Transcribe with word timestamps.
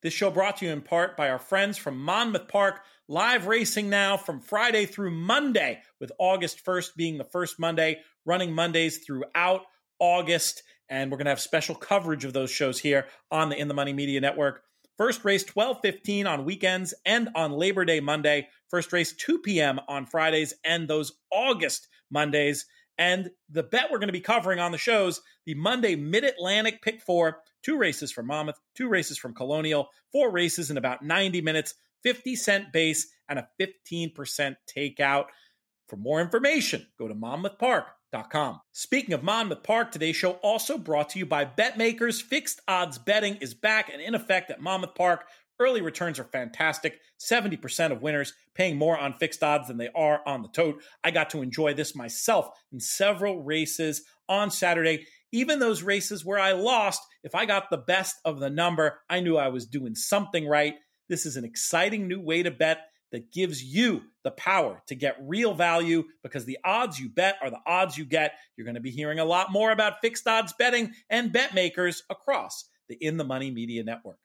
This 0.00 0.14
show 0.14 0.30
brought 0.30 0.58
to 0.58 0.66
you 0.66 0.70
in 0.70 0.80
part 0.80 1.16
by 1.16 1.28
our 1.28 1.40
friends 1.40 1.76
from 1.76 1.98
Monmouth 1.98 2.46
Park, 2.46 2.82
live 3.08 3.48
racing 3.48 3.90
now 3.90 4.16
from 4.16 4.40
Friday 4.40 4.86
through 4.86 5.10
Monday, 5.10 5.80
with 5.98 6.12
August 6.20 6.64
1st 6.64 6.94
being 6.94 7.18
the 7.18 7.24
first 7.24 7.58
Monday, 7.58 7.98
running 8.24 8.52
Mondays 8.52 8.98
throughout 8.98 9.62
August. 9.98 10.62
And 10.88 11.10
we're 11.10 11.16
going 11.16 11.24
to 11.24 11.32
have 11.32 11.40
special 11.40 11.74
coverage 11.74 12.24
of 12.24 12.32
those 12.32 12.52
shows 12.52 12.78
here 12.78 13.06
on 13.32 13.48
the 13.48 13.58
In 13.58 13.66
the 13.66 13.74
Money 13.74 13.92
Media 13.92 14.20
Network. 14.20 14.62
First 14.96 15.24
race 15.24 15.42
12:15 15.42 16.26
on 16.26 16.44
weekends 16.44 16.94
and 17.04 17.30
on 17.34 17.50
Labor 17.50 17.84
Day 17.84 17.98
Monday. 17.98 18.48
First 18.68 18.92
race 18.92 19.12
2 19.12 19.40
p.m. 19.40 19.80
on 19.88 20.06
Fridays 20.06 20.54
and 20.64 20.86
those 20.86 21.12
August 21.32 21.88
Mondays. 22.08 22.66
And 22.98 23.30
the 23.48 23.64
bet 23.64 23.90
we're 23.90 23.98
going 23.98 24.08
to 24.08 24.12
be 24.12 24.20
covering 24.20 24.60
on 24.60 24.70
the 24.70 24.78
shows 24.78 25.20
the 25.44 25.54
Monday 25.54 25.96
Mid 25.96 26.22
Atlantic 26.22 26.82
Pick 26.82 27.00
Four, 27.00 27.38
two 27.62 27.76
races 27.76 28.12
from 28.12 28.26
Monmouth, 28.26 28.58
two 28.74 28.88
races 28.88 29.18
from 29.18 29.34
Colonial, 29.34 29.88
four 30.12 30.30
races 30.30 30.70
in 30.70 30.76
about 30.76 31.04
90 31.04 31.40
minutes, 31.40 31.74
50 32.02 32.36
cent 32.36 32.72
base, 32.72 33.08
and 33.28 33.38
a 33.38 33.48
15% 33.60 34.56
takeout. 34.76 35.26
For 35.88 35.96
more 35.96 36.20
information, 36.20 36.86
go 36.98 37.08
to 37.08 37.14
monmouthpark.com. 37.14 38.60
Speaking 38.72 39.14
of 39.14 39.22
Monmouth 39.22 39.62
Park, 39.62 39.90
today's 39.90 40.16
show 40.16 40.32
also 40.42 40.78
brought 40.78 41.10
to 41.10 41.18
you 41.18 41.26
by 41.26 41.44
BetMakers. 41.44 42.22
Fixed 42.22 42.60
odds 42.68 42.98
betting 42.98 43.36
is 43.36 43.54
back 43.54 43.90
and 43.92 44.00
in 44.00 44.14
effect 44.14 44.50
at 44.50 44.60
Monmouth 44.60 44.94
Park 44.94 45.24
Early 45.60 45.80
returns 45.80 46.20
are 46.20 46.24
fantastic. 46.24 47.00
70% 47.18 47.90
of 47.90 48.00
winners 48.00 48.32
paying 48.54 48.76
more 48.76 48.96
on 48.96 49.14
fixed 49.14 49.42
odds 49.42 49.66
than 49.66 49.76
they 49.76 49.88
are 49.94 50.20
on 50.24 50.42
the 50.42 50.48
tote. 50.48 50.82
I 51.02 51.10
got 51.10 51.30
to 51.30 51.42
enjoy 51.42 51.74
this 51.74 51.96
myself 51.96 52.50
in 52.72 52.78
several 52.78 53.42
races 53.42 54.04
on 54.28 54.52
Saturday. 54.52 55.06
Even 55.32 55.58
those 55.58 55.82
races 55.82 56.24
where 56.24 56.38
I 56.38 56.52
lost, 56.52 57.02
if 57.22 57.34
I 57.34 57.44
got 57.44 57.70
the 57.70 57.76
best 57.76 58.16
of 58.24 58.40
the 58.40 58.50
number, 58.50 59.00
I 59.08 59.20
knew 59.20 59.36
I 59.36 59.48
was 59.48 59.66
doing 59.66 59.94
something 59.94 60.46
right. 60.46 60.74
This 61.08 61.26
is 61.26 61.36
an 61.36 61.44
exciting 61.44 62.08
new 62.08 62.20
way 62.20 62.42
to 62.42 62.50
bet 62.50 62.78
that 63.12 63.32
gives 63.32 63.62
you 63.62 64.02
the 64.24 64.30
power 64.30 64.82
to 64.86 64.94
get 64.94 65.16
real 65.20 65.54
value 65.54 66.04
because 66.22 66.44
the 66.44 66.58
odds 66.64 66.98
you 66.98 67.08
bet 67.08 67.36
are 67.42 67.50
the 67.50 67.60
odds 67.66 67.96
you 67.96 68.04
get. 68.04 68.34
You're 68.56 68.66
going 68.66 68.74
to 68.74 68.80
be 68.80 68.90
hearing 68.90 69.18
a 69.18 69.24
lot 69.24 69.50
more 69.50 69.70
about 69.70 70.00
fixed 70.02 70.26
odds 70.26 70.52
betting 70.58 70.92
and 71.08 71.32
bet 71.32 71.54
makers 71.54 72.02
across 72.10 72.68
the 72.88 72.96
In 72.96 73.16
the 73.16 73.24
Money 73.24 73.50
Media 73.50 73.82
Network. 73.82 74.18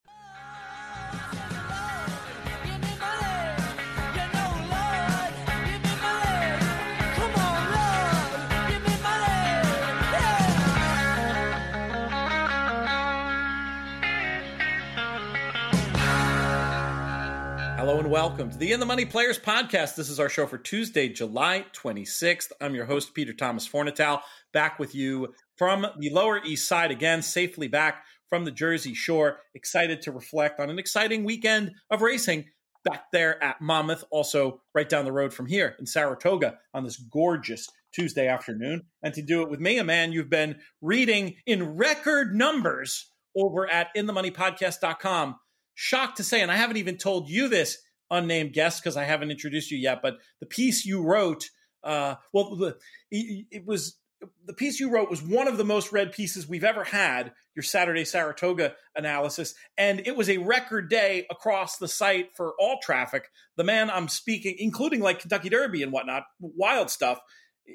Welcome 18.14 18.52
to 18.52 18.58
the 18.60 18.72
In 18.72 18.80
the 18.80 18.86
Money 18.86 19.06
Players 19.06 19.40
podcast. 19.40 19.96
This 19.96 20.08
is 20.08 20.20
our 20.20 20.30
show 20.30 20.46
for 20.46 20.60
Tuesday, 20.60 21.10
July 21.10 21.66
26th. 21.74 22.52
I'm 22.62 22.76
your 22.76 22.86
host, 22.86 23.16
Peter 23.16 23.34
Thomas 23.34 23.68
Fornatale, 23.68 24.22
back 24.52 24.78
with 24.78 24.94
you 24.94 25.34
from 25.58 25.88
the 25.98 26.12
Lower 26.12 26.40
East 26.46 26.68
Side 26.68 26.92
again, 26.92 27.24
safely 27.24 27.68
back 27.68 28.04
from 28.30 28.46
the 28.46 28.52
Jersey 28.52 28.94
Shore. 28.94 29.40
Excited 29.56 30.04
to 30.04 30.12
reflect 30.12 30.60
on 30.60 30.70
an 30.70 30.78
exciting 30.78 31.24
weekend 31.24 31.72
of 31.90 32.04
racing 32.04 32.46
back 32.86 33.06
there 33.12 33.44
at 33.44 33.62
Monmouth, 33.62 34.04
also 34.12 34.62
right 34.76 34.88
down 34.88 35.06
the 35.06 35.12
road 35.12 35.34
from 35.34 35.48
here 35.48 35.76
in 35.80 35.88
Saratoga 35.88 36.60
on 36.72 36.84
this 36.84 36.98
gorgeous 36.98 37.68
Tuesday 37.96 38.28
afternoon. 38.28 38.84
And 39.02 39.16
to 39.16 39.24
do 39.24 39.42
it 39.42 39.50
with 39.50 39.60
me, 39.60 39.80
a 39.80 39.84
man 39.84 40.12
you've 40.12 40.30
been 40.30 40.58
reading 40.84 41.38
in 41.48 41.78
record 41.78 42.36
numbers 42.36 43.10
over 43.36 43.68
at 43.68 43.88
inthemoneypodcast.com 43.98 45.38
shocked 45.74 46.18
to 46.18 46.24
say, 46.24 46.42
and 46.42 46.52
I 46.52 46.58
haven't 46.58 46.78
even 46.78 46.98
told 46.98 47.28
you 47.28 47.48
this, 47.48 47.80
unnamed 48.14 48.54
guest, 48.54 48.82
because 48.82 48.98
I 48.98 49.04
haven't 49.04 49.32
introduced 49.32 49.72
you 49.72 49.78
yet, 49.78 50.02
but 50.02 50.18
the 50.40 50.46
piece 50.46 50.86
you 50.86 51.02
wrote, 51.02 51.50
uh, 51.84 52.16
well, 52.32 52.56
the, 52.56 52.78
it 53.12 53.66
was 53.66 53.98
the 54.46 54.54
piece 54.54 54.80
you 54.80 54.90
wrote 54.90 55.10
was 55.10 55.22
one 55.22 55.48
of 55.48 55.58
the 55.58 55.64
most 55.64 55.92
read 55.92 56.12
pieces 56.12 56.48
we've 56.48 56.64
ever 56.64 56.84
had, 56.84 57.34
your 57.56 57.64
Saturday 57.64 58.06
Saratoga 58.06 58.74
analysis, 58.96 59.54
and 59.78 60.06
it 60.06 60.16
was 60.16 60.30
a 60.30 60.38
record 60.38 60.90
day 60.90 61.26
across 61.30 61.78
the 61.78 61.88
site 61.88 62.36
for 62.36 62.54
all 62.60 62.80
traffic. 62.82 63.30
The 63.58 63.64
man 63.64 63.90
I'm 63.90 64.08
speaking, 64.08 64.56
including 64.60 65.02
like 65.02 65.20
Kentucky 65.20 65.50
Derby 65.50 65.84
and 65.84 65.92
whatnot, 65.92 66.24
wild 66.40 66.90
stuff. 66.90 67.20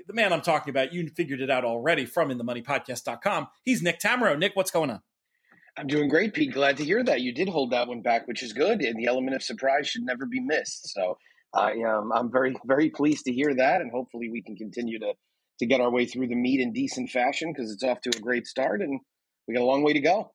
The 0.06 0.14
man 0.14 0.32
I'm 0.32 0.42
talking 0.42 0.70
about, 0.70 0.92
you 0.92 1.08
figured 1.08 1.40
it 1.40 1.50
out 1.50 1.64
already 1.64 2.04
from 2.04 2.28
inthemoneypodcast.com. 2.30 3.48
He's 3.64 3.82
Nick 3.82 4.00
Tammaro. 4.00 4.38
Nick, 4.38 4.54
what's 4.54 4.70
going 4.70 4.90
on? 4.90 5.00
I'm 5.78 5.86
doing 5.86 6.08
great, 6.08 6.34
Pete. 6.34 6.52
Glad 6.52 6.78
to 6.78 6.84
hear 6.84 7.04
that 7.04 7.20
you 7.20 7.32
did 7.32 7.48
hold 7.48 7.70
that 7.70 7.86
one 7.86 8.02
back, 8.02 8.26
which 8.26 8.42
is 8.42 8.52
good. 8.52 8.82
And 8.82 8.98
the 8.98 9.06
element 9.06 9.36
of 9.36 9.44
surprise 9.44 9.86
should 9.86 10.02
never 10.02 10.26
be 10.26 10.40
missed. 10.40 10.92
So 10.92 11.18
I, 11.54 11.74
um, 11.82 12.10
I'm 12.12 12.32
very, 12.32 12.56
very 12.66 12.90
pleased 12.90 13.26
to 13.26 13.32
hear 13.32 13.54
that, 13.54 13.80
and 13.80 13.92
hopefully 13.92 14.28
we 14.28 14.42
can 14.42 14.56
continue 14.56 14.98
to 14.98 15.12
to 15.60 15.66
get 15.66 15.80
our 15.80 15.90
way 15.90 16.06
through 16.06 16.28
the 16.28 16.36
meet 16.36 16.60
in 16.60 16.72
decent 16.72 17.10
fashion 17.10 17.52
because 17.52 17.72
it's 17.72 17.82
off 17.82 18.00
to 18.02 18.10
a 18.16 18.20
great 18.20 18.46
start, 18.46 18.80
and 18.80 19.00
we 19.46 19.54
got 19.54 19.62
a 19.62 19.64
long 19.64 19.82
way 19.82 19.92
to 19.92 20.00
go. 20.00 20.30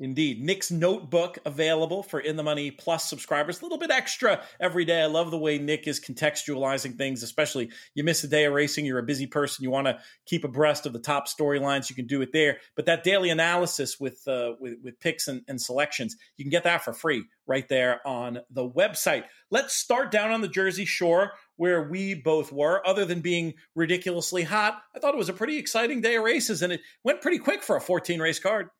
Indeed. 0.00 0.42
Nick's 0.42 0.70
notebook 0.70 1.38
available 1.44 2.02
for 2.02 2.20
In 2.20 2.36
the 2.36 2.42
Money 2.42 2.70
Plus 2.70 3.04
subscribers. 3.04 3.60
A 3.60 3.64
little 3.64 3.76
bit 3.76 3.90
extra 3.90 4.42
every 4.58 4.86
day. 4.86 5.02
I 5.02 5.06
love 5.06 5.30
the 5.30 5.38
way 5.38 5.58
Nick 5.58 5.86
is 5.86 6.00
contextualizing 6.00 6.96
things, 6.96 7.22
especially 7.22 7.70
you 7.94 8.02
miss 8.02 8.24
a 8.24 8.28
day 8.28 8.46
of 8.46 8.54
racing, 8.54 8.86
you're 8.86 8.98
a 8.98 9.02
busy 9.02 9.26
person, 9.26 9.62
you 9.62 9.70
want 9.70 9.88
to 9.88 9.98
keep 10.24 10.44
abreast 10.44 10.86
of 10.86 10.94
the 10.94 10.98
top 10.98 11.28
storylines, 11.28 11.90
you 11.90 11.96
can 11.96 12.06
do 12.06 12.22
it 12.22 12.32
there. 12.32 12.56
But 12.76 12.86
that 12.86 13.04
daily 13.04 13.28
analysis 13.28 14.00
with 14.00 14.26
uh, 14.26 14.54
with, 14.58 14.78
with 14.82 14.98
picks 15.00 15.28
and, 15.28 15.42
and 15.46 15.60
selections, 15.60 16.16
you 16.38 16.44
can 16.46 16.50
get 16.50 16.64
that 16.64 16.82
for 16.82 16.94
free 16.94 17.24
right 17.46 17.68
there 17.68 18.00
on 18.06 18.38
the 18.50 18.66
website. 18.66 19.24
Let's 19.50 19.74
start 19.74 20.10
down 20.10 20.30
on 20.30 20.40
the 20.40 20.48
Jersey 20.48 20.86
Shore 20.86 21.32
where 21.56 21.90
we 21.90 22.14
both 22.14 22.50
were, 22.52 22.80
other 22.88 23.04
than 23.04 23.20
being 23.20 23.52
ridiculously 23.74 24.44
hot. 24.44 24.80
I 24.96 24.98
thought 24.98 25.12
it 25.12 25.18
was 25.18 25.28
a 25.28 25.34
pretty 25.34 25.58
exciting 25.58 26.00
day 26.00 26.16
of 26.16 26.24
races, 26.24 26.62
and 26.62 26.72
it 26.72 26.80
went 27.04 27.20
pretty 27.20 27.38
quick 27.38 27.62
for 27.62 27.76
a 27.76 27.82
14 27.82 28.18
race 28.18 28.38
card. 28.38 28.70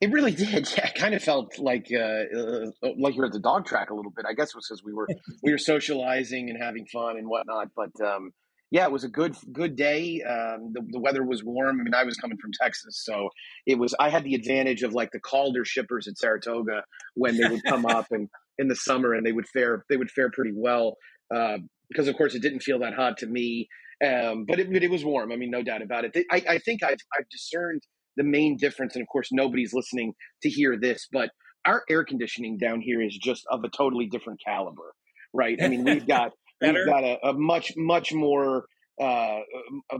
It 0.00 0.12
really 0.12 0.32
did. 0.46 0.70
Yeah, 0.76 0.88
it 0.88 0.94
kind 0.94 1.14
of 1.14 1.22
felt 1.22 1.58
like 1.58 1.86
uh, 1.92 2.24
uh, 2.36 2.90
like 2.98 3.16
you're 3.16 3.26
at 3.26 3.32
the 3.32 3.40
dog 3.40 3.66
track 3.66 3.90
a 3.90 3.94
little 3.94 4.12
bit. 4.14 4.24
I 4.28 4.34
guess 4.34 4.48
it 4.48 4.56
was 4.56 4.66
because 4.68 4.82
we 4.84 4.92
were 4.92 5.06
we 5.42 5.52
were 5.52 5.58
socializing 5.58 6.50
and 6.50 6.62
having 6.62 6.86
fun 6.86 7.16
and 7.16 7.28
whatnot. 7.28 7.68
But 7.74 7.90
um, 8.04 8.32
yeah, 8.70 8.84
it 8.84 8.92
was 8.92 9.04
a 9.04 9.08
good 9.08 9.34
good 9.52 9.76
day. 9.76 10.22
Um, 10.22 10.72
the, 10.72 10.82
the, 10.88 11.00
weather 11.00 11.24
was 11.24 11.42
warm. 11.42 11.80
I 11.80 11.84
mean, 11.84 11.94
I 11.94 12.04
was 12.04 12.16
coming 12.16 12.38
from 12.38 12.50
Texas, 12.60 13.02
so 13.04 13.30
it 13.66 13.78
was. 13.78 13.94
I 13.98 14.10
had 14.10 14.24
the 14.24 14.34
advantage 14.34 14.82
of 14.82 14.92
like 14.92 15.10
the 15.12 15.20
Calder 15.20 15.64
shippers 15.64 16.06
at 16.06 16.18
Saratoga 16.18 16.84
when 17.14 17.36
they 17.36 17.48
would 17.48 17.64
come 17.64 17.86
up 17.86 18.06
and 18.10 18.28
in 18.58 18.68
the 18.68 18.76
summer, 18.76 19.14
and 19.14 19.24
they 19.24 19.32
would 19.32 19.48
fare 19.48 19.84
they 19.88 19.96
would 19.96 20.10
fare 20.10 20.30
pretty 20.30 20.52
well 20.54 20.96
uh, 21.34 21.58
because, 21.88 22.08
of 22.08 22.16
course, 22.16 22.34
it 22.34 22.42
didn't 22.42 22.60
feel 22.60 22.78
that 22.80 22.94
hot 22.94 23.18
to 23.18 23.26
me. 23.26 23.68
Um, 24.04 24.44
but 24.46 24.60
it, 24.60 24.70
it 24.70 24.90
was 24.90 25.04
warm. 25.04 25.32
I 25.32 25.36
mean, 25.36 25.50
no 25.50 25.62
doubt 25.62 25.82
about 25.82 26.04
it. 26.04 26.16
I, 26.30 26.42
I 26.48 26.58
think 26.58 26.84
I've, 26.84 27.00
I've 27.18 27.28
discerned 27.30 27.82
the 28.18 28.24
main 28.24 28.56
difference, 28.58 28.94
and 28.94 29.02
of 29.02 29.08
course, 29.08 29.28
nobody's 29.32 29.72
listening 29.72 30.12
to 30.42 30.50
hear 30.50 30.76
this, 30.78 31.08
but 31.10 31.30
our 31.64 31.82
air 31.88 32.04
conditioning 32.04 32.58
down 32.58 32.80
here 32.80 33.00
is 33.00 33.16
just 33.16 33.44
of 33.50 33.64
a 33.64 33.68
totally 33.68 34.06
different 34.06 34.40
caliber, 34.44 34.94
right? 35.32 35.58
I 35.62 35.68
mean, 35.68 35.84
we've 35.84 36.06
got 36.06 36.32
we've 36.60 36.86
got 36.86 37.04
a, 37.04 37.18
a, 37.24 37.32
much 37.32 37.72
much 37.76 38.12
more 38.12 38.64
uh, 39.00 39.38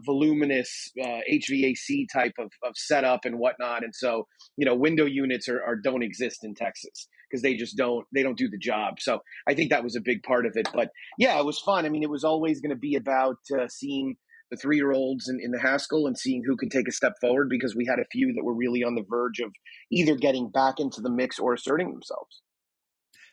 voluminous 0.04 0.90
uh, 1.00 1.20
HVAC 1.30 2.06
type 2.12 2.32
of, 2.38 2.50
of 2.64 2.72
setup 2.74 3.20
and 3.24 3.38
whatnot, 3.38 3.84
and 3.84 3.94
so 3.94 4.26
you 4.56 4.66
know, 4.66 4.74
window 4.74 5.06
units 5.06 5.48
are, 5.48 5.62
are 5.62 5.76
don't 5.76 6.02
exist 6.02 6.40
in 6.42 6.54
Texas 6.54 7.08
because 7.30 7.42
they 7.42 7.54
just 7.54 7.76
don't 7.76 8.04
they 8.12 8.22
don't 8.22 8.38
do 8.38 8.48
the 8.48 8.58
job. 8.58 8.94
So 8.98 9.20
I 9.48 9.54
think 9.54 9.70
that 9.70 9.84
was 9.84 9.96
a 9.96 10.00
big 10.00 10.22
part 10.22 10.46
of 10.46 10.52
it. 10.56 10.68
But 10.74 10.90
yeah, 11.18 11.38
it 11.38 11.44
was 11.44 11.60
fun. 11.60 11.86
I 11.86 11.88
mean, 11.88 12.02
it 12.02 12.10
was 12.10 12.24
always 12.24 12.60
going 12.60 12.74
to 12.74 12.76
be 12.76 12.96
about 12.96 13.38
uh, 13.56 13.68
seeing 13.68 14.16
the 14.50 14.56
three 14.56 14.76
year 14.76 14.92
olds 14.92 15.28
in, 15.28 15.40
in 15.40 15.50
the 15.50 15.60
Haskell 15.60 16.06
and 16.06 16.18
seeing 16.18 16.42
who 16.44 16.56
could 16.56 16.70
take 16.70 16.88
a 16.88 16.92
step 16.92 17.14
forward 17.20 17.48
because 17.48 17.76
we 17.76 17.86
had 17.86 17.98
a 17.98 18.06
few 18.10 18.32
that 18.34 18.44
were 18.44 18.54
really 18.54 18.82
on 18.82 18.94
the 18.94 19.04
verge 19.08 19.40
of 19.40 19.52
either 19.90 20.16
getting 20.16 20.50
back 20.50 20.78
into 20.78 21.00
the 21.00 21.10
mix 21.10 21.38
or 21.38 21.54
asserting 21.54 21.90
themselves. 21.92 22.42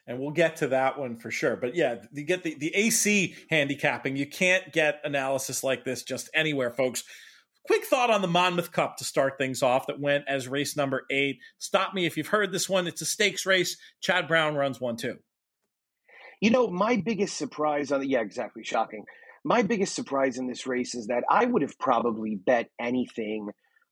And 0.07 0.19
we'll 0.19 0.31
get 0.31 0.57
to 0.57 0.67
that 0.67 1.00
one 1.00 1.17
for 1.17 1.31
sure. 1.31 1.56
But 1.56 1.75
yeah, 1.75 1.95
you 2.12 2.23
get 2.23 2.44
the, 2.44 2.56
the 2.56 2.75
AC 2.75 3.35
handicapping. 3.50 4.15
You 4.15 4.27
can't 4.27 4.71
get 4.71 5.01
analysis 5.03 5.63
like 5.63 5.83
this 5.83 6.03
just 6.03 6.29
anywhere, 6.33 6.71
folks. 6.71 7.03
Quick 7.65 7.85
thought 7.85 8.12
on 8.12 8.21
the 8.21 8.27
Monmouth 8.27 8.71
Cup 8.71 8.97
to 8.97 9.03
start 9.03 9.39
things 9.39 9.63
off 9.63 9.88
that 9.88 10.00
went 10.00 10.25
as 10.27 10.47
race 10.47 10.77
number 10.77 11.06
eight. 11.09 11.39
Stop 11.57 11.95
me 11.95 12.06
if 12.06 12.17
you've 12.17 12.27
heard 12.27 12.51
this 12.51 12.69
one. 12.69 12.85
It's 12.85 13.01
a 13.01 13.06
stakes 13.06 13.47
race. 13.47 13.77
Chad 14.01 14.27
Brown 14.27 14.53
runs 14.53 14.79
one 14.79 14.95
too. 14.95 15.17
You 16.39 16.51
know, 16.51 16.67
my 16.67 16.97
biggest 16.97 17.38
surprise 17.38 17.91
on 17.91 18.01
the, 18.01 18.07
yeah, 18.07 18.21
exactly, 18.21 18.63
shocking 18.63 19.06
my 19.45 19.62
biggest 19.62 19.94
surprise 19.94 20.39
in 20.39 20.47
this 20.47 20.65
race 20.65 20.95
is 20.95 21.06
that 21.07 21.24
I 21.30 21.45
would 21.45 21.62
have 21.62 21.77
probably 21.77 22.36
bet 22.36 22.68
anything, 22.81 23.50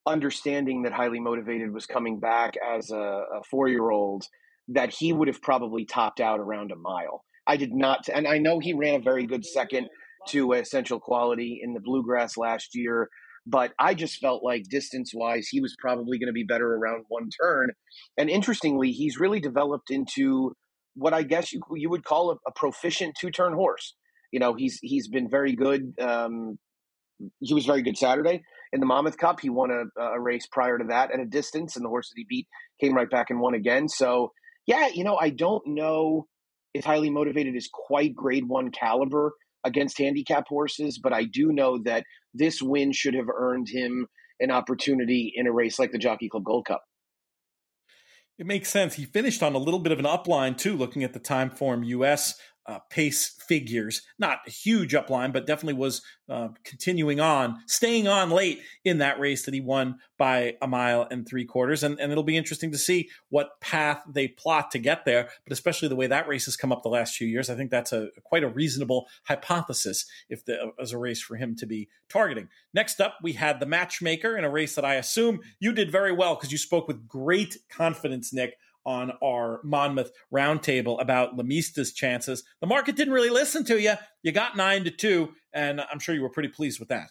understanding 0.07 0.81
that 0.81 0.93
highly 0.93 1.19
motivated 1.19 1.71
was 1.71 1.85
coming 1.85 2.19
back 2.19 2.55
as 2.57 2.89
a, 2.89 2.97
a 2.97 3.43
four 3.51 3.67
year 3.67 3.91
old, 3.91 4.25
that 4.69 4.89
he 4.89 5.13
would 5.13 5.27
have 5.27 5.43
probably 5.43 5.85
topped 5.85 6.19
out 6.19 6.39
around 6.39 6.71
a 6.71 6.75
mile. 6.75 7.23
I 7.45 7.57
did 7.57 7.71
not, 7.71 8.09
and 8.11 8.27
I 8.27 8.39
know 8.39 8.57
he 8.57 8.73
ran 8.73 8.95
a 8.95 9.03
very 9.03 9.27
good 9.27 9.45
second 9.45 9.89
to 10.29 10.55
uh, 10.55 10.57
essential 10.57 10.99
quality 10.99 11.59
in 11.61 11.73
the 11.73 11.81
bluegrass 11.81 12.35
last 12.35 12.69
year. 12.73 13.09
But 13.45 13.73
I 13.77 13.93
just 13.93 14.19
felt 14.19 14.43
like 14.43 14.63
distance 14.69 15.11
wise, 15.13 15.49
he 15.49 15.59
was 15.59 15.75
probably 15.77 16.17
going 16.17 16.27
to 16.27 16.33
be 16.33 16.45
better 16.45 16.75
around 16.75 17.03
one 17.09 17.29
turn. 17.41 17.71
And 18.17 18.29
interestingly, 18.29 18.91
he's 18.91 19.19
really 19.19 19.41
developed 19.41 19.91
into 19.91 20.53
what 20.95 21.13
I 21.13 21.23
guess 21.23 21.51
you, 21.51 21.61
you 21.75 21.89
would 21.89 22.05
call 22.05 22.31
a, 22.31 22.35
a 22.47 22.53
proficient 22.55 23.15
two 23.19 23.29
turn 23.29 23.53
horse. 23.53 23.95
You 24.33 24.39
know, 24.39 24.55
he's 24.55 24.79
he's 24.81 25.07
been 25.07 25.29
very 25.29 25.55
good. 25.55 25.93
Um, 26.01 26.57
he 27.39 27.53
was 27.53 27.67
very 27.67 27.83
good 27.83 27.97
Saturday 27.97 28.41
in 28.73 28.79
the 28.79 28.87
Monmouth 28.87 29.17
Cup. 29.17 29.39
He 29.39 29.51
won 29.51 29.69
a, 29.69 30.01
a 30.01 30.19
race 30.19 30.47
prior 30.51 30.79
to 30.79 30.85
that 30.85 31.11
at 31.11 31.19
a 31.19 31.25
distance, 31.25 31.75
and 31.75 31.85
the 31.85 31.89
horse 31.89 32.09
that 32.09 32.15
he 32.17 32.25
beat 32.27 32.47
came 32.81 32.95
right 32.95 33.09
back 33.09 33.29
and 33.29 33.39
won 33.39 33.53
again. 33.53 33.87
So, 33.87 34.31
yeah, 34.65 34.87
you 34.91 35.03
know, 35.03 35.17
I 35.17 35.29
don't 35.29 35.61
know 35.67 36.25
if 36.73 36.83
highly 36.83 37.11
motivated 37.11 37.55
is 37.55 37.69
quite 37.71 38.15
grade 38.15 38.47
one 38.47 38.71
caliber 38.71 39.33
against 39.63 39.99
handicap 39.99 40.47
horses, 40.47 40.99
but 41.01 41.13
I 41.13 41.25
do 41.25 41.53
know 41.53 41.77
that 41.85 42.03
this 42.33 42.59
win 42.59 42.91
should 42.91 43.13
have 43.13 43.29
earned 43.29 43.67
him 43.69 44.07
an 44.39 44.49
opportunity 44.49 45.31
in 45.35 45.45
a 45.45 45.53
race 45.53 45.77
like 45.77 45.91
the 45.91 45.99
Jockey 45.99 46.27
Club 46.27 46.43
Gold 46.43 46.65
Cup. 46.65 46.81
It 48.39 48.47
makes 48.47 48.69
sense. 48.69 48.95
He 48.95 49.05
finished 49.05 49.43
on 49.43 49.53
a 49.53 49.59
little 49.59 49.79
bit 49.79 49.91
of 49.91 49.99
an 49.99 50.05
upline 50.05 50.57
too, 50.57 50.75
looking 50.75 51.03
at 51.03 51.13
the 51.13 51.19
time 51.19 51.51
form. 51.51 51.83
US 51.83 52.33
uh, 52.65 52.79
pace 52.89 53.35
figures. 53.47 54.01
Not 54.17 54.39
a 54.47 54.51
huge 54.51 54.93
upline, 54.93 55.33
but 55.33 55.45
definitely 55.45 55.79
was 55.79 56.01
uh, 56.29 56.49
continuing 56.63 57.19
on, 57.19 57.59
staying 57.67 58.07
on 58.07 58.29
late 58.29 58.61
in 58.85 58.99
that 58.99 59.19
race 59.19 59.43
that 59.45 59.53
he 59.53 59.59
won 59.59 59.99
by 60.17 60.55
a 60.61 60.67
mile 60.67 61.07
and 61.11 61.27
three 61.27 61.45
quarters. 61.45 61.83
And, 61.83 61.99
and 61.99 62.11
it'll 62.11 62.23
be 62.23 62.37
interesting 62.37 62.71
to 62.71 62.77
see 62.77 63.09
what 63.29 63.59
path 63.59 64.01
they 64.07 64.29
plot 64.29 64.71
to 64.71 64.79
get 64.79 65.03
there, 65.05 65.29
but 65.43 65.51
especially 65.51 65.89
the 65.89 65.95
way 65.95 66.07
that 66.07 66.27
race 66.27 66.45
has 66.45 66.55
come 66.55 66.71
up 66.71 66.83
the 66.83 66.89
last 66.89 67.15
few 67.15 67.27
years. 67.27 67.49
I 67.49 67.55
think 67.55 67.71
that's 67.71 67.91
a 67.91 68.07
quite 68.23 68.43
a 68.43 68.47
reasonable 68.47 69.07
hypothesis 69.23 70.05
if 70.29 70.45
the, 70.45 70.71
as 70.79 70.93
a 70.93 70.97
race 70.97 71.21
for 71.21 71.35
him 71.35 71.55
to 71.57 71.65
be 71.65 71.89
targeting. 72.07 72.47
Next 72.73 73.01
up, 73.01 73.17
we 73.21 73.33
had 73.33 73.59
the 73.59 73.65
matchmaker 73.65 74.37
in 74.37 74.45
a 74.45 74.49
race 74.49 74.75
that 74.75 74.85
I 74.85 74.95
assume 74.95 75.41
you 75.59 75.73
did 75.73 75.91
very 75.91 76.13
well 76.13 76.35
because 76.35 76.51
you 76.51 76.57
spoke 76.57 76.87
with 76.87 77.07
great 77.07 77.57
confidence, 77.69 78.31
Nick, 78.31 78.55
on 78.85 79.13
our 79.23 79.59
Monmouth 79.63 80.11
roundtable 80.33 81.01
about 81.01 81.37
Lamista's 81.37 81.93
chances. 81.93 82.43
The 82.61 82.67
market 82.67 82.95
didn't 82.95 83.13
really 83.13 83.29
listen 83.29 83.63
to 83.65 83.81
you. 83.81 83.93
You 84.21 84.31
got 84.31 84.57
nine 84.57 84.83
to 84.83 84.91
two, 84.91 85.33
and 85.53 85.81
I'm 85.81 85.99
sure 85.99 86.15
you 86.15 86.21
were 86.21 86.29
pretty 86.29 86.49
pleased 86.49 86.79
with 86.79 86.89
that. 86.89 87.09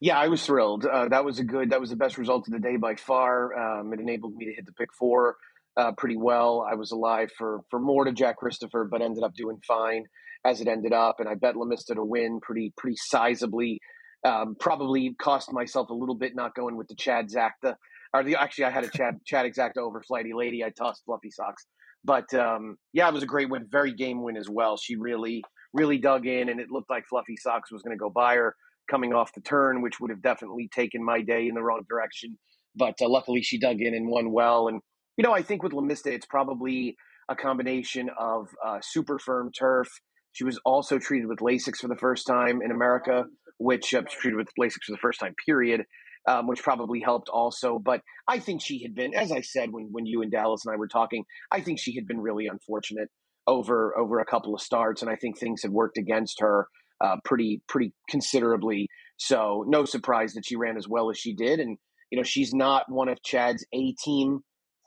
Yeah, 0.00 0.18
I 0.18 0.28
was 0.28 0.44
thrilled. 0.44 0.84
Uh, 0.84 1.08
that 1.08 1.24
was 1.24 1.38
a 1.38 1.44
good. 1.44 1.70
That 1.70 1.80
was 1.80 1.90
the 1.90 1.96
best 1.96 2.18
result 2.18 2.46
of 2.48 2.52
the 2.52 2.58
day 2.58 2.76
by 2.76 2.96
far. 2.96 3.80
Um, 3.80 3.92
it 3.92 4.00
enabled 4.00 4.34
me 4.34 4.46
to 4.46 4.54
hit 4.54 4.66
the 4.66 4.72
pick 4.72 4.92
four 4.92 5.36
uh, 5.76 5.92
pretty 5.92 6.16
well. 6.16 6.66
I 6.68 6.74
was 6.74 6.90
alive 6.92 7.30
for 7.36 7.62
for 7.70 7.80
more 7.80 8.04
to 8.04 8.12
Jack 8.12 8.36
Christopher, 8.36 8.88
but 8.90 9.02
ended 9.02 9.22
up 9.22 9.34
doing 9.34 9.58
fine 9.66 10.04
as 10.44 10.60
it 10.60 10.68
ended 10.68 10.92
up. 10.92 11.20
And 11.20 11.28
I 11.28 11.34
bet 11.34 11.54
Lamista 11.54 11.94
to 11.94 12.04
win 12.04 12.40
pretty 12.40 12.72
pretty 12.76 12.96
sizably. 13.12 13.78
Um, 14.24 14.56
probably 14.58 15.14
cost 15.20 15.52
myself 15.52 15.90
a 15.90 15.94
little 15.94 16.16
bit 16.16 16.34
not 16.34 16.54
going 16.54 16.76
with 16.76 16.88
the 16.88 16.96
Chad 16.96 17.28
exacta 17.28 17.76
or 18.14 18.22
the 18.22 18.36
actually 18.36 18.64
I 18.64 18.70
had 18.70 18.84
a 18.84 18.88
chat 18.88 19.14
chat 19.24 19.46
exact 19.46 19.76
over 19.76 20.02
flighty 20.02 20.32
lady. 20.34 20.64
I 20.64 20.70
tossed 20.70 21.04
fluffy 21.04 21.30
socks, 21.30 21.66
but 22.04 22.32
um, 22.34 22.76
yeah, 22.92 23.08
it 23.08 23.14
was 23.14 23.22
a 23.22 23.26
great 23.26 23.50
win, 23.50 23.66
very 23.70 23.92
game 23.92 24.22
win 24.22 24.36
as 24.36 24.48
well. 24.48 24.76
She 24.76 24.96
really 24.96 25.42
really 25.72 25.98
dug 25.98 26.26
in, 26.26 26.48
and 26.48 26.60
it 26.60 26.70
looked 26.70 26.90
like 26.90 27.04
fluffy 27.08 27.36
socks 27.36 27.70
was 27.70 27.82
going 27.82 27.96
to 27.96 28.00
go 28.00 28.10
by 28.10 28.36
her 28.36 28.54
coming 28.90 29.12
off 29.12 29.34
the 29.34 29.40
turn, 29.40 29.82
which 29.82 30.00
would 30.00 30.10
have 30.10 30.22
definitely 30.22 30.68
taken 30.74 31.04
my 31.04 31.20
day 31.20 31.46
in 31.46 31.54
the 31.54 31.62
wrong 31.62 31.82
direction. 31.88 32.38
But 32.74 32.94
uh, 33.00 33.08
luckily, 33.08 33.42
she 33.42 33.58
dug 33.58 33.80
in 33.80 33.94
and 33.94 34.08
won 34.08 34.32
well. 34.32 34.68
And 34.68 34.80
you 35.16 35.24
know, 35.24 35.32
I 35.32 35.42
think 35.42 35.62
with 35.62 35.72
Lamista, 35.72 36.06
it's 36.06 36.26
probably 36.26 36.96
a 37.28 37.36
combination 37.36 38.08
of 38.18 38.48
uh, 38.64 38.78
super 38.82 39.18
firm 39.18 39.52
turf. 39.52 39.88
She 40.32 40.44
was 40.44 40.58
also 40.64 40.98
treated 40.98 41.26
with 41.26 41.40
Lasix 41.40 41.78
for 41.78 41.88
the 41.88 41.96
first 41.96 42.26
time 42.26 42.62
in 42.62 42.70
America, 42.70 43.24
which 43.58 43.92
uh, 43.94 44.02
treated 44.08 44.36
with 44.36 44.48
Lasix 44.58 44.84
for 44.86 44.92
the 44.92 44.98
first 44.98 45.20
time, 45.20 45.34
period 45.44 45.84
um, 46.28 46.46
which 46.46 46.62
probably 46.62 47.00
helped 47.00 47.28
also. 47.30 47.78
But 47.78 48.02
I 48.28 48.38
think 48.38 48.60
she 48.62 48.82
had 48.82 48.94
been, 48.94 49.14
as 49.14 49.32
I 49.32 49.40
said 49.40 49.72
when 49.72 49.88
when 49.90 50.06
you 50.06 50.22
and 50.22 50.30
Dallas 50.30 50.64
and 50.64 50.72
I 50.72 50.76
were 50.76 50.88
talking, 50.88 51.24
I 51.50 51.60
think 51.60 51.80
she 51.80 51.94
had 51.94 52.06
been 52.06 52.20
really 52.20 52.46
unfortunate 52.46 53.08
over 53.46 53.96
over 53.98 54.20
a 54.20 54.26
couple 54.26 54.54
of 54.54 54.60
starts, 54.60 55.00
and 55.00 55.10
I 55.10 55.16
think 55.16 55.38
things 55.38 55.62
had 55.62 55.72
worked 55.72 55.96
against 55.96 56.40
her 56.40 56.68
uh, 57.00 57.16
pretty 57.24 57.62
pretty 57.66 57.94
considerably. 58.10 58.88
So 59.16 59.64
no 59.66 59.84
surprise 59.86 60.34
that 60.34 60.44
she 60.44 60.56
ran 60.56 60.76
as 60.76 60.86
well 60.86 61.10
as 61.10 61.18
she 61.18 61.34
did, 61.34 61.60
and 61.60 61.78
you 62.10 62.18
know 62.18 62.24
she's 62.24 62.52
not 62.52 62.84
one 62.90 63.08
of 63.08 63.22
Chad's 63.22 63.64
A 63.72 63.92
team 64.04 64.40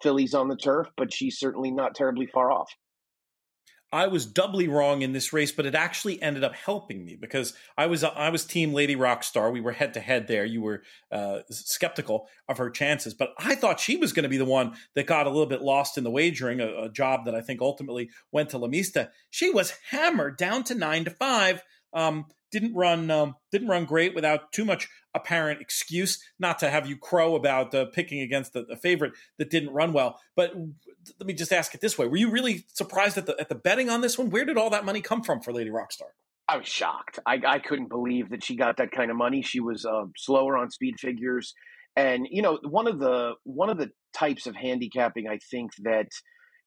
fillies 0.03 0.33
on 0.35 0.47
the 0.47 0.55
turf, 0.55 0.87
but 0.95 1.11
she's 1.11 1.39
certainly 1.39 1.71
not 1.71 1.95
terribly 1.95 2.27
far 2.27 2.51
off. 2.51 2.69
I 3.91 4.07
was 4.07 4.25
doubly 4.25 4.67
wrong 4.67 5.01
in 5.01 5.11
this 5.11 5.33
race, 5.33 5.51
but 5.51 5.65
it 5.65 5.75
actually 5.75 6.21
ended 6.21 6.43
up 6.43 6.55
helping 6.55 7.03
me 7.03 7.17
because 7.19 7.53
I 7.77 7.87
was 7.87 8.03
I 8.03 8.29
was 8.29 8.45
Team 8.45 8.73
Lady 8.73 8.95
Rockstar. 8.95 9.51
We 9.51 9.59
were 9.59 9.73
head 9.73 9.93
to 9.95 9.99
head 9.99 10.27
there. 10.27 10.45
You 10.45 10.61
were 10.61 10.83
uh, 11.11 11.39
skeptical 11.49 12.27
of 12.47 12.57
her 12.57 12.69
chances, 12.69 13.13
but 13.13 13.33
I 13.37 13.55
thought 13.55 13.79
she 13.79 13.97
was 13.97 14.13
going 14.13 14.23
to 14.23 14.29
be 14.29 14.37
the 14.37 14.45
one 14.45 14.73
that 14.95 15.07
got 15.07 15.27
a 15.27 15.29
little 15.29 15.45
bit 15.45 15.61
lost 15.61 15.97
in 15.97 16.03
the 16.03 16.11
wagering, 16.11 16.61
a, 16.61 16.83
a 16.83 16.89
job 16.89 17.25
that 17.25 17.35
I 17.35 17.41
think 17.41 17.61
ultimately 17.61 18.09
went 18.31 18.49
to 18.51 18.59
Lamista. 18.59 19.09
She 19.29 19.49
was 19.49 19.73
hammered 19.89 20.37
down 20.37 20.63
to 20.65 20.75
nine 20.75 21.03
to 21.03 21.11
five. 21.11 21.63
Um, 21.93 22.25
didn't 22.51 22.75
run 22.75 23.09
um, 23.09 23.35
didn't 23.51 23.69
run 23.69 23.85
great 23.85 24.13
without 24.13 24.51
too 24.51 24.65
much 24.65 24.89
apparent 25.15 25.61
excuse. 25.61 26.21
Not 26.37 26.59
to 26.59 26.69
have 26.69 26.87
you 26.87 26.97
crow 26.97 27.35
about 27.35 27.73
uh, 27.73 27.85
picking 27.85 28.21
against 28.21 28.55
a, 28.55 28.75
favorite 28.75 29.13
that 29.37 29.49
didn't 29.49 29.71
run 29.71 29.93
well, 29.93 30.19
but 30.35 30.53
let 31.19 31.27
me 31.27 31.33
just 31.33 31.53
ask 31.53 31.73
it 31.73 31.81
this 31.81 31.97
way: 31.97 32.07
Were 32.07 32.17
you 32.17 32.29
really 32.29 32.65
surprised 32.73 33.17
at 33.17 33.25
the 33.25 33.35
at 33.39 33.49
the 33.49 33.55
betting 33.55 33.89
on 33.89 34.01
this 34.01 34.17
one? 34.17 34.29
Where 34.29 34.45
did 34.45 34.57
all 34.57 34.69
that 34.71 34.85
money 34.85 35.01
come 35.01 35.23
from 35.23 35.41
for 35.41 35.53
Lady 35.53 35.69
Rockstar? 35.69 36.11
I 36.47 36.57
was 36.57 36.67
shocked. 36.67 37.19
I, 37.25 37.39
I 37.47 37.59
couldn't 37.59 37.87
believe 37.87 38.29
that 38.31 38.43
she 38.43 38.57
got 38.57 38.77
that 38.77 38.91
kind 38.91 39.09
of 39.09 39.15
money. 39.15 39.41
She 39.41 39.61
was 39.61 39.85
uh, 39.85 40.05
slower 40.17 40.57
on 40.57 40.69
speed 40.69 40.99
figures, 40.99 41.53
and 41.95 42.27
you 42.29 42.41
know 42.41 42.59
one 42.63 42.87
of 42.87 42.99
the 42.99 43.33
one 43.43 43.69
of 43.69 43.77
the 43.77 43.91
types 44.13 44.47
of 44.47 44.55
handicapping 44.55 45.27
I 45.27 45.39
think 45.49 45.71
that 45.83 46.07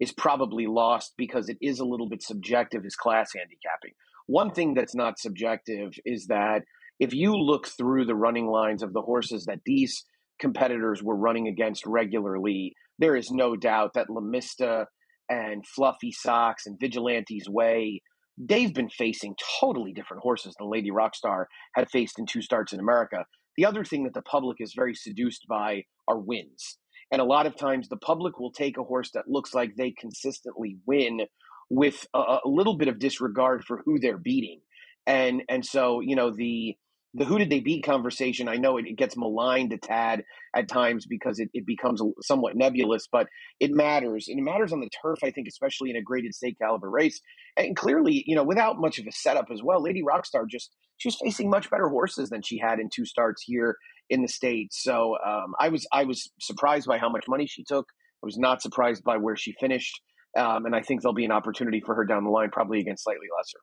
is 0.00 0.12
probably 0.12 0.66
lost 0.66 1.12
because 1.16 1.48
it 1.48 1.58
is 1.60 1.78
a 1.78 1.84
little 1.84 2.08
bit 2.08 2.22
subjective 2.22 2.84
is 2.84 2.96
class 2.96 3.32
handicapping 3.34 3.92
one 4.26 4.50
thing 4.50 4.74
that's 4.74 4.94
not 4.94 5.18
subjective 5.18 5.92
is 6.04 6.26
that 6.26 6.62
if 7.00 7.12
you 7.12 7.36
look 7.36 7.66
through 7.68 8.06
the 8.06 8.14
running 8.14 8.46
lines 8.46 8.82
of 8.82 8.92
the 8.92 9.02
horses 9.02 9.44
that 9.46 9.60
these 9.66 10.04
competitors 10.38 11.02
were 11.02 11.16
running 11.16 11.48
against 11.48 11.86
regularly, 11.86 12.74
there 12.98 13.16
is 13.16 13.30
no 13.30 13.56
doubt 13.56 13.92
that 13.94 14.08
Lamista 14.08 14.86
and 15.28 15.64
Fluffy 15.66 16.12
Socks 16.12 16.66
and 16.66 16.78
Vigilante's 16.78 17.48
Way, 17.48 18.00
they've 18.38 18.72
been 18.72 18.90
facing 18.90 19.34
totally 19.60 19.92
different 19.92 20.22
horses 20.22 20.54
than 20.58 20.70
Lady 20.70 20.90
Rockstar 20.90 21.44
had 21.74 21.90
faced 21.90 22.18
in 22.18 22.26
two 22.26 22.42
starts 22.42 22.72
in 22.72 22.80
America. 22.80 23.24
The 23.56 23.66
other 23.66 23.84
thing 23.84 24.04
that 24.04 24.14
the 24.14 24.22
public 24.22 24.56
is 24.60 24.74
very 24.74 24.94
seduced 24.94 25.46
by 25.48 25.84
are 26.08 26.18
wins. 26.18 26.78
And 27.12 27.20
a 27.20 27.24
lot 27.24 27.46
of 27.46 27.56
times 27.56 27.88
the 27.88 27.96
public 27.96 28.38
will 28.38 28.52
take 28.52 28.76
a 28.76 28.82
horse 28.82 29.10
that 29.14 29.28
looks 29.28 29.54
like 29.54 29.76
they 29.76 29.92
consistently 29.92 30.78
win 30.86 31.20
with 31.70 32.06
a, 32.14 32.38
a 32.44 32.48
little 32.48 32.76
bit 32.76 32.88
of 32.88 32.98
disregard 32.98 33.64
for 33.64 33.82
who 33.84 33.98
they're 33.98 34.18
beating. 34.18 34.60
And 35.06 35.42
and 35.48 35.64
so, 35.64 36.00
you 36.00 36.16
know, 36.16 36.30
the 36.30 36.76
the 37.14 37.24
who 37.24 37.38
did 37.38 37.48
they 37.48 37.60
beat 37.60 37.84
conversation, 37.84 38.48
I 38.48 38.56
know 38.56 38.76
it, 38.76 38.86
it 38.86 38.96
gets 38.96 39.16
maligned 39.16 39.72
a 39.72 39.78
tad 39.78 40.24
at 40.54 40.68
times 40.68 41.06
because 41.06 41.38
it, 41.38 41.48
it 41.54 41.64
becomes 41.64 42.02
somewhat 42.22 42.56
nebulous, 42.56 43.06
but 43.10 43.28
it 43.60 43.70
matters. 43.72 44.26
And 44.28 44.38
it 44.38 44.42
matters 44.42 44.72
on 44.72 44.80
the 44.80 44.90
turf, 45.02 45.20
I 45.22 45.30
think, 45.30 45.46
especially 45.46 45.90
in 45.90 45.96
a 45.96 46.02
graded 46.02 46.34
state 46.34 46.58
caliber 46.60 46.90
race. 46.90 47.20
And 47.56 47.76
clearly, 47.76 48.24
you 48.26 48.34
know, 48.34 48.42
without 48.42 48.80
much 48.80 48.98
of 48.98 49.06
a 49.06 49.12
setup 49.12 49.46
as 49.52 49.60
well, 49.62 49.80
Lady 49.80 50.02
Rockstar 50.02 50.48
just, 50.48 50.72
she's 50.96 51.16
facing 51.22 51.48
much 51.48 51.70
better 51.70 51.88
horses 51.88 52.30
than 52.30 52.42
she 52.42 52.58
had 52.58 52.80
in 52.80 52.88
two 52.92 53.04
starts 53.04 53.44
here 53.44 53.76
in 54.10 54.22
the 54.22 54.28
States. 54.28 54.82
So 54.82 55.16
um, 55.24 55.54
I 55.60 55.68
was, 55.68 55.86
I 55.92 56.04
was 56.04 56.28
surprised 56.40 56.88
by 56.88 56.98
how 56.98 57.08
much 57.10 57.26
money 57.28 57.46
she 57.46 57.62
took. 57.62 57.86
I 58.24 58.26
was 58.26 58.38
not 58.38 58.60
surprised 58.60 59.04
by 59.04 59.18
where 59.18 59.36
she 59.36 59.54
finished. 59.60 60.00
Um, 60.36 60.66
and 60.66 60.74
I 60.74 60.82
think 60.82 61.02
there'll 61.02 61.14
be 61.14 61.24
an 61.24 61.32
opportunity 61.32 61.80
for 61.80 61.94
her 61.94 62.04
down 62.04 62.24
the 62.24 62.30
line, 62.30 62.50
probably 62.50 62.80
against 62.80 63.04
slightly 63.04 63.28
lesser. 63.36 63.58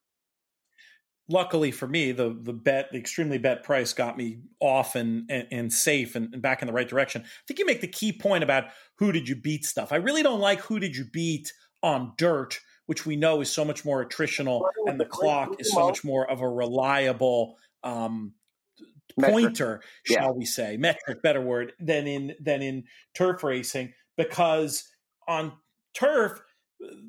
Luckily 1.29 1.71
for 1.71 1.87
me, 1.87 2.11
the 2.11 2.37
the 2.41 2.51
bet, 2.51 2.89
the 2.91 2.97
extremely 2.97 3.37
bet 3.37 3.63
price 3.63 3.93
got 3.93 4.17
me 4.17 4.39
off 4.59 4.95
and 4.95 5.29
and, 5.29 5.47
and 5.51 5.71
safe 5.71 6.15
and, 6.15 6.33
and 6.33 6.41
back 6.41 6.61
in 6.61 6.67
the 6.67 6.73
right 6.73 6.87
direction. 6.87 7.21
I 7.21 7.27
think 7.47 7.59
you 7.59 7.65
make 7.65 7.81
the 7.81 7.87
key 7.87 8.11
point 8.11 8.43
about 8.43 8.65
who 8.97 9.11
did 9.11 9.29
you 9.29 9.35
beat 9.35 9.63
stuff. 9.63 9.91
I 9.91 9.97
really 9.97 10.23
don't 10.23 10.39
like 10.41 10.59
who 10.59 10.79
did 10.79 10.95
you 10.95 11.05
beat 11.05 11.53
on 11.83 12.13
dirt, 12.17 12.59
which 12.87 13.05
we 13.05 13.15
know 13.15 13.39
is 13.39 13.49
so 13.49 13.63
much 13.63 13.85
more 13.85 14.05
attritional, 14.05 14.63
and 14.87 14.99
the 14.99 15.05
clock 15.05 15.55
is 15.59 15.71
so 15.71 15.87
much 15.87 16.03
more 16.03 16.29
of 16.29 16.41
a 16.41 16.49
reliable 16.49 17.55
um, 17.83 18.33
pointer, 19.19 19.81
shall 20.03 20.25
yeah. 20.25 20.31
we 20.31 20.45
say, 20.45 20.75
metric, 20.77 21.21
better 21.21 21.41
word, 21.41 21.73
than 21.79 22.07
in 22.07 22.35
than 22.41 22.61
in 22.61 22.83
turf 23.15 23.43
racing, 23.43 23.93
because 24.17 24.89
on 25.27 25.53
turf 25.93 26.41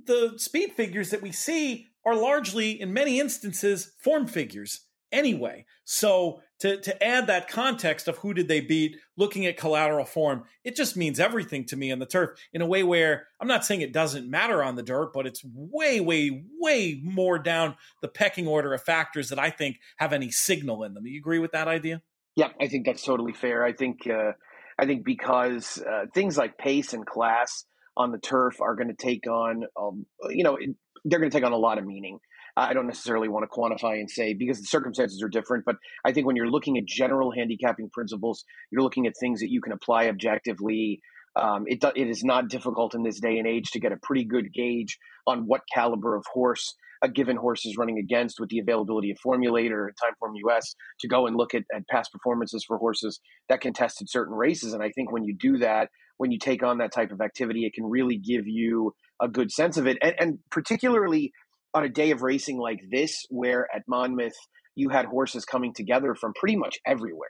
the 0.07 0.35
speed 0.37 0.73
figures 0.73 1.11
that 1.11 1.23
we 1.23 1.33
see 1.33 1.89
are 2.05 2.17
largely, 2.17 2.81
in 2.81 2.93
many 2.93 3.21
instances, 3.21 3.93
form 3.99 4.27
figures 4.27 4.87
anyway. 5.13 5.67
So 5.85 6.41
to, 6.61 6.81
to 6.81 7.03
add 7.03 7.27
that 7.27 7.49
context 7.49 8.09
of 8.09 8.19
who 8.19 8.35
did 8.35 8.49
they 8.49 8.61
beat, 8.61 8.97
looking 9.17 9.47
at 9.47 9.57
collateral 9.57 10.05
form, 10.05 10.45
it 10.65 10.75
just 10.75 10.97
means 10.97 11.21
everything 11.21 11.65
to 11.67 11.77
me 11.77 11.93
on 11.93 11.99
the 11.99 12.07
turf 12.07 12.31
in 12.53 12.63
a 12.63 12.67
way 12.67 12.83
where 12.83 13.27
I'm 13.41 13.49
not 13.49 13.65
saying 13.65 13.83
it 13.83 13.93
doesn't 13.93 14.31
matter 14.31 14.63
on 14.63 14.77
the 14.77 14.83
dirt, 14.83 15.13
but 15.13 15.27
it's 15.27 15.43
way, 15.45 16.01
way, 16.01 16.45
way 16.59 17.01
more 17.03 17.39
down 17.39 17.77
the 18.01 18.09
pecking 18.09 18.47
order 18.47 18.73
of 18.75 18.83
factors 18.83 19.29
that 19.29 19.39
I 19.39 19.51
think 19.51 19.79
have 19.99 20.13
any 20.13 20.31
signal 20.31 20.83
in 20.85 20.95
them. 20.95 21.05
Do 21.05 21.11
You 21.11 21.19
agree 21.19 21.39
with 21.39 21.53
that 21.53 21.69
idea? 21.69 22.03
Yeah, 22.35 22.49
I 22.61 22.69
think 22.69 22.87
that's 22.87 23.05
totally 23.05 23.35
fair. 23.35 23.63
I 23.63 23.75
think 23.75 24.07
uh, 24.07 24.33
I 24.79 24.87
think 24.87 25.05
because 25.05 25.83
uh, 25.87 26.07
things 26.15 26.39
like 26.39 26.57
pace 26.57 26.95
and 26.95 27.05
class 27.05 27.67
on 27.97 28.13
the 28.13 28.19
turf 28.19 28.61
are 28.61 28.75
going 28.75 28.89
to 28.89 28.95
take 28.95 29.27
on, 29.27 29.65
um, 29.79 30.07
you 30.31 30.45
know, 30.45 30.59
they're 31.05 31.19
going 31.19 31.31
to 31.31 31.37
take 31.37 31.45
on 31.45 31.53
a 31.53 31.59
lot 31.59 31.79
of 31.79 31.87
meaning. 31.87 32.19
I 32.57 32.75
don't 32.75 32.87
necessarily 32.87 33.29
want 33.29 33.51
to 33.51 33.59
quantify 33.59 33.99
and 33.99 34.11
say 34.11 34.35
because 34.35 34.61
the 34.61 34.67
circumstances 34.67 35.23
are 35.23 35.29
different, 35.29 35.65
but 35.65 35.77
I 36.05 36.13
think 36.13 36.27
when 36.27 36.37
you're 36.37 36.51
looking 36.51 36.77
at 36.77 36.85
general 36.85 37.33
handicapping 37.33 37.89
principles, 37.91 38.45
you're 38.71 38.83
looking 38.83 39.07
at 39.07 39.15
things 39.19 39.41
that 39.41 39.51
you 39.51 39.63
can 39.63 39.73
apply 39.73 40.09
objectively. 40.09 41.01
Um, 41.35 41.65
it, 41.67 41.83
it 41.97 42.09
is 42.09 42.23
not 42.23 42.49
difficult 42.49 42.95
in 42.95 43.05
this 43.05 43.21
day 43.21 43.39
and 43.39 43.47
age 43.47 43.71
to 43.71 43.81
get 43.81 43.93
a 43.93 43.97
pretty 44.03 44.25
good 44.25 44.53
gauge 44.53 44.99
on 45.27 45.47
what 45.47 45.63
caliber 45.73 46.15
of 46.15 46.25
horse 46.31 46.75
a 47.03 47.09
given 47.09 47.37
horse 47.37 47.67
is 47.67 47.77
running 47.77 47.99
against 47.99 48.39
with 48.39 48.49
the 48.49 48.61
availability 48.61 49.11
of 49.11 49.19
Formulator 49.27 49.89
Timeform 49.89 50.35
US 50.47 50.75
to 51.01 51.09
go 51.09 51.27
and 51.27 51.37
look 51.37 51.53
at, 51.53 51.65
at 51.75 51.87
past 51.89 52.13
performances 52.13 52.65
for 52.67 52.79
horses 52.79 53.21
that 53.49 53.61
contested 53.61 54.09
certain 54.09 54.35
races. 54.35 54.73
And 54.73 54.83
I 54.83 54.91
think 54.91 55.11
when 55.11 55.25
you 55.25 55.37
do 55.37 55.59
that, 55.59 55.89
when 56.23 56.31
you 56.31 56.39
take 56.39 56.63
on 56.63 56.79
that 56.79 56.93
type 56.93 57.11
of 57.11 57.21
activity, 57.21 57.67
it 57.67 57.75
can 57.75 57.85
really 57.85 58.17
give 58.17 58.47
you 58.47 58.95
a 59.21 59.27
good 59.27 59.51
sense 59.51 59.77
of 59.77 59.89
it. 59.89 59.99
And, 60.01 60.15
and 60.21 60.39
particularly 60.53 61.33
on 61.75 61.83
a 61.83 61.89
day 61.89 62.13
of 62.13 62.23
racing 62.23 62.59
like 62.59 62.79
this, 62.93 63.27
where 63.29 63.67
at 63.75 63.83
Monmouth 63.89 64.37
you 64.77 64.91
had 64.91 65.07
horses 65.07 65.45
coming 65.45 65.75
together 65.75 66.15
from 66.15 66.33
pretty 66.33 66.55
much 66.55 66.79
everywhere, 66.87 67.29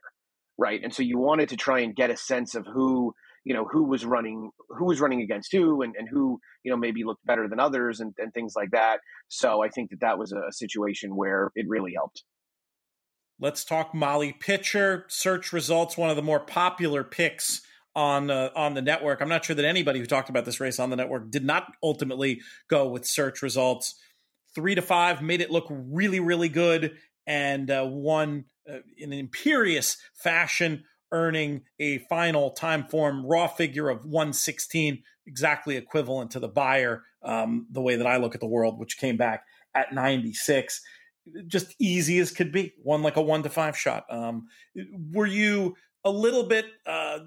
right? 0.59 0.79
And 0.85 0.93
so 0.93 1.03
you 1.03 1.19
wanted 1.19 1.49
to 1.49 1.57
try 1.57 1.81
and 1.81 1.97
get 1.97 2.11
a 2.11 2.19
sense 2.19 2.55
of 2.55 2.67
who 2.67 3.15
you 3.45 3.55
know 3.55 3.65
who 3.65 3.85
was 3.85 4.05
running 4.05 4.51
who 4.69 4.85
was 4.85 5.01
running 5.01 5.23
against 5.23 5.51
who 5.53 5.81
and, 5.81 5.95
and 5.97 6.07
who 6.07 6.39
you 6.63 6.71
know 6.71 6.77
maybe 6.77 7.03
looked 7.03 7.25
better 7.27 7.49
than 7.49 7.59
others 7.59 7.99
and, 7.99 8.15
and 8.19 8.33
things 8.33 8.53
like 8.55 8.71
that 8.71 8.99
so 9.27 9.65
i 9.65 9.69
think 9.69 9.91
that 9.91 9.99
that 9.99 10.17
was 10.17 10.31
a 10.31 10.53
situation 10.53 11.17
where 11.17 11.51
it 11.57 11.67
really 11.69 11.93
helped 11.93 12.23
let's 13.41 13.65
talk 13.65 13.93
molly 13.93 14.33
pitcher 14.33 15.07
search 15.09 15.53
results 15.53 15.97
one 15.97 16.09
of 16.09 16.15
the 16.15 16.23
more 16.23 16.39
popular 16.39 17.03
picks 17.03 17.63
on 17.95 18.31
uh, 18.31 18.49
on 18.57 18.75
the 18.75 18.83
network 18.83 19.21
i'm 19.21 19.29
not 19.29 19.45
sure 19.45 19.55
that 19.55 19.65
anybody 19.65 19.99
who 19.99 20.07
talked 20.07 20.31
about 20.31 20.45
this 20.45 20.61
race 20.61 20.79
on 20.79 20.89
the 20.89 20.97
network 20.97 21.31
did 21.31 21.45
not 21.45 21.73
ultimately 21.83 22.41
go 22.69 22.89
with 22.89 23.07
search 23.07 23.43
results 23.43 23.97
three 24.55 24.75
to 24.75 24.83
five, 24.83 25.23
made 25.23 25.41
it 25.41 25.51
look 25.51 25.67
really, 25.71 26.21
really 26.21 26.49
good, 26.49 26.97
and 27.27 27.71
uh, 27.71 27.87
won 27.89 28.45
uh, 28.69 28.79
in 28.97 29.13
an 29.13 29.19
imperious 29.19 29.97
fashion, 30.15 30.85
earning 31.11 31.63
a 31.79 31.99
final 32.09 32.51
time 32.51 32.87
form 32.89 33.25
raw 33.27 33.47
figure 33.47 33.89
of 33.89 34.05
116, 34.05 35.03
exactly 35.27 35.77
equivalent 35.77 36.31
to 36.33 36.41
the 36.41 36.49
buyer, 36.49 37.03
um, 37.23 37.67
the 37.71 37.83
way 37.83 37.97
that 37.97 38.07
I 38.07 38.17
look 38.17 38.35
at 38.35 38.41
the 38.41 38.47
world, 38.47 38.79
which 38.79 38.99
came 38.99 39.17
back 39.17 39.45
at 39.75 39.93
96. 39.93 40.81
Just 41.47 41.75
easy 41.79 42.19
as 42.19 42.33
could 42.33 42.51
be, 42.51 42.73
one 42.83 43.03
like 43.03 43.17
a 43.17 43.23
one 43.23 43.45
to 43.45 43.49
five 43.49 43.77
shot. 43.77 44.05
Um, 44.11 44.49
were 45.13 45.27
you 45.27 45.77
a 46.04 46.11
little 46.11 46.44
bit 46.44 46.66
uh, 46.87 47.18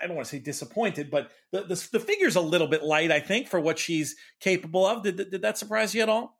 i 0.00 0.06
don't 0.06 0.16
want 0.16 0.26
to 0.26 0.36
say 0.36 0.38
disappointed 0.38 1.10
but 1.10 1.30
the, 1.52 1.62
the, 1.62 1.88
the 1.92 2.00
figure's 2.00 2.36
a 2.36 2.40
little 2.40 2.68
bit 2.68 2.82
light 2.82 3.10
i 3.10 3.20
think 3.20 3.48
for 3.48 3.60
what 3.60 3.78
she's 3.78 4.16
capable 4.40 4.86
of 4.86 5.02
did, 5.02 5.16
did 5.16 5.42
that 5.42 5.58
surprise 5.58 5.94
you 5.94 6.02
at 6.02 6.08
all 6.08 6.38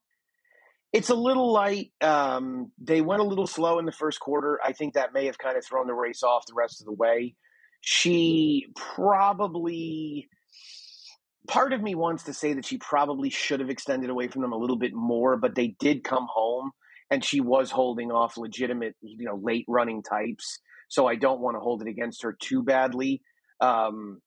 it's 0.93 1.09
a 1.09 1.15
little 1.15 1.53
light. 1.53 1.91
Um, 2.01 2.71
they 2.79 3.01
went 3.01 3.23
a 3.23 3.25
little 3.25 3.47
slow 3.47 3.79
in 3.79 3.87
the 3.87 3.93
first 3.93 4.21
quarter. 4.21 4.61
I 4.63 4.73
think 4.73 4.95
that 4.95 5.15
may 5.15 5.27
have 5.27 5.39
kind 5.39 5.57
of 5.57 5.65
thrown 5.65 5.87
the 5.87 5.95
race 5.95 6.23
off 6.23 6.47
the 6.47 6.55
rest 6.55 6.81
of 6.81 6.87
the 6.87 6.93
way. 6.93 7.35
She 7.81 8.67
probably, 8.77 10.29
part 11.49 11.73
of 11.73 11.83
me 11.83 11.95
wants 11.95 12.25
to 12.25 12.35
say 12.35 12.53
that 12.53 12.67
she 12.67 12.77
probably 12.77 13.31
should 13.31 13.61
have 13.61 13.71
extended 13.71 14.11
away 14.11 14.29
from 14.29 14.43
them 14.43 14.53
a 14.53 14.57
little 14.57 14.77
bit 14.77 14.93
more, 14.93 15.37
but 15.37 15.55
they 15.55 15.69
did 15.81 16.05
come 16.05 16.27
home 16.31 16.73
and 17.11 17.25
she 17.25 17.41
was 17.41 17.71
holding 17.71 18.13
off 18.13 18.37
legitimate, 18.37 18.95
you 19.01 19.25
know, 19.25 19.41
late 19.43 19.65
running 19.69 20.03
types. 20.03 20.61
So 20.93 21.07
I 21.07 21.15
don't 21.15 21.41
want 21.41 21.57
to 21.57 21.61
hold 21.61 21.81
it 21.81 21.89
against 21.89 22.23
her 22.23 22.37
too 22.39 22.63
badly. 22.63 23.23
Um, 23.63 24.21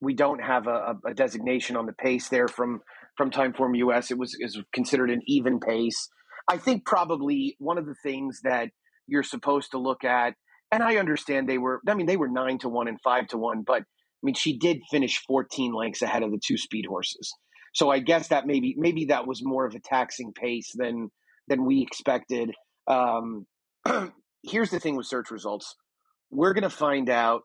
we 0.00 0.14
don't 0.14 0.42
have 0.42 0.66
a, 0.66 0.96
a, 1.06 1.12
designation 1.12 1.76
on 1.76 1.84
the 1.84 1.92
pace 1.92 2.30
there 2.30 2.48
from 2.48 2.80
from 3.18 3.30
Timeform 3.30 3.76
US. 3.76 4.10
It 4.10 4.16
was 4.16 4.34
is 4.40 4.58
considered 4.72 5.10
an 5.10 5.20
even 5.26 5.60
pace. 5.60 6.08
I 6.48 6.56
think 6.56 6.86
probably 6.86 7.54
one 7.58 7.76
of 7.76 7.84
the 7.84 7.96
things 8.02 8.40
that 8.44 8.70
you're 9.06 9.22
supposed 9.22 9.72
to 9.72 9.78
look 9.78 10.04
at, 10.04 10.32
and 10.72 10.82
I 10.82 10.96
understand 10.96 11.50
they 11.50 11.58
were. 11.58 11.82
I 11.86 11.92
mean, 11.92 12.06
they 12.06 12.16
were 12.16 12.30
nine 12.30 12.56
to 12.60 12.70
one 12.70 12.88
and 12.88 12.98
five 13.04 13.26
to 13.28 13.36
one, 13.36 13.62
but 13.66 13.82
I 13.82 14.22
mean, 14.22 14.34
she 14.34 14.56
did 14.56 14.78
finish 14.90 15.22
14 15.28 15.74
lengths 15.74 16.00
ahead 16.00 16.22
of 16.22 16.30
the 16.30 16.40
two 16.42 16.56
speed 16.56 16.86
horses. 16.88 17.30
So 17.74 17.90
I 17.90 17.98
guess 17.98 18.28
that 18.28 18.46
maybe 18.46 18.74
maybe 18.78 19.04
that 19.06 19.26
was 19.26 19.44
more 19.44 19.66
of 19.66 19.74
a 19.74 19.80
taxing 19.80 20.32
pace 20.32 20.70
than 20.74 21.10
than 21.46 21.66
we 21.66 21.82
expected. 21.82 22.52
Um, 22.86 23.44
here's 24.42 24.70
the 24.70 24.80
thing 24.80 24.96
with 24.96 25.06
search 25.06 25.30
results: 25.30 25.74
we're 26.30 26.54
going 26.54 26.62
to 26.62 26.70
find 26.70 27.08
out 27.08 27.42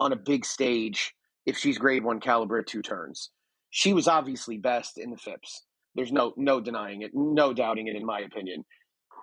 on 0.00 0.12
a 0.12 0.16
big 0.16 0.44
stage 0.44 1.14
if 1.46 1.56
she's 1.58 1.78
grade 1.78 2.04
one 2.04 2.20
caliber 2.20 2.58
at 2.58 2.66
two 2.66 2.82
turns 2.82 3.30
she 3.76 3.92
was 3.92 4.06
obviously 4.06 4.56
best 4.56 4.98
in 4.98 5.10
the 5.10 5.16
Phipps. 5.16 5.64
There's 5.96 6.12
no 6.12 6.32
no 6.36 6.60
denying 6.60 7.02
it, 7.02 7.10
no 7.12 7.52
doubting 7.52 7.88
it, 7.88 7.96
in 7.96 8.06
my 8.06 8.20
opinion. 8.20 8.64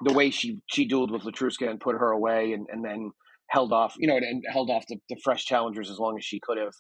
The 0.04 0.12
way 0.12 0.30
she 0.30 0.60
she 0.68 0.90
dueled 0.90 1.10
with 1.10 1.22
Letruska 1.22 1.70
and 1.70 1.80
put 1.80 1.96
her 1.96 2.12
away, 2.12 2.52
and, 2.52 2.68
and 2.70 2.84
then 2.84 3.12
held 3.50 3.72
off, 3.72 3.96
you 3.98 4.10
know, 4.10 4.18
and 4.18 4.44
held 4.52 4.70
off 4.70 4.86
the, 4.88 4.98
the 5.08 5.16
fresh 5.24 5.46
challengers 5.46 5.90
as 5.90 6.00
long 6.00 6.18
as 6.18 6.26
she 6.26 6.42
could 6.44 6.58
have. 6.58 6.74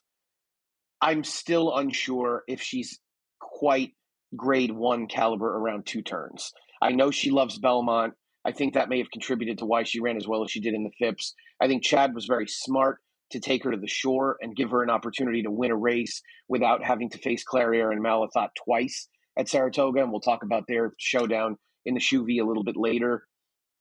I'm 1.01 1.23
still 1.23 1.73
unsure 1.73 2.43
if 2.45 2.61
she's 2.61 2.99
quite 3.39 3.91
grade 4.35 4.71
one 4.73 5.07
caliber 5.07 5.47
around 5.47 5.85
two 5.85 6.01
turns. 6.01 6.51
I 6.81 6.91
know 6.91 7.09
she 7.09 7.31
loves 7.31 7.57
Belmont. 7.57 8.15
I 8.45 8.51
think 8.51 8.73
that 8.73 8.89
may 8.89 8.97
have 8.97 9.11
contributed 9.11 9.59
to 9.59 9.65
why 9.65 9.83
she 9.83 9.99
ran 9.99 10.17
as 10.17 10.27
well 10.27 10.43
as 10.43 10.51
she 10.51 10.61
did 10.61 10.73
in 10.73 10.83
the 10.83 10.91
Phipps. 10.97 11.35
I 11.61 11.67
think 11.67 11.83
Chad 11.83 12.15
was 12.15 12.25
very 12.25 12.47
smart 12.47 12.99
to 13.31 13.39
take 13.39 13.63
her 13.63 13.71
to 13.71 13.77
the 13.77 13.87
shore 13.87 14.37
and 14.41 14.55
give 14.55 14.71
her 14.71 14.83
an 14.83 14.89
opportunity 14.89 15.43
to 15.43 15.51
win 15.51 15.71
a 15.71 15.75
race 15.75 16.21
without 16.47 16.83
having 16.83 17.09
to 17.11 17.17
face 17.17 17.43
Clairiere 17.43 17.91
and 17.91 18.03
Malathaat 18.03 18.49
twice 18.65 19.07
at 19.37 19.47
Saratoga. 19.47 20.01
And 20.01 20.11
we'll 20.11 20.21
talk 20.21 20.43
about 20.43 20.65
their 20.67 20.93
showdown 20.97 21.57
in 21.85 21.93
the 21.93 21.99
Shoe 21.99 22.25
a 22.27 22.43
little 22.43 22.63
bit 22.63 22.75
later. 22.75 23.25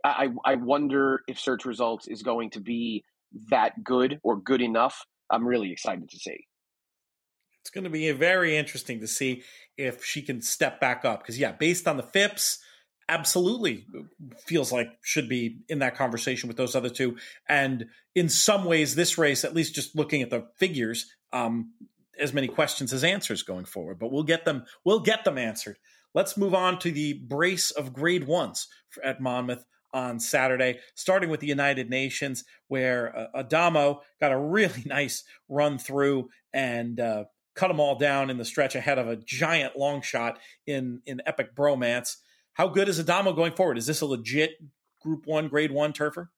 I, 0.04 0.28
I 0.44 0.54
wonder 0.54 1.20
if 1.26 1.38
search 1.38 1.64
results 1.64 2.06
is 2.08 2.22
going 2.22 2.50
to 2.50 2.60
be 2.60 3.04
that 3.50 3.82
good 3.84 4.18
or 4.22 4.36
good 4.36 4.62
enough. 4.62 5.04
I'm 5.30 5.46
really 5.46 5.72
excited 5.72 6.08
to 6.08 6.18
see. 6.18 6.46
It's 7.60 7.70
going 7.70 7.84
to 7.84 7.90
be 7.90 8.10
very 8.12 8.56
interesting 8.56 9.00
to 9.00 9.06
see 9.06 9.42
if 9.76 10.04
she 10.04 10.22
can 10.22 10.40
step 10.40 10.80
back 10.80 11.04
up. 11.04 11.20
Because, 11.20 11.38
yeah, 11.38 11.52
based 11.52 11.86
on 11.86 11.96
the 11.96 12.02
Phipps, 12.02 12.58
absolutely 13.10 13.86
feels 14.38 14.70
like 14.70 14.88
should 15.02 15.28
be 15.28 15.58
in 15.68 15.80
that 15.80 15.96
conversation 15.96 16.46
with 16.46 16.56
those 16.56 16.76
other 16.76 16.88
two. 16.88 17.16
And 17.48 17.86
in 18.14 18.28
some 18.28 18.64
ways, 18.64 18.94
this 18.94 19.18
race, 19.18 19.44
at 19.44 19.54
least 19.54 19.74
just 19.74 19.96
looking 19.96 20.22
at 20.22 20.30
the 20.30 20.46
figures, 20.56 21.12
um, 21.32 21.72
as 22.18 22.32
many 22.32 22.46
questions 22.46 22.92
as 22.92 23.02
answers 23.02 23.42
going 23.42 23.64
forward. 23.64 23.98
But 23.98 24.12
we'll 24.12 24.22
get 24.22 24.44
them. 24.44 24.64
We'll 24.84 25.00
get 25.00 25.24
them 25.24 25.38
answered. 25.38 25.76
Let's 26.14 26.36
move 26.36 26.54
on 26.54 26.78
to 26.80 26.92
the 26.92 27.14
brace 27.14 27.72
of 27.72 27.92
grade 27.92 28.26
ones 28.26 28.68
at 29.02 29.20
Monmouth 29.20 29.64
on 29.92 30.20
Saturday, 30.20 30.78
starting 30.94 31.30
with 31.30 31.40
the 31.40 31.46
United 31.48 31.90
Nations, 31.90 32.44
where 32.68 33.16
uh, 33.16 33.26
Adamo 33.34 34.02
got 34.20 34.32
a 34.32 34.38
really 34.38 34.82
nice 34.86 35.24
run 35.48 35.78
through 35.78 36.28
and 36.52 37.00
uh, 37.00 37.24
cut 37.54 37.68
them 37.68 37.80
all 37.80 37.96
down 37.96 38.30
in 38.30 38.38
the 38.38 38.44
stretch 38.44 38.76
ahead 38.76 38.98
of 38.98 39.08
a 39.08 39.16
giant 39.16 39.76
long 39.76 40.00
shot 40.00 40.38
in 40.66 41.02
in 41.06 41.20
epic 41.26 41.56
bromance. 41.56 42.16
How 42.60 42.68
good 42.68 42.90
is 42.90 43.00
Adamo 43.00 43.32
going 43.32 43.52
forward? 43.52 43.78
Is 43.78 43.86
this 43.86 44.02
a 44.02 44.06
legit 44.06 44.50
Group 45.00 45.22
One, 45.24 45.48
Grade 45.48 45.72
One 45.72 45.94
turfer? 45.94 46.28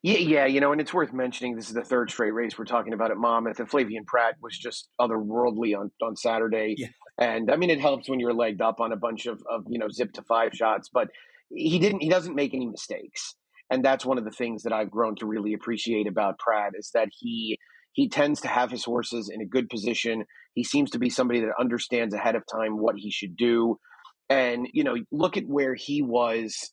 Yeah, 0.00 0.18
yeah, 0.18 0.46
you 0.46 0.60
know, 0.60 0.70
and 0.70 0.80
it's 0.80 0.94
worth 0.94 1.12
mentioning 1.12 1.56
this 1.56 1.66
is 1.66 1.74
the 1.74 1.82
third 1.82 2.08
straight 2.08 2.30
race 2.30 2.56
we're 2.56 2.66
talking 2.66 2.92
about 2.92 3.10
at 3.10 3.16
Monmouth, 3.16 3.58
and 3.58 3.68
Flavien 3.68 4.06
Prat 4.06 4.36
was 4.40 4.56
just 4.56 4.90
otherworldly 5.00 5.76
on 5.76 5.90
on 6.00 6.14
Saturday. 6.14 6.76
Yeah. 6.78 6.86
And 7.18 7.50
I 7.50 7.56
mean, 7.56 7.68
it 7.68 7.80
helps 7.80 8.08
when 8.08 8.20
you're 8.20 8.32
legged 8.32 8.60
up 8.60 8.78
on 8.78 8.92
a 8.92 8.96
bunch 8.96 9.26
of, 9.26 9.42
of 9.50 9.64
you 9.68 9.80
know 9.80 9.88
zip 9.88 10.12
to 10.12 10.22
five 10.22 10.52
shots, 10.54 10.88
but 10.88 11.08
he 11.52 11.80
didn't. 11.80 12.00
He 12.00 12.08
doesn't 12.08 12.36
make 12.36 12.54
any 12.54 12.68
mistakes, 12.68 13.34
and 13.70 13.84
that's 13.84 14.06
one 14.06 14.18
of 14.18 14.24
the 14.24 14.30
things 14.30 14.62
that 14.62 14.72
I've 14.72 14.92
grown 14.92 15.16
to 15.16 15.26
really 15.26 15.52
appreciate 15.52 16.06
about 16.06 16.38
Pratt 16.38 16.74
is 16.78 16.92
that 16.94 17.08
he 17.10 17.58
he 17.90 18.08
tends 18.08 18.40
to 18.42 18.48
have 18.48 18.70
his 18.70 18.84
horses 18.84 19.28
in 19.28 19.40
a 19.40 19.46
good 19.46 19.68
position. 19.68 20.26
He 20.54 20.62
seems 20.62 20.92
to 20.92 21.00
be 21.00 21.10
somebody 21.10 21.40
that 21.40 21.50
understands 21.58 22.14
ahead 22.14 22.36
of 22.36 22.44
time 22.46 22.78
what 22.78 22.94
he 22.96 23.10
should 23.10 23.36
do 23.36 23.80
and 24.30 24.68
you 24.72 24.84
know 24.84 24.96
look 25.10 25.36
at 25.36 25.46
where 25.46 25.74
he 25.74 26.00
was 26.00 26.70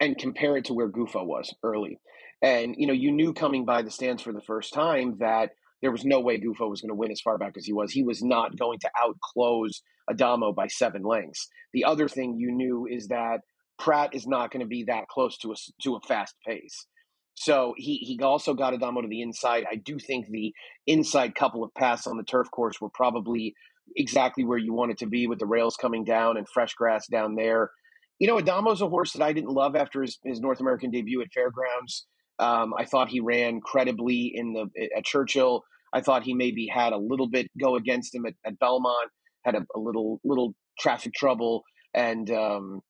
and 0.00 0.16
compare 0.16 0.56
it 0.56 0.64
to 0.64 0.74
where 0.74 0.88
Gufo 0.88 1.24
was 1.24 1.54
early. 1.62 2.00
And 2.42 2.74
you 2.78 2.86
know, 2.86 2.94
you 2.94 3.12
knew 3.12 3.34
coming 3.34 3.64
by 3.66 3.82
the 3.82 3.90
stands 3.90 4.22
for 4.22 4.32
the 4.32 4.40
first 4.40 4.72
time 4.72 5.18
that 5.20 5.50
there 5.82 5.92
was 5.92 6.04
no 6.04 6.20
way 6.20 6.40
Gufo 6.40 6.68
was 6.68 6.80
going 6.80 6.88
to 6.88 6.94
win 6.94 7.12
as 7.12 7.20
far 7.20 7.38
back 7.38 7.52
as 7.56 7.66
he 7.66 7.72
was. 7.72 7.92
He 7.92 8.02
was 8.02 8.22
not 8.22 8.58
going 8.58 8.78
to 8.80 8.90
outclose 8.98 9.82
Adamo 10.10 10.52
by 10.52 10.66
seven 10.66 11.02
lengths. 11.02 11.48
The 11.72 11.84
other 11.84 12.08
thing 12.08 12.36
you 12.38 12.50
knew 12.50 12.86
is 12.90 13.08
that 13.08 13.40
Prat 13.78 14.14
is 14.14 14.26
not 14.26 14.50
going 14.50 14.60
to 14.60 14.66
be 14.66 14.84
that 14.84 15.08
close 15.08 15.36
to 15.38 15.52
a 15.52 15.54
to 15.82 15.96
a 15.96 16.00
fast 16.00 16.34
pace. 16.46 16.86
So 17.34 17.74
he 17.76 17.96
he 17.96 18.18
also 18.22 18.54
got 18.54 18.74
Adamo 18.74 19.02
to 19.02 19.08
the 19.08 19.22
inside. 19.22 19.64
I 19.70 19.76
do 19.76 19.98
think 19.98 20.26
the 20.28 20.52
inside 20.86 21.34
couple 21.34 21.62
of 21.62 21.72
passes 21.74 22.06
on 22.06 22.16
the 22.16 22.24
turf 22.24 22.50
course 22.50 22.80
were 22.80 22.90
probably 22.90 23.54
exactly 23.96 24.44
where 24.44 24.58
you 24.58 24.72
want 24.72 24.92
it 24.92 24.98
to 24.98 25.06
be 25.06 25.26
with 25.26 25.38
the 25.38 25.46
rails 25.46 25.76
coming 25.76 26.04
down 26.04 26.36
and 26.36 26.48
fresh 26.48 26.74
grass 26.74 27.06
down 27.06 27.34
there. 27.34 27.70
You 28.18 28.28
know, 28.28 28.38
Adamo's 28.38 28.82
a 28.82 28.88
horse 28.88 29.12
that 29.12 29.22
I 29.22 29.32
didn't 29.32 29.50
love 29.50 29.74
after 29.74 30.02
his, 30.02 30.18
his 30.24 30.40
North 30.40 30.60
American 30.60 30.90
debut 30.90 31.22
at 31.22 31.32
Fairgrounds. 31.32 32.06
Um, 32.38 32.72
I 32.78 32.84
thought 32.84 33.08
he 33.08 33.20
ran 33.20 33.60
credibly 33.60 34.32
in 34.34 34.52
the 34.52 34.68
at 34.96 35.04
Churchill. 35.04 35.62
I 35.92 36.00
thought 36.00 36.22
he 36.22 36.34
maybe 36.34 36.66
had 36.66 36.92
a 36.92 36.98
little 36.98 37.28
bit 37.28 37.48
go 37.60 37.76
against 37.76 38.14
him 38.14 38.24
at, 38.26 38.34
at 38.46 38.58
Belmont, 38.58 39.10
had 39.44 39.54
a, 39.54 39.66
a, 39.74 39.78
little 39.78 40.20
little 40.24 40.54
traffic 40.78 41.12
trouble, 41.12 41.64
and 41.92 42.30
um, 42.30 42.80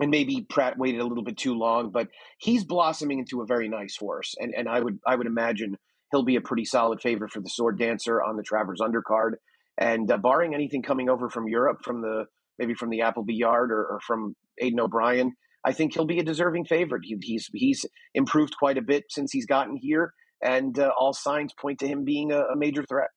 and 0.00 0.10
maybe 0.10 0.46
Prat 0.48 0.78
waited 0.78 1.00
a 1.00 1.06
little 1.06 1.24
bit 1.24 1.36
too 1.36 1.54
long. 1.54 1.90
But 1.90 2.08
he's 2.38 2.64
blossoming 2.64 3.18
into 3.18 3.42
a 3.42 3.46
very 3.46 3.68
nice 3.68 3.96
horse, 3.98 4.34
and 4.38 4.54
and 4.56 4.68
I 4.68 4.80
would 4.80 4.98
I 5.06 5.16
would 5.16 5.26
imagine 5.26 5.76
he'll 6.10 6.24
be 6.24 6.36
a 6.36 6.40
pretty 6.40 6.64
solid 6.64 7.00
favorite 7.00 7.32
for 7.32 7.40
the 7.40 7.50
Sword 7.50 7.78
Dancer 7.78 8.22
on 8.22 8.36
the 8.36 8.42
Travers 8.42 8.80
undercard. 8.80 9.32
And 9.80 10.10
uh, 10.10 10.18
barring 10.18 10.54
anything 10.54 10.82
coming 10.82 11.08
over 11.08 11.30
from 11.30 11.48
Europe, 11.48 11.78
from 11.82 12.02
the 12.02 12.26
maybe 12.58 12.74
from 12.74 12.90
the 12.90 13.00
Appleby 13.00 13.34
Yard 13.34 13.72
or, 13.72 13.86
or 13.86 14.00
from 14.06 14.36
Aidan 14.60 14.78
O'Brien, 14.78 15.32
I 15.64 15.72
think 15.72 15.94
he'll 15.94 16.04
be 16.04 16.18
a 16.18 16.24
deserving 16.24 16.66
favorite. 16.66 17.02
He, 17.04 17.16
he's 17.22 17.48
he's 17.52 17.86
improved 18.14 18.54
quite 18.58 18.78
a 18.78 18.82
bit 18.82 19.04
since 19.08 19.32
he's 19.32 19.46
gotten 19.46 19.76
here, 19.76 20.12
and 20.42 20.78
uh, 20.78 20.90
all 20.98 21.12
signs 21.12 21.52
point 21.58 21.78
to 21.80 21.88
him 21.88 22.04
being 22.04 22.30
a, 22.30 22.40
a, 22.40 22.56
major 22.56 22.84
threat. 22.84 23.08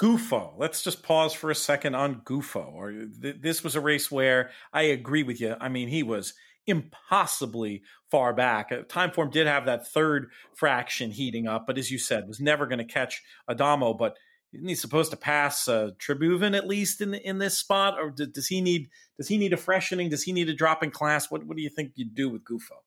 Gufo. 0.00 0.52
Let's 0.56 0.82
just 0.82 1.02
pause 1.02 1.32
for 1.32 1.50
a 1.50 1.54
second 1.54 1.94
on 1.94 2.20
Gufo. 2.20 2.72
Or 2.72 2.92
th- 2.92 3.36
this 3.40 3.64
was 3.64 3.74
a 3.74 3.80
race 3.80 4.10
where 4.10 4.50
I 4.72 4.82
agree 4.82 5.24
with 5.24 5.40
you. 5.40 5.56
I 5.60 5.68
mean, 5.68 5.88
he 5.88 6.02
was 6.02 6.34
impossibly 6.66 7.82
far 8.10 8.32
back. 8.32 8.70
Uh, 8.70 8.82
Timeform 8.82 9.32
did 9.32 9.46
have 9.46 9.66
that 9.66 9.88
third 9.88 10.30
fraction 10.54 11.10
heating 11.10 11.48
up, 11.48 11.66
but 11.66 11.78
as 11.78 11.90
you 11.90 11.98
said, 11.98 12.28
was 12.28 12.40
never 12.40 12.66
going 12.66 12.78
to 12.78 12.84
catch 12.84 13.22
Adamo. 13.48 13.92
But 13.94 14.16
isn't 14.52 14.68
he 14.68 14.74
supposed 14.74 15.10
to 15.10 15.16
pass 15.16 15.68
uh, 15.68 15.90
at 16.08 16.66
least 16.66 17.00
in 17.00 17.14
in 17.14 17.38
this 17.38 17.58
spot, 17.58 17.98
or 17.98 18.10
does 18.10 18.46
he 18.46 18.60
need 18.60 18.88
does 19.16 19.28
he 19.28 19.36
need 19.36 19.52
a 19.52 19.56
freshening? 19.56 20.08
Does 20.08 20.22
he 20.22 20.32
need 20.32 20.48
a 20.48 20.54
drop 20.54 20.82
in 20.82 20.90
class? 20.90 21.30
What 21.30 21.44
what 21.44 21.56
do 21.56 21.62
you 21.62 21.70
think 21.70 21.92
you'd 21.96 22.14
do 22.14 22.30
with 22.30 22.44
Gufo? 22.44 22.78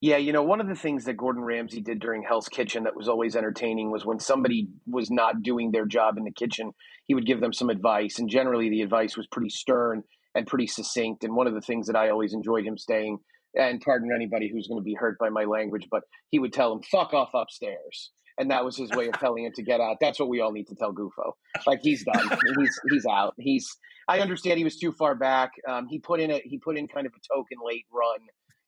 Yeah, 0.00 0.16
you 0.16 0.32
know, 0.32 0.44
one 0.44 0.60
of 0.60 0.68
the 0.68 0.76
things 0.76 1.04
that 1.06 1.16
Gordon 1.16 1.42
Ramsay 1.42 1.80
did 1.80 1.98
during 1.98 2.22
Hell's 2.22 2.48
Kitchen 2.48 2.84
that 2.84 2.94
was 2.94 3.08
always 3.08 3.34
entertaining 3.34 3.90
was 3.90 4.06
when 4.06 4.20
somebody 4.20 4.68
was 4.86 5.10
not 5.10 5.42
doing 5.42 5.72
their 5.72 5.86
job 5.86 6.16
in 6.16 6.22
the 6.22 6.30
kitchen, 6.30 6.72
he 7.06 7.14
would 7.14 7.26
give 7.26 7.40
them 7.40 7.52
some 7.52 7.68
advice, 7.68 8.20
and 8.20 8.28
generally 8.28 8.70
the 8.70 8.82
advice 8.82 9.16
was 9.16 9.26
pretty 9.26 9.50
stern 9.50 10.04
and 10.36 10.46
pretty 10.46 10.68
succinct. 10.68 11.24
And 11.24 11.34
one 11.34 11.48
of 11.48 11.54
the 11.54 11.60
things 11.60 11.88
that 11.88 11.96
I 11.96 12.10
always 12.10 12.32
enjoyed 12.32 12.64
him 12.64 12.78
saying, 12.78 13.18
and 13.54 13.80
pardon 13.80 14.10
anybody 14.14 14.48
who's 14.48 14.68
going 14.68 14.80
to 14.80 14.84
be 14.84 14.94
hurt 14.94 15.18
by 15.18 15.30
my 15.30 15.44
language, 15.44 15.88
but 15.90 16.02
he 16.30 16.38
would 16.38 16.52
tell 16.52 16.70
them 16.70 16.82
"Fuck 16.82 17.12
off 17.12 17.30
upstairs." 17.34 18.12
And 18.38 18.50
that 18.50 18.64
was 18.64 18.76
his 18.76 18.90
way 18.90 19.08
of 19.08 19.18
telling 19.18 19.44
him 19.44 19.52
to 19.56 19.62
get 19.62 19.80
out. 19.80 19.96
That's 20.00 20.18
what 20.18 20.28
we 20.28 20.40
all 20.40 20.52
need 20.52 20.68
to 20.68 20.74
tell 20.74 20.92
Gufo. 20.92 21.32
Like 21.66 21.80
he's 21.82 22.04
done. 22.04 22.38
he's 22.58 22.80
he's 22.90 23.06
out. 23.06 23.34
He's. 23.38 23.76
I 24.06 24.20
understand 24.20 24.58
he 24.58 24.64
was 24.64 24.78
too 24.78 24.92
far 24.92 25.14
back. 25.14 25.50
Um, 25.68 25.86
he 25.86 25.98
put 25.98 26.20
in 26.20 26.30
a 26.30 26.40
he 26.44 26.58
put 26.58 26.76
in 26.78 26.88
kind 26.88 27.06
of 27.06 27.12
a 27.12 27.34
token 27.34 27.58
late 27.64 27.86
run. 27.92 28.20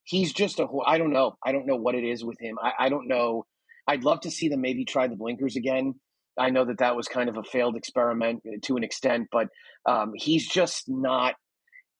He's 0.05 0.33
just 0.33 0.59
a. 0.59 0.67
I 0.87 0.99
don't 0.99 1.13
know. 1.13 1.37
I 1.45 1.53
don't 1.53 1.67
know 1.67 1.77
what 1.77 1.95
it 1.95 2.05
is 2.05 2.25
with 2.25 2.41
him. 2.41 2.59
I, 2.63 2.73
I 2.79 2.89
don't 2.89 3.09
know. 3.09 3.47
I'd 3.87 4.05
love 4.05 4.21
to 4.23 4.31
see 4.31 4.49
them 4.49 4.61
maybe 4.61 4.85
try 4.85 5.09
the 5.09 5.17
blinkers 5.17 5.57
again. 5.57 5.95
I 6.39 6.51
know 6.51 6.65
that 6.65 6.79
that 6.79 6.97
was 6.97 7.09
kind 7.09 7.29
of 7.29 7.37
a 7.37 7.43
failed 7.43 7.77
experiment 7.77 8.43
to 8.63 8.77
an 8.77 8.85
extent, 8.85 9.29
but 9.31 9.49
um, 9.87 10.13
he's 10.15 10.49
just 10.49 10.85
not 10.89 11.35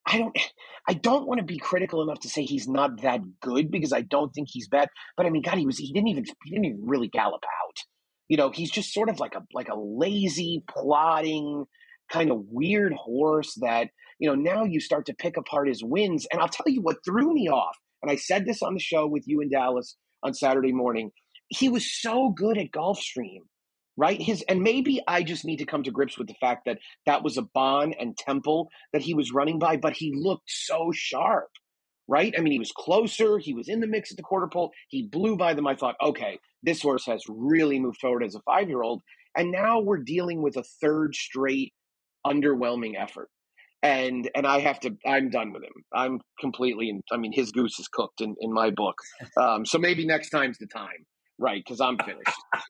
I 0.05 0.17
don't 0.17 0.37
I 0.87 0.93
don't 0.93 1.27
want 1.27 1.39
to 1.39 1.45
be 1.45 1.57
critical 1.57 2.01
enough 2.01 2.19
to 2.21 2.29
say 2.29 2.43
he's 2.43 2.67
not 2.67 3.01
that 3.01 3.21
good 3.41 3.71
because 3.71 3.93
I 3.93 4.01
don't 4.01 4.31
think 4.33 4.47
he's 4.51 4.67
bad. 4.67 4.89
But 5.15 5.25
I 5.25 5.29
mean, 5.29 5.43
God, 5.43 5.57
he 5.57 5.65
was 5.65 5.77
he 5.77 5.93
didn't 5.93 6.09
even 6.09 6.25
he 6.43 6.51
didn't 6.51 6.65
even 6.65 6.81
really 6.85 7.07
gallop 7.07 7.43
out. 7.43 7.77
You 8.27 8.37
know, 8.37 8.49
he's 8.49 8.71
just 8.71 8.93
sort 8.93 9.09
of 9.09 9.19
like 9.19 9.35
a 9.35 9.43
like 9.53 9.69
a 9.69 9.77
lazy, 9.77 10.63
plodding, 10.67 11.65
kind 12.11 12.31
of 12.31 12.43
weird 12.49 12.93
horse 12.93 13.55
that, 13.61 13.89
you 14.19 14.27
know, 14.27 14.35
now 14.35 14.63
you 14.63 14.79
start 14.79 15.05
to 15.07 15.13
pick 15.13 15.37
apart 15.37 15.67
his 15.67 15.83
wins. 15.83 16.27
And 16.31 16.41
I'll 16.41 16.47
tell 16.47 16.67
you 16.67 16.81
what 16.81 16.97
threw 17.05 17.33
me 17.33 17.49
off, 17.49 17.77
and 18.01 18.11
I 18.11 18.15
said 18.15 18.45
this 18.45 18.61
on 18.61 18.73
the 18.73 18.79
show 18.79 19.07
with 19.07 19.23
you 19.27 19.41
in 19.41 19.49
Dallas 19.49 19.97
on 20.23 20.33
Saturday 20.33 20.71
morning. 20.71 21.11
He 21.49 21.69
was 21.69 21.91
so 22.01 22.29
good 22.29 22.57
at 22.57 22.71
Gulfstream 22.71 23.41
right? 24.01 24.19
His 24.19 24.43
and 24.49 24.63
maybe 24.63 24.99
I 25.07 25.21
just 25.21 25.45
need 25.45 25.57
to 25.57 25.65
come 25.65 25.83
to 25.83 25.91
grips 25.91 26.17
with 26.17 26.27
the 26.27 26.33
fact 26.41 26.63
that 26.65 26.79
that 27.05 27.23
was 27.23 27.37
a 27.37 27.43
Bon 27.43 27.93
and 27.99 28.17
Temple 28.17 28.69
that 28.93 29.03
he 29.03 29.13
was 29.13 29.31
running 29.31 29.59
by, 29.59 29.77
but 29.77 29.93
he 29.93 30.11
looked 30.15 30.49
so 30.49 30.91
sharp, 30.91 31.49
right? 32.07 32.33
I 32.35 32.41
mean, 32.41 32.51
he 32.51 32.57
was 32.57 32.71
closer. 32.75 33.37
He 33.37 33.53
was 33.53 33.69
in 33.69 33.79
the 33.79 33.85
mix 33.85 34.09
at 34.09 34.17
the 34.17 34.23
quarter 34.23 34.47
pole. 34.51 34.71
He 34.89 35.07
blew 35.07 35.37
by 35.37 35.53
them. 35.53 35.67
I 35.67 35.75
thought, 35.75 35.97
okay, 36.01 36.39
this 36.63 36.81
horse 36.81 37.05
has 37.05 37.23
really 37.29 37.79
moved 37.79 37.99
forward 37.99 38.23
as 38.23 38.33
a 38.33 38.41
five 38.41 38.69
year 38.69 38.81
old, 38.81 39.03
and 39.37 39.51
now 39.51 39.79
we're 39.79 39.99
dealing 40.03 40.41
with 40.41 40.57
a 40.57 40.63
third 40.81 41.13
straight 41.13 41.71
underwhelming 42.25 42.93
effort. 42.99 43.29
And 43.83 44.31
and 44.33 44.47
I 44.47 44.61
have 44.61 44.79
to. 44.79 44.97
I'm 45.05 45.29
done 45.29 45.53
with 45.53 45.61
him. 45.61 45.73
I'm 45.93 46.21
completely. 46.39 46.91
I 47.11 47.17
mean, 47.17 47.33
his 47.33 47.51
goose 47.51 47.79
is 47.79 47.87
cooked 47.87 48.21
in 48.21 48.35
in 48.39 48.51
my 48.51 48.71
book. 48.71 48.95
Um, 49.39 49.63
so 49.63 49.77
maybe 49.77 50.07
next 50.07 50.29
time's 50.29 50.57
the 50.57 50.67
time, 50.67 51.05
right? 51.41 51.61
Because 51.63 51.81
I'm 51.81 51.97
finished. 51.97 52.37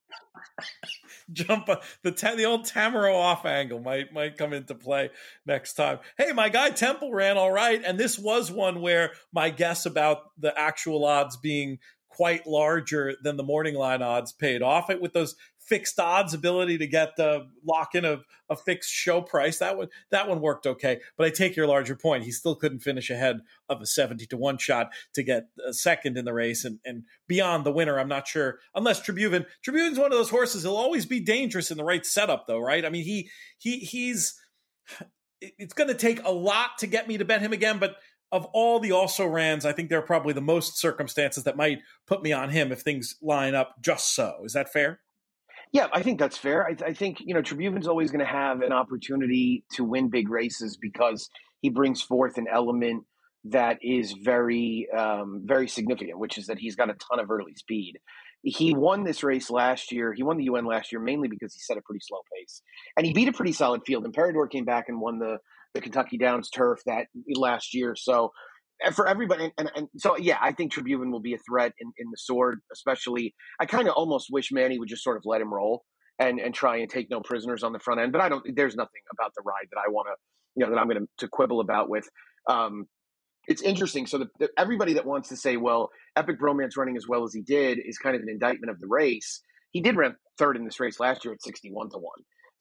jump 1.32 1.70
uh, 1.70 1.78
the 2.04 2.12
the 2.36 2.46
old 2.46 2.66
Tammaro 2.66 3.16
off 3.16 3.46
angle 3.46 3.80
might 3.80 4.14
might 4.14 4.38
come 4.38 4.54
into 4.54 4.76
play 4.76 5.10
next 5.46 5.74
time. 5.74 6.00
Hey, 6.18 6.32
my 6.34 6.50
guy 6.50 6.70
Temple 6.72 7.14
ran 7.14 7.38
all 7.38 7.52
right, 7.52 7.82
and 7.86 8.00
this 8.00 8.18
was 8.18 8.52
one 8.52 8.82
where 8.82 9.12
my 9.34 9.50
guess 9.50 9.86
about 9.86 10.24
the 10.38 10.58
actual 10.58 11.06
odds 11.06 11.38
being 11.38 11.80
quite 12.10 12.46
larger 12.46 13.16
than 13.24 13.38
the 13.38 13.44
morning 13.44 13.76
line 13.76 14.02
odds 14.02 14.34
paid 14.34 14.62
off. 14.62 14.90
It 14.90 15.02
with 15.02 15.14
those 15.14 15.36
fixed 15.62 16.00
odds 16.00 16.34
ability 16.34 16.78
to 16.78 16.88
get 16.88 17.15
the 17.15 17.47
lock 17.65 17.93
in 17.93 18.04
of 18.04 18.24
a 18.50 18.56
fixed 18.56 18.91
show 18.91 19.21
price 19.21 19.60
that 19.60 19.78
one 19.78 19.88
that 20.10 20.28
one 20.28 20.41
worked 20.41 20.65
okay 20.65 21.00
but 21.17 21.26
i 21.26 21.30
take 21.30 21.56
your 21.56 21.67
larger 21.67 21.95
point 21.95 22.24
he 22.24 22.32
still 22.32 22.56
couldn't 22.56 22.80
finish 22.80 23.10
ahead 23.10 23.39
of 23.69 23.82
a 23.82 23.86
70 23.86 24.26
to 24.26 24.38
1 24.38 24.58
shot 24.58 24.91
to 25.13 25.24
get 25.24 25.47
a 25.65 25.74
second 25.74 26.17
in 26.17 26.26
the 26.26 26.34
race 26.34 26.65
and, 26.65 26.80
and 26.84 27.04
beyond 27.28 27.63
the 27.63 27.71
winner 27.71 28.00
i'm 28.00 28.08
not 28.08 28.28
sure 28.28 28.60
unless 28.76 29.02
Tribhuvan 29.02 29.45
Tribhuvan's 29.65 30.00
one 30.00 30.12
of 30.12 30.17
those 30.17 30.30
horses 30.30 30.63
he'll 30.63 30.76
always 30.76 31.06
be 31.06 31.19
dangerous 31.19 31.71
in 31.71 31.78
the 31.78 31.84
right 31.84 32.06
setup 32.06 32.47
though 32.47 32.60
right 32.60 32.86
i 32.86 32.89
mean 32.89 33.04
he 33.04 33.30
he 33.58 33.78
he's 33.80 34.39
it's 35.41 35.74
going 35.74 35.88
to 35.88 35.95
take 35.95 36.24
a 36.24 36.32
lot 36.32 36.78
to 36.80 36.88
get 36.88 37.08
me 37.08 37.17
to 37.17 37.26
bet 37.26 37.41
him 37.41 37.54
again 37.54 37.80
but 37.80 37.95
of 38.32 38.45
all 38.54 38.80
the 38.80 38.93
also 38.93 39.26
rans, 39.26 39.65
I 39.65 39.74
think 39.74 39.89
there 39.89 40.00
are 40.00 40.04
probably 40.04 40.34
the 40.34 40.41
most 40.41 40.78
circumstances 40.78 41.43
that 41.43 41.58
might 41.58 41.82
put 42.08 42.24
me 42.24 42.32
on 42.32 42.50
him 42.50 42.71
if 42.71 42.80
things 42.80 43.17
line 43.21 43.56
up 43.56 43.76
just 43.82 44.15
so. 44.15 44.41
Is 44.45 44.54
that 44.54 44.71
fair? 44.71 45.02
Yeah, 45.72 45.88
I 45.94 46.02
think 46.04 46.20
that's 46.20 46.38
fair. 46.38 46.68
I, 46.68 46.76
I 46.90 46.94
think 46.94 47.18
you 47.22 47.34
know 47.34 47.42
Tribhuvan's 47.42 47.88
always 47.88 48.12
going 48.12 48.26
to 48.26 48.32
have 48.32 48.62
an 48.62 48.74
opportunity 48.74 49.64
to 49.74 49.84
win 49.84 50.10
big 50.10 50.30
races 50.30 50.78
because 50.82 51.30
he 51.62 51.70
brings 51.70 52.02
forth 52.02 52.38
an 52.38 52.48
element 52.52 53.06
that 53.46 53.80
is 53.82 54.14
very, 54.14 54.88
um, 54.96 55.42
very 55.46 55.68
significant, 55.68 56.20
which 56.20 56.38
is 56.38 56.48
that 56.48 56.60
he's 56.60 56.76
got 56.76 56.90
a 56.90 56.94
ton 56.94 57.20
of 57.20 57.32
early 57.32 57.56
speed. 57.56 57.98
He 58.44 58.74
won 58.74 59.04
this 59.04 59.24
race 59.24 59.50
last 59.50 59.92
year. 59.92 60.14
He 60.14 60.24
won 60.24 60.38
the 60.38 60.46
UN 60.46 60.66
last 60.66 60.92
year 60.92 61.00
mainly 61.02 61.28
because 61.28 61.54
he 61.54 61.60
set 61.60 61.78
a 61.78 61.82
pretty 61.82 62.02
slow 62.04 62.20
pace, 62.36 62.62
and 62.98 63.06
he 63.06 63.14
beat 63.14 63.28
a 63.28 63.34
pretty 63.34 63.54
solid 63.54 63.82
field. 63.86 64.06
Imperador 64.06 64.48
came 64.48 64.66
back 64.66 64.86
and 64.90 65.00
won 65.00 65.20
the 65.20 65.38
the 65.74 65.80
Kentucky 65.80 66.18
Downs 66.18 66.50
turf 66.50 66.82
that 66.86 67.06
last 67.36 67.74
year. 67.74 67.96
So 67.96 68.34
for 68.94 69.08
everybody. 69.08 69.52
And, 69.58 69.72
and, 69.76 69.88
so, 69.98 70.17
yeah, 70.17 70.38
I 70.41 70.52
think 70.52 70.74
Tribhuvan 70.74 71.12
will 71.12 71.22
be 71.22 71.34
a 71.34 71.38
threat 71.48 71.74
in, 71.80 71.91
in 71.98 72.08
the 72.12 72.17
sword, 72.17 72.60
especially. 72.74 73.34
I 73.60 73.65
kind 73.65 73.88
of 73.88 73.94
almost 73.96 74.28
wish 74.32 74.52
Manny 74.52 74.80
would 74.80 74.89
just 74.89 75.04
sort 75.04 75.17
of 75.17 75.24
let 75.26 75.41
him 75.41 75.54
roll 75.54 75.84
and, 76.20 76.39
and 76.39 76.54
try 76.54 76.78
and 76.78 76.89
take 76.89 77.10
no 77.10 77.22
prisoners 77.22 77.63
on 77.63 77.74
the 77.74 77.80
front 77.80 78.00
end. 78.00 78.12
But 78.12 78.22
I 78.22 78.30
don't, 78.30 78.44
there's 78.56 78.76
nothing 78.76 79.02
about 79.17 79.32
the 79.36 79.44
ride 79.46 79.67
that 79.72 79.80
I 79.80 79.89
want 79.89 80.08
to, 80.08 80.15
you 80.56 80.65
know, 80.65 80.72
that 80.72 80.80
I'm 80.80 80.88
going 80.88 81.08
to 81.20 81.28
quibble 81.28 81.60
about 81.60 81.89
with. 81.89 82.08
Um, 82.50 82.86
it's 83.48 83.62
interesting. 83.62 84.06
So 84.06 84.20
the, 84.20 84.28
the, 84.39 84.50
everybody 84.58 84.94
that 84.94 85.06
wants 85.06 85.30
to 85.30 85.36
say, 85.36 85.58
well, 85.58 85.89
Epic 86.15 86.39
Bromance 86.39 86.78
running 86.78 86.98
as 86.98 87.08
well 87.08 87.24
as 87.24 87.34
he 87.34 87.41
did 87.41 87.80
is 87.84 87.98
kind 87.98 88.15
of 88.15 88.22
an 88.22 88.30
indictment 88.30 88.70
of 88.70 88.80
the 88.80 88.88
race. 88.88 89.41
He 89.72 89.82
did 89.82 89.96
run 89.96 90.15
third 90.38 90.58
in 90.58 90.65
this 90.65 90.80
race 90.80 91.00
last 91.00 91.26
year 91.26 91.34
at 91.34 91.41
61 91.41 91.89
to 91.91 91.98
1. 91.98 92.04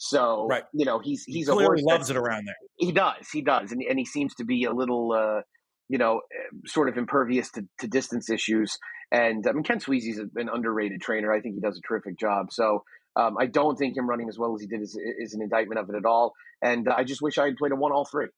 So, 0.03 0.47
right. 0.49 0.63
you 0.73 0.87
know, 0.87 0.99
he's 0.99 1.25
he's 1.27 1.47
he 1.47 1.53
a 1.53 1.55
horse 1.55 1.83
loves 1.83 2.09
it 2.09 2.17
around 2.17 2.47
there. 2.47 2.57
He 2.79 2.91
does, 2.91 3.29
he 3.31 3.43
does, 3.43 3.71
and 3.71 3.83
and 3.83 3.99
he 3.99 4.07
seems 4.07 4.35
to 4.37 4.45
be 4.47 4.65
a 4.65 4.73
little, 4.73 5.13
uh, 5.13 5.43
you 5.91 5.99
know, 5.99 6.21
sort 6.67 6.89
of 6.89 6.97
impervious 6.97 7.51
to, 7.51 7.67
to 7.81 7.89
distance 7.89 8.31
issues. 8.31 8.79
And 9.11 9.45
I 9.49 9.53
mean, 9.53 9.65
Ken 9.65 9.81
Sweezy's 9.81 10.21
an 10.37 10.49
underrated 10.49 11.01
trainer. 11.03 11.33
I 11.33 11.41
think 11.41 11.57
he 11.57 11.61
does 11.61 11.77
a 11.77 11.81
terrific 11.81 12.17
job. 12.17 12.53
So 12.53 12.85
um, 13.17 13.37
I 13.41 13.47
don't 13.47 13.77
think 13.77 13.97
him 13.97 14.09
running 14.09 14.29
as 14.29 14.39
well 14.39 14.55
as 14.55 14.61
he 14.61 14.69
did 14.69 14.83
is, 14.83 14.97
is 15.19 15.35
an 15.35 15.43
indictment 15.43 15.81
of 15.81 15.91
it 15.91 15.97
at 15.97 16.05
all. 16.05 16.35
And 16.63 16.89
I 16.89 17.03
just 17.03 17.21
wish 17.21 17.39
I 17.39 17.47
had 17.47 17.57
played 17.57 17.73
a 17.73 17.77
one 17.77 17.91
all 17.91 18.05
three. 18.05 18.29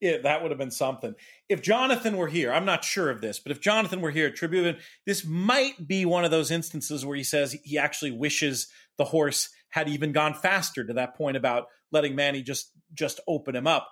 yeah, 0.01 0.17
that 0.23 0.41
would 0.41 0.49
have 0.49 0.57
been 0.57 0.71
something. 0.71 1.13
If 1.47 1.61
Jonathan 1.61 2.17
were 2.17 2.27
here, 2.27 2.51
I'm 2.51 2.65
not 2.65 2.83
sure 2.83 3.11
of 3.11 3.21
this, 3.21 3.37
but 3.37 3.51
if 3.51 3.61
Jonathan 3.61 4.01
were 4.01 4.09
here, 4.09 4.31
Tribhuvan, 4.31 4.79
this 5.05 5.23
might 5.23 5.87
be 5.87 6.03
one 6.03 6.25
of 6.25 6.31
those 6.31 6.49
instances 6.49 7.05
where 7.05 7.15
he 7.15 7.23
says 7.23 7.55
he 7.63 7.77
actually 7.77 8.11
wishes 8.11 8.67
the 8.97 9.05
horse 9.05 9.49
had 9.69 9.87
even 9.87 10.11
gone 10.11 10.33
faster 10.33 10.83
to 10.83 10.93
that 10.93 11.15
point 11.15 11.37
about 11.37 11.67
letting 11.91 12.15
Manny 12.15 12.41
just 12.41 12.71
just 12.95 13.19
open 13.27 13.55
him 13.55 13.67
up. 13.67 13.87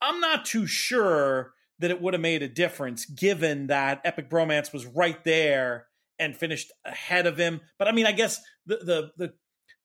I'm 0.00 0.20
not 0.20 0.44
too 0.44 0.66
sure 0.66 1.52
that 1.78 1.90
it 1.90 2.00
would 2.00 2.14
have 2.14 2.20
made 2.20 2.42
a 2.42 2.48
difference 2.48 3.04
given 3.06 3.66
that 3.68 4.00
Epic 4.04 4.30
Bromance 4.30 4.72
was 4.72 4.86
right 4.86 5.22
there 5.24 5.86
and 6.18 6.36
finished 6.36 6.72
ahead 6.84 7.26
of 7.26 7.36
him. 7.36 7.60
But 7.78 7.88
I 7.88 7.92
mean, 7.92 8.06
I 8.06 8.12
guess 8.12 8.40
the 8.66 8.76
the 8.76 9.10
the, 9.16 9.32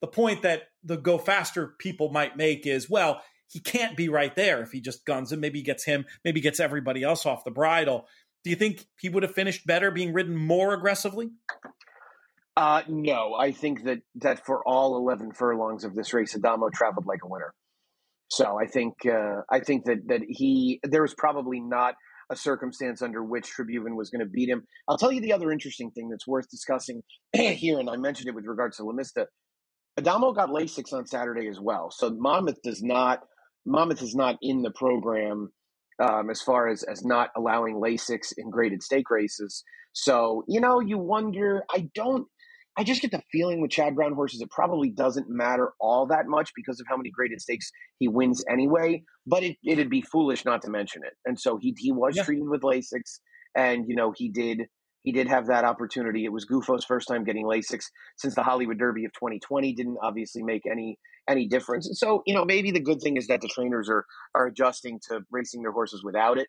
the 0.02 0.08
point 0.08 0.44
that 0.44 0.64
the 0.84 0.98
go 0.98 1.18
faster 1.18 1.76
people 1.80 2.12
might 2.12 2.38
make 2.38 2.66
is 2.66 2.90
well, 2.90 3.22
he 3.48 3.60
can't 3.60 3.98
be 3.98 4.10
right 4.10 4.36
there 4.36 4.62
if 4.62 4.72
he 4.72 4.80
just 4.80 5.06
guns 5.06 5.32
him. 5.32 5.42
Maybe 5.42 5.60
he 5.60 5.66
gets 5.66 5.84
him, 5.84 6.06
maybe 6.24 6.40
gets 6.40 6.60
everybody 6.60 7.04
else 7.04 7.26
off 7.26 7.44
the 7.44 7.52
bridle. 7.52 8.08
Do 8.44 8.50
you 8.50 8.56
think 8.56 8.88
he 9.00 9.10
would 9.10 9.24
have 9.24 9.36
finished 9.36 9.68
better 9.68 9.92
being 9.92 10.14
ridden 10.14 10.36
more 10.36 10.74
aggressively? 10.74 11.32
Uh, 12.58 12.84
no, 12.88 13.34
I 13.34 13.52
think 13.52 13.84
that 13.84 14.02
that 14.16 14.46
for 14.46 14.66
all 14.68 14.98
eleven 14.98 15.32
furlongs 15.32 15.84
of 15.84 15.96
this 15.96 16.14
race, 16.14 16.36
Adamo 16.36 16.70
traveled 16.70 17.06
like 17.06 17.24
a 17.24 17.28
winner. 17.28 17.54
So 18.32 18.58
I 18.58 18.66
think 18.66 18.94
uh, 19.06 19.42
I 19.52 19.60
think 19.60 19.86
that 19.86 20.08
that 20.08 20.22
he 20.26 20.80
there 20.84 21.02
was 21.02 21.14
probably 21.14 21.60
not 21.60 21.96
a 22.32 22.36
circumstance 22.38 23.02
under 23.02 23.22
which 23.22 23.52
Tribhuvan 23.52 23.98
was 23.98 24.10
going 24.10 24.22
to 24.22 24.26
beat 24.26 24.48
him. 24.48 24.64
I'll 24.88 24.98
tell 24.98 25.12
you 25.12 25.20
the 25.20 25.34
other 25.34 25.52
interesting 25.52 25.92
thing 25.92 26.08
that's 26.08 26.26
worth 26.26 26.50
discussing 26.50 27.02
here, 27.34 27.78
and 27.78 27.90
I 27.90 27.98
mentioned 27.98 28.30
it 28.30 28.36
with 28.36 28.46
regards 28.46 28.78
to 28.78 28.84
Lamista. 28.84 29.26
Adamo 29.98 30.32
got 30.32 30.48
Lasix 30.48 30.94
on 30.94 31.06
Saturday 31.06 31.50
as 31.50 31.60
well, 31.60 31.92
so 31.92 32.10
Monmouth 32.10 32.62
does 32.64 32.82
not 32.82 33.20
Monmouth 33.66 34.02
is 34.02 34.16
not 34.16 34.38
in 34.42 34.62
the 34.62 34.72
program 34.72 35.52
um, 36.02 36.30
as 36.30 36.42
far 36.42 36.70
as 36.70 36.84
as 36.84 37.04
not 37.04 37.32
allowing 37.36 37.76
Lasix 37.76 38.32
in 38.38 38.50
graded 38.50 38.82
stake 38.82 39.10
races. 39.10 39.62
So 39.92 40.46
you 40.48 40.62
know, 40.62 40.80
you 40.80 40.98
wonder. 40.98 41.64
I 41.70 41.90
don't. 41.94 42.28
I 42.78 42.84
just 42.84 43.02
get 43.02 43.12
the 43.12 43.22
feeling 43.32 43.62
with 43.62 43.72
Chad 43.72 43.96
Brown 43.96 44.14
horses, 44.14 44.42
it 44.42 44.50
probably 44.50 44.90
doesn't 44.90 45.30
matter 45.30 45.74
all 45.80 46.08
that 46.08 46.28
much 46.28 46.52
because 46.56 46.80
of 46.80 46.88
how 46.88 46.96
many 46.96 47.10
graded 47.10 47.42
stakes 47.42 47.70
he 48.00 48.08
wins 48.08 48.44
anyway. 48.50 49.04
But 49.28 49.44
it, 49.44 49.58
it'd 49.66 49.90
be 49.90 50.02
foolish 50.02 50.46
not 50.46 50.62
to 50.64 50.70
mention 50.70 51.02
it. 51.06 51.14
And 51.26 51.40
so 51.40 51.58
he 51.62 51.76
he 51.78 51.92
was 51.92 52.16
yeah. 52.16 52.24
treated 52.24 52.48
with 52.48 52.62
Lasix, 52.62 53.20
and 53.56 53.86
you 53.88 53.96
know 53.96 54.14
he 54.16 54.30
did 54.30 54.68
he 55.04 55.12
did 55.12 55.28
have 55.28 55.48
that 55.48 55.66
opportunity. 55.66 56.24
It 56.24 56.32
was 56.32 56.46
Gufo's 56.46 56.86
first 56.86 57.08
time 57.08 57.24
getting 57.24 57.46
Lasix 57.46 57.86
since 58.18 58.36
the 58.36 58.44
Hollywood 58.44 58.78
Derby 58.78 59.04
of 59.04 59.12
2020. 59.14 59.74
Didn't 59.74 59.98
obviously 60.02 60.44
make 60.44 60.64
any 60.66 60.98
any 61.30 61.48
difference. 61.48 61.88
And 61.88 61.98
so 61.98 62.24
you 62.26 62.34
know 62.34 62.46
maybe 62.46 62.72
the 62.72 62.80
good 62.80 63.02
thing 63.02 63.18
is 63.18 63.28
that 63.28 63.42
the 63.42 63.50
trainers 63.50 63.90
are 63.90 64.06
are 64.34 64.48
adjusting 64.48 65.00
to 65.10 65.22
racing 65.30 65.62
their 65.62 65.74
horses 65.74 66.04
without 66.06 66.38
it, 66.38 66.48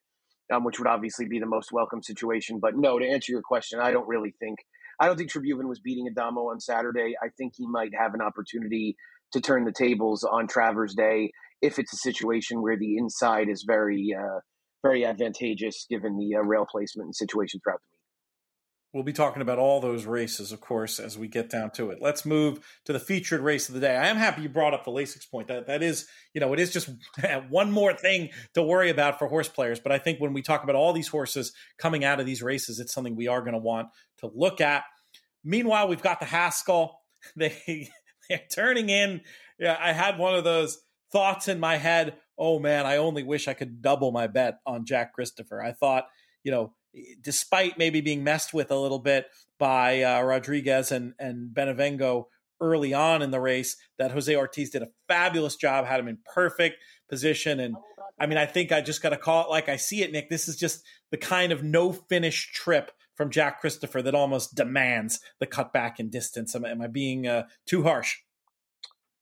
um, 0.55 0.63
which 0.63 0.79
would 0.79 0.89
obviously 0.89 1.27
be 1.27 1.41
the 1.41 1.47
most 1.47 1.73
welcome 1.73 2.01
situation. 2.01 2.61
But 2.61 2.77
no, 2.77 3.01
to 3.01 3.07
answer 3.07 3.33
your 3.33 3.43
question, 3.43 3.81
I 3.81 3.91
don't 3.91 4.07
really 4.07 4.35
think 4.39 4.61
I 5.01 5.07
don't 5.07 5.17
think 5.17 5.31
Tribhuvan 5.31 5.69
was 5.69 5.81
beating 5.81 6.07
Adamo 6.09 6.51
on 6.51 6.61
Saturday. 6.61 7.15
I 7.23 7.29
think 7.37 7.55
he 7.57 7.67
might 7.67 7.93
have 7.99 8.15
an 8.15 8.21
opportunity 8.21 8.97
to 9.33 9.41
turn 9.41 9.65
the 9.65 9.73
tables 9.73 10.25
on 10.25 10.47
Travers 10.47 10.95
Day 10.95 11.33
if 11.61 11.79
it's 11.79 11.93
a 11.93 11.97
situation 11.97 12.63
where 12.63 12.77
the 12.77 12.97
inside 12.97 13.49
is 13.49 13.65
very 13.67 14.15
uh, 14.19 14.41
very 14.83 15.05
advantageous 15.05 15.87
given 15.89 16.19
the 16.19 16.37
uh, 16.37 16.43
rail 16.43 16.67
placement 16.71 17.07
and 17.07 17.17
situation 17.17 17.61
throughout 17.63 17.81
the 17.81 17.97
We'll 18.93 19.05
be 19.05 19.15
talking 19.15 19.41
about 19.41 19.59
all 19.59 19.81
those 19.81 20.05
races, 20.05 20.53
of 20.53 20.61
course, 20.61 21.01
as 21.01 21.17
we 21.17 21.27
get 21.27 21.49
down 21.49 21.71
to 21.73 21.91
it. 21.91 22.03
Let's 22.03 22.27
move 22.27 22.61
to 22.85 22.93
the 22.93 23.01
featured 23.01 23.41
race 23.41 23.69
of 23.69 23.75
the 23.75 23.81
day. 23.81 23.97
I 23.97 24.09
am 24.09 24.19
happy 24.19 24.43
you 24.43 24.51
brought 24.51 24.75
up 24.75 24.85
the 24.85 24.91
Lasix 24.91 25.31
point. 25.31 25.49
That 25.49 25.67
that 25.69 25.83
is, 25.83 26.07
you 26.35 26.43
know, 26.43 26.53
it 26.53 26.61
is 26.61 26.75
just 26.75 26.91
one 27.49 27.73
more 27.73 27.95
thing 27.95 28.29
to 28.53 28.63
worry 28.63 28.91
about 28.91 29.19
for 29.19 29.29
horse 29.29 29.49
players. 29.49 29.81
But 29.81 29.93
I 29.93 29.99
think 29.99 30.21
when 30.21 30.35
we 30.35 30.43
talk 30.43 30.63
about 30.63 30.77
all 30.77 30.93
these 30.93 31.09
horses 31.09 31.55
coming 31.79 32.05
out 32.05 32.21
of 32.21 32.27
these 32.27 32.43
races, 32.43 32.81
it's 32.81 32.93
something 32.93 33.17
we 33.17 33.29
are 33.29 33.41
going 33.41 33.55
to 33.55 33.59
want 33.59 33.89
to 34.19 34.31
look 34.35 34.61
at. 34.61 34.85
Meanwhile, 35.43 35.89
we've 35.89 36.03
got 36.03 36.21
the 36.21 36.27
Haskell. 36.27 37.01
They 37.37 37.89
they're 38.29 38.41
turning 38.53 38.89
in. 38.89 39.21
Yeah, 39.59 39.79
I 39.81 39.93
had 39.93 40.19
one 40.19 40.35
of 40.35 40.43
those 40.43 40.83
thoughts 41.13 41.47
in 41.47 41.61
my 41.61 41.77
head. 41.77 42.17
Oh 42.37 42.59
man, 42.59 42.85
I 42.85 42.97
only 42.97 43.23
wish 43.23 43.47
I 43.47 43.55
could 43.55 43.81
double 43.81 44.11
my 44.11 44.27
bet 44.27 44.59
on 44.67 44.85
Jack 44.85 45.15
Christopher. 45.15 45.63
I 45.63 45.71
thought, 45.71 46.09
you 46.43 46.51
know 46.51 46.73
despite 47.21 47.79
maybe 47.79 48.01
being 48.01 48.25
messed 48.25 48.53
with 48.53 48.71
a 48.71 48.79
little 48.79 48.99
bit 48.99 49.27
by 49.59 50.03
uh, 50.03 50.23
Rodriguez 50.23 50.93
and 50.93 51.15
and 51.19 51.55
Benevengo 51.55 52.25
early 52.61 52.95
on 52.95 53.23
in 53.23 53.31
the 53.31 53.41
race, 53.41 53.77
that 53.99 54.13
Jose 54.13 54.35
Ortiz 54.35 54.71
did 54.71 54.83
a 54.83 54.89
fabulous 55.09 55.57
job, 55.57 55.85
had 55.85 56.01
him 56.01 56.09
in 56.09 56.19
perfect 56.33 56.77
position, 57.09 57.61
and 57.61 57.77
I 58.19 58.27
mean, 58.27 58.39
I 58.39 58.47
think 58.47 58.73
I 58.73 58.81
just 58.81 59.03
got 59.03 59.11
to 59.11 59.17
call 59.17 59.45
it 59.45 59.51
like 59.51 59.69
I 59.69 59.77
see 59.77 60.03
it, 60.03 60.13
Nick. 60.13 60.31
This 60.31 60.49
is 60.49 60.57
just 60.57 60.85
the 61.11 61.17
kind 61.17 61.53
of 61.53 61.63
no 61.63 61.93
finish 61.93 62.53
trip 62.53 62.93
from 63.17 63.31
Jack 63.31 63.61
Christopher 63.61 64.03
that 64.03 64.15
almost 64.15 64.55
demands 64.55 65.21
the 65.39 65.47
cutback 65.47 65.99
in 65.99 66.09
distance. 66.09 66.55
Am, 66.55 66.65
am 66.65 66.81
I 66.83 66.87
being 66.87 67.27
uh, 67.27 67.47
too 67.67 67.83
harsh? 67.83 68.17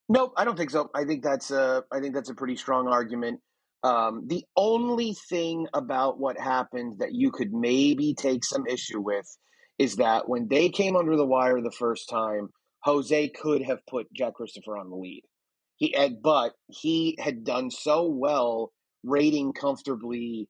Nope, 0.09 0.35
I 0.37 0.45
don't 0.45 0.57
think 0.57 0.71
so. 0.71 0.91
I 0.95 1.05
think 1.05 1.23
that's 1.23 1.51
a 1.51 1.85
I 1.93 2.01
think 2.01 2.15
that's 2.15 2.31
a 2.31 2.35
pretty 2.35 2.57
strong 2.57 2.89
argument. 2.89 3.41
Um, 3.83 4.27
the 4.27 4.45
only 4.57 5.15
thing 5.29 5.67
about 5.73 6.19
what 6.19 6.39
happened 6.39 6.99
that 6.99 7.15
you 7.15 7.31
could 7.31 7.53
maybe 7.53 8.15
take 8.15 8.45
some 8.45 8.67
issue 8.67 9.01
with 9.01 9.27
is 9.79 9.97
that 9.97 10.29
when 10.29 10.49
they 10.49 10.69
came 10.69 10.97
under 10.97 11.17
the 11.17 11.27
wire 11.27 11.61
the 11.63 11.71
first 11.71 12.09
time, 12.11 12.51
Jose 12.85 13.29
could 13.31 13.63
have 13.63 13.79
put 13.89 14.13
Jack 14.13 14.35
Christopher 14.35 14.77
on 14.77 14.91
the 14.91 14.97
lead. 14.97 15.23
He 15.77 15.95
had, 15.97 16.21
but 16.23 16.53
he 16.69 17.17
had 17.19 17.45
done 17.45 17.71
so 17.71 18.07
well 18.07 18.73
rating 19.03 19.55
comfortably 19.55 20.49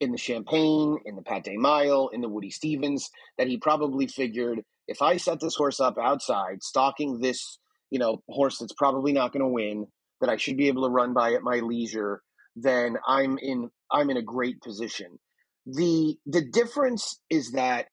in 0.00 0.10
the 0.10 0.18
Champagne, 0.18 0.96
in 1.04 1.14
the 1.14 1.22
Pat 1.22 1.44
Day 1.44 1.56
Mile, 1.56 2.08
in 2.08 2.22
the 2.22 2.28
Woody 2.28 2.50
Stevens 2.50 3.10
that 3.36 3.46
he 3.46 3.58
probably 3.58 4.06
figured 4.06 4.62
if 4.88 5.02
I 5.02 5.18
set 5.18 5.40
this 5.40 5.54
horse 5.54 5.78
up 5.78 5.96
outside, 5.98 6.62
stalking 6.62 7.20
this, 7.20 7.58
you 7.90 7.98
know, 7.98 8.22
horse 8.28 8.58
that's 8.58 8.72
probably 8.72 9.12
not 9.12 9.32
going 9.32 9.42
to 9.42 9.48
win, 9.48 9.86
that 10.20 10.30
I 10.30 10.36
should 10.36 10.56
be 10.56 10.68
able 10.68 10.84
to 10.84 10.90
run 10.90 11.12
by 11.12 11.34
at 11.34 11.42
my 11.42 11.60
leisure 11.60 12.22
then 12.56 12.96
I'm 13.06 13.38
in 13.38 13.70
I'm 13.90 14.10
in 14.10 14.16
a 14.16 14.22
great 14.22 14.60
position. 14.60 15.18
The 15.66 16.16
the 16.26 16.44
difference 16.44 17.20
is 17.30 17.52
that 17.52 17.86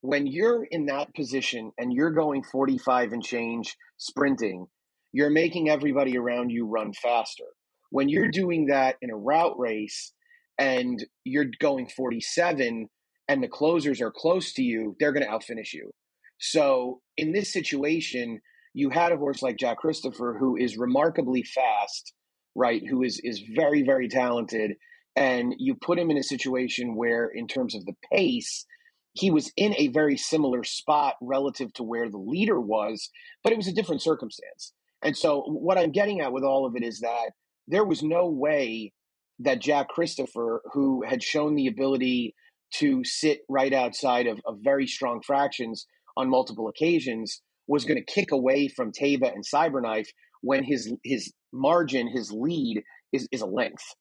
when 0.00 0.26
you're 0.26 0.64
in 0.64 0.86
that 0.86 1.14
position 1.14 1.72
and 1.78 1.92
you're 1.92 2.12
going 2.12 2.42
45 2.42 3.12
and 3.12 3.22
change 3.22 3.74
sprinting, 3.96 4.66
you're 5.12 5.30
making 5.30 5.70
everybody 5.70 6.18
around 6.18 6.50
you 6.50 6.66
run 6.66 6.92
faster. 6.92 7.44
When 7.90 8.08
you're 8.08 8.30
doing 8.30 8.66
that 8.66 8.96
in 9.00 9.10
a 9.10 9.16
route 9.16 9.58
race 9.58 10.12
and 10.58 11.02
you're 11.24 11.46
going 11.58 11.88
47 11.88 12.88
and 13.28 13.42
the 13.42 13.48
closers 13.48 14.02
are 14.02 14.10
close 14.10 14.52
to 14.54 14.62
you, 14.62 14.94
they're 15.00 15.12
going 15.12 15.24
to 15.24 15.32
outfinish 15.32 15.72
you. 15.72 15.90
So 16.38 17.00
in 17.16 17.32
this 17.32 17.50
situation, 17.50 18.40
you 18.74 18.90
had 18.90 19.12
a 19.12 19.16
horse 19.16 19.40
like 19.40 19.56
Jack 19.56 19.78
Christopher 19.78 20.36
who 20.38 20.56
is 20.56 20.76
remarkably 20.76 21.44
fast 21.44 22.12
right, 22.54 22.82
who 22.88 23.02
is 23.02 23.20
is 23.22 23.40
very 23.54 23.82
very 23.82 24.08
talented, 24.08 24.72
and 25.16 25.54
you 25.58 25.74
put 25.74 25.98
him 25.98 26.10
in 26.10 26.18
a 26.18 26.22
situation 26.22 26.96
where, 26.96 27.26
in 27.26 27.46
terms 27.46 27.74
of 27.74 27.84
the 27.84 27.94
pace, 28.12 28.66
he 29.12 29.30
was 29.30 29.52
in 29.56 29.74
a 29.78 29.88
very 29.88 30.16
similar 30.16 30.64
spot 30.64 31.14
relative 31.22 31.72
to 31.74 31.82
where 31.82 32.10
the 32.10 32.18
leader 32.18 32.60
was, 32.60 33.10
but 33.42 33.52
it 33.52 33.56
was 33.56 33.68
a 33.68 33.72
different 33.72 34.02
circumstance. 34.02 34.72
And 35.02 35.16
so, 35.16 35.42
what 35.42 35.78
I'm 35.78 35.92
getting 35.92 36.20
at 36.20 36.32
with 36.32 36.44
all 36.44 36.66
of 36.66 36.74
it 36.76 36.82
is 36.82 37.00
that 37.00 37.30
there 37.68 37.84
was 37.84 38.02
no 38.02 38.28
way 38.28 38.92
that 39.38 39.60
Jack 39.60 39.88
Christopher, 39.88 40.62
who 40.72 41.04
had 41.04 41.22
shown 41.22 41.54
the 41.54 41.66
ability 41.66 42.34
to 42.74 43.04
sit 43.04 43.40
right 43.48 43.72
outside 43.72 44.26
of, 44.26 44.40
of 44.46 44.58
very 44.62 44.86
strong 44.86 45.20
fractions 45.22 45.86
on 46.16 46.28
multiple 46.28 46.68
occasions, 46.68 47.40
was 47.66 47.84
going 47.84 48.02
to 48.02 48.12
kick 48.12 48.32
away 48.32 48.68
from 48.68 48.92
Taiba 48.92 49.32
and 49.32 49.44
Cyberknife 49.44 50.08
when 50.42 50.64
his 50.64 50.92
his 51.04 51.32
margin, 51.54 52.08
his 52.08 52.32
lead 52.32 52.82
is 53.12 53.28
is 53.32 53.40
a 53.40 53.46
length, 53.46 53.94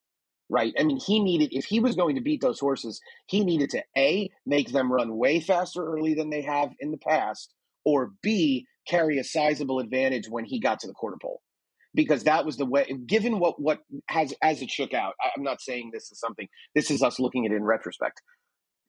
right? 0.49 0.73
I 0.79 0.83
mean, 0.83 0.99
he 0.99 1.19
needed 1.19 1.49
if 1.53 1.65
he 1.65 1.79
was 1.79 1.95
going 1.95 2.15
to 2.15 2.21
beat 2.21 2.41
those 2.41 2.59
horses, 2.59 2.99
he 3.27 3.43
needed 3.43 3.69
to 3.71 3.83
a 3.97 4.29
make 4.45 4.71
them 4.71 4.91
run 4.91 5.17
way 5.17 5.39
faster 5.39 5.85
early 5.85 6.13
than 6.13 6.29
they 6.29 6.41
have 6.41 6.71
in 6.79 6.91
the 6.91 6.97
past, 6.97 7.53
or 7.85 8.11
b 8.21 8.67
carry 8.87 9.17
a 9.17 9.23
sizable 9.23 9.79
advantage 9.79 10.27
when 10.29 10.45
he 10.45 10.59
got 10.59 10.79
to 10.79 10.87
the 10.87 10.93
quarter 10.93 11.17
pole 11.21 11.41
because 11.95 12.25
that 12.25 12.45
was 12.45 12.57
the 12.57 12.65
way 12.65 12.85
given 13.05 13.39
what 13.39 13.61
what 13.61 13.79
has 14.09 14.33
as 14.41 14.61
it 14.61 14.69
shook 14.69 14.93
out 14.93 15.13
i'm 15.37 15.43
not 15.43 15.61
saying 15.61 15.89
this 15.93 16.11
is 16.11 16.19
something 16.19 16.49
this 16.75 16.91
is 16.91 17.01
us 17.01 17.17
looking 17.17 17.45
at 17.45 17.53
it 17.53 17.55
in 17.55 17.63
retrospect 17.63 18.21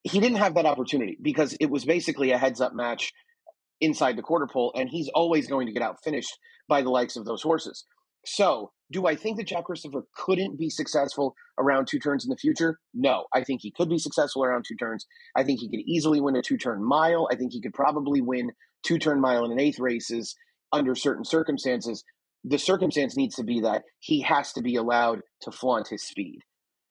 he 0.05 0.21
didn't 0.21 0.39
have 0.39 0.55
that 0.55 0.67
opportunity 0.67 1.17
because 1.21 1.57
it 1.61 1.71
was 1.71 1.85
basically 1.85 2.33
a 2.33 2.39
heads 2.39 2.61
up 2.61 2.75
match 2.75 3.13
inside 3.81 4.17
the 4.17 4.23
quarter 4.23 4.47
pole 4.47 4.73
and 4.77 4.89
he's 4.89 5.09
always 5.09 5.49
going 5.49 5.67
to 5.67 5.73
get 5.73 5.83
out 5.83 5.97
finished 6.05 6.39
by 6.69 6.83
the 6.83 6.91
likes 6.91 7.17
of 7.17 7.25
those 7.25 7.43
horses. 7.43 7.85
So, 8.27 8.73
do 8.91 9.07
I 9.07 9.17
think 9.17 9.39
that 9.39 9.47
Jack 9.47 9.65
Christopher 9.65 10.05
couldn't 10.15 10.59
be 10.59 10.71
successful 10.71 11.35
around 11.59 11.87
two 11.87 11.99
turns 11.99 12.25
in 12.25 12.31
the 12.31 12.37
future? 12.37 12.79
No, 12.93 13.27
I 13.35 13.43
think 13.43 13.61
he 13.63 13.71
could 13.71 13.89
be 13.89 13.99
successful 13.99 14.45
around 14.45 14.65
two 14.69 14.77
turns. 14.77 15.07
I 15.37 15.43
think 15.43 15.61
he 15.61 15.69
could 15.69 15.81
easily 15.81 16.21
win 16.21 16.37
a 16.37 16.43
two 16.43 16.57
turn 16.57 16.85
mile. 16.85 17.27
I 17.31 17.37
think 17.37 17.53
he 17.53 17.61
could 17.61 17.75
probably 17.75 18.21
win 18.21 18.53
two 18.83 18.99
turn 18.99 19.21
mile 19.21 19.45
and 19.45 19.53
an 19.53 19.61
eighth 19.61 19.79
races 19.79 20.35
under 20.73 20.95
certain 20.95 21.25
circumstances. 21.25 22.05
The 22.45 22.59
circumstance 22.59 23.17
needs 23.17 23.37
to 23.37 23.45
be 23.45 23.61
that 23.61 23.83
he 24.01 24.21
has 24.21 24.53
to 24.53 24.63
be 24.63 24.77
allowed 24.77 25.21
to 25.43 25.51
flaunt 25.51 25.89
his 25.89 26.03
speed. 26.03 26.41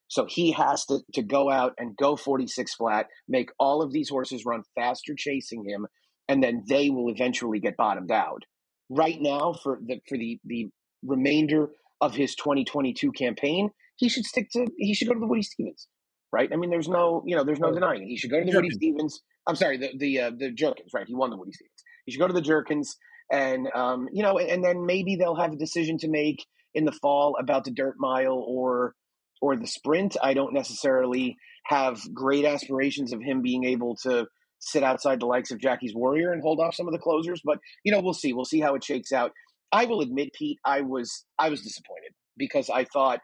So 0.08 0.26
he 0.28 0.52
has 0.52 0.86
to, 0.86 1.00
to 1.14 1.24
go 1.24 1.50
out 1.50 1.74
and 1.78 1.96
go 1.96 2.16
46 2.16 2.76
flat, 2.76 3.08
make 3.28 3.50
all 3.60 3.82
of 3.82 3.92
these 3.92 4.10
horses 4.10 4.46
run 4.46 4.64
faster 4.76 5.16
chasing 5.18 5.64
him, 5.68 5.88
and 6.28 6.44
then 6.44 6.64
they 6.68 6.90
will 6.90 7.10
eventually 7.10 7.60
get 7.60 7.78
bottomed 7.78 8.12
out 8.12 8.44
right 8.90 9.20
now 9.20 9.54
for 9.54 9.80
the 9.86 10.00
for 10.08 10.18
the 10.18 10.40
the 10.46 10.70
remainder 11.06 11.70
of 12.02 12.16
his 12.16 12.36
2022 12.36 13.12
campaign, 13.12 13.70
he 13.96 14.10
should 14.10 14.26
stick 14.26 14.50
to 14.52 14.68
he 14.78 14.94
should 14.94 15.08
go 15.08 15.14
to 15.14 15.20
the 15.20 15.28
Woody 15.28 15.44
Stevens, 15.44 15.88
right? 16.32 16.50
I 16.52 16.56
mean, 16.56 16.70
there's 16.70 16.90
no 16.90 17.24
you 17.26 17.36
know 17.36 17.44
there's 17.44 17.60
no 17.60 17.72
denying 17.72 18.04
it. 18.04 18.08
He 18.08 18.18
should 18.18 18.32
go 18.32 18.40
to 18.40 18.46
the. 18.46 18.56
Woody 18.56 18.72
Stevens. 18.72 19.22
I'm 19.48 19.56
sorry, 19.56 19.78
the 19.78 19.92
the 19.98 20.20
uh, 20.20 20.32
the 20.38 20.52
Jerkens, 20.52 20.94
right? 20.94 21.08
He 21.08 21.16
won 21.16 21.30
the 21.30 21.38
Woody 21.38 21.52
Stevens. 21.52 21.84
He 22.06 22.12
should 22.12 22.20
go 22.20 22.28
to 22.28 22.34
the 22.34 22.42
Jerkens, 22.42 22.96
and 23.32 23.68
um, 23.74 24.10
you 24.12 24.24
know, 24.24 24.38
and 24.40 24.64
then 24.64 24.86
maybe 24.86 25.16
they'll 25.16 25.36
have 25.36 25.54
a 25.54 25.58
decision 25.58 25.98
to 26.00 26.08
make 26.08 26.46
in 26.74 26.86
the 26.86 26.92
fall 26.92 27.38
about 27.40 27.64
the 27.64 27.72
dirt 27.72 27.96
mile 27.98 28.44
or 28.48 28.96
or 29.42 29.56
the 29.56 29.68
sprint. 29.68 30.18
I 30.22 30.34
don't 30.34 30.54
necessarily 30.54 31.38
have 31.66 32.02
great 32.14 32.46
aspirations 32.46 33.14
of 33.14 33.22
him 33.22 33.42
being 33.42 33.64
able 33.64 33.96
to 34.04 34.28
sit 34.60 34.84
outside 34.84 35.20
the 35.20 35.26
likes 35.26 35.52
of 35.52 35.60
Jackie's 35.60 35.94
Warrior 35.94 36.32
and 36.32 36.42
hold 36.42 36.60
off 36.60 36.76
some 36.76 36.88
of 36.88 36.94
the 36.94 37.00
closers. 37.00 37.42
But 37.44 37.60
you 37.84 37.92
know, 37.92 38.02
we'll 38.02 38.14
see. 38.14 38.34
We'll 38.34 38.46
see 38.46 38.60
how 38.60 38.76
it 38.76 38.84
shakes 38.84 39.12
out. 39.12 39.32
I 39.74 39.86
will 39.86 40.02
admit, 40.02 40.34
Pete, 40.34 40.60
I 40.64 40.82
was 40.82 41.26
I 41.40 41.50
was 41.50 41.62
disappointed 41.62 42.14
because 42.38 42.70
I 42.70 42.86
thought 42.86 43.20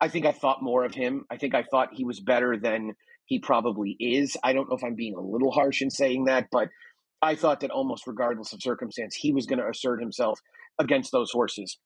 I 0.00 0.08
think 0.08 0.26
I 0.26 0.32
thought 0.32 0.62
more 0.62 0.84
of 0.84 0.94
him. 0.94 1.24
I 1.30 1.38
think 1.38 1.54
I 1.54 1.62
thought 1.62 1.94
he 1.94 2.04
was 2.04 2.20
better 2.20 2.58
than 2.58 2.92
he 3.24 3.38
probably 3.38 3.96
is. 3.98 4.36
I 4.44 4.52
don't 4.52 4.68
know 4.68 4.76
if 4.76 4.84
I'm 4.84 4.94
being 4.94 5.14
a 5.14 5.20
little 5.20 5.50
harsh 5.50 5.80
in 5.80 5.90
saying 5.90 6.26
that, 6.26 6.48
but 6.52 6.68
I 7.22 7.34
thought 7.34 7.60
that 7.60 7.70
almost 7.70 8.06
regardless 8.06 8.52
of 8.52 8.62
circumstance, 8.62 9.16
he 9.16 9.32
was 9.32 9.46
going 9.46 9.58
to 9.58 9.68
assert 9.68 10.00
himself 10.00 10.38
against 10.78 11.12
those 11.12 11.30
horses. 11.30 11.78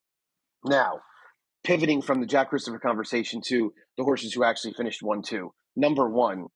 Now, 0.64 1.01
pivoting 1.62 2.03
from 2.03 2.20
the 2.20 2.27
Jack 2.27 2.51
Christopher 2.51 2.81
conversation 2.81 3.40
to 3.46 3.73
the 3.96 4.05
horses 4.05 4.35
who 4.35 4.44
actually 4.44 4.75
finished 4.75 5.03
1 5.03 5.23
2. 5.23 5.53
Number 5.77 6.11
one, 6.11 6.46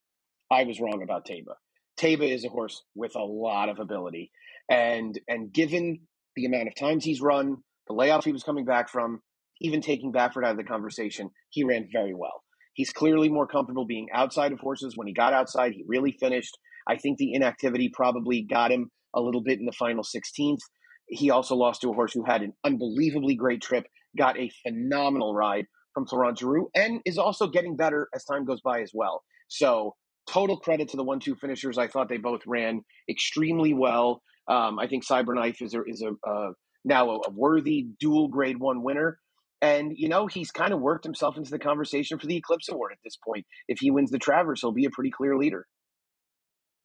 I 0.50 0.64
was 0.64 0.80
wrong 0.80 1.02
about 1.02 1.24
Taiba. 1.24 1.54
Taiba 1.98 2.28
is 2.28 2.44
a 2.44 2.48
horse 2.48 2.82
with 2.96 3.14
a 3.14 3.22
lot 3.22 3.68
of 3.68 3.78
ability. 3.78 4.32
And 4.68 5.18
and 5.28 5.52
given 5.52 6.00
the 6.36 6.46
amount 6.46 6.68
of 6.68 6.74
times 6.74 7.04
he's 7.04 7.20
run, 7.20 7.56
the 7.88 7.94
layoff 7.94 8.24
he 8.24 8.32
was 8.32 8.42
coming 8.42 8.64
back 8.64 8.88
from, 8.88 9.20
even 9.60 9.80
taking 9.80 10.12
Baffert 10.12 10.44
out 10.44 10.52
of 10.52 10.56
the 10.56 10.64
conversation, 10.64 11.30
he 11.50 11.64
ran 11.64 11.88
very 11.92 12.14
well. 12.14 12.42
He's 12.74 12.92
clearly 12.92 13.28
more 13.28 13.46
comfortable 13.46 13.86
being 13.86 14.08
outside 14.12 14.52
of 14.52 14.58
horses. 14.60 14.94
When 14.96 15.06
he 15.06 15.14
got 15.14 15.32
outside, 15.32 15.72
he 15.72 15.84
really 15.86 16.12
finished. 16.12 16.56
I 16.88 16.96
think 16.96 17.18
the 17.18 17.32
inactivity 17.32 17.90
probably 17.92 18.42
got 18.42 18.72
him 18.72 18.90
a 19.14 19.20
little 19.20 19.42
bit 19.42 19.60
in 19.60 19.66
the 19.66 19.72
final 19.72 20.02
16th. 20.02 20.58
He 21.06 21.30
also 21.30 21.54
lost 21.54 21.82
to 21.82 21.90
a 21.90 21.94
horse 21.94 22.12
who 22.12 22.24
had 22.24 22.42
an 22.42 22.52
unbelievably 22.64 23.36
great 23.36 23.62
trip, 23.62 23.86
got 24.18 24.38
a 24.38 24.50
phenomenal 24.62 25.34
ride 25.34 25.66
from 25.92 26.06
Florent 26.06 26.38
Geroux, 26.38 26.66
and 26.74 27.00
is 27.04 27.18
also 27.18 27.46
getting 27.46 27.76
better 27.76 28.08
as 28.14 28.24
time 28.24 28.44
goes 28.44 28.60
by 28.60 28.80
as 28.80 28.90
well. 28.92 29.22
So, 29.48 29.94
total 30.26 30.56
credit 30.56 30.88
to 30.88 30.96
the 30.96 31.04
one 31.04 31.20
two 31.20 31.36
finishers. 31.36 31.78
I 31.78 31.86
thought 31.86 32.08
they 32.08 32.16
both 32.16 32.40
ran 32.46 32.80
extremely 33.08 33.74
well. 33.74 34.22
Um, 34.48 34.78
I 34.78 34.86
think 34.86 35.06
Cyberknife 35.06 35.62
is 35.62 35.74
a, 35.74 35.82
is 35.84 36.02
a 36.02 36.28
uh, 36.28 36.52
now 36.84 37.10
a, 37.10 37.14
a 37.26 37.30
worthy 37.30 37.86
dual 37.98 38.28
grade 38.28 38.58
one 38.58 38.82
winner. 38.82 39.18
And, 39.62 39.94
you 39.96 40.08
know, 40.08 40.26
he's 40.26 40.50
kind 40.50 40.74
of 40.74 40.80
worked 40.80 41.04
himself 41.04 41.38
into 41.38 41.50
the 41.50 41.58
conversation 41.58 42.18
for 42.18 42.26
the 42.26 42.36
Eclipse 42.36 42.68
Award 42.68 42.92
at 42.92 42.98
this 43.02 43.16
point. 43.16 43.46
If 43.66 43.78
he 43.78 43.90
wins 43.90 44.10
the 44.10 44.18
Travers, 44.18 44.60
he'll 44.60 44.72
be 44.72 44.84
a 44.84 44.90
pretty 44.90 45.10
clear 45.10 45.38
leader. 45.38 45.66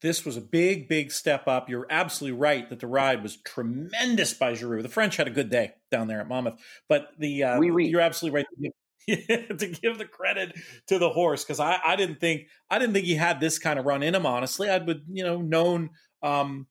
This 0.02 0.24
was 0.24 0.38
a 0.38 0.42
big, 0.42 0.88
big 0.88 1.12
step 1.12 1.46
up. 1.46 1.70
You're 1.70 1.88
absolutely 1.90 2.40
right 2.40 2.70
that 2.70 2.80
the 2.80 2.88
ride 2.88 3.22
was 3.22 3.36
tremendous 3.36 4.34
by 4.34 4.54
Geroux. 4.54 4.82
The 4.82 4.88
French 4.88 5.18
had 5.18 5.28
a 5.28 5.32
good 5.32 5.50
day 5.50 5.74
down 5.92 6.08
there 6.08 6.22
at 6.22 6.30
Monmouth, 6.30 6.62
but 6.88 7.10
the 7.20 7.44
uh, 7.44 7.60
oui, 7.60 7.70
oui. 7.70 7.88
you're 7.88 8.00
absolutely 8.00 8.38
right 8.38 8.72
to 9.10 9.68
give 9.68 9.98
the 9.98 10.06
credit 10.06 10.54
to 10.88 11.00
the 11.00 11.10
horse 11.10 11.44
because 11.44 11.60
I, 11.60 11.80
I 11.86 11.98
didn't 11.98 12.22
think 12.22 12.44
I 12.70 12.80
didn't 12.80 12.94
think 12.94 13.08
he 13.08 13.16
had 13.16 13.42
this 13.42 13.60
kind 13.60 13.78
of 13.78 13.86
run 13.86 14.02
in 14.02 14.16
him. 14.16 14.26
Honestly, 14.26 14.70
I'd 14.70 14.88
would 14.88 15.04
you 15.12 15.26
know 15.26 15.42
known 15.42 15.90
um, 16.24 16.68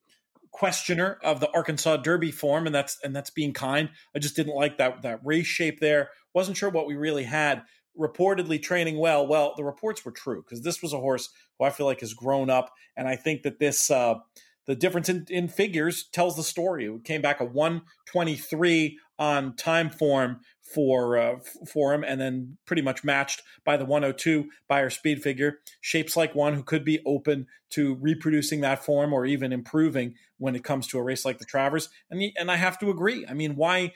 questioner 0.51 1.19
of 1.23 1.41
the 1.41 1.51
Arkansas 1.53 1.99
Derby 1.99 2.31
form, 2.31 2.67
and 2.67 2.75
that's 2.75 2.99
and 3.03 3.15
that's 3.15 3.31
being 3.31 3.53
kind. 3.53 3.91
I 4.15 4.19
just 4.19 4.37
didn't 4.37 4.55
like 4.55 4.79
that 4.79 5.03
that 5.03 5.21
race 5.25 5.47
shape 5.47 5.81
there. 5.81 6.11
wasn't 6.35 6.57
sure 6.57 6.71
what 6.71 6.87
we 6.87 6.95
really 6.95 7.25
had. 7.25 7.63
Reportedly 7.99 8.63
training 8.63 8.99
well. 8.99 9.27
Well, 9.27 9.55
the 9.57 9.65
reports 9.65 10.05
were 10.05 10.13
true 10.13 10.43
because 10.43 10.63
this 10.63 10.83
was 10.83 10.93
a 10.93 11.01
horse 11.01 11.31
who 11.59 11.65
I 11.65 11.71
feel 11.71 11.87
like 11.87 12.01
has 12.01 12.15
grown 12.15 12.51
up, 12.51 12.73
and 12.97 13.09
I 13.09 13.17
think 13.17 13.43
that 13.43 13.59
this 13.59 13.91
uh, 13.91 14.17
the 14.67 14.77
difference 14.77 15.09
in, 15.09 15.27
in 15.31 15.49
figures 15.49 16.09
tells 16.13 16.37
the 16.37 16.43
story. 16.43 16.87
It 16.87 17.05
came 17.05 17.23
back 17.23 17.41
a 17.41 17.45
123 17.45 18.99
on 19.19 19.57
time 19.57 19.91
form 19.91 20.41
for 20.63 21.19
uh, 21.19 21.37
for 21.67 21.95
him, 21.95 22.05
and 22.05 22.21
then 22.21 22.59
pretty 22.67 22.83
much 22.83 23.03
matched 23.03 23.43
by 23.65 23.77
the 23.77 23.85
102 23.85 24.51
Beyer 24.69 24.91
speed 24.91 25.23
figure. 25.23 25.59
Shapes 25.81 26.17
like 26.17 26.35
one 26.35 26.55
who 26.55 26.63
could 26.63 26.85
be 26.85 27.01
open 27.07 27.47
to 27.71 27.95
reproducing 27.95 28.61
that 28.61 28.85
form 28.85 29.13
or 29.13 29.25
even 29.27 29.53
improving 29.53 30.15
when 30.39 30.55
it 30.55 30.65
comes 30.65 30.87
to 30.89 30.99
a 30.99 31.03
race 31.03 31.25
like 31.25 31.39
the 31.39 31.45
Travers. 31.45 31.89
And 32.11 32.23
and 32.39 32.51
I 32.51 32.57
have 32.57 32.79
to 32.81 32.91
agree. 32.91 33.27
I 33.29 33.35
mean, 33.35 33.57
why 33.57 33.93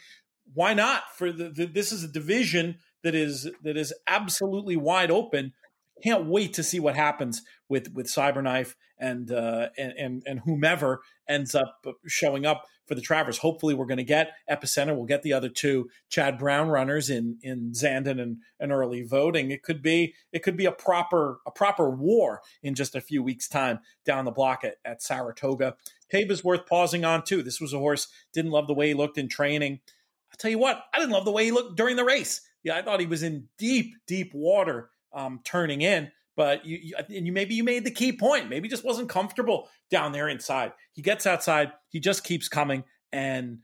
why 0.55 0.75
not? 0.75 1.03
For 1.17 1.33
the, 1.33 1.51
the 1.51 1.67
this 1.67 1.93
is 1.93 2.05
a 2.05 2.09
division 2.09 2.79
that 3.03 3.15
is 3.15 3.51
that 3.63 3.77
is 3.77 3.93
absolutely 4.07 4.77
wide 4.77 5.11
open 5.11 5.53
can't 6.03 6.27
wait 6.27 6.55
to 6.55 6.63
see 6.63 6.81
what 6.81 6.97
happens 6.97 7.43
with 7.69 7.93
with 7.93 8.07
Cyberknife 8.07 8.75
and 8.99 9.31
uh, 9.31 9.69
and, 9.77 9.93
and, 9.93 10.23
and 10.27 10.41
whomever 10.41 11.03
ends 11.29 11.55
up 11.55 11.85
showing 12.07 12.47
up 12.47 12.65
for 12.87 12.95
the 12.95 13.01
Travers. 13.01 13.39
Hopefully, 13.39 13.75
we're 13.75 13.87
going 13.87 13.99
to 13.99 14.05
get 14.05 14.33
Epicenter. 14.51 14.95
We'll 14.95 15.07
get 15.07 15.23
the 15.23 15.33
other 15.33 15.49
two 15.49 15.89
Chad 16.09 16.39
Brown 16.39 16.69
runners 16.69 17.11
in 17.11 17.39
in 17.43 17.73
Zandon 17.73 18.21
and, 18.21 18.39
and 18.61 18.73
early 18.73 19.03
voting. 19.03 19.51
It 19.51 19.63
could 19.63 19.83
be 19.83 20.15
it 20.33 20.43
could 20.43 20.57
be 20.57 20.67
a 20.67 20.73
proper 20.73 21.41
a 21.47 21.51
proper 21.51 21.91
war 21.91 22.41
in 22.63 22.75
just 22.75 22.95
a 22.95 23.01
few 23.01 23.23
weeks' 23.23 23.49
time 23.49 23.81
down 24.05 24.25
the 24.25 24.31
block 24.31 24.65
at, 24.65 24.77
at 24.85 25.03
Saratoga. 25.03 25.77
is 26.13 26.45
worth 26.45 26.67
pausing 26.67 27.05
on 27.05 27.25
too. 27.25 27.43
This 27.43 27.61
was 27.61 27.73
a 27.73 27.79
horse 27.79 28.09
didn't 28.33 28.51
love 28.53 28.67
the 28.67 28.75
way 28.75 28.89
he 28.89 28.95
looked 28.95 29.19
in 29.19 29.29
training. 29.29 29.81
I'll 30.31 30.39
tell 30.39 30.51
you 30.51 30.59
what, 30.59 30.83
I 30.95 30.99
didn't 30.99 31.13
love 31.13 31.27
the 31.27 31.33
way 31.33 31.45
he 31.45 31.51
looked 31.51 31.77
during 31.77 31.97
the 31.97 32.05
race. 32.05 32.41
Yeah, 32.63 32.77
I 32.77 32.83
thought 32.83 33.01
he 33.01 33.07
was 33.07 33.23
in 33.23 33.49
deep, 33.59 33.95
deep 34.07 34.33
water 34.33 34.91
um, 35.15 35.41
turning 35.45 35.83
in. 35.83 36.11
But 36.35 36.65
you, 36.65 36.79
you, 36.83 36.95
and 36.97 37.27
you 37.27 37.33
maybe 37.33 37.55
you 37.55 37.65
made 37.65 37.85
the 37.85 37.91
key 37.91 38.13
point. 38.17 38.49
Maybe 38.49 38.69
just 38.69 38.85
wasn't 38.85 39.11
comfortable 39.11 39.69
down 39.91 40.13
there 40.13 40.29
inside. 40.29 40.73
He 40.93 41.03
gets 41.03 41.27
outside. 41.27 41.73
He 41.91 42.01
just 42.01 42.25
keeps 42.25 42.49
coming, 42.49 42.85
and 43.13 43.59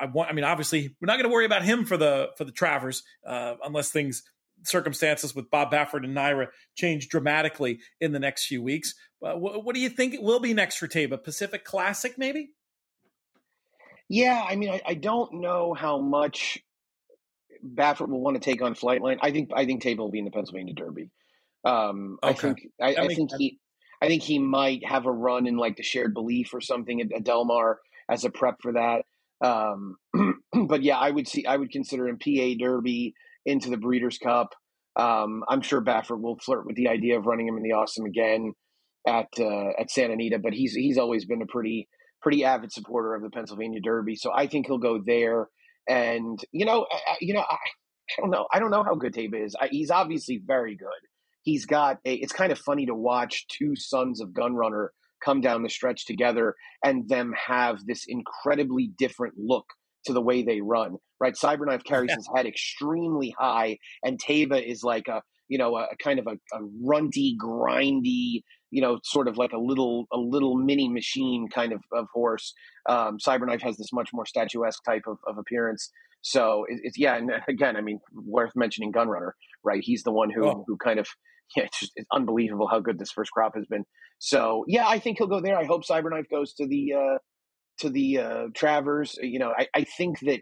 I 0.00 0.06
want. 0.06 0.30
I 0.30 0.32
mean, 0.32 0.44
obviously, 0.44 0.96
we're 1.00 1.06
not 1.06 1.16
going 1.16 1.28
to 1.28 1.32
worry 1.32 1.44
about 1.44 1.64
him 1.64 1.84
for 1.84 1.98
the 1.98 2.30
for 2.38 2.44
the 2.44 2.52
Travers 2.52 3.02
uh, 3.26 3.56
unless 3.62 3.90
things 3.90 4.22
circumstances 4.62 5.34
with 5.34 5.50
Bob 5.50 5.70
Baffert 5.70 6.04
and 6.04 6.16
NYRA 6.16 6.48
change 6.74 7.08
dramatically 7.08 7.80
in 8.00 8.12
the 8.12 8.18
next 8.18 8.46
few 8.46 8.62
weeks. 8.62 8.94
But 9.20 9.40
what, 9.40 9.64
what 9.64 9.74
do 9.74 9.80
you 9.80 9.90
think 9.90 10.14
it 10.14 10.22
will 10.22 10.40
be 10.40 10.54
next 10.54 10.76
for 10.76 10.88
Taiba? 10.88 11.22
Pacific 11.22 11.64
Classic, 11.64 12.16
maybe? 12.16 12.50
Yeah, 14.08 14.44
I 14.46 14.56
mean, 14.56 14.70
I, 14.70 14.82
I, 14.86 14.94
don't 14.94 15.40
know 15.40 15.72
how 15.72 15.98
much 15.98 16.58
Baffert 17.64 18.08
will 18.08 18.20
want 18.20 18.36
to 18.36 18.42
take 18.42 18.62
on 18.62 18.74
Flightline. 18.74 19.18
I 19.22 19.30
think 19.30 19.50
I 19.54 19.64
think 19.64 19.82
Taiba 19.82 19.98
will 19.98 20.10
be 20.10 20.18
in 20.18 20.24
the 20.24 20.30
Pennsylvania 20.30 20.74
Derby. 20.74 21.10
Um, 21.64 22.18
okay. 22.22 22.30
I 22.30 22.32
think 22.34 22.68
I, 22.80 22.94
I 23.04 23.08
think 23.08 23.30
sense. 23.30 23.36
he 23.38 23.58
I 24.02 24.08
think 24.08 24.22
he 24.22 24.38
might 24.38 24.84
have 24.84 25.06
a 25.06 25.12
run 25.12 25.46
in 25.46 25.56
like 25.56 25.76
the 25.76 25.82
shared 25.82 26.14
belief 26.14 26.52
or 26.52 26.60
something 26.60 27.00
at, 27.00 27.12
at 27.12 27.24
Del 27.24 27.44
Mar 27.44 27.78
as 28.08 28.24
a 28.24 28.30
prep 28.30 28.56
for 28.60 28.72
that. 28.72 29.04
Um, 29.40 29.96
but 30.66 30.82
yeah, 30.82 30.98
I 30.98 31.10
would 31.10 31.26
see 31.26 31.46
I 31.46 31.56
would 31.56 31.70
consider 31.70 32.08
him 32.08 32.18
PA 32.18 32.54
Derby 32.58 33.14
into 33.46 33.70
the 33.70 33.76
Breeders' 33.76 34.18
Cup. 34.18 34.54
Um, 34.96 35.42
I'm 35.48 35.62
sure 35.62 35.80
Baffert 35.80 36.20
will 36.20 36.38
flirt 36.38 36.66
with 36.66 36.76
the 36.76 36.88
idea 36.88 37.18
of 37.18 37.26
running 37.26 37.48
him 37.48 37.56
in 37.56 37.62
the 37.62 37.72
Awesome 37.72 38.04
again 38.04 38.52
at 39.06 39.28
uh, 39.38 39.70
at 39.78 39.90
Santa 39.90 40.14
Anita, 40.14 40.38
but 40.38 40.52
he's 40.52 40.74
he's 40.74 40.98
always 40.98 41.24
been 41.24 41.42
a 41.42 41.46
pretty 41.46 41.88
pretty 42.22 42.44
avid 42.44 42.72
supporter 42.72 43.14
of 43.14 43.22
the 43.22 43.30
Pennsylvania 43.30 43.80
Derby, 43.80 44.16
so 44.16 44.30
I 44.34 44.46
think 44.46 44.66
he'll 44.66 44.78
go 44.78 45.00
there. 45.04 45.48
And 45.88 46.38
you 46.52 46.64
know, 46.64 46.86
I, 46.90 47.16
you 47.20 47.34
know, 47.34 47.40
I, 47.48 47.54
I, 47.54 48.20
don't 48.20 48.30
know. 48.30 48.46
I 48.52 48.58
don't 48.58 48.70
know 48.70 48.82
how 48.82 48.94
good 48.94 49.14
Taiba 49.14 49.44
is. 49.44 49.56
I, 49.60 49.68
he's 49.70 49.90
obviously 49.90 50.42
very 50.44 50.76
good. 50.76 50.88
He's 51.42 51.66
got. 51.66 51.98
A, 52.04 52.14
it's 52.14 52.32
kind 52.32 52.52
of 52.52 52.58
funny 52.58 52.86
to 52.86 52.94
watch 52.94 53.46
two 53.48 53.76
sons 53.76 54.20
of 54.20 54.30
Gunrunner 54.30 54.88
come 55.24 55.40
down 55.40 55.62
the 55.62 55.70
stretch 55.70 56.06
together 56.06 56.54
and 56.84 57.08
them 57.08 57.32
have 57.46 57.78
this 57.86 58.04
incredibly 58.06 58.92
different 58.98 59.34
look 59.38 59.66
to 60.04 60.12
the 60.12 60.20
way 60.20 60.42
they 60.42 60.60
run. 60.60 60.96
Right, 61.20 61.34
Cyberknife 61.34 61.84
carries 61.84 62.10
yeah. 62.10 62.16
his 62.16 62.28
head 62.34 62.46
extremely 62.46 63.34
high, 63.38 63.78
and 64.02 64.20
Taiba 64.20 64.62
is 64.62 64.82
like 64.82 65.08
a 65.08 65.22
you 65.48 65.58
know 65.58 65.76
a, 65.76 65.82
a 65.92 65.96
kind 66.02 66.18
of 66.18 66.26
a, 66.26 66.32
a 66.56 66.60
runty, 66.82 67.36
grindy, 67.40 68.42
you 68.70 68.80
know, 68.80 68.98
sort 69.04 69.28
of 69.28 69.38
like 69.38 69.52
a 69.52 69.58
little 69.58 70.06
a 70.12 70.18
little 70.18 70.56
mini 70.56 70.88
machine 70.88 71.48
kind 71.48 71.72
of, 71.72 71.80
of 71.92 72.06
horse. 72.12 72.52
Um, 72.88 73.18
Cyberknife 73.24 73.62
has 73.62 73.76
this 73.76 73.92
much 73.92 74.10
more 74.12 74.26
statuesque 74.26 74.82
type 74.84 75.04
of, 75.06 75.18
of 75.26 75.38
appearance. 75.38 75.90
So 76.22 76.64
it, 76.68 76.80
it's 76.82 76.98
yeah, 76.98 77.16
and 77.16 77.30
again, 77.48 77.76
I 77.76 77.82
mean, 77.82 78.00
worth 78.12 78.52
mentioning 78.56 78.92
Gunrunner, 78.92 79.32
right? 79.62 79.80
He's 79.82 80.02
the 80.02 80.12
one 80.12 80.30
who 80.30 80.44
oh. 80.44 80.64
who 80.66 80.76
kind 80.76 80.98
of 80.98 81.06
yeah, 81.56 81.64
it's 81.64 81.78
just 81.78 81.92
it's 81.94 82.08
unbelievable 82.12 82.66
how 82.66 82.80
good 82.80 82.98
this 82.98 83.12
first 83.12 83.30
crop 83.30 83.54
has 83.54 83.66
been. 83.66 83.84
So 84.18 84.64
yeah, 84.66 84.88
I 84.88 84.98
think 84.98 85.18
he'll 85.18 85.28
go 85.28 85.40
there. 85.40 85.56
I 85.56 85.64
hope 85.64 85.84
Cyberknife 85.84 86.30
goes 86.30 86.54
to 86.54 86.66
the 86.66 86.94
uh, 86.94 87.18
to 87.78 87.90
the 87.90 88.18
uh, 88.18 88.46
Travers. 88.54 89.18
You 89.22 89.38
know, 89.38 89.52
I, 89.56 89.68
I 89.74 89.84
think 89.84 90.18
that 90.20 90.40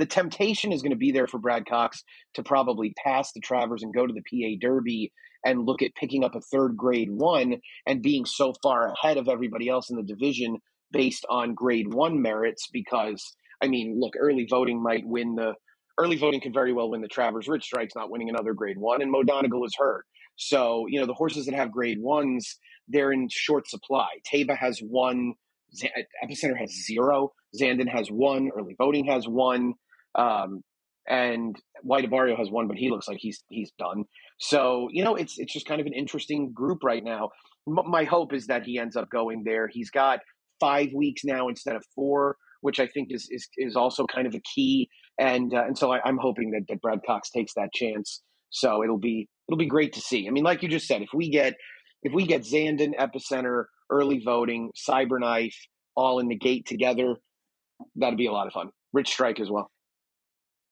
the 0.00 0.06
temptation 0.06 0.72
is 0.72 0.82
going 0.82 0.92
to 0.92 0.96
be 0.96 1.12
there 1.12 1.26
for 1.26 1.38
Brad 1.38 1.66
Cox 1.66 2.02
to 2.34 2.42
probably 2.42 2.94
pass 3.04 3.32
the 3.32 3.40
Travers 3.40 3.82
and 3.82 3.94
go 3.94 4.06
to 4.06 4.12
the 4.12 4.22
PA 4.22 4.58
Derby 4.60 5.12
and 5.44 5.66
look 5.66 5.82
at 5.82 5.94
picking 5.94 6.24
up 6.24 6.34
a 6.34 6.40
third 6.40 6.76
grade 6.76 7.10
one 7.10 7.56
and 7.86 8.02
being 8.02 8.24
so 8.24 8.54
far 8.62 8.92
ahead 8.92 9.16
of 9.16 9.28
everybody 9.28 9.68
else 9.68 9.90
in 9.90 9.96
the 9.96 10.02
division 10.02 10.58
based 10.92 11.24
on 11.30 11.54
grade 11.54 11.92
one 11.92 12.20
merits 12.20 12.68
because 12.72 13.36
I 13.62 13.68
mean, 13.68 13.98
look, 13.98 14.14
early 14.18 14.46
voting 14.48 14.82
might 14.82 15.06
win 15.06 15.34
the 15.34 15.54
early 15.98 16.16
voting 16.16 16.40
could 16.40 16.54
very 16.54 16.72
well 16.72 16.90
win 16.90 17.02
the 17.02 17.08
Travers 17.08 17.46
Rich 17.46 17.64
Strike's 17.64 17.94
not 17.94 18.10
winning 18.10 18.30
another 18.30 18.54
grade 18.54 18.78
one, 18.78 19.02
and 19.02 19.10
Mo 19.10 19.22
Donegal 19.22 19.64
is 19.64 19.74
hurt. 19.78 20.06
So, 20.36 20.86
you 20.88 20.98
know, 20.98 21.06
the 21.06 21.14
horses 21.14 21.44
that 21.46 21.54
have 21.54 21.70
grade 21.70 22.00
ones, 22.00 22.56
they're 22.88 23.12
in 23.12 23.28
short 23.30 23.68
supply. 23.68 24.08
Taiba 24.32 24.56
has 24.56 24.80
one, 24.80 25.34
Epicenter 26.24 26.58
has 26.58 26.72
zero, 26.86 27.32
Zandon 27.60 27.88
has 27.88 28.08
one, 28.10 28.50
early 28.56 28.74
voting 28.78 29.04
has 29.06 29.28
one. 29.28 29.74
Um, 30.14 30.62
and 31.08 31.56
White 31.82 32.08
Abarrio 32.08 32.36
has 32.36 32.50
one, 32.50 32.68
but 32.68 32.76
he 32.76 32.90
looks 32.90 33.08
like 33.08 33.18
he's 33.20 33.42
he's 33.48 33.72
done. 33.78 34.04
So 34.38 34.88
you 34.92 35.04
know, 35.04 35.16
it's 35.16 35.38
it's 35.38 35.52
just 35.52 35.66
kind 35.66 35.80
of 35.80 35.86
an 35.86 35.92
interesting 35.92 36.52
group 36.52 36.84
right 36.84 37.02
now. 37.02 37.30
M- 37.68 37.90
my 37.90 38.04
hope 38.04 38.32
is 38.32 38.46
that 38.46 38.64
he 38.64 38.78
ends 38.78 38.96
up 38.96 39.10
going 39.10 39.42
there. 39.44 39.68
He's 39.68 39.90
got 39.90 40.20
five 40.60 40.88
weeks 40.94 41.22
now 41.24 41.48
instead 41.48 41.74
of 41.74 41.84
four, 41.94 42.36
which 42.60 42.78
I 42.80 42.86
think 42.86 43.08
is 43.10 43.28
is, 43.30 43.48
is 43.56 43.76
also 43.76 44.06
kind 44.06 44.26
of 44.26 44.34
a 44.34 44.40
key. 44.54 44.88
And 45.18 45.52
uh, 45.54 45.64
and 45.64 45.76
so 45.76 45.92
I, 45.92 46.06
am 46.08 46.18
hoping 46.20 46.52
that, 46.52 46.62
that 46.68 46.80
Brad 46.80 47.00
Cox 47.06 47.30
takes 47.30 47.54
that 47.54 47.72
chance. 47.74 48.22
So 48.50 48.82
it'll 48.84 48.98
be 48.98 49.28
it'll 49.48 49.58
be 49.58 49.66
great 49.66 49.92
to 49.94 50.00
see. 50.00 50.28
I 50.28 50.30
mean, 50.30 50.44
like 50.44 50.62
you 50.62 50.68
just 50.68 50.86
said, 50.86 51.02
if 51.02 51.10
we 51.14 51.30
get 51.30 51.54
if 52.02 52.12
we 52.12 52.26
get 52.26 52.42
Zandon, 52.42 52.92
Epicenter, 52.98 53.64
early 53.90 54.22
voting, 54.24 54.70
Cyberknife, 54.88 55.54
all 55.96 56.18
in 56.18 56.28
the 56.28 56.36
gate 56.36 56.66
together, 56.66 57.16
that'd 57.96 58.18
be 58.18 58.26
a 58.26 58.32
lot 58.32 58.46
of 58.46 58.52
fun. 58.52 58.70
Rich 58.92 59.08
Strike 59.08 59.40
as 59.40 59.50
well. 59.50 59.70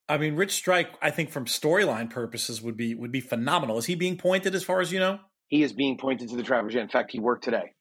I 0.09 0.16
mean, 0.16 0.37
Rich 0.37 0.53
Strike, 0.53 0.90
I 1.03 1.11
think 1.11 1.31
from 1.31 1.44
storyline 1.44 2.09
purposes 2.09 2.62
would 2.62 2.77
be 2.77 2.94
would 2.94 3.12
be 3.12 3.21
phenomenal. 3.21 3.79
Is 3.79 3.87
he 3.87 3.94
being 3.94 4.16
pointed 4.16 4.55
as 4.55 4.64
far 4.64 4.81
as 4.81 4.90
you 4.90 4.99
know? 4.99 5.21
He 5.49 5.62
is 5.62 5.73
being 5.73 5.99
pointed 5.99 6.31
to 6.31 6.37
the 6.37 6.42
Travers. 6.42 6.75
In 6.75 6.88
fact, 6.88 7.11
he 7.12 7.21
worked 7.21 7.44
today. 7.44 7.73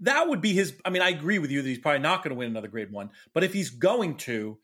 That 0.00 0.28
would 0.28 0.40
be 0.40 0.52
his. 0.52 0.74
I 0.84 0.90
mean, 0.90 1.02
I 1.02 1.10
agree 1.10 1.38
with 1.38 1.50
you 1.50 1.62
that 1.62 1.68
he's 1.68 1.78
probably 1.78 2.00
not 2.00 2.22
going 2.22 2.34
to 2.34 2.38
win 2.38 2.50
another 2.50 2.68
Grade 2.68 2.92
One, 2.92 3.10
but 3.34 3.42
if 3.42 3.52
he's 3.52 3.70
going 3.70 4.16
to, 4.18 4.58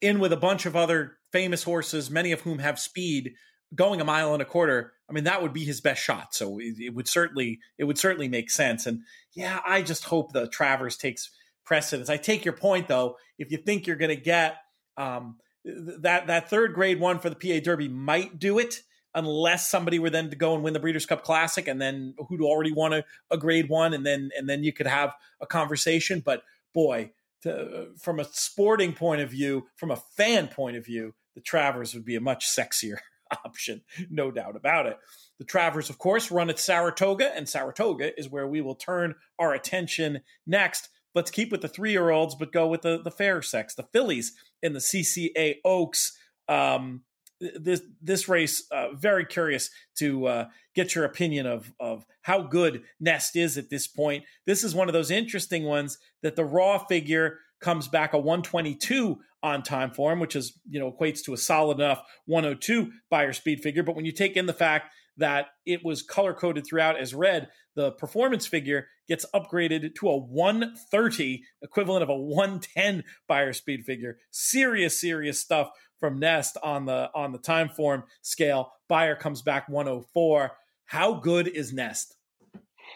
in 0.00 0.18
with 0.18 0.32
a 0.32 0.36
bunch 0.36 0.66
of 0.66 0.74
other 0.74 1.18
famous 1.30 1.62
horses, 1.62 2.10
many 2.10 2.32
of 2.32 2.40
whom 2.40 2.58
have 2.58 2.78
speed, 2.78 3.34
going 3.74 4.00
a 4.00 4.04
mile 4.04 4.32
and 4.32 4.42
a 4.42 4.46
quarter, 4.46 4.92
I 5.08 5.12
mean, 5.12 5.24
that 5.24 5.42
would 5.42 5.52
be 5.52 5.64
his 5.64 5.80
best 5.80 6.02
shot. 6.02 6.34
So 6.34 6.58
it, 6.58 6.76
it 6.78 6.94
would 6.94 7.08
certainly 7.08 7.60
it 7.78 7.84
would 7.84 7.98
certainly 7.98 8.28
make 8.28 8.50
sense. 8.50 8.86
And 8.86 9.02
yeah, 9.34 9.60
I 9.66 9.82
just 9.82 10.04
hope 10.04 10.32
the 10.32 10.48
Travers 10.48 10.96
takes 10.96 11.30
precedence. 11.64 12.08
I 12.08 12.16
take 12.16 12.44
your 12.44 12.54
point 12.54 12.88
though. 12.88 13.16
If 13.38 13.52
you 13.52 13.58
think 13.58 13.86
you're 13.86 13.96
going 13.96 14.16
to 14.16 14.20
get 14.20 14.56
um, 14.96 15.36
that 15.66 16.26
that 16.28 16.48
third 16.48 16.74
grade 16.74 17.00
one 17.00 17.18
for 17.18 17.30
the 17.30 17.36
PA 17.36 17.62
Derby 17.62 17.88
might 17.88 18.38
do 18.38 18.58
it 18.58 18.82
unless 19.14 19.70
somebody 19.70 19.98
were 19.98 20.10
then 20.10 20.28
to 20.28 20.36
go 20.36 20.54
and 20.54 20.62
win 20.62 20.74
the 20.74 20.80
Breeders' 20.80 21.06
Cup 21.06 21.24
Classic, 21.24 21.66
and 21.66 21.80
then 21.80 22.14
who'd 22.28 22.42
already 22.42 22.72
won 22.72 22.92
a, 22.92 23.04
a 23.30 23.38
grade 23.38 23.68
one, 23.68 23.94
and 23.94 24.04
then 24.04 24.30
and 24.36 24.48
then 24.48 24.62
you 24.62 24.72
could 24.72 24.86
have 24.86 25.14
a 25.40 25.46
conversation. 25.46 26.20
But 26.24 26.42
boy, 26.74 27.10
to, 27.42 27.60
uh, 27.60 27.84
from 27.98 28.20
a 28.20 28.24
sporting 28.24 28.92
point 28.92 29.22
of 29.22 29.30
view, 29.30 29.66
from 29.76 29.90
a 29.90 29.96
fan 29.96 30.48
point 30.48 30.76
of 30.76 30.84
view, 30.84 31.14
the 31.34 31.40
Travers 31.40 31.94
would 31.94 32.04
be 32.04 32.16
a 32.16 32.20
much 32.20 32.46
sexier 32.46 32.98
option, 33.44 33.82
no 34.10 34.30
doubt 34.30 34.54
about 34.56 34.86
it. 34.86 34.98
The 35.38 35.44
Travers, 35.44 35.90
of 35.90 35.98
course, 35.98 36.30
run 36.30 36.50
at 36.50 36.58
Saratoga, 36.58 37.34
and 37.34 37.48
Saratoga 37.48 38.18
is 38.18 38.28
where 38.28 38.46
we 38.46 38.60
will 38.60 38.74
turn 38.74 39.14
our 39.38 39.52
attention 39.52 40.20
next. 40.46 40.88
Let's 41.16 41.30
keep 41.30 41.50
with 41.50 41.62
the 41.62 41.68
three 41.68 41.92
year 41.92 42.10
olds, 42.10 42.34
but 42.34 42.52
go 42.52 42.68
with 42.68 42.82
the, 42.82 43.00
the 43.02 43.10
fair 43.10 43.40
sex, 43.40 43.74
the 43.74 43.84
fillies 43.84 44.34
in 44.62 44.74
the 44.74 44.80
CCA 44.80 45.56
Oaks. 45.64 46.16
Um, 46.46 47.04
this 47.40 47.80
this 48.02 48.28
race, 48.28 48.64
uh, 48.70 48.88
very 48.94 49.24
curious 49.24 49.70
to 49.98 50.26
uh, 50.26 50.48
get 50.74 50.94
your 50.94 51.06
opinion 51.06 51.46
of 51.46 51.72
of 51.80 52.04
how 52.20 52.42
good 52.42 52.82
Nest 53.00 53.34
is 53.34 53.56
at 53.56 53.70
this 53.70 53.88
point. 53.88 54.24
This 54.44 54.62
is 54.62 54.74
one 54.74 54.88
of 54.88 54.92
those 54.92 55.10
interesting 55.10 55.64
ones 55.64 55.96
that 56.22 56.36
the 56.36 56.44
raw 56.44 56.78
figure 56.78 57.38
comes 57.60 57.88
back 57.88 58.12
a 58.12 58.18
122 58.18 59.18
on 59.42 59.62
Timeform, 59.62 60.20
which 60.20 60.36
is, 60.36 60.58
you 60.68 60.78
know, 60.78 60.92
equates 60.92 61.22
to 61.24 61.32
a 61.32 61.38
solid 61.38 61.78
enough 61.78 62.02
102 62.26 62.92
Beyer 63.10 63.32
speed 63.32 63.60
figure. 63.62 63.82
But 63.82 63.96
when 63.96 64.04
you 64.04 64.12
take 64.12 64.36
in 64.36 64.46
the 64.46 64.52
fact 64.52 64.92
that 65.16 65.46
it 65.64 65.82
was 65.82 66.02
color 66.02 66.34
coded 66.34 66.66
throughout 66.66 66.98
as 66.98 67.14
red, 67.14 67.48
the 67.74 67.92
performance 67.92 68.46
figure 68.46 68.88
gets 69.08 69.26
upgraded 69.34 69.94
to 69.96 70.08
a 70.08 70.16
130, 70.16 71.42
equivalent 71.62 72.02
of 72.02 72.08
a 72.08 72.16
110 72.16 73.04
Beyer 73.28 73.52
speed 73.52 73.84
figure. 73.84 74.18
Serious, 74.30 75.00
serious 75.00 75.40
stuff 75.40 75.70
from 75.98 76.18
Nest 76.18 76.56
on 76.62 76.86
the 76.86 77.10
on 77.14 77.32
the 77.32 77.38
Timeform 77.38 78.04
scale. 78.22 78.72
Beyer 78.88 79.16
comes 79.16 79.42
back 79.42 79.68
104. 79.68 80.52
How 80.86 81.14
good 81.14 81.48
is 81.48 81.72
Nest? 81.72 82.16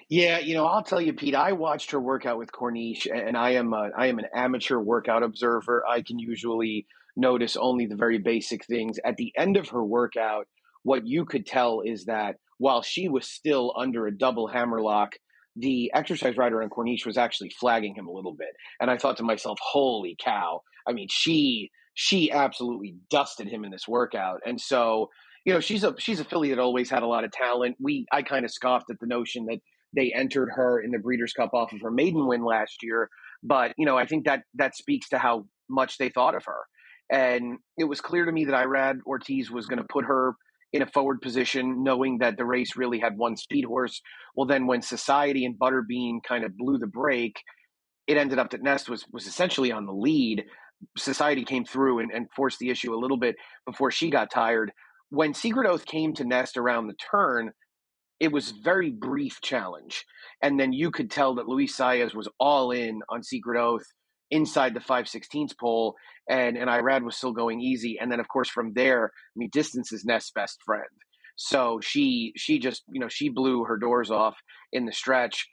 Yeah, 0.09 0.39
you 0.39 0.55
know, 0.55 0.67
I'll 0.67 0.83
tell 0.83 1.01
you, 1.01 1.13
Pete. 1.13 1.35
I 1.35 1.53
watched 1.53 1.93
her 1.93 2.01
workout 2.01 2.39
with 2.39 2.53
Corniche, 2.53 3.07
and 3.13 3.37
I 3.37 3.51
am 3.51 3.73
a, 3.73 3.91
I 3.97 4.07
am 4.07 4.19
an 4.19 4.27
amateur 4.35 4.79
workout 4.79 5.23
observer. 5.23 5.85
I 5.89 6.03
can 6.03 6.19
usually 6.19 6.87
notice 7.17 7.57
only 7.57 7.87
the 7.87 7.97
very 7.97 8.19
basic 8.19 8.65
things. 8.65 8.99
At 9.05 9.17
the 9.17 9.33
end 9.37 9.57
of 9.57 9.69
her 9.71 9.85
workout, 9.85 10.47
what 10.83 11.07
you 11.07 11.25
could 11.25 11.47
tell 11.47 11.83
is 11.85 12.05
that 12.07 12.37
while 12.59 12.83
she 12.83 13.09
was 13.09 13.27
still 13.27 13.73
under 13.77 14.07
a 14.07 14.17
double 14.17 14.47
hammerlock, 14.47 15.17
the 15.61 15.91
exercise 15.95 16.37
rider 16.37 16.63
in 16.63 16.71
Corniche 16.71 17.07
was 17.07 17.19
actually 17.19 17.51
flagging 17.51 17.95
him 17.95 18.07
a 18.07 18.13
little 18.13 18.35
bit. 18.35 18.51
And 18.81 18.91
I 18.91 18.97
thought 18.97 19.17
to 19.19 19.23
myself, 19.23 19.59
"Holy 19.63 20.17
cow!" 20.23 20.63
I 20.87 20.93
mean, 20.93 21.09
she 21.11 21.71
she 21.95 22.31
absolutely 22.31 22.97
dusted 23.11 23.49
him 23.49 23.65
in 23.65 23.71
this 23.71 23.87
workout, 23.87 24.41
and 24.47 24.61
so 24.61 25.11
you 25.45 25.53
know 25.53 25.61
she's 25.61 25.85
a 25.85 25.95
she's 25.99 26.21
a 26.21 26.25
filly 26.25 26.51
that 26.51 26.59
always 26.59 26.91
had 26.91 27.03
a 27.03 27.07
lot 27.07 27.25
of 27.25 27.33
talent. 27.33 27.77
We 27.81 28.07
I 28.13 28.23
kind 28.23 28.45
of 28.45 28.51
scoffed 28.51 28.91
at 28.91 28.99
the 29.01 29.07
notion 29.07 29.47
that 29.47 29.59
they 29.95 30.13
entered 30.15 30.51
her 30.55 30.81
in 30.81 30.91
the 30.93 30.99
Breeders' 30.99 31.33
Cup 31.33 31.51
off 31.53 31.73
of 31.73 31.81
her 31.83 31.91
maiden 31.91 32.27
win 32.27 32.45
last 32.45 32.83
year. 32.83 33.11
But 33.43 33.73
you 33.77 33.87
know, 33.87 33.97
I 33.97 34.07
think 34.07 34.25
that 34.27 34.43
that 34.55 34.77
speaks 34.77 35.09
to 35.11 35.19
how 35.19 35.47
much 35.69 35.99
they 35.99 36.09
thought 36.09 36.35
of 36.35 36.45
her. 36.47 36.67
And 37.13 37.59
it 37.77 37.85
was 37.85 38.01
clear 38.01 38.25
to 38.25 38.33
me 38.33 38.45
that 38.45 38.55
Irad 38.55 38.99
Ortiz 39.05 39.51
was 39.51 39.67
going 39.67 39.79
to 39.79 39.87
put 39.89 40.05
her 40.05 40.35
in 40.73 40.83
a 40.83 40.87
forward 40.87 41.21
position, 41.21 41.83
knowing 41.83 42.19
that 42.19 42.37
the 42.37 42.45
race 42.45 42.77
really 42.77 42.99
had 43.01 43.17
one 43.17 43.37
speed 43.37 43.65
horse. 43.65 44.01
Well, 44.35 44.47
then 44.47 44.67
when 44.67 44.83
Society 44.83 45.45
and 45.45 45.59
Butterbean 45.59 46.23
kind 46.27 46.45
of 46.45 46.57
blew 46.57 46.79
the 46.79 46.87
break, 46.87 47.41
it 48.07 48.17
ended 48.17 48.39
up 48.39 48.51
that 48.51 48.63
Nest 48.63 48.89
was 48.89 49.05
was 49.13 49.27
essentially 49.27 49.73
on 49.73 49.87
the 49.87 49.93
lead. 49.93 50.45
Society 50.97 51.45
came 51.45 51.65
through 51.65 51.99
and, 51.99 52.11
and 52.13 52.31
forced 52.35 52.59
the 52.59 52.71
issue 52.71 52.95
a 52.95 52.99
little 53.01 53.19
bit 53.19 53.37
before 53.67 53.91
she 53.91 54.11
got 54.11 54.31
tired. 54.31 54.73
When 55.11 55.35
Secret 55.35 55.69
Oath 55.69 55.85
came 55.85 56.15
to 56.15 56.25
Nest 56.25 56.57
around 56.57 56.87
the 56.87 56.95
turn, 57.11 57.51
it 58.21 58.33
was 58.33 58.53
very 58.53 58.91
brief 58.91 59.41
challenge. 59.43 60.05
And 60.43 60.59
then 60.59 60.73
you 60.73 60.91
could 60.91 61.11
tell 61.11 61.35
that 61.35 61.49
Luis 61.49 61.77
Saez 61.77 62.15
was 62.15 62.29
all 62.39 62.71
in 62.71 63.01
on 63.09 63.23
Secret 63.23 63.61
Oath 63.61 63.85
inside 64.31 64.75
the 64.75 64.81
516th 64.81 65.59
pole 65.59 65.95
and, 66.29 66.57
and 66.57 66.69
Irad 66.69 67.03
was 67.05 67.17
still 67.17 67.33
going 67.33 67.61
easy. 67.61 67.99
And 68.01 68.11
then 68.11 68.21
of 68.21 68.29
course 68.29 68.49
from 68.49 68.73
there, 68.75 69.07
I 69.07 69.37
mean 69.37 69.51
distance 69.53 69.93
is 69.93 70.05
Nest's 70.05 70.33
best 70.33 70.59
friend. 70.65 70.85
So 71.37 71.81
she 71.83 72.33
she 72.37 72.59
just, 72.59 72.83
you 72.91 73.01
know, 73.01 73.09
she 73.09 73.29
blew 73.29 73.65
her 73.65 73.77
doors 73.77 74.11
off 74.11 74.37
in 74.73 74.85
the 74.85 74.93
stretch. 74.93 75.49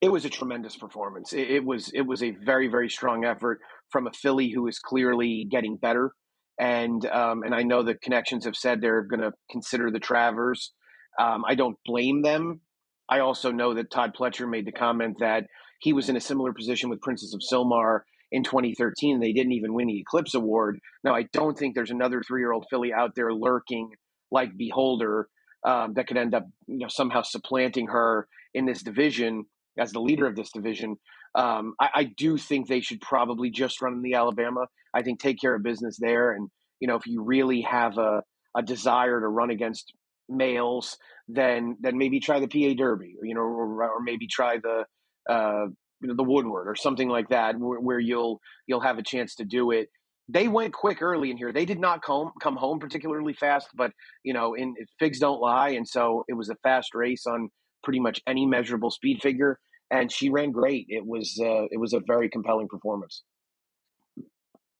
It 0.00 0.10
was 0.10 0.24
a 0.24 0.30
tremendous 0.30 0.76
performance. 0.76 1.32
It, 1.32 1.50
it 1.50 1.64
was 1.64 1.90
it 1.94 2.02
was 2.02 2.22
a 2.22 2.30
very, 2.30 2.68
very 2.68 2.88
strong 2.88 3.24
effort 3.24 3.60
from 3.90 4.06
a 4.06 4.12
filly 4.12 4.50
who 4.50 4.66
is 4.66 4.78
clearly 4.78 5.46
getting 5.50 5.76
better. 5.76 6.12
And 6.58 7.06
um, 7.06 7.42
and 7.44 7.54
I 7.54 7.62
know 7.62 7.82
the 7.82 7.94
connections 7.94 8.44
have 8.44 8.56
said 8.56 8.80
they're 8.80 9.02
going 9.02 9.20
to 9.20 9.32
consider 9.50 9.90
the 9.90 10.00
Travers 10.00 10.72
um, 11.18 11.44
I 11.46 11.54
don't 11.54 11.76
blame 11.84 12.22
them. 12.22 12.60
I 13.08 13.20
also 13.20 13.50
know 13.50 13.74
that 13.74 13.90
Todd 13.90 14.12
Pletcher 14.18 14.48
made 14.48 14.66
the 14.66 14.72
comment 14.72 15.16
that 15.20 15.44
he 15.78 15.92
was 15.92 16.08
in 16.08 16.16
a 16.16 16.20
similar 16.20 16.52
position 16.52 16.90
with 16.90 17.00
Princess 17.00 17.34
of 17.34 17.40
Sylmar 17.40 18.00
in 18.30 18.44
2013. 18.44 19.20
They 19.20 19.32
didn't 19.32 19.52
even 19.52 19.74
win 19.74 19.88
the 19.88 20.00
Eclipse 20.00 20.34
Award. 20.34 20.78
Now, 21.04 21.14
I 21.14 21.24
don't 21.32 21.56
think 21.56 21.74
there's 21.74 21.90
another 21.90 22.22
three 22.22 22.40
year 22.40 22.52
old 22.52 22.66
filly 22.68 22.92
out 22.92 23.14
there 23.14 23.32
lurking 23.32 23.90
like 24.30 24.56
Beholder 24.56 25.28
um, 25.64 25.94
that 25.94 26.06
could 26.06 26.16
end 26.16 26.34
up 26.34 26.46
you 26.66 26.78
know, 26.78 26.88
somehow 26.88 27.22
supplanting 27.22 27.88
her 27.88 28.28
in 28.54 28.66
this 28.66 28.82
division 28.82 29.44
as 29.78 29.92
the 29.92 30.00
leader 30.00 30.26
of 30.26 30.36
this 30.36 30.50
division. 30.52 30.96
Um, 31.34 31.74
I, 31.80 31.88
I, 31.94 32.04
do 32.04 32.36
think 32.36 32.66
they 32.66 32.80
should 32.80 33.00
probably 33.00 33.50
just 33.50 33.80
run 33.82 33.92
in 33.92 34.02
the 34.02 34.14
Alabama. 34.14 34.66
I 34.94 35.02
think 35.02 35.20
take 35.20 35.38
care 35.40 35.54
of 35.54 35.62
business 35.62 35.96
there. 36.00 36.32
And, 36.32 36.48
you 36.80 36.88
know, 36.88 36.96
if 36.96 37.06
you 37.06 37.22
really 37.22 37.60
have 37.62 37.98
a, 37.98 38.22
a 38.56 38.62
desire 38.62 39.20
to 39.20 39.28
run 39.28 39.50
against 39.50 39.92
males, 40.28 40.96
then 41.28 41.76
then 41.80 41.98
maybe 41.98 42.20
try 42.20 42.40
the 42.40 42.48
PA 42.48 42.74
Derby, 42.76 43.14
or 43.20 43.26
you 43.26 43.34
know, 43.34 43.42
or, 43.42 43.82
or 43.82 44.02
maybe 44.02 44.26
try 44.26 44.56
the 44.56 44.84
uh, 45.28 45.66
you 46.00 46.08
know 46.08 46.14
the 46.14 46.24
Woodward 46.24 46.68
or 46.68 46.76
something 46.76 47.08
like 47.08 47.28
that, 47.30 47.58
where, 47.58 47.80
where, 47.80 47.98
you'll 47.98 48.40
you'll 48.66 48.80
have 48.80 48.98
a 48.98 49.02
chance 49.02 49.34
to 49.36 49.44
do 49.44 49.70
it. 49.70 49.88
They 50.28 50.48
went 50.48 50.74
quick 50.74 51.00
early 51.00 51.30
in 51.30 51.36
here. 51.36 51.52
They 51.52 51.64
did 51.64 51.80
not 51.80 52.02
come 52.02 52.32
come 52.40 52.56
home 52.56 52.78
particularly 52.78 53.34
fast, 53.34 53.68
but 53.74 53.92
you 54.24 54.32
know, 54.32 54.54
in 54.54 54.74
figs 54.98 55.18
don't 55.18 55.40
lie, 55.40 55.70
and 55.70 55.86
so 55.86 56.24
it 56.28 56.34
was 56.34 56.48
a 56.48 56.56
fast 56.62 56.94
race 56.94 57.26
on 57.26 57.48
pretty 57.82 58.00
much 58.00 58.20
any 58.26 58.46
measurable 58.46 58.90
speed 58.90 59.20
figure, 59.22 59.58
and 59.90 60.10
she 60.10 60.30
ran 60.30 60.52
great. 60.52 60.86
It 60.88 61.06
was 61.06 61.38
uh, 61.42 61.66
it 61.70 61.80
was 61.80 61.92
a 61.92 62.00
very 62.06 62.28
compelling 62.28 62.68
performance 62.68 63.22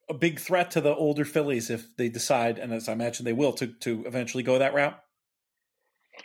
a 0.08 0.14
big 0.14 0.40
threat 0.40 0.70
to 0.72 0.80
the 0.80 0.94
older 0.94 1.24
fillies 1.24 1.70
if 1.70 1.94
they 1.96 2.08
decide, 2.08 2.58
and 2.58 2.72
as 2.72 2.88
I 2.88 2.92
imagine 2.92 3.24
they 3.24 3.32
will, 3.32 3.52
to 3.54 3.66
to 3.66 4.04
eventually 4.06 4.42
go 4.42 4.58
that 4.58 4.74
route. 4.74 4.98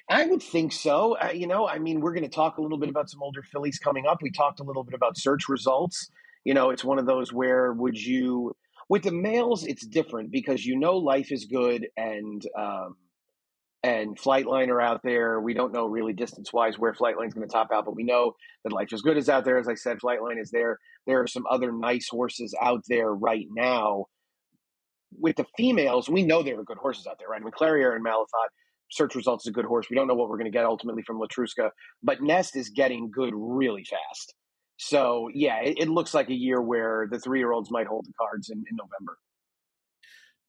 I 0.09 0.25
would 0.25 0.41
think 0.41 0.71
so. 0.71 1.17
Uh, 1.17 1.31
you 1.33 1.47
know, 1.47 1.67
I 1.67 1.79
mean, 1.79 2.01
we're 2.01 2.13
going 2.13 2.23
to 2.23 2.29
talk 2.29 2.57
a 2.57 2.61
little 2.61 2.77
bit 2.77 2.89
about 2.89 3.09
some 3.09 3.21
older 3.21 3.43
fillies 3.43 3.79
coming 3.79 4.05
up. 4.05 4.19
We 4.21 4.31
talked 4.31 4.59
a 4.59 4.63
little 4.63 4.83
bit 4.83 4.93
about 4.93 5.17
search 5.17 5.47
results. 5.49 6.09
You 6.43 6.53
know, 6.53 6.69
it's 6.69 6.83
one 6.83 6.99
of 6.99 7.05
those 7.05 7.31
where 7.31 7.73
would 7.73 7.97
you, 7.97 8.55
with 8.89 9.03
the 9.03 9.11
males, 9.11 9.65
it's 9.65 9.85
different 9.85 10.31
because 10.31 10.65
you 10.65 10.77
know 10.77 10.97
life 10.97 11.31
is 11.31 11.45
good 11.45 11.87
and, 11.95 12.45
um, 12.57 12.95
and 13.81 14.17
Flightline 14.17 14.69
are 14.69 14.81
out 14.81 15.01
there. 15.03 15.41
We 15.41 15.53
don't 15.53 15.73
know 15.73 15.85
really 15.85 16.13
distance 16.13 16.53
wise 16.53 16.79
where 16.79 16.93
Flightline's 16.93 17.33
going 17.33 17.47
to 17.47 17.51
top 17.51 17.69
out, 17.73 17.85
but 17.85 17.95
we 17.95 18.03
know 18.03 18.33
that 18.63 18.71
Life 18.71 18.93
is 18.93 19.01
Good 19.01 19.17
is 19.17 19.27
out 19.27 19.43
there. 19.43 19.57
As 19.57 19.67
I 19.67 19.75
said, 19.75 19.99
Flightline 19.99 20.39
is 20.39 20.51
there. 20.51 20.79
There 21.05 21.21
are 21.21 21.27
some 21.27 21.43
other 21.49 21.71
nice 21.73 22.07
horses 22.07 22.55
out 22.61 22.83
there 22.87 23.13
right 23.13 23.47
now 23.53 24.05
with 25.19 25.35
the 25.35 25.45
females, 25.57 26.09
we 26.09 26.23
know 26.23 26.43
there 26.43 26.59
are 26.59 26.63
good 26.63 26.77
horses 26.77 27.07
out 27.07 27.19
there, 27.19 27.27
right? 27.29 27.41
I 27.41 27.43
mean, 27.43 27.53
and 27.59 28.05
Malathaat, 28.05 28.49
search 28.93 29.15
results 29.15 29.45
is 29.45 29.49
a 29.49 29.53
good 29.53 29.65
horse. 29.65 29.87
We 29.89 29.95
don't 29.95 30.07
know 30.07 30.13
what 30.13 30.29
we're 30.29 30.37
going 30.37 30.51
to 30.51 30.55
get 30.55 30.65
ultimately 30.65 31.03
from 31.03 31.19
Letruska, 31.19 31.71
but 32.01 32.21
Nest 32.21 32.55
is 32.55 32.69
getting 32.69 33.09
good 33.11 33.33
really 33.35 33.83
fast. 33.83 34.33
So 34.77 35.29
yeah, 35.33 35.61
it, 35.61 35.77
it 35.79 35.89
looks 35.89 36.13
like 36.13 36.29
a 36.29 36.35
year 36.35 36.61
where 36.61 37.07
the 37.09 37.19
three 37.19 37.39
year 37.39 37.51
olds 37.51 37.71
might 37.71 37.87
hold 37.87 38.05
the 38.05 38.13
cards 38.19 38.49
in, 38.49 38.57
in 38.69 38.75
November. 38.75 39.17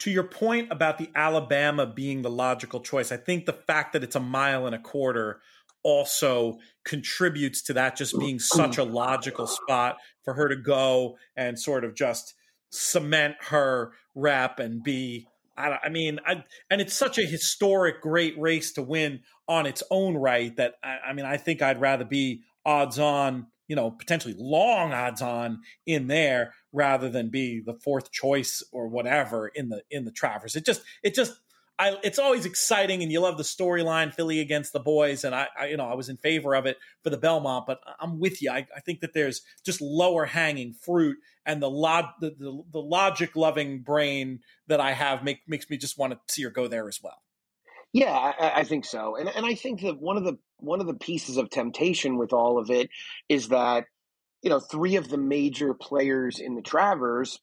To 0.00 0.10
your 0.10 0.24
point 0.24 0.68
about 0.70 0.98
the 0.98 1.08
Alabama 1.14 1.86
being 1.86 2.22
the 2.22 2.30
logical 2.30 2.80
choice, 2.80 3.12
I 3.12 3.16
think 3.16 3.46
the 3.46 3.52
fact 3.52 3.92
that 3.92 4.02
it's 4.02 4.16
a 4.16 4.20
mile 4.20 4.66
and 4.66 4.74
a 4.74 4.78
quarter 4.78 5.40
also 5.82 6.58
contributes 6.84 7.62
to 7.62 7.74
that 7.74 7.96
just 7.96 8.18
being 8.18 8.38
such 8.38 8.78
a 8.78 8.84
logical 8.84 9.46
spot 9.46 9.98
for 10.24 10.34
her 10.34 10.48
to 10.48 10.56
go 10.56 11.16
and 11.36 11.58
sort 11.58 11.84
of 11.84 11.94
just 11.94 12.34
cement 12.70 13.36
her 13.40 13.92
rep 14.14 14.58
and 14.58 14.82
be 14.82 15.28
I, 15.56 15.78
I 15.84 15.88
mean, 15.88 16.20
I, 16.26 16.44
and 16.70 16.80
it's 16.80 16.94
such 16.94 17.18
a 17.18 17.24
historic, 17.24 18.00
great 18.00 18.38
race 18.38 18.72
to 18.72 18.82
win 18.82 19.20
on 19.48 19.66
its 19.66 19.82
own 19.90 20.16
right 20.16 20.54
that 20.56 20.74
I, 20.82 20.98
I 21.08 21.12
mean, 21.12 21.24
I 21.24 21.36
think 21.36 21.62
I'd 21.62 21.80
rather 21.80 22.04
be 22.04 22.42
odds 22.64 22.98
on, 22.98 23.46
you 23.68 23.76
know, 23.76 23.90
potentially 23.90 24.34
long 24.36 24.92
odds 24.92 25.22
on 25.22 25.60
in 25.86 26.08
there 26.08 26.54
rather 26.72 27.08
than 27.08 27.30
be 27.30 27.60
the 27.64 27.74
fourth 27.74 28.10
choice 28.10 28.62
or 28.72 28.88
whatever 28.88 29.48
in 29.48 29.68
the 29.68 29.82
in 29.90 30.04
the 30.04 30.10
Travers. 30.10 30.56
It 30.56 30.66
just 30.66 30.82
it 31.02 31.14
just 31.14 31.34
I, 31.76 31.96
it's 32.04 32.20
always 32.20 32.46
exciting, 32.46 33.02
and 33.02 33.10
you 33.10 33.20
love 33.20 33.36
the 33.36 33.42
storyline, 33.42 34.14
filly 34.14 34.38
against 34.38 34.72
the 34.72 34.80
boys, 34.80 35.24
and 35.24 35.34
I, 35.34 35.48
I, 35.58 35.66
you 35.66 35.76
know, 35.76 35.86
I 35.86 35.94
was 35.94 36.08
in 36.08 36.16
favor 36.16 36.54
of 36.54 36.66
it 36.66 36.78
for 37.02 37.10
the 37.10 37.16
Belmont, 37.16 37.66
but 37.66 37.80
I'm 37.98 38.20
with 38.20 38.40
you. 38.40 38.50
I, 38.50 38.66
I 38.74 38.80
think 38.80 39.00
that 39.00 39.12
there's 39.12 39.42
just 39.64 39.80
lower 39.80 40.24
hanging 40.24 40.74
fruit, 40.74 41.16
and 41.44 41.60
the 41.60 41.70
log, 41.70 42.06
the, 42.20 42.30
the, 42.38 42.62
the 42.72 42.78
logic 42.78 43.34
loving 43.34 43.82
brain 43.82 44.40
that 44.68 44.80
I 44.80 44.92
have 44.92 45.24
make, 45.24 45.40
makes 45.48 45.68
me 45.68 45.76
just 45.76 45.98
want 45.98 46.12
to 46.12 46.20
see 46.32 46.44
her 46.44 46.50
go 46.50 46.68
there 46.68 46.86
as 46.86 47.00
well. 47.02 47.22
Yeah, 47.92 48.12
I, 48.12 48.60
I 48.60 48.64
think 48.64 48.84
so, 48.84 49.16
and 49.16 49.28
and 49.28 49.44
I 49.44 49.54
think 49.54 49.80
that 49.82 50.00
one 50.00 50.16
of 50.16 50.24
the 50.24 50.38
one 50.58 50.80
of 50.80 50.86
the 50.86 50.94
pieces 50.94 51.36
of 51.36 51.50
temptation 51.50 52.18
with 52.18 52.32
all 52.32 52.58
of 52.58 52.70
it 52.70 52.88
is 53.28 53.48
that 53.48 53.86
you 54.42 54.50
know 54.50 54.60
three 54.60 54.94
of 54.94 55.08
the 55.08 55.18
major 55.18 55.74
players 55.74 56.38
in 56.38 56.54
the 56.54 56.62
Travers 56.62 57.40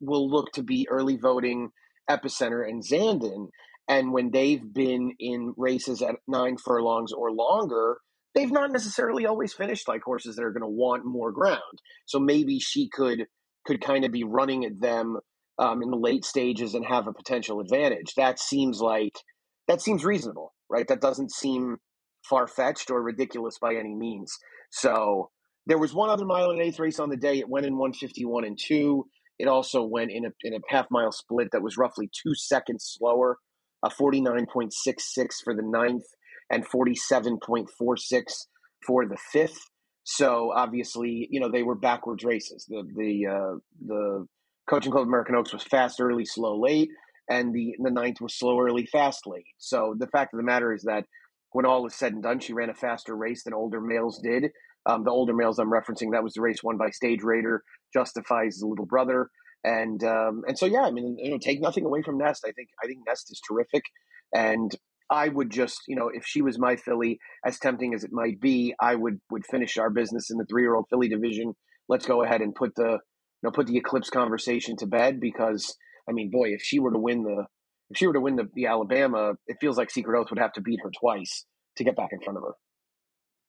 will 0.00 0.30
look 0.30 0.52
to 0.52 0.62
be 0.62 0.88
early 0.90 1.16
voting 1.16 1.70
epicenter 2.08 2.66
and 2.68 2.82
Zandon 2.82 3.48
and 3.88 4.12
when 4.12 4.30
they've 4.30 4.62
been 4.72 5.12
in 5.18 5.52
races 5.56 6.02
at 6.02 6.16
nine 6.26 6.56
furlongs 6.56 7.12
or 7.12 7.30
longer, 7.30 7.98
they've 8.34 8.50
not 8.50 8.72
necessarily 8.72 9.26
always 9.26 9.52
finished 9.52 9.88
like 9.88 10.02
horses 10.02 10.36
that 10.36 10.44
are 10.44 10.52
going 10.52 10.62
to 10.62 10.68
want 10.68 11.04
more 11.04 11.32
ground. 11.32 11.60
So 12.06 12.18
maybe 12.18 12.58
she 12.58 12.88
could 12.88 13.26
could 13.66 13.80
kind 13.80 14.04
of 14.04 14.12
be 14.12 14.24
running 14.24 14.64
at 14.64 14.78
them 14.80 15.18
um, 15.58 15.82
in 15.82 15.90
the 15.90 15.96
late 15.96 16.24
stages 16.24 16.74
and 16.74 16.84
have 16.84 17.06
a 17.06 17.12
potential 17.12 17.60
advantage. 17.60 18.14
That 18.16 18.38
seems 18.38 18.80
like 18.80 19.14
that 19.68 19.80
seems 19.80 20.04
reasonable, 20.04 20.52
right? 20.68 20.86
That 20.88 21.00
doesn't 21.00 21.32
seem 21.32 21.76
far 22.28 22.46
fetched 22.46 22.90
or 22.90 23.02
ridiculous 23.02 23.58
by 23.60 23.74
any 23.74 23.94
means. 23.94 24.32
So 24.70 25.30
there 25.66 25.78
was 25.78 25.94
one 25.94 26.10
other 26.10 26.26
mile 26.26 26.50
and 26.50 26.60
eighth 26.60 26.78
race 26.78 26.98
on 26.98 27.10
the 27.10 27.16
day. 27.16 27.38
It 27.38 27.48
went 27.48 27.66
in 27.66 27.76
151 27.78 28.44
and 28.44 28.58
two. 28.60 29.06
It 29.38 29.48
also 29.48 29.82
went 29.82 30.10
in 30.10 30.24
a 30.24 30.30
in 30.42 30.54
a 30.54 30.58
half 30.68 30.86
mile 30.90 31.12
split 31.12 31.48
that 31.52 31.62
was 31.62 31.76
roughly 31.76 32.10
two 32.22 32.34
seconds 32.34 32.96
slower 32.98 33.38
a 33.84 33.90
49.66 33.90 34.70
for 35.44 35.54
the 35.54 35.62
ninth 35.62 36.04
and 36.50 36.66
47.46 36.66 38.24
for 38.86 39.06
the 39.06 39.16
fifth. 39.32 39.70
So 40.04 40.52
obviously, 40.54 41.28
you 41.30 41.40
know, 41.40 41.50
they 41.50 41.62
were 41.62 41.74
backwards 41.74 42.24
races. 42.24 42.66
The 42.68 42.82
the 42.94 43.26
uh, 43.26 43.58
the 43.86 44.26
coaching 44.68 44.92
club 44.92 45.06
American 45.06 45.34
Oaks 45.34 45.52
was 45.52 45.62
fast 45.62 46.00
early, 46.00 46.24
slow 46.24 46.60
late, 46.60 46.90
and 47.30 47.54
the 47.54 47.74
the 47.78 47.90
ninth 47.90 48.20
was 48.20 48.34
slow 48.38 48.60
early, 48.60 48.86
fast 48.86 49.26
late. 49.26 49.46
So 49.58 49.94
the 49.98 50.06
fact 50.08 50.34
of 50.34 50.38
the 50.38 50.44
matter 50.44 50.74
is 50.74 50.82
that 50.82 51.04
when 51.52 51.64
all 51.64 51.86
is 51.86 51.94
said 51.94 52.12
and 52.12 52.22
done, 52.22 52.40
she 52.40 52.52
ran 52.52 52.68
a 52.68 52.74
faster 52.74 53.16
race 53.16 53.44
than 53.44 53.54
older 53.54 53.80
males 53.80 54.20
did. 54.22 54.50
Um, 54.86 55.04
the 55.04 55.10
older 55.10 55.32
males 55.32 55.58
I'm 55.58 55.72
referencing, 55.72 56.10
that 56.12 56.22
was 56.22 56.34
the 56.34 56.42
race 56.42 56.62
won 56.62 56.76
by 56.76 56.90
Stage 56.90 57.22
Raider, 57.22 57.62
Justify's 57.94 58.58
the 58.58 58.66
little 58.66 58.84
brother, 58.84 59.30
and 59.64 60.04
um, 60.04 60.42
and 60.46 60.58
so 60.58 60.66
yeah, 60.66 60.82
I 60.82 60.90
mean, 60.90 61.16
you 61.18 61.30
know, 61.30 61.38
take 61.38 61.60
nothing 61.60 61.84
away 61.84 62.02
from 62.02 62.18
Nest. 62.18 62.44
I 62.46 62.52
think 62.52 62.68
I 62.82 62.86
think 62.86 63.00
Nest 63.06 63.30
is 63.30 63.40
terrific, 63.48 63.82
and 64.32 64.70
I 65.10 65.28
would 65.28 65.50
just 65.50 65.80
you 65.88 65.96
know, 65.96 66.10
if 66.12 66.24
she 66.26 66.42
was 66.42 66.58
my 66.58 66.76
filly, 66.76 67.18
as 67.44 67.58
tempting 67.58 67.94
as 67.94 68.04
it 68.04 68.12
might 68.12 68.40
be, 68.40 68.74
I 68.80 68.94
would 68.94 69.20
would 69.30 69.46
finish 69.46 69.78
our 69.78 69.90
business 69.90 70.30
in 70.30 70.36
the 70.36 70.44
three 70.44 70.62
year 70.62 70.74
old 70.74 70.86
filly 70.90 71.08
division. 71.08 71.54
Let's 71.88 72.06
go 72.06 72.22
ahead 72.22 72.42
and 72.42 72.54
put 72.54 72.74
the 72.76 72.90
you 72.90 73.42
know 73.42 73.50
put 73.50 73.66
the 73.66 73.78
Eclipse 73.78 74.10
conversation 74.10 74.76
to 74.76 74.86
bed 74.86 75.18
because 75.18 75.76
I 76.08 76.12
mean, 76.12 76.30
boy, 76.30 76.50
if 76.50 76.62
she 76.62 76.78
were 76.78 76.92
to 76.92 76.98
win 76.98 77.22
the 77.22 77.46
if 77.90 77.98
she 77.98 78.06
were 78.06 78.14
to 78.14 78.20
win 78.20 78.36
the, 78.36 78.48
the 78.54 78.66
Alabama, 78.66 79.32
it 79.46 79.58
feels 79.60 79.78
like 79.78 79.90
Secret 79.90 80.18
Oath 80.18 80.30
would 80.30 80.38
have 80.38 80.52
to 80.54 80.60
beat 80.60 80.80
her 80.82 80.90
twice 80.98 81.44
to 81.76 81.84
get 81.84 81.96
back 81.96 82.10
in 82.12 82.20
front 82.20 82.38
of 82.38 82.44
her. 82.44 82.54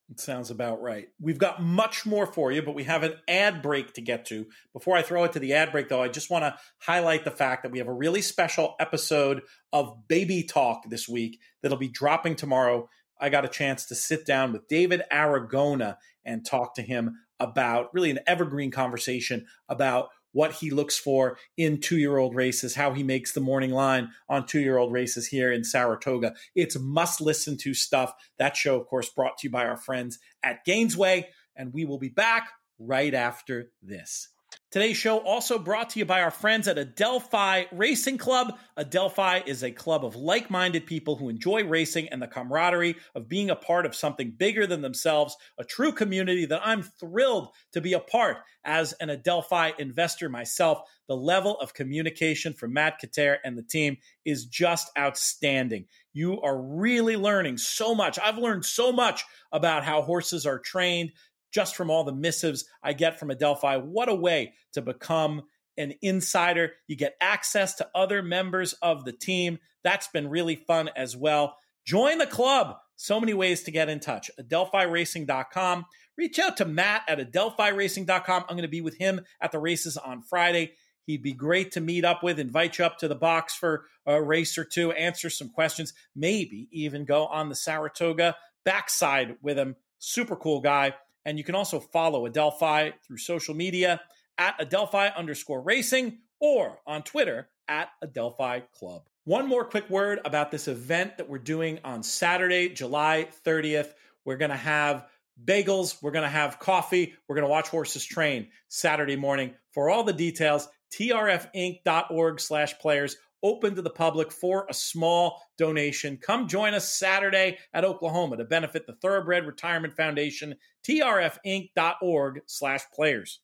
It 0.09 0.19
sounds 0.19 0.51
about 0.51 0.81
right. 0.81 1.07
We've 1.19 1.39
got 1.39 1.63
much 1.63 2.05
more 2.05 2.27
for 2.27 2.51
you, 2.51 2.61
but 2.61 2.75
we 2.75 2.83
have 2.83 3.01
an 3.01 3.15
ad 3.27 3.63
break 3.63 3.93
to 3.93 4.01
get 4.01 4.25
to. 4.25 4.45
Before 4.71 4.95
I 4.95 5.01
throw 5.01 5.23
it 5.23 5.33
to 5.33 5.39
the 5.39 5.53
ad 5.53 5.71
break, 5.71 5.89
though, 5.89 6.03
I 6.03 6.09
just 6.09 6.29
want 6.29 6.43
to 6.43 6.55
highlight 6.77 7.25
the 7.25 7.31
fact 7.31 7.63
that 7.63 7.71
we 7.71 7.79
have 7.79 7.87
a 7.87 7.93
really 7.93 8.21
special 8.21 8.75
episode 8.79 9.41
of 9.73 10.07
Baby 10.07 10.43
Talk 10.43 10.83
this 10.89 11.09
week 11.09 11.39
that'll 11.61 11.77
be 11.77 11.87
dropping 11.87 12.35
tomorrow. 12.35 12.87
I 13.19 13.29
got 13.29 13.45
a 13.45 13.49
chance 13.49 13.85
to 13.87 13.95
sit 13.95 14.27
down 14.27 14.53
with 14.53 14.67
David 14.67 15.01
Aragona 15.11 15.97
and 16.23 16.45
talk 16.45 16.75
to 16.75 16.83
him 16.83 17.15
about 17.39 17.91
really 17.93 18.11
an 18.11 18.19
evergreen 18.27 18.69
conversation 18.71 19.47
about 19.67 20.09
what 20.35 20.51
he 20.51 20.69
looks 20.69 20.97
for 20.97 21.37
in 21.55 21.79
two 21.79 21.97
year 21.97 22.17
old 22.17 22.35
races, 22.35 22.75
how 22.75 22.91
he 22.91 23.03
makes 23.03 23.31
the 23.31 23.39
morning 23.39 23.71
line 23.71 24.09
on 24.27 24.45
two 24.45 24.59
year 24.59 24.77
old 24.77 24.91
races 24.91 25.25
here 25.25 25.49
in 25.49 25.63
Saratoga. 25.63 26.35
It's 26.55 26.77
must 26.77 27.21
listen 27.21 27.55
to 27.59 27.73
stuff. 27.73 28.13
That 28.37 28.57
show, 28.57 28.77
of 28.77 28.85
course, 28.85 29.09
brought 29.09 29.37
to 29.37 29.47
you 29.47 29.51
by 29.51 29.65
our 29.65 29.77
friends 29.77 30.19
at 30.43 30.65
Gainesway. 30.67 31.23
And 31.55 31.73
we 31.73 31.85
will 31.85 31.99
be 31.99 32.09
back 32.09 32.49
right 32.77 33.13
after 33.13 33.71
this. 33.81 34.27
Today's 34.75 34.97
show 34.97 35.19
also 35.19 35.57
brought 35.57 35.91
to 35.91 35.99
you 35.99 36.05
by 36.05 36.21
our 36.21 36.29
friends 36.29 36.67
at 36.67 36.77
Adelphi 36.77 37.67
Racing 37.71 38.17
Club. 38.17 38.57
Adelphi 38.75 39.41
is 39.45 39.63
a 39.63 39.71
club 39.71 40.03
of 40.03 40.17
like 40.17 40.49
minded 40.49 40.85
people 40.85 41.15
who 41.15 41.29
enjoy 41.29 41.63
racing 41.63 42.09
and 42.09 42.21
the 42.21 42.27
camaraderie 42.27 42.97
of 43.15 43.29
being 43.29 43.49
a 43.49 43.55
part 43.55 43.85
of 43.85 43.95
something 43.95 44.33
bigger 44.37 44.67
than 44.67 44.81
themselves, 44.81 45.37
a 45.57 45.63
true 45.63 45.93
community 45.93 46.45
that 46.47 46.59
I'm 46.61 46.83
thrilled 46.83 47.53
to 47.71 47.79
be 47.79 47.93
a 47.93 48.01
part 48.01 48.39
as 48.65 48.91
an 48.99 49.09
Adelphi 49.09 49.71
investor 49.79 50.27
myself. 50.27 50.81
The 51.07 51.15
level 51.15 51.57
of 51.61 51.73
communication 51.73 52.51
from 52.51 52.73
Matt 52.73 52.99
Kater 52.99 53.37
and 53.45 53.57
the 53.57 53.63
team 53.63 53.95
is 54.25 54.43
just 54.43 54.91
outstanding. 54.97 55.85
You 56.11 56.41
are 56.41 56.61
really 56.61 57.15
learning 57.15 57.59
so 57.59 57.95
much. 57.95 58.19
I've 58.19 58.39
learned 58.39 58.65
so 58.65 58.91
much 58.91 59.23
about 59.53 59.85
how 59.85 60.01
horses 60.01 60.45
are 60.45 60.59
trained, 60.59 61.13
just 61.55 61.77
from 61.77 61.89
all 61.89 62.03
the 62.03 62.11
missives 62.11 62.65
I 62.83 62.91
get 62.91 63.17
from 63.17 63.31
Adelphi. 63.31 63.77
What 63.77 64.09
a 64.09 64.13
way 64.13 64.55
to 64.73 64.81
become 64.81 65.43
an 65.77 65.93
insider. 66.01 66.73
You 66.87 66.97
get 66.97 67.15
access 67.21 67.75
to 67.75 67.87
other 67.95 68.21
members 68.21 68.73
of 68.81 69.05
the 69.05 69.13
team. 69.13 69.59
That's 69.81 70.09
been 70.09 70.29
really 70.29 70.57
fun 70.57 70.89
as 70.97 71.15
well. 71.15 71.55
Join 71.85 72.17
the 72.17 72.27
club. 72.27 72.75
So 72.97 73.21
many 73.21 73.33
ways 73.33 73.63
to 73.63 73.71
get 73.71 73.87
in 73.87 74.01
touch. 74.01 74.29
AdelphiRacing.com. 74.37 75.85
Reach 76.17 76.39
out 76.39 76.57
to 76.57 76.65
Matt 76.65 77.03
at 77.07 77.19
AdelphiRacing.com. 77.31 78.45
I'm 78.49 78.55
going 78.55 78.63
to 78.63 78.67
be 78.67 78.81
with 78.81 78.97
him 78.97 79.21
at 79.39 79.53
the 79.53 79.59
races 79.59 79.95
on 79.95 80.23
Friday. 80.23 80.73
He'd 81.05 81.23
be 81.23 81.33
great 81.33 81.71
to 81.73 81.81
meet 81.81 82.03
up 82.03 82.21
with, 82.21 82.37
invite 82.37 82.79
you 82.79 82.85
up 82.85 82.97
to 82.97 83.07
the 83.07 83.15
box 83.15 83.55
for 83.55 83.85
a 84.05 84.21
race 84.21 84.57
or 84.57 84.65
two, 84.65 84.91
answer 84.91 85.29
some 85.29 85.49
questions, 85.49 85.93
maybe 86.15 86.67
even 86.71 87.05
go 87.05 87.27
on 87.27 87.47
the 87.47 87.55
Saratoga 87.55 88.35
backside 88.65 89.37
with 89.41 89.57
him. 89.57 89.75
Super 89.99 90.35
cool 90.35 90.59
guy. 90.59 90.95
And 91.25 91.37
you 91.37 91.43
can 91.43 91.55
also 91.55 91.79
follow 91.79 92.25
Adelphi 92.25 92.93
through 93.05 93.17
social 93.17 93.55
media 93.55 94.01
at 94.37 94.55
Adelphi 94.59 95.09
underscore 95.15 95.61
racing 95.61 96.19
or 96.39 96.79
on 96.85 97.03
Twitter 97.03 97.49
at 97.67 97.89
Adelphi 98.03 98.63
Club. 98.73 99.03
One 99.23 99.47
more 99.47 99.65
quick 99.65 99.89
word 99.89 100.19
about 100.23 100.51
this 100.51 100.67
event 100.67 101.17
that 101.17 101.27
we're 101.27 101.39
doing 101.39 101.79
on 101.83 102.03
Saturday, 102.03 102.69
July 102.69 103.27
30th. 103.45 103.93
We're 104.23 104.37
going 104.37 104.51
to 104.51 104.57
have 104.57 105.07
bagels, 105.43 106.01
we're 106.01 106.11
going 106.11 106.23
to 106.23 106.29
have 106.29 106.59
coffee, 106.59 107.15
we're 107.27 107.35
going 107.35 107.47
to 107.47 107.49
watch 107.49 107.69
horses 107.69 108.05
train 108.05 108.49
Saturday 108.67 109.15
morning. 109.15 109.55
For 109.71 109.89
all 109.89 110.03
the 110.03 110.13
details, 110.13 110.67
trfinc.org 110.93 112.39
slash 112.39 112.77
players 112.77 113.17
open 113.45 113.75
to 113.75 113.81
the 113.83 113.89
public 113.91 114.31
for 114.31 114.65
a 114.67 114.73
small 114.73 115.39
donation. 115.55 116.17
Come 116.17 116.47
join 116.47 116.73
us 116.73 116.89
Saturday 116.91 117.59
at 117.75 117.85
Oklahoma 117.85 118.37
to 118.37 118.43
benefit 118.43 118.87
the 118.87 118.95
Thoroughbred 118.95 119.45
Retirement 119.45 119.93
Foundation, 119.93 120.55
trfinc.org 120.83 122.41
slash 122.47 122.81
players. 122.91 123.41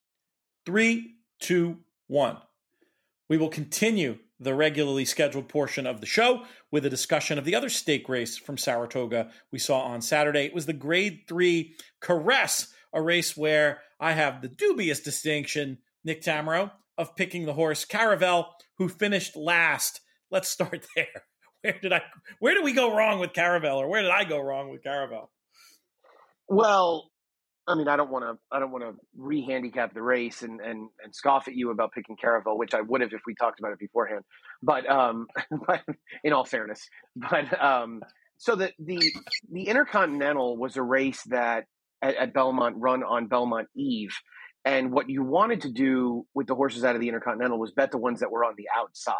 Three, 0.65 1.17
two, 1.39 1.77
one. 2.07 2.37
We 3.29 3.37
will 3.37 3.49
continue 3.49 4.17
the 4.39 4.55
regularly 4.55 5.05
scheduled 5.05 5.47
portion 5.47 5.85
of 5.85 6.01
the 6.01 6.07
show 6.07 6.45
with 6.71 6.83
a 6.83 6.89
discussion 6.89 7.37
of 7.37 7.45
the 7.45 7.53
other 7.53 7.69
stake 7.69 8.09
race 8.09 8.35
from 8.37 8.57
Saratoga 8.57 9.29
we 9.51 9.59
saw 9.59 9.81
on 9.81 10.01
Saturday. 10.01 10.45
It 10.45 10.55
was 10.55 10.65
the 10.65 10.73
grade 10.73 11.21
three 11.27 11.75
Caress, 12.01 12.73
a 12.91 13.01
race 13.01 13.37
where 13.37 13.81
I 13.99 14.13
have 14.13 14.41
the 14.41 14.47
dubious 14.47 14.99
distinction, 14.99 15.77
Nick 16.03 16.23
Tammaro, 16.23 16.71
of 17.01 17.15
picking 17.15 17.45
the 17.45 17.53
horse 17.53 17.83
Caravel, 17.83 18.47
who 18.77 18.87
finished 18.87 19.35
last. 19.35 20.01
Let's 20.29 20.47
start 20.47 20.85
there. 20.95 21.25
Where 21.61 21.77
did 21.81 21.93
I? 21.93 22.01
Where 22.39 22.53
did 22.53 22.63
we 22.63 22.73
go 22.73 22.95
wrong 22.95 23.19
with 23.19 23.33
Caravel, 23.33 23.77
or 23.77 23.89
where 23.89 24.01
did 24.01 24.11
I 24.11 24.23
go 24.23 24.39
wrong 24.39 24.69
with 24.69 24.83
Caravel? 24.83 25.31
Well, 26.47 27.11
I 27.67 27.75
mean, 27.75 27.87
I 27.87 27.95
don't 27.95 28.09
want 28.09 28.25
to. 28.25 28.37
I 28.51 28.59
don't 28.59 28.71
want 28.71 28.83
to 28.83 28.93
re-handicap 29.15 29.93
the 29.93 30.01
race 30.01 30.41
and, 30.41 30.59
and 30.59 30.89
and 31.03 31.13
scoff 31.13 31.47
at 31.47 31.55
you 31.55 31.71
about 31.71 31.91
picking 31.91 32.15
Caravel, 32.17 32.57
which 32.57 32.73
I 32.73 32.81
would 32.81 33.01
have 33.01 33.13
if 33.13 33.21
we 33.27 33.35
talked 33.35 33.59
about 33.59 33.73
it 33.73 33.79
beforehand. 33.79 34.23
But 34.63 34.89
um, 34.89 35.27
but 35.67 35.81
in 36.23 36.33
all 36.33 36.45
fairness, 36.45 36.87
but 37.15 37.61
um, 37.61 38.01
so 38.37 38.55
the 38.55 38.71
the 38.79 38.99
the 39.51 39.67
Intercontinental 39.67 40.57
was 40.57 40.77
a 40.77 40.81
race 40.81 41.21
that 41.27 41.65
at, 42.01 42.15
at 42.15 42.33
Belmont 42.33 42.75
run 42.79 43.03
on 43.03 43.27
Belmont 43.27 43.67
Eve, 43.75 44.13
and 44.65 44.91
what 44.91 45.09
you 45.09 45.23
wanted 45.23 45.61
to 45.61 45.71
do 45.71 46.25
with 46.33 46.47
the 46.47 46.55
horses 46.55 46.83
out 46.83 46.95
of 46.95 47.01
the 47.01 47.07
Intercontinental 47.07 47.59
was 47.59 47.71
bet 47.71 47.91
the 47.91 47.97
ones 47.97 48.19
that 48.19 48.31
were 48.31 48.45
on 48.45 48.53
the 48.57 48.67
outside 48.75 49.15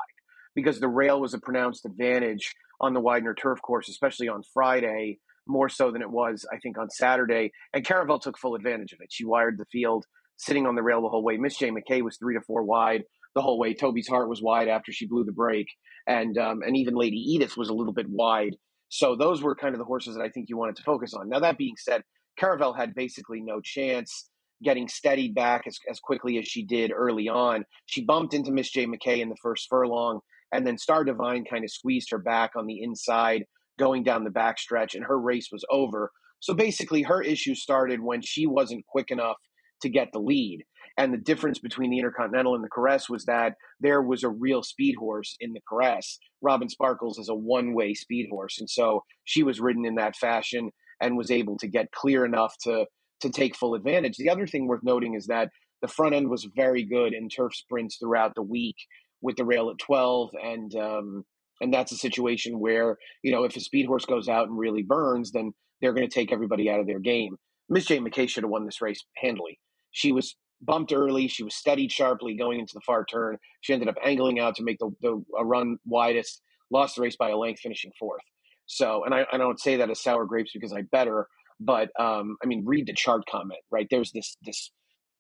because 0.56 0.80
the 0.80 0.88
rail 0.88 1.20
was 1.20 1.34
a 1.34 1.40
pronounced 1.40 1.86
advantage 1.86 2.54
on 2.80 2.94
the 2.94 3.00
Widener 3.00 3.34
turf 3.34 3.62
course, 3.62 3.90
especially 3.90 4.28
on 4.28 4.44
Friday 4.54 5.20
more 5.48 5.70
so 5.70 5.92
than 5.92 6.02
it 6.02 6.10
was, 6.10 6.46
I 6.52 6.58
think, 6.58 6.78
on 6.78 6.90
Saturday. 6.90 7.52
And 7.74 7.86
Caravel 7.86 8.20
took 8.20 8.38
full 8.38 8.56
advantage 8.56 8.94
of 8.94 9.00
it. 9.02 9.12
She 9.12 9.26
wired 9.26 9.58
the 9.58 9.66
field, 9.66 10.06
sitting 10.38 10.66
on 10.66 10.76
the 10.76 10.84
rail 10.84 11.02
the 11.02 11.10
whole 11.10 11.24
way. 11.24 11.38
Miss 11.38 11.58
J. 11.58 11.72
McKay 11.72 12.02
was 12.02 12.18
three 12.18 12.36
to 12.36 12.42
four 12.42 12.64
wide 12.64 13.04
the 13.36 13.42
whole 13.42 13.60
way. 13.60 13.74
Toby's 13.74 14.08
heart 14.08 14.30
was 14.30 14.42
wide 14.42 14.68
after 14.68 14.92
she 14.92 15.08
blew 15.08 15.24
the 15.24 15.32
break. 15.32 15.68
and 16.08 16.38
um, 16.38 16.62
and 16.62 16.76
even 16.78 16.96
Lady 16.96 17.18
Edith 17.18 17.58
was 17.58 17.70
a 17.70 17.74
little 17.74 17.94
bit 17.94 18.10
wide. 18.10 18.56
So 18.90 19.16
those 19.16 19.42
were 19.42 19.56
kind 19.56 19.74
of 19.74 19.80
the 19.80 19.86
horses 19.86 20.16
that 20.16 20.24
I 20.24 20.30
think 20.30 20.50
you 20.50 20.58
wanted 20.58 20.76
to 20.78 20.84
focus 20.84 21.14
on. 21.14 21.30
Now 21.30 21.40
that 21.40 21.58
being 21.58 21.76
said, 21.78 22.04
Caravel 22.38 22.74
had 22.74 22.94
basically 22.94 23.42
no 23.42 23.62
chance 23.62 24.30
getting 24.64 24.88
steadied 24.88 25.34
back 25.34 25.64
as, 25.68 25.78
as 25.90 26.00
quickly 26.00 26.38
as 26.38 26.48
she 26.48 26.64
did 26.64 26.92
early 26.96 27.28
on. 27.28 27.66
She 27.86 28.06
bumped 28.06 28.34
into 28.34 28.52
Miss 28.52 28.70
J. 28.72 28.86
McKay 28.86 29.20
in 29.20 29.30
the 29.30 29.38
first 29.42 29.68
furlong, 29.70 30.20
and 30.52 30.66
then 30.66 30.78
Star 30.78 31.04
Divine 31.04 31.46
kind 31.46 31.64
of 31.64 31.72
squeezed 31.72 32.10
her 32.12 32.20
back 32.20 32.52
on 32.56 32.68
the 32.68 32.82
inside 32.82 33.44
going 33.80 34.04
down 34.04 34.24
the 34.24 34.30
backstretch, 34.30 34.94
and 34.94 35.06
her 35.06 35.20
race 35.20 35.50
was 35.52 35.66
over. 35.70 36.12
So 36.40 36.54
basically, 36.54 37.04
her 37.04 37.22
issue 37.22 37.56
started 37.56 38.02
when 38.02 38.22
she 38.22 38.48
wasn't 38.48 38.86
quick 38.88 39.12
enough 39.12 39.38
to 39.82 39.90
get 39.90 40.10
the 40.12 40.20
lead. 40.20 40.64
And 40.98 41.14
the 41.14 41.18
difference 41.18 41.60
between 41.60 41.90
the 41.90 41.98
Intercontinental 41.98 42.56
and 42.56 42.64
the 42.64 42.70
Caress 42.70 43.10
was 43.10 43.26
that 43.26 43.54
there 43.80 44.02
was 44.02 44.24
a 44.24 44.30
real 44.30 44.62
speed 44.62 44.96
horse 45.00 45.36
in 45.40 45.54
the 45.54 45.62
Caress. 45.68 46.20
Robin 46.42 46.70
Sparkles 46.70 47.18
is 47.18 47.30
a 47.30 47.36
one 47.36 47.74
way 47.74 47.94
speed 47.94 48.28
horse. 48.30 48.60
And 48.60 48.70
so 48.70 49.04
she 49.24 49.42
was 49.42 49.60
ridden 49.60 49.86
in 49.86 49.96
that 49.96 50.16
fashion 50.16 50.72
and 51.00 51.18
was 51.18 51.32
able 51.32 51.58
to 51.58 51.68
get 51.68 51.92
clear 51.92 52.26
enough 52.26 52.56
to, 52.64 52.86
to 53.22 53.30
take 53.30 53.56
full 53.56 53.76
advantage. 53.76 54.18
The 54.18 54.30
other 54.30 54.48
thing 54.48 54.68
worth 54.68 54.84
noting 54.84 55.16
is 55.16 55.28
that 55.28 55.50
the 55.82 55.88
front 55.88 56.16
end 56.16 56.30
was 56.30 56.48
very 56.56 56.84
good 56.84 57.14
in 57.14 57.30
turf 57.30 57.56
sprints 57.56 57.98
throughout 57.98 58.36
the 58.36 58.44
week 58.44 58.76
with 59.22 59.36
the 59.36 59.46
rail 59.46 59.70
at 59.70 59.78
12 59.80 60.32
and 60.44 60.76
um, 60.76 61.26
and 61.62 61.72
that's 61.72 61.92
a 61.92 61.98
situation 61.98 62.60
where, 62.60 62.98
you 63.24 63.32
know, 63.32 63.44
if 63.44 63.56
a 63.56 63.60
speed 63.60 63.86
horse 63.86 64.06
goes 64.06 64.28
out 64.28 64.48
and 64.48 64.58
really 64.58 64.82
burns, 64.82 65.32
then 65.32 65.54
they're 65.80 65.94
going 65.94 66.08
to 66.08 66.14
take 66.14 66.32
everybody 66.32 66.70
out 66.70 66.80
of 66.80 66.88
their 66.88 67.00
game. 67.00 67.38
Miss 67.70 67.86
J. 67.86 68.00
McKay 68.00 68.28
should 68.28 68.44
have 68.44 68.50
won 68.50 68.66
this 68.66 68.82
race 68.82 69.06
handily. 69.16 69.60
She 69.92 70.12
was 70.12 70.36
bumped 70.62 70.92
early. 70.92 71.28
She 71.28 71.44
was 71.44 71.56
steadied 71.56 71.92
sharply 71.92 72.36
going 72.36 72.60
into 72.60 72.74
the 72.74 72.82
far 72.82 73.06
turn. 73.06 73.38
She 73.62 73.74
ended 73.74 73.88
up 73.88 73.96
angling 74.04 74.40
out 74.40 74.56
to 74.56 74.64
make 74.64 74.80
the, 74.80 74.90
the 75.02 75.24
run 75.44 75.78
widest, 75.86 76.42
lost 76.72 76.96
the 76.96 77.04
race 77.04 77.16
by 77.16 77.30
a 77.30 77.38
length, 77.38 77.62
finishing 77.62 77.92
fourth. 77.98 78.24
So, 78.66 79.04
and 79.06 79.14
I, 79.14 79.26
I 79.32 79.38
don't 79.38 79.60
say 79.60 79.78
that 79.78 79.90
as 79.90 80.02
sour 80.02 80.26
grapes 80.26 80.52
because 80.54 80.74
I 80.74 80.82
better, 80.92 81.28
but 81.62 81.90
um, 82.00 82.38
I 82.44 82.48
mean, 82.48 82.64
read 82.66 82.88
the 82.88 82.94
chart 82.94 83.24
comment, 83.30 83.62
right? 83.72 83.88
There's 83.90 84.12
this 84.12 84.36
this 84.44 84.72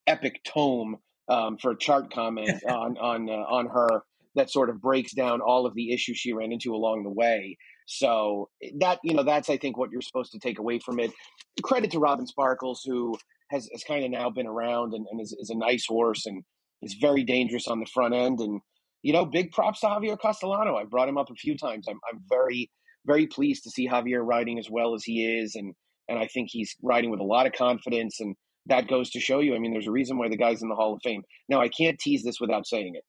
epic 0.07 0.41
tome 0.43 0.97
um, 1.29 1.57
for 1.57 1.71
a 1.71 1.77
chart 1.77 2.11
comment 2.11 2.63
on 2.67 2.97
on 2.97 3.29
uh, 3.29 3.33
on 3.33 3.67
her 3.67 4.03
that 4.35 4.49
sort 4.49 4.69
of 4.69 4.81
breaks 4.81 5.13
down 5.13 5.41
all 5.41 5.65
of 5.65 5.75
the 5.75 5.93
issues 5.93 6.17
she 6.17 6.33
ran 6.33 6.51
into 6.51 6.73
along 6.73 7.03
the 7.03 7.09
way. 7.09 7.57
So 7.85 8.49
that 8.79 8.99
you 9.03 9.13
know 9.13 9.23
that's 9.23 9.49
I 9.49 9.57
think 9.57 9.77
what 9.77 9.91
you're 9.91 10.01
supposed 10.01 10.31
to 10.31 10.39
take 10.39 10.59
away 10.59 10.79
from 10.79 10.99
it. 10.99 11.11
Credit 11.61 11.91
to 11.91 11.99
Robin 11.99 12.25
Sparkles 12.25 12.81
who 12.85 13.17
has, 13.51 13.69
has 13.71 13.83
kind 13.83 14.05
of 14.05 14.11
now 14.11 14.29
been 14.29 14.47
around 14.47 14.93
and, 14.93 15.05
and 15.11 15.19
is, 15.19 15.35
is, 15.37 15.49
a 15.49 15.57
nice 15.57 15.85
horse 15.85 16.25
and 16.25 16.41
is 16.81 16.95
very 17.01 17.25
dangerous 17.25 17.67
on 17.67 17.81
the 17.81 17.85
front 17.93 18.13
end. 18.13 18.39
And 18.39 18.61
you 19.01 19.11
know, 19.11 19.25
big 19.25 19.51
props 19.51 19.81
to 19.81 19.87
Javier 19.87 20.17
Castellano. 20.17 20.77
I 20.77 20.85
brought 20.85 21.09
him 21.09 21.17
up 21.17 21.29
a 21.29 21.35
few 21.35 21.57
times. 21.57 21.87
I'm 21.87 21.99
I'm 22.11 22.21
very 22.29 22.71
very 23.05 23.27
pleased 23.27 23.63
to 23.63 23.69
see 23.69 23.87
Javier 23.87 24.25
riding 24.25 24.59
as 24.59 24.69
well 24.69 24.95
as 24.95 25.03
he 25.03 25.25
is, 25.25 25.55
and 25.55 25.73
and 26.11 26.19
I 26.19 26.27
think 26.27 26.49
he's 26.51 26.75
riding 26.83 27.09
with 27.09 27.21
a 27.21 27.25
lot 27.25 27.47
of 27.47 27.53
confidence 27.53 28.19
and. 28.19 28.35
That 28.67 28.87
goes 28.87 29.09
to 29.11 29.19
show 29.19 29.39
you. 29.39 29.55
I 29.55 29.59
mean, 29.59 29.73
there's 29.73 29.87
a 29.87 29.91
reason 29.91 30.19
why 30.19 30.29
the 30.29 30.37
guy's 30.37 30.61
in 30.61 30.69
the 30.69 30.75
Hall 30.75 30.93
of 30.93 31.01
Fame. 31.03 31.23
Now, 31.49 31.61
I 31.61 31.67
can't 31.67 31.97
tease 31.99 32.23
this 32.23 32.39
without 32.39 32.67
saying 32.67 32.93
it 32.93 33.03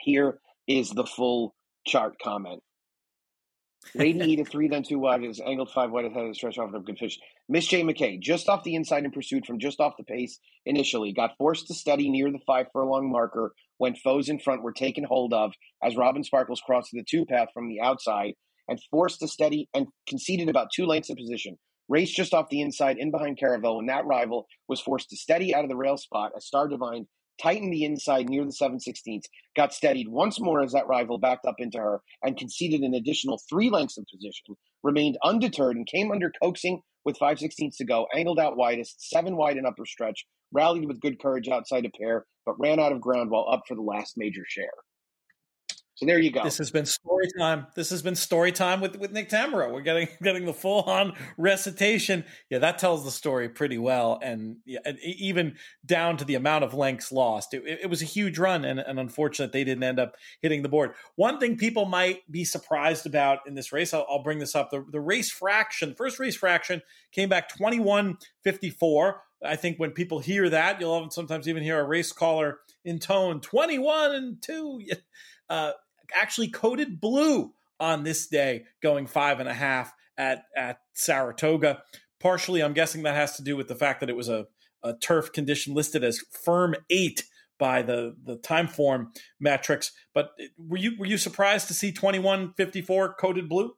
here 0.00 0.38
is 0.66 0.90
the 0.90 1.04
full 1.04 1.54
chart 1.86 2.16
comment. 2.22 2.62
Lady 3.94 4.18
Edith 4.20 4.48
three 4.48 4.68
then 4.68 4.82
two 4.82 4.98
wide 4.98 5.24
is 5.24 5.40
angled 5.40 5.70
five 5.70 5.90
wide 5.90 6.04
ahead 6.04 6.22
of 6.22 6.28
the 6.28 6.34
stretch 6.34 6.58
off 6.58 6.74
of 6.74 6.84
good 6.84 6.98
fish. 6.98 7.18
Miss 7.48 7.66
J 7.66 7.82
McKay 7.82 8.20
just 8.20 8.48
off 8.48 8.64
the 8.64 8.74
inside 8.74 9.04
in 9.04 9.10
pursuit 9.10 9.46
from 9.46 9.60
just 9.60 9.80
off 9.80 9.94
the 9.96 10.04
pace 10.04 10.38
initially 10.66 11.12
got 11.12 11.36
forced 11.38 11.68
to 11.68 11.74
steady 11.74 12.10
near 12.10 12.30
the 12.30 12.40
five 12.46 12.66
furlong 12.72 13.10
marker 13.10 13.52
when 13.78 13.94
foes 13.94 14.28
in 14.28 14.40
front 14.40 14.62
were 14.62 14.72
taken 14.72 15.04
hold 15.04 15.32
of 15.32 15.52
as 15.82 15.96
Robin 15.96 16.24
Sparkles 16.24 16.60
crossed 16.60 16.90
the 16.92 17.04
two 17.08 17.24
path 17.24 17.48
from 17.54 17.68
the 17.68 17.80
outside 17.80 18.34
and 18.68 18.80
forced 18.90 19.20
to 19.20 19.28
steady 19.28 19.68
and 19.72 19.86
conceded 20.08 20.48
about 20.48 20.68
two 20.74 20.84
lengths 20.84 21.10
of 21.10 21.16
position. 21.16 21.56
Raced 21.88 22.14
just 22.14 22.34
off 22.34 22.50
the 22.50 22.60
inside 22.60 22.98
in 22.98 23.10
behind 23.10 23.38
Caravel 23.38 23.76
when 23.76 23.86
that 23.86 24.04
rival 24.04 24.46
was 24.68 24.80
forced 24.80 25.08
to 25.10 25.16
steady 25.16 25.54
out 25.54 25.64
of 25.64 25.70
the 25.70 25.76
rail 25.76 25.96
spot 25.96 26.32
as 26.36 26.44
Star 26.44 26.68
Divine 26.68 27.06
tightened 27.40 27.72
the 27.72 27.84
inside 27.84 28.28
near 28.28 28.44
the 28.44 28.52
7 28.52 28.78
16 28.80 29.22
got 29.56 29.72
steadied 29.72 30.08
once 30.08 30.40
more 30.40 30.62
as 30.62 30.72
that 30.72 30.86
rival 30.86 31.18
backed 31.18 31.46
up 31.46 31.54
into 31.58 31.78
her 31.78 32.02
and 32.22 32.36
conceded 32.36 32.82
an 32.82 32.94
additional 32.94 33.40
three 33.48 33.70
lengths 33.70 33.96
of 33.96 34.04
position, 34.12 34.56
remained 34.82 35.16
undeterred 35.24 35.76
and 35.76 35.86
came 35.86 36.10
under 36.10 36.32
coaxing 36.42 36.82
with 37.04 37.16
5 37.16 37.38
16 37.38 37.70
to 37.78 37.84
go, 37.84 38.06
angled 38.14 38.38
out 38.38 38.56
widest, 38.56 39.08
seven 39.08 39.36
wide 39.36 39.56
and 39.56 39.66
upper 39.66 39.86
stretch, 39.86 40.26
rallied 40.52 40.86
with 40.86 41.00
good 41.00 41.20
courage 41.20 41.48
outside 41.48 41.86
a 41.86 41.90
pair, 41.98 42.26
but 42.44 42.58
ran 42.58 42.78
out 42.78 42.92
of 42.92 43.00
ground 43.00 43.30
while 43.30 43.46
up 43.50 43.62
for 43.66 43.74
the 43.74 43.82
last 43.82 44.14
major 44.16 44.42
share. 44.46 44.70
So 45.98 46.06
there 46.06 46.20
you 46.20 46.30
go. 46.30 46.44
This 46.44 46.58
has 46.58 46.70
been 46.70 46.86
story 46.86 47.26
time. 47.36 47.66
This 47.74 47.90
has 47.90 48.02
been 48.02 48.14
story 48.14 48.52
time 48.52 48.80
with, 48.80 48.94
with 48.94 49.10
Nick 49.10 49.28
Tammaro. 49.28 49.72
We're 49.72 49.80
getting 49.80 50.06
getting 50.22 50.46
the 50.46 50.52
full 50.52 50.82
on 50.82 51.14
recitation. 51.36 52.24
Yeah, 52.50 52.58
that 52.58 52.78
tells 52.78 53.04
the 53.04 53.10
story 53.10 53.48
pretty 53.48 53.78
well, 53.78 54.20
and 54.22 54.58
yeah, 54.64 54.78
even 55.02 55.56
down 55.84 56.16
to 56.18 56.24
the 56.24 56.36
amount 56.36 56.62
of 56.62 56.72
lengths 56.72 57.10
lost. 57.10 57.52
It, 57.52 57.64
it 57.66 57.90
was 57.90 58.00
a 58.00 58.04
huge 58.04 58.38
run, 58.38 58.64
and, 58.64 58.78
and 58.78 59.00
unfortunate 59.00 59.50
they 59.50 59.64
didn't 59.64 59.82
end 59.82 59.98
up 59.98 60.14
hitting 60.40 60.62
the 60.62 60.68
board. 60.68 60.92
One 61.16 61.40
thing 61.40 61.56
people 61.56 61.84
might 61.84 62.20
be 62.30 62.44
surprised 62.44 63.04
about 63.04 63.40
in 63.48 63.54
this 63.54 63.72
race, 63.72 63.92
I'll, 63.92 64.06
I'll 64.08 64.22
bring 64.22 64.38
this 64.38 64.54
up. 64.54 64.70
The, 64.70 64.84
the 64.88 65.00
race 65.00 65.32
fraction, 65.32 65.96
first 65.96 66.20
race 66.20 66.36
fraction, 66.36 66.80
came 67.10 67.28
back 67.28 67.48
twenty 67.48 67.80
one 67.80 68.18
fifty 68.44 68.70
four. 68.70 69.22
I 69.44 69.56
think 69.56 69.78
when 69.78 69.90
people 69.90 70.20
hear 70.20 70.48
that, 70.48 70.80
you'll 70.80 70.92
often 70.92 71.10
sometimes 71.10 71.48
even 71.48 71.64
hear 71.64 71.80
a 71.80 71.84
race 71.84 72.12
caller 72.12 72.58
intone 72.86 73.42
21 73.42 74.14
and 74.14 74.40
2. 74.40 74.82
Uh, 75.50 75.72
actually 76.14 76.48
coded 76.48 77.00
blue 77.00 77.52
on 77.80 78.02
this 78.02 78.26
day, 78.26 78.64
going 78.82 79.06
five 79.06 79.40
and 79.40 79.48
a 79.48 79.54
half 79.54 79.92
at 80.16 80.44
at 80.56 80.80
Saratoga. 80.94 81.82
Partially, 82.20 82.62
I'm 82.62 82.72
guessing 82.72 83.02
that 83.04 83.14
has 83.14 83.36
to 83.36 83.42
do 83.42 83.56
with 83.56 83.68
the 83.68 83.76
fact 83.76 84.00
that 84.00 84.10
it 84.10 84.16
was 84.16 84.28
a, 84.28 84.46
a 84.82 84.94
turf 84.94 85.32
condition 85.32 85.74
listed 85.74 86.02
as 86.02 86.24
firm 86.30 86.74
eight 86.90 87.24
by 87.58 87.82
the 87.82 88.16
the 88.24 88.36
Timeform 88.36 89.08
metrics. 89.40 89.92
But 90.14 90.30
were 90.56 90.78
you 90.78 90.96
were 90.98 91.06
you 91.06 91.18
surprised 91.18 91.68
to 91.68 91.74
see 91.74 91.92
2154 91.92 93.14
coded 93.14 93.48
blue? 93.48 93.74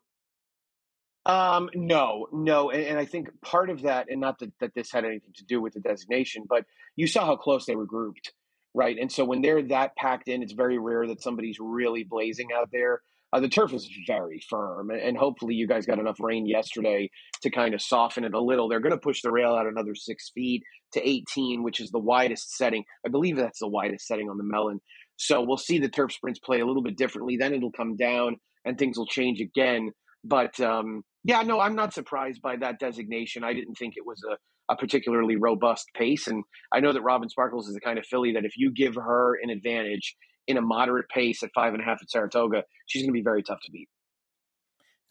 Um, 1.27 1.69
no, 1.75 2.29
no, 2.33 2.71
and, 2.71 2.83
and, 2.83 2.99
I 2.99 3.05
think 3.05 3.29
part 3.43 3.69
of 3.69 3.83
that, 3.83 4.07
and 4.09 4.23
not 4.23 4.39
that, 4.39 4.53
that 4.61 4.75
this 4.75 4.91
had 4.91 5.05
anything 5.05 5.35
to 5.35 5.45
do 5.45 5.61
with 5.61 5.75
the 5.75 5.81
designation, 5.81 6.45
but 6.49 6.65
you 6.97 7.07
saw 7.07 7.27
how 7.27 7.37
close 7.37 7.67
they 7.67 7.77
were 7.77 7.85
grouped 7.85 8.33
right? 8.75 8.97
And 8.99 9.11
so 9.11 9.25
when 9.25 9.43
they're 9.43 9.63
that 9.69 9.97
packed 9.97 10.29
in, 10.29 10.43
it's 10.43 10.53
very 10.53 10.79
rare 10.79 11.07
that 11.09 11.23
somebody's 11.23 11.59
really 11.61 12.05
blazing 12.05 12.49
out 12.57 12.69
there. 12.73 13.01
Uh, 13.33 13.39
the 13.39 13.49
turf 13.49 13.73
is 13.73 13.89
very 14.09 14.41
firm, 14.51 14.91
and, 14.91 15.17
hopefully 15.17 15.55
you 15.55 15.69
guys 15.69 15.87
got 15.87 16.01
enough 16.01 16.19
rain 16.19 16.47
yesterday 16.47 17.09
to 17.43 17.51
kind 17.51 17.75
of 17.75 17.81
soften 17.81 18.25
it 18.25 18.35
a 18.35 18.41
little. 18.41 18.69
They're 18.69 18.81
going 18.81 18.91
to 18.91 18.99
push 18.99 19.23
the 19.23 19.31
rail 19.31 19.55
out 19.55 19.69
another 19.69 19.95
six 19.95 20.33
feet 20.35 20.65
to 20.95 21.09
18, 21.09 21.63
which 21.63 21.79
is 21.79 21.91
the 21.91 22.01
widest 22.01 22.57
setting. 22.57 22.83
I 23.07 23.09
believe 23.09 23.37
that's 23.37 23.61
the 23.61 23.69
widest 23.69 24.09
setting 24.09 24.29
on 24.29 24.37
the 24.37 24.43
Mellon. 24.43 24.81
So 25.17 25.43
we'll 25.43 25.59
see 25.59 25.79
the 25.79 25.89
turf 25.89 26.13
sprints 26.13 26.41
play 26.41 26.61
a 26.61 26.67
little 26.67 26.83
bit 26.83 26.97
differently. 26.97 27.37
Then 27.37 27.55
it'll 27.55 27.71
come 27.71 27.97
down 27.97 28.37
and 28.65 28.77
things 28.77 28.99
will 28.99 29.07
change 29.07 29.41
again. 29.41 29.91
But 30.25 30.59
um, 30.59 31.03
yeah, 31.25 31.43
no, 31.43 31.61
I'm 31.61 31.77
not 31.77 31.95
surprised 31.95 32.43
by 32.43 32.57
that 32.57 32.81
designation. 32.81 33.45
I 33.45 33.53
didn't 33.53 33.75
think 33.75 33.95
it 33.97 34.07
was 34.07 34.23
a, 34.29 34.37
a 34.71 34.77
particularly 34.77 35.37
robust 35.37 35.89
pace. 35.95 36.29
And 36.29 36.45
I 36.73 36.81
know 36.81 36.93
that 36.93 37.03
Robin 37.03 37.29
Sparkles 37.29 37.69
is 37.69 37.75
the 37.75 37.81
kind 37.81 37.99
of 37.99 38.07
filly 38.07 38.33
that 38.33 38.45
if 38.45 38.57
you 38.57 38.73
give 38.73 38.95
her 38.95 39.39
an 39.43 39.51
advantage 39.51 40.17
in 40.47 40.57
a 40.57 40.63
moderate 40.63 41.09
pace 41.09 41.43
at 41.43 41.51
five 41.55 41.75
and 41.75 41.83
a 41.83 41.85
half 41.85 42.01
at 42.01 42.11
Saratoga, 42.11 42.63
she's 42.87 43.03
going 43.03 43.13
to 43.13 43.19
be 43.19 43.23
very 43.23 43.43
tough 43.43 43.61
to 43.65 43.73
beat. 43.73 43.89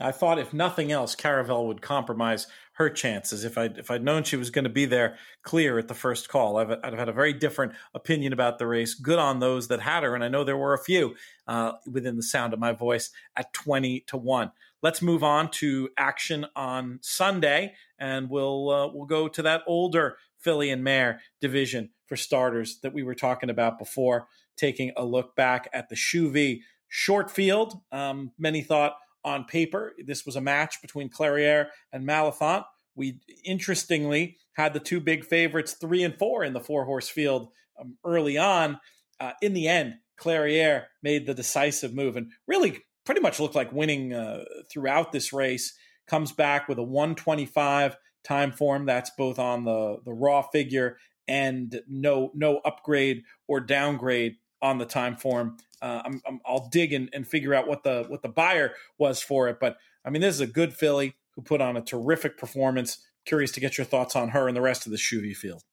I 0.01 0.13
thought, 0.13 0.39
if 0.39 0.53
nothing 0.53 0.93
else, 0.93 1.13
Caravel 1.13 1.67
would 1.67 1.81
compromise 1.81 2.47
her 2.75 2.89
chances. 2.89 3.43
If 3.43 3.57
I 3.57 3.65
if 3.65 3.91
I'd 3.91 4.01
known 4.01 4.23
she 4.23 4.37
was 4.37 4.49
going 4.49 4.63
to 4.63 4.69
be 4.69 4.85
there 4.85 5.17
clear 5.43 5.77
at 5.77 5.89
the 5.89 5.93
first 5.93 6.29
call, 6.29 6.55
I've, 6.55 6.71
I'd 6.71 6.85
have 6.85 6.99
had 6.99 7.09
a 7.09 7.13
very 7.13 7.33
different 7.33 7.73
opinion 7.93 8.31
about 8.31 8.59
the 8.59 8.67
race. 8.67 8.93
Good 8.93 9.19
on 9.19 9.41
those 9.41 9.67
that 9.67 9.81
had 9.81 10.03
her, 10.03 10.15
and 10.15 10.23
I 10.23 10.29
know 10.29 10.45
there 10.45 10.55
were 10.55 10.73
a 10.73 10.81
few 10.81 11.15
uh, 11.47 11.73
within 11.85 12.15
the 12.15 12.23
sound 12.23 12.53
of 12.53 12.59
my 12.59 12.71
voice 12.71 13.11
at 13.35 13.51
twenty 13.51 14.05
to 14.07 14.15
one. 14.15 14.51
Let's 14.81 15.01
move 15.01 15.23
on 15.23 15.51
to 15.51 15.89
action 15.97 16.45
on 16.55 16.99
Sunday, 17.01 17.73
and 17.97 18.29
we'll 18.29 18.69
uh, 18.69 18.87
we'll 18.93 19.05
go 19.05 19.27
to 19.27 19.41
that 19.41 19.63
older 19.67 20.17
filly 20.37 20.69
and 20.69 20.83
mare 20.83 21.19
division 21.41 21.89
for 22.07 22.15
starters 22.15 22.79
that 22.81 22.93
we 22.93 23.03
were 23.03 23.15
talking 23.15 23.49
about 23.49 23.77
before. 23.77 24.27
Taking 24.55 24.91
a 24.95 25.05
look 25.05 25.35
back 25.35 25.69
at 25.73 25.89
the 25.89 25.95
Shuvee 25.95 26.61
short 26.87 27.29
field, 27.29 27.81
um, 27.91 28.31
many 28.37 28.61
thought 28.61 28.95
on 29.23 29.43
paper 29.45 29.93
this 30.05 30.25
was 30.25 30.35
a 30.35 30.41
match 30.41 30.81
between 30.81 31.09
Clairiere 31.09 31.67
and 31.91 32.07
Malathaat. 32.07 32.63
We 32.95 33.19
interestingly 33.43 34.37
had 34.53 34.73
the 34.73 34.79
two 34.79 34.99
big 34.99 35.25
favorites, 35.25 35.73
three 35.73 36.03
and 36.03 36.17
four, 36.17 36.43
in 36.43 36.53
the 36.53 36.59
four 36.59 36.85
horse 36.85 37.09
field 37.09 37.49
um, 37.79 37.97
early 38.05 38.37
on. 38.37 38.79
Uh, 39.19 39.31
in 39.41 39.53
the 39.53 39.67
end, 39.67 39.95
Clairiere 40.19 40.85
made 41.01 41.25
the 41.25 41.33
decisive 41.33 41.93
move 41.93 42.15
and 42.15 42.31
really 42.47 42.79
pretty 43.09 43.21
much 43.21 43.39
looked 43.39 43.55
like 43.55 43.71
winning 43.71 44.13
uh, 44.13 44.43
throughout 44.71 45.11
this 45.11 45.33
race. 45.33 45.73
Comes 46.05 46.31
back 46.31 46.69
with 46.69 46.77
a 46.77 46.83
125 46.83 47.97
Timeform. 48.23 48.85
That's 48.85 49.09
both 49.17 49.39
on 49.39 49.65
the 49.65 49.97
the 50.05 50.13
raw 50.13 50.43
figure 50.43 50.97
and 51.27 51.81
no 51.87 52.29
no 52.35 52.57
upgrade 52.57 53.23
or 53.47 53.61
downgrade 53.61 54.35
on 54.61 54.77
the 54.77 54.85
Timeform. 54.85 55.57
Uh, 55.81 56.03
i 56.05 56.51
will 56.51 56.69
dig 56.71 56.93
and, 56.93 57.09
and 57.11 57.27
figure 57.27 57.55
out 57.55 57.67
what 57.67 57.81
the 57.81 58.05
what 58.09 58.21
the 58.21 58.29
Beyer 58.29 58.75
was 58.99 59.23
for 59.23 59.47
it. 59.47 59.59
But 59.59 59.77
I 60.05 60.11
mean, 60.11 60.21
this 60.21 60.35
is 60.35 60.41
a 60.41 60.45
good 60.45 60.75
filly 60.75 61.15
who 61.31 61.41
put 61.41 61.61
on 61.61 61.77
a 61.77 61.81
terrific 61.81 62.37
performance. 62.37 63.03
Curious 63.25 63.51
to 63.53 63.59
get 63.59 63.79
your 63.79 63.85
thoughts 63.85 64.15
on 64.15 64.29
her 64.29 64.47
and 64.47 64.55
the 64.55 64.61
rest 64.61 64.85
of 64.85 64.91
the 64.91 64.99
Shuvee 64.99 65.35
field. 65.35 65.63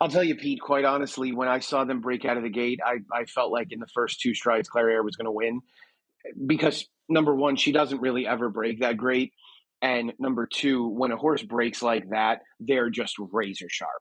I'll 0.00 0.08
tell 0.08 0.24
you, 0.24 0.34
Pete. 0.34 0.60
Quite 0.60 0.84
honestly, 0.84 1.30
when 1.30 1.46
I 1.46 1.60
saw 1.60 1.84
them 1.84 2.00
break 2.00 2.24
out 2.24 2.36
of 2.36 2.42
the 2.42 2.50
gate, 2.50 2.80
I, 2.84 2.96
I 3.12 3.26
felt 3.26 3.52
like 3.52 3.70
in 3.70 3.78
the 3.78 3.86
first 3.86 4.20
two 4.20 4.34
strides, 4.34 4.68
Clairiere 4.68 5.04
was 5.04 5.14
going 5.14 5.26
to 5.26 5.30
win 5.30 5.60
because 6.46 6.86
number 7.08 7.34
one, 7.34 7.56
she 7.56 7.72
doesn't 7.72 8.00
really 8.00 8.26
ever 8.26 8.48
break 8.48 8.80
that 8.80 8.96
great. 8.96 9.32
And 9.82 10.12
number 10.18 10.48
two, 10.50 10.88
when 10.88 11.12
a 11.12 11.16
horse 11.16 11.42
breaks 11.42 11.82
like 11.82 12.08
that, 12.10 12.40
they're 12.60 12.90
just 12.90 13.16
razor 13.18 13.66
sharp. 13.68 14.00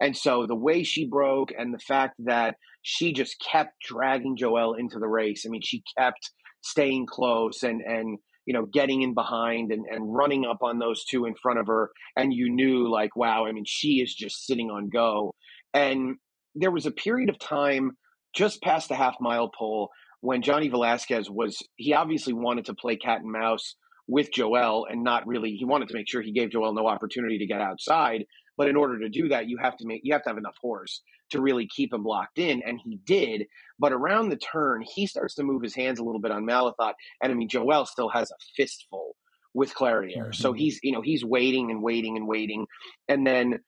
And 0.00 0.16
so 0.16 0.46
the 0.46 0.54
way 0.54 0.82
she 0.82 1.06
broke 1.06 1.52
and 1.56 1.72
the 1.72 1.78
fact 1.78 2.14
that 2.20 2.56
she 2.82 3.12
just 3.12 3.36
kept 3.40 3.72
dragging 3.82 4.36
Joel 4.36 4.74
into 4.74 4.98
the 4.98 5.08
race. 5.08 5.44
I 5.46 5.48
mean, 5.48 5.62
she 5.62 5.82
kept 5.96 6.30
staying 6.62 7.06
close 7.06 7.62
and 7.62 7.82
and 7.82 8.18
you 8.46 8.54
know 8.54 8.66
getting 8.66 9.02
in 9.02 9.14
behind 9.14 9.70
and, 9.70 9.84
and 9.90 10.14
running 10.14 10.44
up 10.44 10.58
on 10.62 10.78
those 10.78 11.04
two 11.04 11.26
in 11.26 11.34
front 11.34 11.58
of 11.58 11.66
her. 11.66 11.90
And 12.16 12.32
you 12.32 12.50
knew 12.50 12.90
like, 12.90 13.16
wow, 13.16 13.46
I 13.46 13.52
mean, 13.52 13.64
she 13.66 14.00
is 14.00 14.14
just 14.14 14.46
sitting 14.46 14.70
on 14.70 14.88
go. 14.88 15.34
And 15.72 16.16
there 16.54 16.70
was 16.70 16.86
a 16.86 16.90
period 16.90 17.28
of 17.28 17.38
time 17.38 17.96
just 18.34 18.62
past 18.62 18.88
the 18.88 18.94
half 18.96 19.16
mile 19.20 19.50
pole 19.56 19.90
when 20.24 20.40
Johnny 20.40 20.68
Velazquez 20.68 21.28
was 21.28 21.62
he 21.76 21.92
obviously 21.92 22.32
wanted 22.32 22.64
to 22.64 22.74
play 22.74 22.96
cat 22.96 23.20
and 23.20 23.30
mouse 23.30 23.76
with 24.08 24.32
Joel 24.32 24.86
and 24.90 25.04
not 25.04 25.26
really 25.26 25.50
he 25.50 25.66
wanted 25.66 25.88
to 25.88 25.94
make 25.94 26.08
sure 26.08 26.22
he 26.22 26.32
gave 26.32 26.50
Joel 26.50 26.72
no 26.72 26.86
opportunity 26.86 27.36
to 27.38 27.46
get 27.46 27.60
outside. 27.60 28.24
But 28.56 28.68
in 28.68 28.76
order 28.76 29.00
to 29.00 29.10
do 29.10 29.28
that, 29.28 29.48
you 29.48 29.58
have 29.58 29.76
to 29.76 29.86
make 29.86 30.00
you 30.02 30.14
have 30.14 30.22
to 30.22 30.30
have 30.30 30.38
enough 30.38 30.56
horse 30.62 31.02
to 31.32 31.42
really 31.42 31.66
keep 31.66 31.92
him 31.92 32.04
locked 32.04 32.38
in, 32.38 32.62
and 32.64 32.80
he 32.82 32.98
did. 33.04 33.44
But 33.78 33.92
around 33.92 34.30
the 34.30 34.36
turn, 34.36 34.82
he 34.82 35.06
starts 35.06 35.34
to 35.34 35.42
move 35.42 35.60
his 35.62 35.74
hands 35.74 35.98
a 35.98 36.04
little 36.04 36.20
bit 36.20 36.30
on 36.30 36.46
Malathaat. 36.46 36.94
and 37.22 37.30
I 37.30 37.34
mean 37.34 37.50
Joel 37.50 37.84
still 37.84 38.08
has 38.08 38.30
a 38.30 38.44
fistful 38.56 39.16
with 39.52 39.74
Clairiere, 39.74 40.16
mm-hmm. 40.16 40.32
so 40.32 40.54
he's 40.54 40.80
you 40.82 40.92
know 40.92 41.02
he's 41.02 41.22
waiting 41.22 41.70
and 41.70 41.82
waiting 41.82 42.16
and 42.16 42.26
waiting, 42.26 42.66
and 43.08 43.26
then 43.26 43.58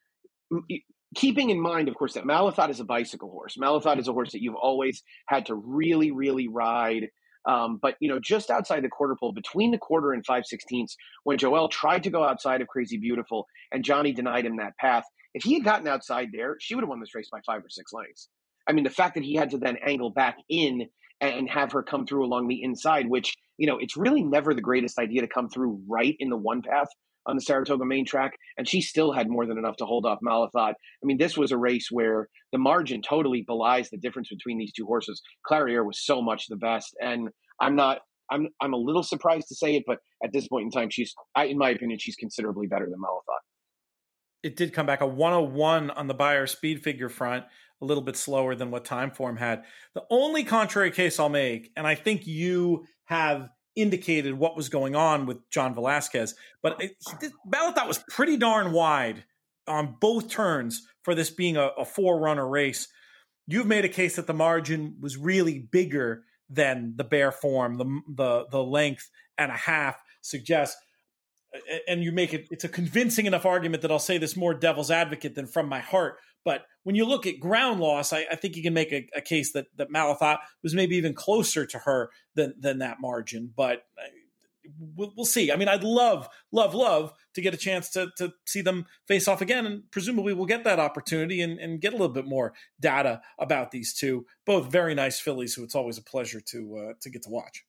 keeping 1.17 1.51
in 1.51 1.61
mind, 1.61 1.89
of 1.89 1.97
course, 1.97 2.15
that 2.15 2.25
Malathaat 2.25 2.71
is 2.71 2.79
a 2.79 2.85
bicycle 2.85 3.31
horse. 3.31 3.57
Malathaat 3.57 3.99
is 3.99 4.07
a 4.07 4.13
horse 4.13 4.31
that 4.33 4.43
you've 4.43 4.55
always 4.55 5.03
had 5.27 5.47
to 5.47 5.57
really, 5.57 6.13
really 6.13 6.47
ride 6.47 7.09
um, 7.47 7.79
but 7.81 7.95
you 8.01 8.09
know, 8.09 8.19
just 8.19 8.51
outside 8.51 8.83
the 8.83 8.89
quarter 8.89 9.17
pole, 9.19 9.33
between 9.33 9.71
the 9.71 9.79
quarter 9.79 10.13
and 10.13 10.27
five 10.27 10.45
sixteenths, 10.47 10.97
when 11.23 11.39
Joel 11.39 11.69
tried 11.69 12.03
to 12.03 12.11
go 12.11 12.25
outside 12.25 12.61
of 12.61 12.69
Crazy 12.69 12.99
Beautiful 12.99 13.47
and 13.73 13.85
Johnny 13.85 14.13
denied 14.13 14.45
him 14.45 14.57
that 14.57 14.77
path, 14.79 15.05
if 15.33 15.45
he 15.45 15.55
had 15.55 15.65
gotten 15.65 15.87
outside 15.87 16.31
there, 16.33 16.57
she 16.61 16.75
would 16.75 16.83
have 16.83 16.89
won 16.89 17.01
this 17.01 17.15
race 17.15 17.29
by 17.31 17.39
five 17.47 17.65
or 17.65 17.71
six 17.71 17.93
lengths. 17.93 18.29
I 18.69 18.73
mean, 18.73 18.85
the 18.85 18.91
fact 18.91 19.15
that 19.15 19.23
he 19.23 19.35
had 19.35 19.51
to 19.51 19.59
then 19.59 19.77
angle 19.87 20.11
back 20.11 20.39
in 20.49 20.89
and 21.21 21.49
have 21.49 21.71
her 21.73 21.85
come 21.85 22.05
through 22.05 22.25
along 22.27 22.49
the 22.49 22.63
inside, 22.63 23.09
which 23.09 23.37
you 23.59 23.67
know, 23.67 23.79
it's 23.79 23.97
really 23.97 24.23
never 24.23 24.53
the 24.53 24.61
greatest 24.61 24.99
idea 24.99 25.23
to 25.23 25.29
come 25.29 25.49
through 25.49 25.81
right 25.89 26.17
in 26.19 26.29
the 26.29 26.37
one 26.37 26.63
path 26.63 26.89
on 27.27 27.37
the 27.37 27.43
Saratoga 27.43 27.85
main 27.85 28.05
track, 28.05 28.33
and 28.57 28.69
she 28.69 28.81
still 28.81 29.13
had 29.13 29.29
more 29.29 29.47
than 29.47 29.59
enough 29.59 29.77
to 29.77 29.87
hold 29.87 30.07
off 30.07 30.19
Malathaat. 30.27 30.73
I 30.73 31.05
mean, 31.05 31.19
this 31.19 31.37
was 31.37 31.53
a 31.53 31.59
race 31.59 31.89
where 31.91 32.29
the 32.53 32.59
margin 32.59 33.03
totally 33.03 33.43
belies 33.43 33.91
the 33.91 33.99
difference 33.99 34.29
between 34.29 34.59
these 34.59 34.73
two 34.73 34.87
horses. 34.87 35.21
Clairiere 35.49 35.85
was 35.85 36.05
so 36.05 36.23
much 36.23 36.47
the 36.49 36.57
best, 36.57 36.95
and 37.01 37.29
I'm 37.61 37.77
not. 37.77 37.99
I'm 38.29 38.49
I'm 38.61 38.73
a 38.73 38.77
little 38.77 39.05
surprised 39.05 39.47
to 39.49 39.55
say 39.55 39.77
it, 39.77 39.85
but 39.87 39.99
at 40.25 40.33
this 40.33 40.49
point 40.49 40.65
in 40.65 40.71
time, 40.71 40.91
she's, 40.91 41.15
I, 41.37 41.45
in 41.45 41.59
my 41.59 41.71
opinion, 41.71 42.01
she's 42.01 42.17
considerably 42.17 42.67
better 42.67 42.87
than 42.87 42.99
Malathaat. 42.99 43.43
It 44.43 44.57
did 44.57 44.73
come 44.73 44.87
back 44.87 45.01
a 45.01 45.07
101 45.07 45.91
on 45.91 46.07
the 46.09 46.15
Beyer 46.15 46.47
speed 46.47 46.83
figure 46.83 47.09
front, 47.09 47.45
a 47.81 47.85
little 47.85 48.03
bit 48.03 48.17
slower 48.17 48.55
than 48.55 48.71
what 48.71 48.85
Timeform 48.85 49.39
had. 49.39 49.65
The 49.95 50.05
only 50.11 50.45
contrary 50.45 50.91
case 50.91 51.21
I'll 51.21 51.29
make, 51.29 51.71
and 51.77 51.87
I 51.87 51.95
think 51.95 52.27
you 52.27 52.85
have 53.05 53.49
indicated 53.77 54.35
what 54.35 54.57
was 54.57 54.69
going 54.69 54.97
on 54.97 55.27
with 55.27 55.49
John 55.51 55.75
Velazquez. 55.75 56.35
but 56.63 56.83
it, 56.83 56.97
Malathaat 57.47 57.87
was 57.87 58.03
pretty 58.09 58.37
darn 58.37 58.73
wide 58.73 59.25
on 59.69 59.97
both 60.01 60.29
turns 60.29 60.87
for 61.03 61.15
this 61.15 61.31
being 61.31 61.57
a, 61.57 61.69
a 61.79 61.85
four 61.85 62.19
runner 62.19 62.49
race. 62.49 62.89
You've 63.47 63.67
made 63.67 63.85
a 63.85 63.89
case 63.89 64.17
that 64.17 64.27
the 64.27 64.35
margin 64.35 64.97
was 65.01 65.17
really 65.17 65.59
bigger 65.59 66.25
than 66.49 66.95
the 66.97 67.05
bare 67.05 67.33
form, 67.33 67.77
the 67.77 68.01
the 68.09 68.47
the 68.51 68.63
length 68.63 69.11
and 69.39 69.51
a 69.51 69.57
half 69.57 70.01
suggests. 70.21 70.77
And 71.89 72.03
you 72.03 72.13
make 72.13 72.35
it, 72.35 72.47
it's 72.51 72.65
a 72.65 72.69
convincing 72.69 73.27
enough 73.27 73.47
argument 73.47 73.83
that 73.83 73.91
I'll 73.91 73.99
say 73.99 74.19
this 74.19 74.37
more 74.37 74.53
devil's 74.53 74.91
advocate 74.91 75.35
than 75.35 75.47
from 75.47 75.69
my 75.69 75.81
heart. 75.81 76.19
But 76.47 76.63
when 76.85 76.95
you 76.95 77.05
look 77.05 77.27
at 77.27 77.41
ground 77.41 77.81
loss, 77.81 78.13
I, 78.13 78.25
I 78.31 78.37
think 78.37 78.55
you 78.55 78.63
can 78.63 78.73
make 78.73 78.93
a, 78.93 79.09
a, 79.17 79.21
case 79.21 79.51
that 79.53 79.67
that 79.79 79.91
Malathaat 79.91 80.39
was 80.63 80.75
maybe 80.75 80.95
even 80.95 81.13
closer 81.13 81.67
to 81.67 81.79
her 81.81 82.11
than 82.37 82.55
than 82.57 82.79
that 82.79 83.01
margin. 83.01 83.53
But 83.55 83.83
we'll, 84.95 85.13
we'll, 85.17 85.27
see. 85.27 85.51
I 85.51 85.57
mean, 85.57 85.67
I'd 85.67 85.83
love, 85.83 86.29
love, 86.53 86.73
love 86.73 87.13
to 87.35 87.41
get 87.41 87.53
a 87.53 87.57
chance 87.57 87.91
to 87.91 88.13
to 88.19 88.33
see 88.47 88.61
them 88.61 88.87
face 89.09 89.27
off 89.27 89.41
again, 89.41 89.67
and 89.67 89.91
presumably 89.91 90.35
we'll 90.35 90.47
get 90.47 90.63
that 90.63 90.79
opportunity 90.79 91.41
and, 91.41 91.59
and 91.59 91.81
get 91.81 91.93
a 91.93 91.97
little 91.97 92.15
bit 92.15 92.29
more 92.29 92.55
data 92.79 93.23
about 93.41 93.73
these 93.73 93.93
two. 93.93 94.25
Both 94.45 94.71
very 94.71 94.95
nice 94.95 95.19
fillies, 95.19 95.55
who 95.55 95.65
it's 95.65 95.75
always 95.75 95.99
a 95.99 96.03
pleasure 96.03 96.41
to 96.53 96.77
uh, 96.77 96.93
to 97.01 97.11
get 97.11 97.25
to 97.25 97.31
watch. 97.31 97.65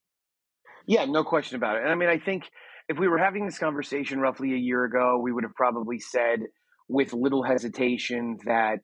Yeah, 0.86 1.06
no 1.06 1.24
question 1.24 1.56
about 1.56 1.78
it. 1.78 1.82
And 1.82 1.92
I 1.92 1.96
mean, 1.96 2.10
I 2.10 2.20
think 2.20 2.44
if 2.88 3.00
we 3.00 3.08
were 3.08 3.18
having 3.18 3.48
this 3.48 3.58
conversation 3.58 4.20
roughly 4.20 4.54
a 4.54 4.58
year 4.58 4.84
ago, 4.84 5.20
we 5.20 5.32
would 5.32 5.44
have 5.44 5.56
probably 5.56 5.98
said 5.98 6.42
with 6.88 7.14
little 7.14 7.44
hesitation 7.44 8.38
that 8.46 8.80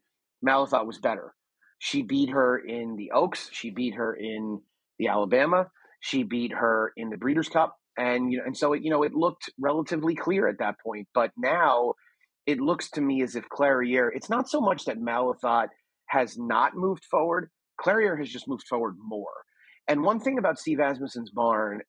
Malathaat 0.45 0.85
was 0.85 0.99
better. 0.99 1.33
She 1.79 2.01
beat 2.01 2.29
her 2.29 2.57
in 2.57 2.95
the 2.95 3.11
Oaks. 3.11 3.49
She 3.51 3.69
beat 3.71 3.95
her 3.95 4.13
in 4.13 4.61
the 4.99 5.07
Alabama. 5.07 5.67
She 5.99 6.23
beat 6.23 6.51
her 6.53 6.93
in 6.97 7.09
the 7.09 7.17
Breeders' 7.17 7.49
Cup 7.49 7.77
and 7.97 8.31
you 8.31 8.39
know, 8.39 8.43
and 8.45 8.57
so 8.57 8.73
it, 8.73 8.83
you 8.83 8.89
know, 8.89 9.03
it 9.03 9.13
looked 9.13 9.49
relatively 9.59 10.15
clear 10.15 10.47
at 10.47 10.59
that 10.59 10.75
point. 10.83 11.07
But 11.13 11.31
now, 11.37 11.93
it 12.45 12.59
looks 12.59 12.89
to 12.91 13.01
me 13.01 13.21
as 13.21 13.35
if 13.35 13.45
Clairiere. 13.49 14.09
It's 14.13 14.29
not 14.29 14.49
so 14.49 14.59
much 14.59 14.85
that 14.85 14.99
Malathaat 14.99 15.67
has 16.07 16.37
not 16.37 16.75
moved 16.75 17.05
forward. 17.05 17.49
Clairiere 17.79 18.19
has 18.19 18.29
just 18.29 18.47
moved 18.47 18.67
forward 18.67 18.95
more. 18.99 19.43
And 19.87 20.01
one 20.03 20.19
thing 20.19 20.37
about 20.37 20.59
Steve 20.59 20.79
Asmussen's 20.79 21.31
barn, 21.31 21.81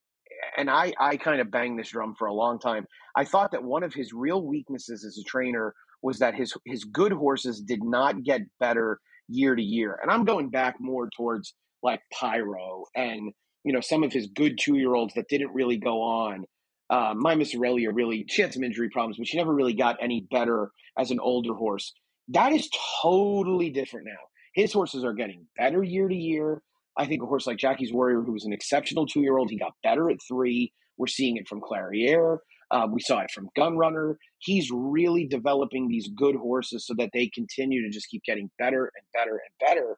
and 0.56 0.70
I, 0.70 0.92
I 0.98 1.16
kind 1.16 1.40
of 1.40 1.50
banged 1.50 1.78
this 1.78 1.90
drum 1.90 2.14
for 2.18 2.26
a 2.26 2.34
long 2.34 2.58
time. 2.58 2.86
I 3.16 3.24
thought 3.24 3.52
that 3.52 3.62
one 3.62 3.82
of 3.82 3.94
his 3.94 4.12
real 4.12 4.44
weaknesses 4.44 5.04
as 5.04 5.18
a 5.18 5.24
trainer 5.24 5.74
was 6.04 6.20
that 6.20 6.34
his 6.34 6.54
his 6.64 6.84
good 6.84 7.12
horses 7.12 7.60
did 7.60 7.82
not 7.82 8.22
get 8.22 8.42
better 8.60 9.00
year 9.26 9.56
to 9.56 9.62
year. 9.62 9.98
And 10.02 10.10
I'm 10.10 10.24
going 10.24 10.50
back 10.50 10.76
more 10.78 11.08
towards 11.16 11.54
like 11.82 12.00
Pyro 12.12 12.84
and 12.94 13.32
you 13.64 13.72
know, 13.72 13.80
some 13.80 14.04
of 14.04 14.12
his 14.12 14.28
good 14.28 14.58
two 14.60 14.76
year 14.76 14.94
olds 14.94 15.14
that 15.14 15.28
didn't 15.28 15.52
really 15.52 15.78
go 15.78 16.02
on. 16.02 16.44
Uh, 16.90 17.14
my 17.16 17.34
Miss 17.34 17.54
Aurelia 17.54 17.90
really, 17.90 18.26
she 18.28 18.42
had 18.42 18.52
some 18.52 18.62
injury 18.62 18.90
problems, 18.90 19.16
but 19.16 19.26
she 19.26 19.38
never 19.38 19.54
really 19.54 19.72
got 19.72 19.96
any 20.00 20.26
better 20.30 20.70
as 20.98 21.10
an 21.10 21.18
older 21.18 21.54
horse. 21.54 21.92
That 22.28 22.52
is 22.52 22.68
totally 23.02 23.70
different 23.70 24.06
now. 24.06 24.20
His 24.54 24.72
horses 24.72 25.02
are 25.02 25.14
getting 25.14 25.46
better 25.56 25.82
year 25.82 26.06
to 26.06 26.14
year. 26.14 26.62
I 26.96 27.06
think 27.06 27.22
a 27.22 27.26
horse 27.26 27.46
like 27.46 27.56
Jackie's 27.56 27.92
Warrior, 27.92 28.20
who 28.20 28.32
was 28.32 28.44
an 28.44 28.52
exceptional 28.52 29.06
two 29.06 29.22
year 29.22 29.38
old, 29.38 29.50
he 29.50 29.58
got 29.58 29.72
better 29.82 30.10
at 30.10 30.18
three. 30.28 30.72
We're 30.96 31.06
seeing 31.06 31.38
it 31.38 31.48
from 31.48 31.60
Clairiere. 31.60 32.38
Uh, 32.74 32.88
we 32.90 33.00
saw 33.00 33.20
it 33.20 33.30
from 33.30 33.48
Gun 33.54 33.76
Runner. 33.76 34.18
He's 34.38 34.68
really 34.72 35.26
developing 35.26 35.86
these 35.86 36.08
good 36.08 36.34
horses 36.34 36.84
so 36.84 36.94
that 36.98 37.10
they 37.14 37.28
continue 37.28 37.82
to 37.82 37.90
just 37.90 38.08
keep 38.08 38.24
getting 38.24 38.50
better 38.58 38.90
and 38.96 39.04
better 39.14 39.30
and 39.30 39.68
better. 39.68 39.96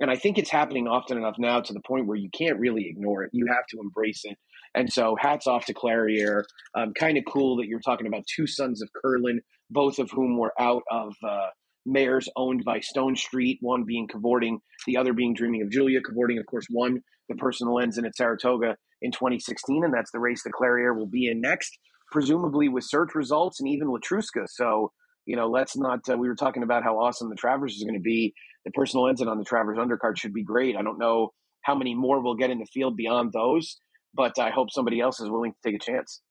And 0.00 0.10
I 0.10 0.16
think 0.16 0.38
it's 0.38 0.50
happening 0.50 0.88
often 0.88 1.18
enough 1.18 1.36
now 1.38 1.60
to 1.60 1.72
the 1.72 1.82
point 1.86 2.06
where 2.06 2.16
you 2.16 2.30
can't 2.30 2.58
really 2.58 2.88
ignore 2.88 3.24
it. 3.24 3.30
You 3.34 3.46
have 3.48 3.66
to 3.68 3.78
embrace 3.78 4.22
it. 4.24 4.38
And 4.74 4.92
so, 4.92 5.16
hats 5.20 5.46
off 5.46 5.66
to 5.66 5.74
Clairiere. 5.74 6.44
Um, 6.74 6.94
kind 6.94 7.18
of 7.18 7.24
cool 7.28 7.56
that 7.58 7.66
you're 7.66 7.80
talking 7.80 8.06
about 8.06 8.26
two 8.26 8.46
sons 8.46 8.82
of 8.82 8.88
Curlin, 8.92 9.40
both 9.70 9.98
of 9.98 10.10
whom 10.10 10.38
were 10.38 10.52
out 10.58 10.82
of 10.90 11.14
uh, 11.22 11.48
mares 11.86 12.28
owned 12.36 12.64
by 12.64 12.80
Stone 12.80 13.16
Street, 13.16 13.58
one 13.60 13.84
being 13.84 14.08
cavorting, 14.08 14.60
the 14.86 14.96
other 14.96 15.12
being 15.12 15.34
Dreaming 15.34 15.62
of 15.62 15.70
Julia. 15.70 16.00
Cavorting, 16.00 16.38
of 16.38 16.46
course, 16.46 16.66
won 16.70 17.02
the 17.28 17.36
personal 17.36 17.78
Ensign 17.78 18.06
at 18.06 18.16
Saratoga 18.16 18.76
in 19.02 19.12
2016, 19.12 19.84
and 19.84 19.94
that's 19.94 20.10
the 20.10 20.18
race 20.18 20.42
that 20.42 20.52
Clairiere 20.52 20.96
will 20.96 21.06
be 21.06 21.28
in 21.28 21.40
next, 21.40 21.78
presumably 22.14 22.68
with 22.68 22.84
search 22.84 23.14
results 23.16 23.58
and 23.60 23.68
even 23.68 23.88
Letruska. 23.88 24.46
So, 24.48 24.92
you 25.26 25.34
know, 25.34 25.48
let's 25.48 25.76
not, 25.76 26.08
uh, 26.08 26.16
we 26.16 26.28
were 26.28 26.36
talking 26.36 26.62
about 26.62 26.84
how 26.84 27.00
awesome 27.00 27.28
the 27.28 27.34
Travers 27.34 27.74
is 27.74 27.82
going 27.82 27.96
to 27.96 28.00
be. 28.00 28.34
The 28.64 28.70
personal 28.70 29.08
Ensign 29.08 29.26
on 29.26 29.36
the 29.36 29.44
Travers 29.44 29.76
undercard 29.76 30.16
should 30.16 30.32
be 30.32 30.44
great. 30.44 30.76
I 30.76 30.82
don't 30.82 30.98
know 30.98 31.32
how 31.62 31.74
many 31.74 31.94
more 31.94 32.22
we'll 32.22 32.36
get 32.36 32.50
in 32.50 32.60
the 32.60 32.66
field 32.66 32.96
beyond 32.96 33.32
those, 33.32 33.78
but 34.14 34.38
I 34.38 34.50
hope 34.50 34.70
somebody 34.70 35.00
else 35.00 35.20
is 35.20 35.28
willing 35.28 35.52
to 35.52 35.58
take 35.68 35.74
a 35.74 35.84
chance 35.84 36.22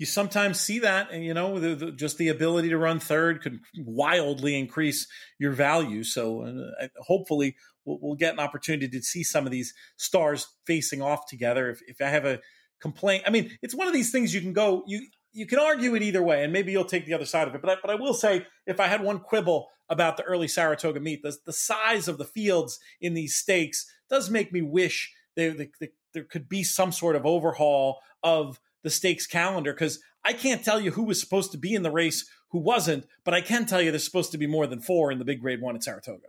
you 0.00 0.06
sometimes 0.06 0.58
see 0.58 0.78
that, 0.78 1.12
and 1.12 1.22
you 1.22 1.34
know, 1.34 1.60
the, 1.60 1.74
the, 1.74 1.92
just 1.92 2.16
the 2.16 2.28
ability 2.28 2.70
to 2.70 2.78
run 2.78 2.98
third 2.98 3.42
could 3.42 3.58
wildly 3.76 4.58
increase 4.58 5.06
your 5.38 5.52
value. 5.52 6.04
So, 6.04 6.40
uh, 6.80 6.88
hopefully, 7.00 7.54
we'll, 7.84 7.98
we'll, 8.00 8.16
get 8.16 8.32
an 8.32 8.40
opportunity 8.40 8.88
to 8.88 9.02
see 9.02 9.22
some 9.22 9.44
of 9.44 9.52
these 9.52 9.74
stars 9.98 10.46
facing 10.66 11.02
off 11.02 11.26
together. 11.28 11.68
If, 11.68 11.82
if 11.86 12.00
I 12.00 12.08
have 12.08 12.24
a 12.24 12.38
complaint, 12.80 13.24
I 13.26 13.30
mean, 13.30 13.50
it's 13.62 13.74
one 13.74 13.86
of 13.86 13.92
these 13.92 14.10
things 14.10 14.34
you 14.34 14.40
can 14.40 14.52
go 14.52 14.82
you 14.86 15.06
you 15.32 15.46
can 15.46 15.58
argue 15.58 15.94
it 15.94 16.02
either 16.02 16.22
way, 16.22 16.42
and 16.42 16.52
maybe 16.52 16.72
you'll 16.72 16.84
take 16.84 17.06
the 17.06 17.14
other 17.14 17.24
side 17.24 17.46
of 17.46 17.54
it. 17.54 17.62
But 17.62 17.70
I, 17.70 17.76
but 17.80 17.90
I 17.90 17.94
will 17.94 18.14
say, 18.14 18.46
if 18.66 18.80
I 18.80 18.88
had 18.88 19.02
one 19.02 19.20
quibble 19.20 19.68
about 19.88 20.16
the 20.16 20.22
early 20.24 20.48
Saratoga 20.48 21.00
meet, 21.00 21.22
the, 21.22 21.36
the 21.46 21.52
size 21.52 22.08
of 22.08 22.18
the 22.18 22.24
fields 22.24 22.78
in 23.00 23.14
these 23.14 23.36
stakes 23.36 23.86
does 24.08 24.30
make 24.30 24.52
me 24.52 24.62
wish 24.62 25.12
there 25.36 25.52
the, 25.52 25.70
the, 25.80 25.90
there 26.14 26.24
could 26.24 26.48
be 26.48 26.62
some 26.62 26.92
sort 26.92 27.16
of 27.16 27.26
overhaul 27.26 28.00
of 28.22 28.60
the 28.82 28.90
stakes 28.90 29.26
calendar 29.26 29.72
because 29.72 30.00
I 30.24 30.32
can't 30.32 30.64
tell 30.64 30.80
you 30.80 30.90
who 30.92 31.04
was 31.04 31.20
supposed 31.20 31.52
to 31.52 31.58
be 31.58 31.74
in 31.74 31.82
the 31.82 31.90
race, 31.90 32.28
who 32.50 32.58
wasn't, 32.58 33.06
but 33.24 33.34
I 33.34 33.40
can 33.40 33.66
tell 33.66 33.80
you 33.80 33.90
there's 33.90 34.04
supposed 34.04 34.32
to 34.32 34.38
be 34.38 34.46
more 34.46 34.66
than 34.66 34.80
four 34.80 35.12
in 35.12 35.18
the 35.18 35.24
big 35.24 35.40
grade 35.40 35.60
one 35.60 35.76
at 35.76 35.84
Saratoga. 35.84 36.26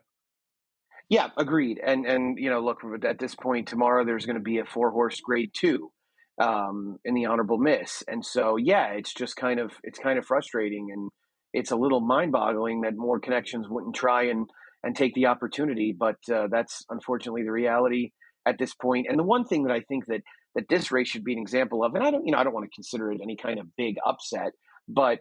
Yeah, 1.09 1.29
agreed. 1.37 1.79
And 1.83 2.05
and 2.05 2.37
you 2.37 2.49
know, 2.49 2.61
look 2.61 2.81
at 3.03 3.19
this 3.19 3.35
point 3.35 3.67
tomorrow, 3.67 4.05
there's 4.05 4.25
going 4.25 4.37
to 4.37 4.41
be 4.41 4.59
a 4.59 4.65
four 4.65 4.91
horse 4.91 5.19
grade 5.19 5.51
two 5.53 5.91
um, 6.39 6.97
in 7.05 7.13
the 7.13 7.25
honorable 7.25 7.57
miss, 7.57 8.03
and 8.07 8.25
so 8.25 8.57
yeah, 8.57 8.93
it's 8.93 9.13
just 9.13 9.35
kind 9.35 9.59
of 9.59 9.71
it's 9.83 9.99
kind 9.99 10.17
of 10.17 10.25
frustrating, 10.25 10.89
and 10.91 11.09
it's 11.53 11.71
a 11.71 11.75
little 11.75 12.01
mind 12.01 12.31
boggling 12.31 12.81
that 12.81 12.93
more 12.95 13.19
connections 13.19 13.67
wouldn't 13.69 13.95
try 13.95 14.23
and 14.23 14.47
and 14.83 14.95
take 14.95 15.13
the 15.13 15.27
opportunity, 15.27 15.95
but 15.97 16.17
uh, 16.33 16.47
that's 16.49 16.83
unfortunately 16.89 17.43
the 17.43 17.51
reality 17.51 18.11
at 18.47 18.57
this 18.57 18.73
point. 18.73 19.05
And 19.09 19.19
the 19.19 19.23
one 19.23 19.45
thing 19.45 19.63
that 19.63 19.73
I 19.73 19.81
think 19.81 20.05
that 20.07 20.21
that 20.55 20.65
this 20.69 20.91
race 20.91 21.07
should 21.07 21.23
be 21.23 21.33
an 21.33 21.39
example 21.39 21.83
of. 21.83 21.95
And 21.95 22.03
I 22.03 22.11
don't, 22.11 22.25
you 22.25 22.31
know, 22.31 22.37
I 22.37 22.43
don't 22.43 22.53
want 22.53 22.65
to 22.65 22.75
consider 22.75 23.11
it 23.11 23.21
any 23.23 23.37
kind 23.37 23.59
of 23.59 23.67
big 23.77 23.95
upset, 24.05 24.51
but 24.87 25.19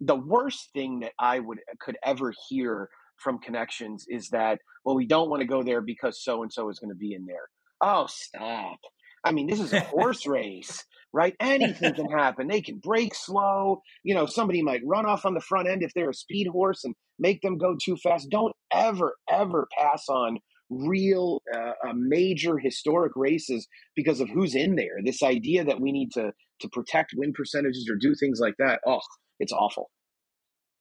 the 0.00 0.16
worst 0.16 0.70
thing 0.74 1.00
that 1.00 1.12
I 1.18 1.38
would 1.38 1.58
could 1.80 1.96
ever 2.04 2.32
hear 2.48 2.88
from 3.16 3.38
connections 3.38 4.04
is 4.08 4.28
that, 4.30 4.58
well, 4.84 4.94
we 4.94 5.06
don't 5.06 5.30
want 5.30 5.40
to 5.40 5.46
go 5.46 5.62
there 5.62 5.80
because 5.80 6.22
so 6.22 6.42
and 6.42 6.52
so 6.52 6.68
is 6.68 6.78
going 6.78 6.90
to 6.90 6.96
be 6.96 7.14
in 7.14 7.24
there. 7.26 7.48
Oh, 7.80 8.06
stop. 8.08 8.78
I 9.24 9.32
mean, 9.32 9.46
this 9.46 9.60
is 9.60 9.72
a 9.72 9.80
horse 9.96 10.26
race, 10.26 10.84
right? 11.12 11.34
Anything 11.40 11.94
can 11.94 12.10
happen. 12.10 12.48
They 12.48 12.60
can 12.60 12.78
break 12.78 13.14
slow. 13.14 13.82
You 14.02 14.14
know, 14.14 14.26
somebody 14.26 14.62
might 14.62 14.82
run 14.84 15.06
off 15.06 15.24
on 15.24 15.34
the 15.34 15.40
front 15.40 15.68
end 15.68 15.82
if 15.82 15.92
they're 15.94 16.10
a 16.10 16.14
speed 16.14 16.48
horse 16.48 16.84
and 16.84 16.94
make 17.18 17.42
them 17.42 17.58
go 17.58 17.76
too 17.82 17.96
fast. 17.96 18.28
Don't 18.30 18.54
ever, 18.72 19.16
ever 19.30 19.68
pass 19.78 20.04
on 20.08 20.38
real 20.68 21.40
uh, 21.54 21.72
uh, 21.88 21.92
major 21.94 22.58
historic 22.58 23.12
races 23.14 23.68
because 23.94 24.20
of 24.20 24.28
who's 24.28 24.54
in 24.54 24.74
there. 24.74 24.98
This 25.04 25.22
idea 25.22 25.64
that 25.64 25.80
we 25.80 25.92
need 25.92 26.12
to 26.12 26.32
to 26.60 26.68
protect 26.70 27.12
win 27.14 27.32
percentages 27.34 27.86
or 27.90 27.96
do 27.96 28.14
things 28.18 28.38
like 28.40 28.54
that. 28.58 28.80
Oh, 28.86 29.00
it's 29.38 29.52
awful. 29.52 29.90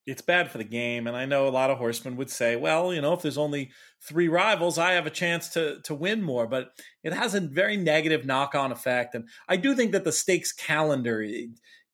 It's 0.05 0.21
bad 0.21 0.51
for 0.51 0.59
the 0.59 0.63
game, 0.63 1.07
and 1.07 1.17
I 1.17 1.25
know 1.25 1.47
a 1.47 1.49
lot 1.49 1.71
of 1.71 1.79
horsemen 1.79 2.15
would 2.17 2.29
say, 2.29 2.55
"Well, 2.55 2.93
you 2.93 3.01
know, 3.01 3.13
if 3.13 3.21
there's 3.23 3.37
only 3.37 3.71
three 4.01 4.27
rivals, 4.27 4.77
I 4.77 4.91
have 4.91 5.07
a 5.07 5.11
chance 5.11 5.49
to 5.49 5.81
to 5.81 5.95
win 5.95 6.21
more." 6.21 6.47
But 6.47 6.69
it 7.03 7.13
has 7.13 7.33
a 7.33 7.41
very 7.41 7.75
negative 7.75 8.25
knock 8.25 8.53
on 8.53 8.71
effect, 8.71 9.15
and 9.15 9.27
I 9.47 9.57
do 9.57 9.75
think 9.75 9.91
that 9.93 10.03
the 10.03 10.11
stakes 10.11 10.51
calendar 10.51 11.25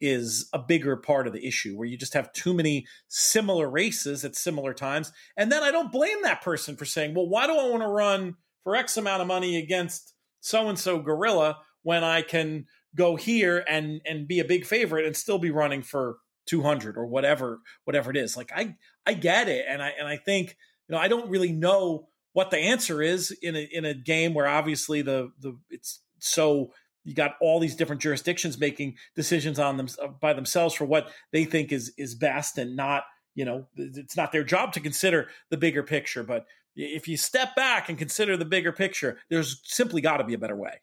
is 0.02 0.50
a 0.52 0.60
bigger 0.60 0.98
part 0.98 1.28
of 1.28 1.34
the 1.34 1.46
issue 1.46 1.78
where 1.78 1.88
you 1.88 1.96
just 1.96 2.16
have 2.16 2.34
too 2.34 2.54
many 2.54 2.86
similar 3.08 3.70
races 3.70 4.26
at 4.26 4.36
similar 4.36 4.74
times. 4.74 5.12
And 5.38 5.52
then 5.52 5.62
I 5.62 5.72
don't 5.72 5.92
blame 5.92 6.24
that 6.24 6.42
person 6.42 6.76
for 6.76 6.86
saying, 6.86 7.14
well, 7.14 7.30
why 7.30 7.46
do 7.46 7.54
I 7.54 7.70
want 7.70 7.84
to 7.84 7.88
run 7.88 8.36
for 8.64 8.76
X 8.76 8.98
amount 8.98 9.22
of 9.22 9.28
money 9.28 9.58
against 9.58 10.16
so 10.42 10.68
and 10.68 10.78
so 10.78 11.00
gorilla 11.00 11.60
when 11.84 12.04
I 12.04 12.24
can 12.24 12.66
go 12.96 13.16
here 13.16 13.64
and 13.70 14.02
and 14.06 14.28
be 14.28 14.40
a 14.40 14.46
big 14.46 14.66
favorite 14.66 15.06
and 15.06 15.16
still 15.16 15.40
be 15.40 15.52
running 15.52 15.82
for 15.82 16.18
200 16.48 16.98
or 16.98 17.06
whatever 17.06 17.60
whatever 17.86 18.12
it 18.12 18.18
is. 18.18 18.36
Like 18.36 18.52
I 18.56 18.76
I 19.06 19.14
get 19.14 19.48
it 19.48 19.66
and 19.68 19.82
I 19.82 19.94
and 19.98 20.08
I 20.08 20.18
think 20.18 20.58
you 20.88 20.96
know 20.96 21.02
I 21.02 21.08
don't 21.08 21.30
really 21.30 21.52
know 21.52 22.08
what 22.34 22.52
the 22.52 22.58
answer 22.58 23.02
is 23.02 23.32
in 23.42 23.56
a 23.56 23.68
in 23.72 23.86
a 23.86 23.94
game 23.94 24.34
where 24.34 24.48
obviously 24.48 25.02
the 25.02 25.32
the 25.40 25.58
it's 25.70 26.02
so 26.20 26.72
you 27.04 27.16
got 27.16 27.36
all 27.42 27.60
these 27.60 27.76
different 27.76 28.02
jurisdictions 28.02 28.60
making 28.60 28.96
decisions 29.16 29.60
on 29.60 29.78
them 29.78 29.88
by 30.20 30.34
themselves 30.34 30.76
for 30.76 30.86
what 30.86 31.12
they 31.32 31.46
think 31.46 31.72
is 31.72 31.94
is 31.98 32.16
best 32.16 32.58
and 32.58 32.76
not 32.76 33.04
you 33.36 33.46
know 33.46 33.68
it's 33.76 34.18
not 34.18 34.32
their 34.32 34.44
job 34.44 34.74
to 34.74 34.80
consider 34.80 35.28
the 35.50 35.58
bigger 35.58 35.84
picture 35.84 36.24
but 36.24 36.46
if 36.76 37.08
you 37.08 37.18
step 37.18 37.56
back 37.56 37.90
and 37.90 37.98
consider 37.98 38.38
the 38.38 38.46
bigger 38.46 38.72
picture 38.72 39.18
there's 39.30 39.62
simply 39.64 40.02
got 40.02 40.18
to 40.18 40.24
be 40.24 40.34
a 40.34 40.38
better 40.38 40.56
way 40.56 40.82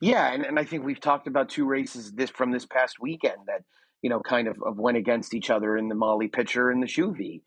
yeah 0.00 0.32
and, 0.32 0.44
and 0.44 0.58
i 0.58 0.64
think 0.64 0.84
we've 0.84 1.00
talked 1.00 1.26
about 1.26 1.48
two 1.48 1.66
races 1.66 2.12
this 2.12 2.30
from 2.30 2.50
this 2.50 2.66
past 2.66 3.00
weekend 3.00 3.38
that 3.46 3.62
you 4.02 4.10
know 4.10 4.20
kind 4.20 4.48
of, 4.48 4.56
of 4.64 4.78
went 4.78 4.96
against 4.96 5.34
each 5.34 5.50
other 5.50 5.76
in 5.76 5.88
the 5.88 5.94
molly 5.94 6.28
pitcher 6.28 6.70
and 6.70 6.82
the 6.82 6.86
Shuvee 6.86 7.42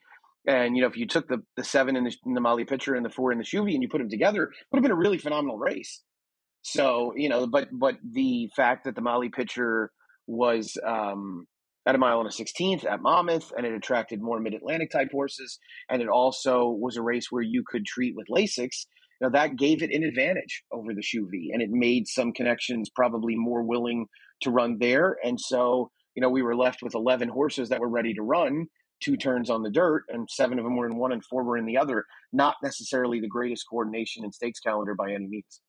and 0.47 0.75
you 0.75 0.81
know 0.81 0.87
if 0.87 0.97
you 0.97 1.07
took 1.07 1.27
the, 1.27 1.43
the 1.57 1.63
seven 1.63 1.95
in 1.95 2.03
the, 2.05 2.15
in 2.25 2.33
the 2.33 2.41
molly 2.41 2.65
pitcher 2.65 2.95
and 2.95 3.05
the 3.05 3.09
four 3.09 3.31
in 3.31 3.37
the 3.37 3.43
Shuvee 3.43 3.73
and 3.73 3.83
you 3.83 3.89
put 3.89 3.99
them 3.99 4.09
together 4.09 4.43
it 4.43 4.65
would 4.71 4.77
have 4.77 4.83
been 4.83 4.91
a 4.91 4.95
really 4.95 5.17
phenomenal 5.17 5.57
race 5.57 6.01
so 6.65 7.13
you 7.15 7.29
know, 7.29 7.45
but 7.45 7.67
but 7.71 7.97
the 8.03 8.49
fact 8.55 8.85
that 8.85 8.95
the 8.95 9.01
Molly 9.01 9.29
pitcher 9.29 9.91
was 10.25 10.75
um, 10.83 11.45
at 11.85 11.93
a 11.93 11.99
mile 11.99 12.19
and 12.19 12.27
a 12.27 12.31
sixteenth 12.31 12.85
at 12.85 13.03
Monmouth, 13.03 13.51
and 13.55 13.67
it 13.67 13.73
attracted 13.73 14.19
more 14.19 14.39
Mid 14.39 14.55
Atlantic 14.55 14.89
type 14.89 15.09
horses, 15.11 15.59
and 15.91 16.01
it 16.01 16.07
also 16.07 16.67
was 16.69 16.97
a 16.97 17.03
race 17.03 17.27
where 17.29 17.43
you 17.43 17.63
could 17.67 17.85
treat 17.85 18.15
with 18.15 18.25
Lasix. 18.35 18.87
Now 19.21 19.29
that 19.29 19.57
gave 19.57 19.83
it 19.83 19.93
an 19.93 20.03
advantage 20.03 20.63
over 20.73 20.95
the 20.95 21.03
Shuvee, 21.03 21.53
and 21.53 21.61
it 21.61 21.69
made 21.69 22.07
some 22.07 22.33
connections 22.33 22.89
probably 22.89 23.35
more 23.35 23.61
willing 23.61 24.07
to 24.41 24.49
run 24.49 24.77
there. 24.79 25.17
And 25.23 25.39
so 25.39 25.91
you 26.15 26.21
know 26.21 26.29
we 26.29 26.41
were 26.41 26.55
left 26.55 26.81
with 26.81 26.95
eleven 26.95 27.29
horses 27.29 27.69
that 27.69 27.79
were 27.79 27.89
ready 27.89 28.13
to 28.13 28.21
run 28.21 28.67
two 29.01 29.17
turns 29.17 29.49
on 29.49 29.61
the 29.61 29.69
dirt, 29.69 30.03
and 30.09 30.29
seven 30.29 30.57
of 30.57 30.63
them 30.63 30.77
were 30.77 30.87
in 30.87 30.97
one 30.97 31.11
and 31.11 31.23
four 31.25 31.43
were 31.43 31.57
in 31.57 31.65
the 31.65 31.77
other. 31.77 32.05
Not 32.31 32.55
necessarily 32.63 33.19
the 33.19 33.27
greatest 33.27 33.65
coordination 33.69 34.23
in 34.23 34.31
stakes 34.31 34.59
calendar 34.59 34.95
by 34.95 35.11
any 35.11 35.27
means 35.27 35.61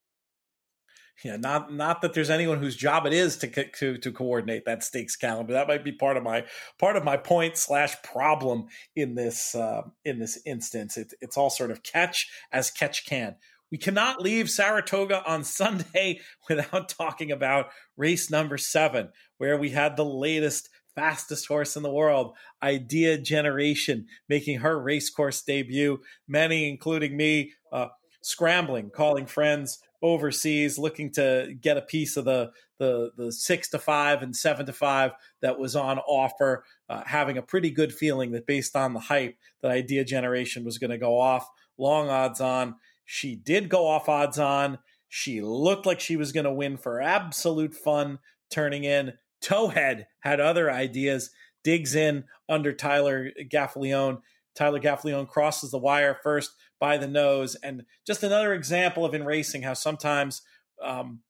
yeah, 1.23 1.35
not 1.35 1.73
not 1.73 2.01
that 2.01 2.13
there's 2.13 2.29
anyone 2.29 2.59
whose 2.59 2.75
job 2.75 3.05
it 3.07 3.13
is 3.13 3.37
to 3.37 3.47
to 3.47 3.97
to 3.97 4.11
coordinate 4.11 4.65
that 4.65 4.83
stakes 4.83 5.15
calendar. 5.15 5.53
That 5.53 5.67
might 5.67 5.83
be 5.83 5.91
part 5.91 6.15
of 6.15 6.23
my 6.23 6.45
part 6.77 6.95
of 6.95 7.03
my 7.03 7.17
point 7.17 7.57
slash 7.57 7.95
problem 8.03 8.67
in 8.95 9.15
this 9.15 9.55
uh, 9.55 9.81
in 10.05 10.19
this 10.19 10.39
instance. 10.45 10.95
It, 10.95 11.13
it's 11.19 11.35
all 11.35 11.49
sort 11.49 11.71
of 11.71 11.81
catch 11.81 12.29
as 12.51 12.69
catch 12.69 13.05
can. 13.07 13.35
We 13.71 13.77
cannot 13.77 14.21
leave 14.21 14.49
Saratoga 14.49 15.23
on 15.25 15.43
Sunday 15.43 16.21
without 16.49 16.89
talking 16.89 17.31
about 17.31 17.67
race 17.95 18.29
number 18.29 18.57
seven, 18.57 19.09
where 19.37 19.57
we 19.57 19.71
had 19.71 19.95
the 19.95 20.05
latest 20.05 20.69
fastest 20.95 21.47
horse 21.47 21.75
in 21.75 21.83
the 21.83 21.91
world, 21.91 22.35
Idea 22.63 23.19
Generation, 23.19 24.07
making 24.27 24.59
her 24.59 24.79
race 24.81 25.09
course 25.09 25.41
debut. 25.43 25.99
Many, 26.27 26.69
including 26.69 27.15
me, 27.15 27.53
uh, 27.71 27.87
scrambling, 28.21 28.89
calling 28.89 29.27
friends 29.27 29.79
overseas, 30.01 30.77
looking 30.77 31.11
to 31.11 31.55
get 31.61 31.77
a 31.77 31.81
piece 31.81 32.17
of 32.17 32.25
the 32.25 32.51
the 32.79 33.11
the 33.17 33.31
six 33.31 33.69
to 33.69 33.79
five 33.79 34.21
and 34.21 34.35
seven 34.35 34.65
to 34.65 34.73
five 34.73 35.11
that 35.41 35.59
was 35.59 35.75
on 35.75 35.99
offer, 35.99 36.63
uh, 36.89 37.03
having 37.05 37.37
a 37.37 37.41
pretty 37.41 37.71
good 37.71 37.93
feeling 37.93 38.31
that 38.31 38.45
based 38.45 38.75
on 38.75 38.93
the 38.93 38.99
hype, 38.99 39.35
that 39.61 39.71
Idea 39.71 40.03
Generation 40.03 40.63
was 40.63 40.77
going 40.77 40.91
to 40.91 40.97
go 40.97 41.19
off 41.19 41.47
long 41.77 42.09
odds 42.09 42.41
on. 42.41 42.75
She 43.09 43.35
did 43.35 43.69
go 43.69 43.87
off 43.87 44.09
odds 44.09 44.37
on. 44.37 44.79
She 45.07 45.41
looked 45.41 45.85
like 45.85 46.01
she 46.01 46.17
was 46.17 46.33
going 46.33 46.43
to 46.43 46.51
win 46.51 46.75
for 46.75 47.01
absolute 47.01 47.73
fun, 47.73 48.19
turning 48.51 48.83
in. 48.83 49.13
Towhead 49.41 50.07
had 50.19 50.41
other 50.41 50.69
ideas, 50.69 51.31
digs 51.63 51.95
in 51.95 52.25
under 52.49 52.73
Tyler 52.73 53.31
Gaffalione. 53.49 54.21
Tyler 54.55 54.81
Gaffalione 54.81 55.27
crosses 55.27 55.71
the 55.71 55.77
wire 55.77 56.19
first 56.21 56.51
by 56.79 56.97
the 56.97 57.07
nose. 57.07 57.55
And 57.55 57.83
just 58.05 58.23
another 58.23 58.53
example 58.53 59.05
of 59.05 59.13
in 59.13 59.23
racing 59.23 59.61
how 59.61 59.73
sometimes 59.73 60.41
um, 60.83 61.21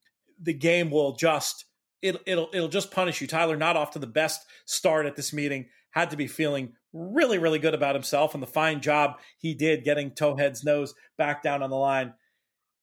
the 0.41 0.53
game 0.53 0.89
will 0.89 1.15
just 1.15 1.65
it, 2.01 2.15
it'll 2.25 2.49
it'll 2.53 2.69
just 2.69 2.91
punish 2.91 3.21
you. 3.21 3.27
Tyler 3.27 3.57
not 3.57 3.75
off 3.75 3.91
to 3.91 3.99
the 3.99 4.07
best 4.07 4.45
start 4.65 5.05
at 5.05 5.15
this 5.15 5.33
meeting. 5.33 5.67
Had 5.91 6.11
to 6.11 6.17
be 6.17 6.27
feeling 6.27 6.73
really 6.93 7.37
really 7.37 7.59
good 7.59 7.73
about 7.73 7.95
himself 7.95 8.33
and 8.33 8.41
the 8.41 8.47
fine 8.47 8.81
job 8.81 9.19
he 9.37 9.53
did 9.53 9.83
getting 9.83 10.11
Towhead's 10.11 10.63
nose 10.63 10.93
back 11.17 11.43
down 11.43 11.61
on 11.61 11.69
the 11.69 11.75
line. 11.75 12.13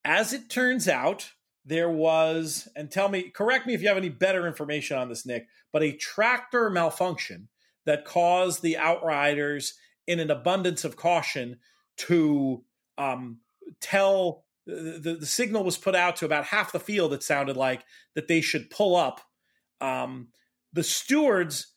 As 0.03 0.31
it 0.33 0.49
turns 0.49 0.87
out, 0.87 1.31
there 1.65 1.89
was, 1.89 2.67
and 2.75 2.91
tell 2.91 3.09
me, 3.09 3.31
correct 3.31 3.65
me 3.65 3.73
if 3.73 3.81
you 3.81 3.87
have 3.87 3.97
any 3.97 4.09
better 4.09 4.45
information 4.45 4.97
on 4.97 5.09
this, 5.09 5.25
Nick, 5.25 5.47
but 5.73 5.81
a 5.81 5.93
tractor 5.93 6.69
malfunction 6.69 7.47
that 7.85 8.05
caused 8.05 8.61
the 8.61 8.77
Outriders, 8.77 9.73
in 10.07 10.19
an 10.19 10.29
abundance 10.29 10.83
of 10.83 10.95
caution, 10.95 11.57
to 11.97 12.63
um, 12.97 13.39
tell 13.81 14.45
the, 14.67 15.17
the 15.19 15.25
signal 15.25 15.63
was 15.63 15.77
put 15.77 15.95
out 15.95 16.15
to 16.17 16.25
about 16.25 16.45
half 16.45 16.71
the 16.71 16.79
field, 16.79 17.13
it 17.13 17.23
sounded 17.23 17.57
like, 17.57 17.83
that 18.13 18.27
they 18.27 18.41
should 18.41 18.69
pull 18.69 18.95
up. 18.95 19.21
Um, 19.81 20.27
the 20.73 20.83
stewards, 20.83 21.73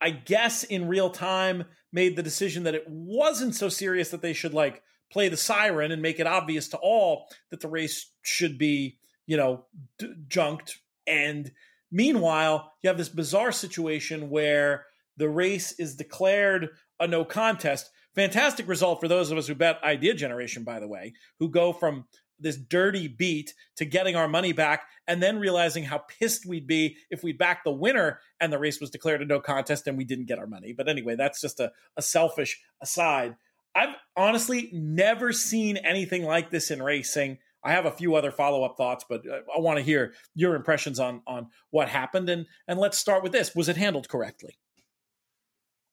I 0.00 0.10
guess, 0.10 0.64
in 0.64 0.88
real 0.88 1.10
time, 1.10 1.64
made 1.92 2.16
the 2.16 2.22
decision 2.22 2.64
that 2.64 2.74
it 2.74 2.84
wasn't 2.88 3.54
so 3.54 3.68
serious 3.68 4.10
that 4.10 4.22
they 4.22 4.32
should 4.32 4.54
like 4.54 4.82
play 5.12 5.28
the 5.28 5.36
siren 5.36 5.92
and 5.92 6.00
make 6.00 6.20
it 6.20 6.26
obvious 6.26 6.68
to 6.68 6.78
all 6.78 7.26
that 7.50 7.60
the 7.60 7.68
race 7.68 8.10
should 8.22 8.58
be, 8.58 8.98
you 9.26 9.36
know, 9.36 9.64
d- 9.98 10.14
junked. 10.28 10.78
And 11.06 11.50
meanwhile, 11.90 12.72
you 12.82 12.88
have 12.88 12.98
this 12.98 13.08
bizarre 13.08 13.52
situation 13.52 14.30
where 14.30 14.86
the 15.16 15.28
race 15.28 15.72
is 15.72 15.96
declared 15.96 16.68
a 16.98 17.06
no 17.06 17.24
contest. 17.24 17.90
Fantastic 18.14 18.68
result 18.68 19.00
for 19.00 19.08
those 19.08 19.30
of 19.30 19.38
us 19.38 19.46
who 19.46 19.54
bet 19.54 19.82
Idea 19.82 20.14
Generation, 20.14 20.64
by 20.64 20.80
the 20.80 20.88
way, 20.88 21.14
who 21.38 21.48
go 21.48 21.72
from 21.72 22.06
this 22.40 22.56
dirty 22.56 23.08
beat 23.08 23.54
to 23.76 23.84
getting 23.84 24.16
our 24.16 24.28
money 24.28 24.52
back 24.52 24.84
and 25.06 25.22
then 25.22 25.38
realizing 25.38 25.84
how 25.84 25.98
pissed 25.98 26.46
we'd 26.46 26.66
be 26.66 26.96
if 27.10 27.22
we 27.22 27.32
backed 27.32 27.64
the 27.64 27.72
winner 27.72 28.20
and 28.40 28.52
the 28.52 28.58
race 28.58 28.80
was 28.80 28.90
declared 28.90 29.22
a 29.22 29.24
no 29.24 29.40
contest 29.40 29.86
and 29.86 29.98
we 29.98 30.04
didn't 30.04 30.26
get 30.26 30.38
our 30.38 30.46
money. 30.46 30.72
But 30.72 30.88
anyway, 30.88 31.16
that's 31.16 31.40
just 31.40 31.60
a, 31.60 31.72
a 31.96 32.02
selfish 32.02 32.60
aside. 32.80 33.36
I've 33.74 33.94
honestly 34.16 34.70
never 34.72 35.32
seen 35.32 35.76
anything 35.76 36.24
like 36.24 36.50
this 36.50 36.70
in 36.70 36.82
racing. 36.82 37.38
I 37.62 37.72
have 37.72 37.86
a 37.86 37.90
few 37.90 38.14
other 38.14 38.32
follow 38.32 38.64
up 38.64 38.76
thoughts, 38.76 39.04
but 39.08 39.22
uh, 39.28 39.40
I 39.54 39.60
want 39.60 39.78
to 39.78 39.84
hear 39.84 40.14
your 40.34 40.54
impressions 40.54 40.98
on 40.98 41.22
on 41.26 41.48
what 41.70 41.88
happened. 41.88 42.28
And 42.28 42.46
and 42.66 42.78
let's 42.78 42.98
start 42.98 43.22
with 43.22 43.32
this: 43.32 43.54
Was 43.54 43.68
it 43.68 43.76
handled 43.76 44.08
correctly? 44.08 44.58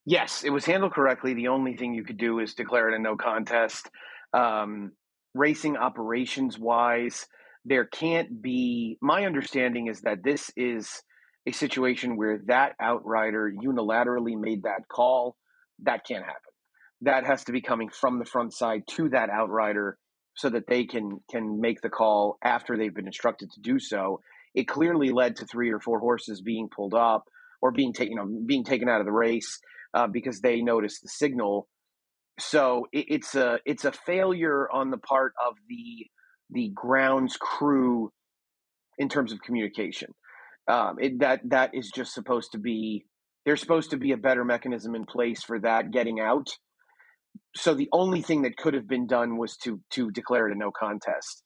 Yes, 0.06 0.46
it 0.46 0.52
was 0.52 0.64
handled 0.64 0.94
correctly. 0.94 1.34
The 1.34 1.50
only 1.50 1.76
thing 1.76 1.94
you 1.94 2.06
could 2.06 2.18
do 2.18 2.40
is 2.40 2.54
declare 2.54 2.90
it 2.90 2.96
a 2.96 3.00
no 3.00 3.18
contest. 3.18 3.90
Um, 4.34 4.94
racing 5.38 5.78
operations 5.78 6.58
wise, 6.58 7.28
there 7.66 7.86
can't 7.86 8.42
be. 8.42 8.98
My 9.02 9.26
understanding 9.26 9.88
is 9.88 10.02
that 10.02 10.24
this 10.24 10.52
is 10.58 11.02
a 11.46 11.52
situation 11.52 12.18
where 12.18 12.40
that 12.48 12.74
outrider 12.82 13.52
unilaterally 13.52 14.40
made 14.40 14.64
that 14.64 14.88
call. 14.90 15.36
That 15.84 16.06
can't 16.06 16.26
happen 16.26 16.42
that 17.02 17.26
has 17.26 17.44
to 17.46 17.52
be 17.52 17.62
coming 17.62 17.90
from 17.90 18.20
the 18.20 18.26
front 18.26 18.54
side 18.54 18.84
to 18.88 19.10
that 19.10 19.30
outrider 19.30 19.98
so 20.36 20.50
that 20.50 20.68
they 20.68 20.86
can 20.86 21.20
can 21.30 21.60
make 21.60 21.82
the 21.82 21.90
call 21.90 22.38
after 22.44 22.78
they've 22.78 22.94
been 22.94 23.08
instructed 23.08 23.50
to 23.52 23.62
do 23.62 23.80
so. 23.80 24.22
It 24.54 24.68
clearly 24.68 25.12
led 25.12 25.36
to 25.38 25.46
three 25.46 25.72
or 25.72 25.80
four 25.80 26.00
horses 26.00 26.42
being 26.42 26.70
pulled 26.70 26.94
up 26.94 27.26
or 27.62 27.72
being 27.72 27.94
taken, 27.94 28.14
you 28.14 28.18
know, 28.18 28.42
being 28.46 28.64
taken 28.64 28.90
out 28.90 29.00
of 29.00 29.06
the 29.06 29.12
race 29.12 29.60
uh, 29.94 30.08
because 30.08 30.42
they 30.42 30.62
noticed 30.62 31.02
the 31.04 31.10
signal. 31.10 31.68
So 32.40 32.88
it, 32.92 33.06
it's 33.10 33.36
a 33.36 33.60
it's 33.66 33.86
a 33.86 33.92
failure 33.92 34.70
on 34.72 34.92
the 34.92 34.98
part 34.98 35.34
of 35.46 35.56
the 35.68 36.08
the 36.52 36.72
grounds 36.76 37.38
crew 37.38 38.12
in 38.98 39.10
terms 39.10 39.32
of 39.32 39.42
communication. 39.42 40.10
Um, 40.68 40.98
it, 41.00 41.20
that 41.20 41.42
that 41.50 41.72
is 41.74 41.92
just 41.94 42.14
supposed 42.14 42.52
to 42.54 42.60
be 42.60 43.06
there's 43.46 43.62
supposed 43.62 43.92
to 43.92 43.98
be 43.98 44.12
a 44.12 44.18
better 44.18 44.44
mechanism 44.44 44.96
in 44.96 45.06
place 45.06 45.44
for 45.44 45.60
that 45.60 45.92
getting 45.92 46.20
out 46.20 46.50
so 47.56 47.74
the 47.74 47.90
only 47.92 48.22
thing 48.22 48.44
that 48.44 48.58
could 48.58 48.74
have 48.74 48.88
been 48.88 49.08
done 49.08 49.38
was 49.38 49.58
to 49.58 49.80
to 49.92 50.12
declare 50.12 50.48
it 50.48 50.56
a 50.56 50.60
no 50.60 50.72
contest. 50.78 51.44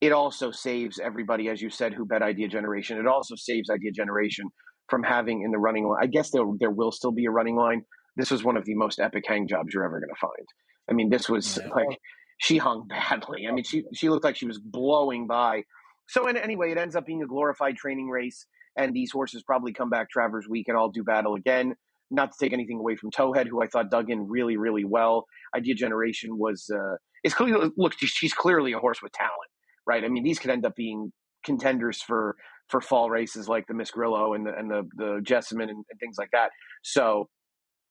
It 0.00 0.12
also 0.12 0.50
saves 0.52 1.00
everybody, 1.00 1.48
as 1.48 1.60
you 1.60 1.70
said, 1.70 1.92
who 1.92 2.06
bet 2.06 2.22
Idea 2.22 2.48
Generation. 2.48 2.98
It 2.98 3.06
also 3.06 3.34
saves 3.36 3.68
Idea 3.70 3.90
Generation 3.92 4.46
from 4.88 5.02
having 5.02 5.42
in 5.42 5.50
the 5.50 5.58
running 5.58 5.88
line. 5.88 5.98
I 6.02 6.06
guess 6.06 6.30
there 6.30 6.44
there 6.60 6.70
will 6.70 6.92
still 6.92 7.12
be 7.12 7.26
a 7.26 7.30
running 7.30 7.56
line. 7.56 7.82
This 8.18 8.30
was 8.30 8.44
one 8.44 8.58
of 8.58 8.66
the 8.66 8.74
most 8.74 9.00
epic 9.00 9.24
hang 9.26 9.48
jobs 9.48 9.72
you're 9.72 9.84
ever 9.84 10.00
going 10.00 10.10
to 10.10 10.20
find. 10.20 10.48
I 10.90 10.92
mean, 10.92 11.08
this 11.08 11.28
was 11.28 11.58
yeah. 11.62 11.72
like 11.72 11.98
she 12.38 12.58
hung 12.58 12.86
badly. 12.88 13.46
I 13.48 13.52
mean, 13.52 13.64
she 13.64 13.84
she 13.94 14.10
looked 14.10 14.24
like 14.24 14.36
she 14.36 14.46
was 14.46 14.58
blowing 14.58 15.26
by. 15.26 15.62
So, 16.08 16.26
anyway, 16.26 16.72
it 16.72 16.78
ends 16.78 16.96
up 16.96 17.06
being 17.06 17.22
a 17.22 17.26
glorified 17.26 17.76
training 17.76 18.08
race, 18.08 18.46
and 18.76 18.94
these 18.94 19.12
horses 19.12 19.42
probably 19.42 19.72
come 19.72 19.90
back 19.90 20.10
Travers 20.10 20.48
Week 20.48 20.68
and 20.68 20.76
all 20.76 20.90
do 20.90 21.04
battle 21.04 21.34
again 21.34 21.74
not 22.10 22.32
to 22.32 22.38
take 22.40 22.52
anything 22.52 22.78
away 22.78 22.96
from 22.96 23.10
Towhead, 23.10 23.46
who 23.48 23.62
I 23.62 23.66
thought 23.66 23.90
dug 23.90 24.10
in 24.10 24.28
really, 24.28 24.56
really 24.56 24.84
well. 24.84 25.26
Idea 25.54 25.74
Generation 25.74 26.38
was 26.38 26.70
uh, 26.72 26.96
is 27.24 27.34
clearly 27.34 27.70
look, 27.76 27.94
she's 27.98 28.32
clearly 28.32 28.72
a 28.72 28.78
horse 28.78 29.02
with 29.02 29.12
talent, 29.12 29.50
right? 29.86 30.04
I 30.04 30.08
mean, 30.08 30.24
these 30.24 30.38
could 30.38 30.50
end 30.50 30.64
up 30.64 30.74
being 30.74 31.12
contenders 31.44 32.02
for 32.02 32.36
for 32.68 32.80
fall 32.80 33.10
races 33.10 33.48
like 33.48 33.66
the 33.66 33.74
Miss 33.74 33.90
Grillo 33.90 34.34
and 34.34 34.46
the 34.46 34.56
and 34.56 34.70
the 34.70 34.88
the 34.96 35.20
Jessamine 35.22 35.68
and, 35.68 35.84
and 35.90 36.00
things 36.00 36.16
like 36.18 36.30
that. 36.32 36.50
So 36.82 37.28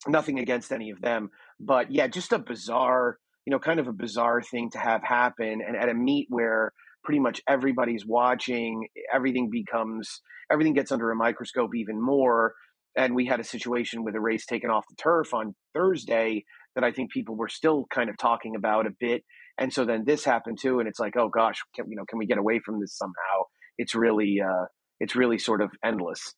nothing 0.07 0.39
against 0.39 0.71
any 0.71 0.91
of 0.91 1.01
them, 1.01 1.29
but 1.59 1.91
yeah, 1.91 2.07
just 2.07 2.33
a 2.33 2.39
bizarre, 2.39 3.17
you 3.45 3.51
know, 3.51 3.59
kind 3.59 3.79
of 3.79 3.87
a 3.87 3.93
bizarre 3.93 4.41
thing 4.41 4.69
to 4.71 4.77
have 4.77 5.03
happen, 5.03 5.61
and 5.65 5.75
at 5.75 5.89
a 5.89 5.93
meet 5.93 6.27
where 6.29 6.73
pretty 7.03 7.19
much 7.19 7.41
everybody's 7.47 8.05
watching, 8.05 8.87
everything 9.13 9.49
becomes 9.49 10.21
everything 10.51 10.73
gets 10.73 10.91
under 10.91 11.11
a 11.11 11.15
microscope 11.15 11.75
even 11.75 12.01
more 12.01 12.53
and 12.97 13.13
we 13.13 13.27
had 13.27 13.39
a 13.39 13.43
situation 13.43 14.03
with 14.03 14.15
a 14.15 14.19
race 14.19 14.45
taken 14.45 14.71
off 14.71 14.83
the 14.89 14.95
turf 14.95 15.33
on 15.33 15.55
Thursday 15.73 16.43
that 16.73 16.83
I 16.83 16.91
think 16.91 17.11
people 17.11 17.35
were 17.35 17.47
still 17.47 17.85
kind 17.93 18.09
of 18.09 18.17
talking 18.17 18.55
about 18.55 18.87
a 18.87 18.91
bit. 18.99 19.23
And 19.59 19.71
so 19.71 19.85
then 19.85 20.03
this 20.05 20.25
happened 20.25 20.57
too, 20.59 20.79
and 20.79 20.89
it's 20.89 20.99
like, 20.99 21.15
oh 21.15 21.29
gosh, 21.29 21.59
can, 21.75 21.85
you 21.89 21.95
know, 21.95 22.05
can 22.09 22.17
we 22.17 22.25
get 22.25 22.39
away 22.39 22.59
from 22.59 22.79
this 22.81 22.97
somehow? 22.97 23.43
It's 23.77 23.93
really, 23.93 24.39
uh, 24.43 24.65
it's 24.99 25.15
really 25.15 25.37
sort 25.37 25.61
of 25.61 25.69
endless. 25.85 26.33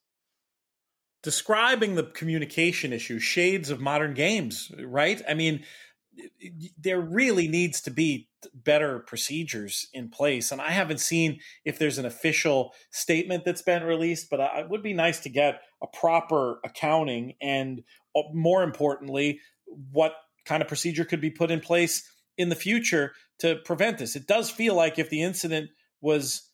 Describing 1.22 1.96
the 1.96 2.04
communication 2.04 2.94
issue, 2.94 3.20
shades 3.20 3.70
of 3.70 3.82
modern 3.82 4.14
games, 4.14 4.72
right? 4.80 5.22
I 5.28 5.34
mean, 5.34 5.66
there 6.78 7.00
really 7.00 7.48
needs 7.48 7.82
to 7.82 7.92
be 7.92 8.30
better 8.54 9.00
procedures 9.00 9.88
in 9.94 10.10
place. 10.10 10.52
And 10.52 10.62
I 10.62 10.72
haven't 10.72 11.00
seen 11.00 11.40
if 11.66 11.78
there's 11.78 11.98
an 11.98 12.06
official 12.06 12.74
statement 12.92 13.44
that's 13.46 13.62
been 13.62 13.84
released, 13.84 14.30
but 14.30 14.40
it 14.40 14.70
would 14.70 14.84
be 14.84 14.94
nice 14.94 15.20
to 15.22 15.30
get 15.30 15.62
a 15.82 15.88
proper 15.88 16.60
accounting 16.64 17.34
and, 17.42 17.84
uh, 18.16 18.22
more 18.34 18.64
importantly, 18.64 19.40
what 19.92 20.14
kind 20.46 20.62
of 20.62 20.68
procedure 20.68 21.06
could 21.06 21.22
be 21.22 21.30
put 21.30 21.52
in 21.52 21.60
place 21.60 22.10
in 22.38 22.50
the 22.50 22.56
future 22.56 23.14
to 23.40 23.58
prevent 23.66 23.98
this. 23.98 24.16
It 24.16 24.28
does 24.28 24.50
feel 24.50 24.76
like 24.76 24.98
if 24.98 25.10
the 25.10 25.22
incident 25.22 25.70
was 26.02 26.50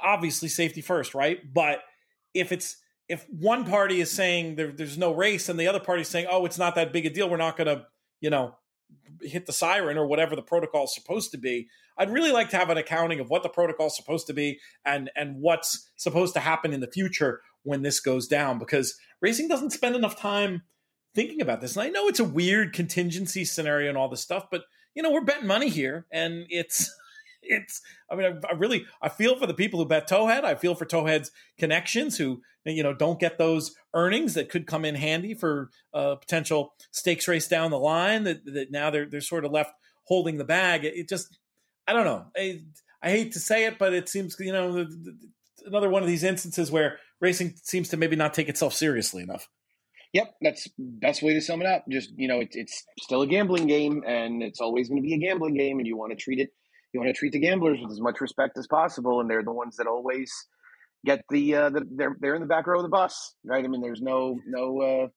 obviously 0.00 0.48
safety 0.48 0.80
first, 0.80 1.14
right? 1.14 1.38
But 1.52 1.80
if 2.34 2.52
it's 2.52 2.76
if 3.08 3.26
one 3.30 3.64
party 3.64 4.00
is 4.00 4.10
saying 4.10 4.56
there, 4.56 4.72
there's 4.72 4.98
no 4.98 5.14
race 5.14 5.48
and 5.48 5.58
the 5.58 5.68
other 5.68 5.80
party 5.80 6.02
is 6.02 6.08
saying, 6.08 6.26
oh, 6.30 6.44
it's 6.44 6.58
not 6.58 6.74
that 6.74 6.92
big 6.92 7.06
a 7.06 7.10
deal, 7.10 7.28
we're 7.28 7.36
not 7.36 7.56
going 7.56 7.68
to, 7.68 7.86
you 8.20 8.30
know, 8.30 8.56
hit 9.22 9.46
the 9.46 9.52
siren 9.52 9.96
or 9.96 10.06
whatever 10.06 10.36
the 10.36 10.42
protocol 10.42 10.84
is 10.84 10.94
supposed 10.94 11.30
to 11.30 11.38
be. 11.38 11.68
I'd 11.98 12.12
really 12.12 12.32
like 12.32 12.50
to 12.50 12.56
have 12.56 12.70
an 12.70 12.76
accounting 12.76 13.20
of 13.20 13.30
what 13.30 13.42
the 13.42 13.48
protocol 13.48 13.86
is 13.86 13.96
supposed 13.96 14.26
to 14.26 14.32
be 14.32 14.60
and 14.84 15.10
and 15.16 15.36
what's 15.40 15.88
supposed 15.96 16.34
to 16.34 16.40
happen 16.40 16.72
in 16.72 16.80
the 16.80 16.86
future 16.86 17.40
when 17.62 17.82
this 17.82 18.00
goes 18.00 18.28
down 18.28 18.58
because 18.58 18.96
racing 19.20 19.48
doesn't 19.48 19.70
spend 19.70 19.96
enough 19.96 20.18
time 20.18 20.62
thinking 21.14 21.40
about 21.40 21.60
this. 21.60 21.76
And 21.76 21.84
I 21.84 21.88
know 21.88 22.08
it's 22.08 22.20
a 22.20 22.24
weird 22.24 22.72
contingency 22.72 23.44
scenario 23.44 23.88
and 23.88 23.96
all 23.96 24.08
this 24.08 24.20
stuff, 24.20 24.46
but 24.50 24.64
you 24.94 25.02
know, 25.02 25.10
we're 25.10 25.24
betting 25.24 25.46
money 25.46 25.68
here 25.68 26.06
and 26.10 26.46
it's 26.48 26.94
it's 27.48 27.82
i 28.10 28.14
mean 28.14 28.26
I, 28.26 28.48
I, 28.48 28.54
really 28.54 28.84
i 29.00 29.08
feel 29.08 29.38
for 29.38 29.46
the 29.46 29.54
people 29.54 29.78
who 29.80 29.86
bet 29.86 30.08
towhead 30.08 30.44
i 30.44 30.54
feel 30.54 30.74
for 30.74 30.84
towhead's 30.84 31.30
connections 31.58 32.18
who 32.18 32.42
you 32.64 32.82
know 32.82 32.94
don't 32.94 33.20
get 33.20 33.38
those 33.38 33.74
earnings 33.94 34.34
that 34.34 34.48
could 34.48 34.66
come 34.66 34.84
in 34.84 34.94
handy 34.94 35.34
for 35.34 35.70
a 35.92 36.16
potential 36.16 36.72
stakes 36.90 37.28
race 37.28 37.48
down 37.48 37.70
the 37.70 37.78
line 37.78 38.24
that, 38.24 38.44
that 38.44 38.70
now 38.70 38.90
they're 38.90 39.06
they're 39.06 39.20
sort 39.20 39.44
of 39.44 39.52
left 39.52 39.72
holding 40.04 40.36
the 40.36 40.44
bag. 40.44 40.84
It, 40.84 40.94
it 40.96 41.08
just 41.08 41.38
i 41.86 41.92
don't 41.92 42.04
know. 42.04 42.26
I, 42.36 42.62
I 43.02 43.10
hate 43.10 43.32
to 43.32 43.40
say 43.40 43.66
it 43.66 43.78
but 43.78 43.92
it 43.92 44.08
seems 44.08 44.36
you 44.38 44.52
know 44.52 44.86
another 45.64 45.88
one 45.88 46.02
of 46.02 46.08
these 46.08 46.24
instances 46.24 46.70
where 46.70 46.98
racing 47.20 47.54
seems 47.62 47.88
to 47.90 47.96
maybe 47.96 48.16
not 48.16 48.34
take 48.34 48.48
itself 48.48 48.74
seriously 48.74 49.22
enough. 49.22 49.48
Yep, 50.12 50.34
that's 50.40 50.68
best 50.78 51.22
way 51.22 51.34
to 51.34 51.40
sum 51.40 51.60
it 51.60 51.66
up. 51.66 51.84
Just 51.90 52.10
you 52.16 52.28
know, 52.28 52.40
it's 52.40 52.56
it's 52.56 52.84
still 53.00 53.22
a 53.22 53.26
gambling 53.26 53.66
game, 53.66 54.02
and 54.06 54.42
it's 54.42 54.60
always 54.60 54.88
going 54.88 55.02
to 55.02 55.06
be 55.06 55.14
a 55.14 55.18
gambling 55.18 55.54
game, 55.54 55.78
and 55.78 55.86
you 55.86 55.96
want 55.96 56.10
to 56.10 56.16
treat 56.16 56.38
it 56.38 56.50
you 56.96 57.00
want 57.00 57.14
to 57.14 57.18
treat 57.18 57.32
the 57.32 57.38
gamblers 57.38 57.78
with 57.80 57.92
as 57.92 58.00
much 58.00 58.20
respect 58.20 58.56
as 58.56 58.66
possible, 58.66 59.20
and 59.20 59.28
they're 59.28 59.42
the 59.42 59.52
ones 59.52 59.76
that 59.76 59.86
always 59.86 60.32
get 61.04 61.22
the, 61.30 61.54
uh, 61.54 61.70
the 61.70 61.86
they're 61.94 62.16
they're 62.20 62.34
in 62.34 62.40
the 62.40 62.46
back 62.46 62.66
row 62.66 62.78
of 62.78 62.82
the 62.82 62.88
bus, 62.88 63.34
right? 63.44 63.64
I 63.64 63.68
mean, 63.68 63.82
there's 63.82 64.00
no 64.00 64.38
no 64.46 64.80
uh, 64.80 65.08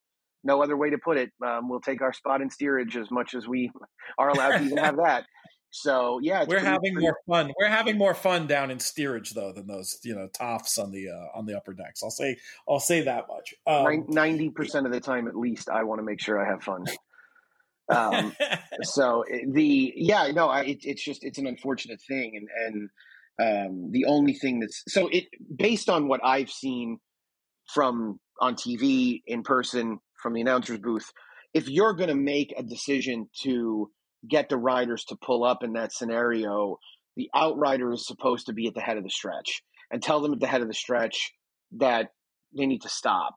no 0.44 0.62
other 0.62 0.76
way 0.76 0.90
to 0.90 0.98
put 0.98 1.18
it. 1.18 1.32
Um, 1.46 1.70
we'll 1.70 1.80
take 1.80 2.02
our 2.02 2.14
spot 2.14 2.42
in 2.42 2.50
steerage 2.50 2.98
as 2.98 3.10
much 3.10 3.34
as 3.34 3.48
we 3.48 3.72
are 4.18 4.30
allowed 4.30 4.58
to 4.58 4.64
even 4.66 4.78
have 4.78 4.98
that. 5.04 5.24
So 5.72 6.20
yeah, 6.22 6.42
we're 6.42 6.56
pretty, 6.56 6.66
having 6.66 6.94
pretty... 6.94 7.08
more 7.08 7.18
fun. 7.28 7.54
We're 7.60 7.70
having 7.70 7.98
more 7.98 8.14
fun 8.14 8.48
down 8.48 8.72
in 8.72 8.80
steerage 8.80 9.32
though 9.32 9.54
than 9.54 9.68
those 9.68 10.00
you 10.04 10.16
know 10.16 10.28
toffs 10.28 10.78
on 10.78 10.92
the 10.92 11.10
uh, 11.10 11.38
on 11.38 11.46
the 11.46 11.56
upper 11.56 11.74
decks. 11.74 12.04
I'll 12.04 12.12
say 12.12 12.38
I'll 12.68 12.80
say 12.80 13.02
that 13.04 13.26
much. 13.30 13.54
Um, 13.66 14.06
Ninety 14.10 14.48
um, 14.48 14.54
percent 14.54 14.86
of 14.86 14.92
the 14.92 15.00
time, 15.00 15.28
at 15.28 15.36
least, 15.36 15.70
I 15.70 15.84
want 15.84 16.00
to 16.00 16.04
make 16.04 16.20
sure 16.20 16.44
I 16.44 16.50
have 16.50 16.64
fun. 16.64 16.86
Um, 17.90 18.36
so 18.84 19.24
the 19.48 19.94
yeah, 19.96 20.32
no, 20.34 20.48
I, 20.48 20.62
it, 20.62 20.80
it's 20.82 21.04
just 21.04 21.24
it's 21.24 21.38
an 21.38 21.48
unfortunate 21.48 22.02
thing, 22.08 22.34
and 22.36 22.90
and 23.40 23.70
um, 23.70 23.92
the 23.92 24.06
only 24.06 24.34
thing 24.34 24.60
that's 24.60 24.84
so 24.88 25.08
it 25.08 25.26
based 25.56 25.90
on 25.90 26.08
what 26.08 26.22
I've 26.24 26.50
seen 26.50 27.00
from 27.74 28.20
on 28.42 28.56
TV 28.56 29.22
in 29.28 29.44
person 29.44 30.00
from 30.22 30.34
the 30.34 30.42
announcer's 30.42 30.80
booth, 30.80 31.12
if 31.54 31.70
you're 31.70 31.94
going 31.94 32.10
to 32.10 32.16
make 32.16 32.54
a 32.58 32.64
decision 32.64 33.30
to 33.44 33.90
get 34.28 34.50
the 34.50 34.58
riders 34.58 35.06
to 35.06 35.16
pull 35.16 35.44
up 35.44 35.64
in 35.64 35.74
that 35.74 35.94
scenario, 35.94 36.78
the 37.16 37.30
outrider 37.36 37.92
is 37.94 38.06
supposed 38.06 38.48
to 38.48 38.54
be 38.54 38.68
at 38.68 38.74
the 38.74 38.82
head 38.82 38.98
of 38.98 39.04
the 39.04 39.10
stretch 39.10 39.62
and 39.92 40.02
tell 40.02 40.22
them 40.22 40.34
at 40.34 40.40
the 40.40 40.48
head 40.48 40.62
of 40.62 40.68
the 40.68 40.74
stretch 40.74 41.32
that 41.78 42.10
they 42.58 42.66
need 42.66 42.82
to 42.82 42.90
stop. 42.90 43.36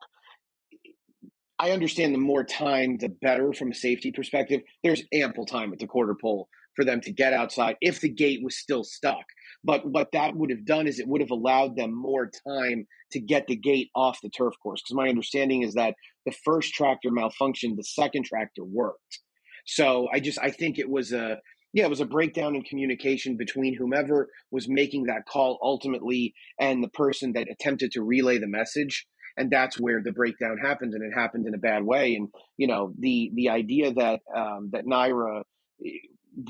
I 1.59 1.71
understand 1.71 2.13
the 2.13 2.19
more 2.19 2.43
time, 2.43 2.97
the 2.97 3.09
better 3.09 3.53
from 3.53 3.71
a 3.71 3.75
safety 3.75 4.11
perspective. 4.11 4.61
There's 4.83 5.03
ample 5.13 5.45
time 5.45 5.71
at 5.71 5.79
the 5.79 5.87
quarter 5.87 6.15
pole 6.19 6.49
for 6.75 6.83
them 6.83 7.01
to 7.01 7.11
get 7.11 7.33
outside 7.33 7.75
if 7.81 8.01
the 8.01 8.09
gate 8.09 8.39
was 8.43 8.57
still 8.57 8.83
stuck. 8.83 9.25
But 9.63 9.85
what 9.85 10.11
that 10.13 10.35
would 10.35 10.49
have 10.49 10.65
done 10.65 10.87
is 10.87 10.99
it 10.99 11.07
would 11.07 11.21
have 11.21 11.31
allowed 11.31 11.75
them 11.75 11.93
more 11.93 12.29
time 12.47 12.87
to 13.11 13.19
get 13.19 13.47
the 13.47 13.55
gate 13.55 13.89
off 13.95 14.19
the 14.21 14.29
turf 14.29 14.53
course. 14.61 14.81
Because 14.81 14.95
my 14.95 15.09
understanding 15.09 15.61
is 15.61 15.75
that 15.75 15.95
the 16.25 16.33
first 16.43 16.73
tractor 16.73 17.09
malfunctioned, 17.09 17.77
the 17.77 17.83
second 17.83 18.25
tractor 18.25 18.63
worked. 18.63 19.19
So 19.65 20.07
I 20.11 20.19
just 20.19 20.39
I 20.39 20.49
think 20.49 20.79
it 20.79 20.89
was 20.89 21.13
a 21.13 21.37
yeah, 21.73 21.85
it 21.85 21.89
was 21.89 22.01
a 22.01 22.05
breakdown 22.05 22.55
in 22.55 22.63
communication 22.63 23.35
between 23.35 23.75
whomever 23.75 24.29
was 24.51 24.69
making 24.69 25.05
that 25.05 25.25
call 25.27 25.59
ultimately 25.61 26.33
and 26.59 26.83
the 26.83 26.89
person 26.89 27.33
that 27.33 27.47
attempted 27.49 27.91
to 27.91 28.03
relay 28.03 28.37
the 28.37 28.47
message. 28.47 29.07
And 29.37 29.49
that's 29.49 29.79
where 29.79 30.01
the 30.03 30.11
breakdown 30.11 30.57
happened, 30.57 30.93
and 30.93 31.03
it 31.03 31.13
happened 31.17 31.47
in 31.47 31.55
a 31.55 31.57
bad 31.59 31.83
way. 31.83 32.15
And 32.15 32.29
you 32.57 32.67
know, 32.67 32.93
the 32.99 33.31
the 33.33 33.49
idea 33.49 33.93
that 33.93 34.21
um, 34.35 34.69
that 34.73 34.85
NYRA 34.85 35.41
eh, 35.85 35.89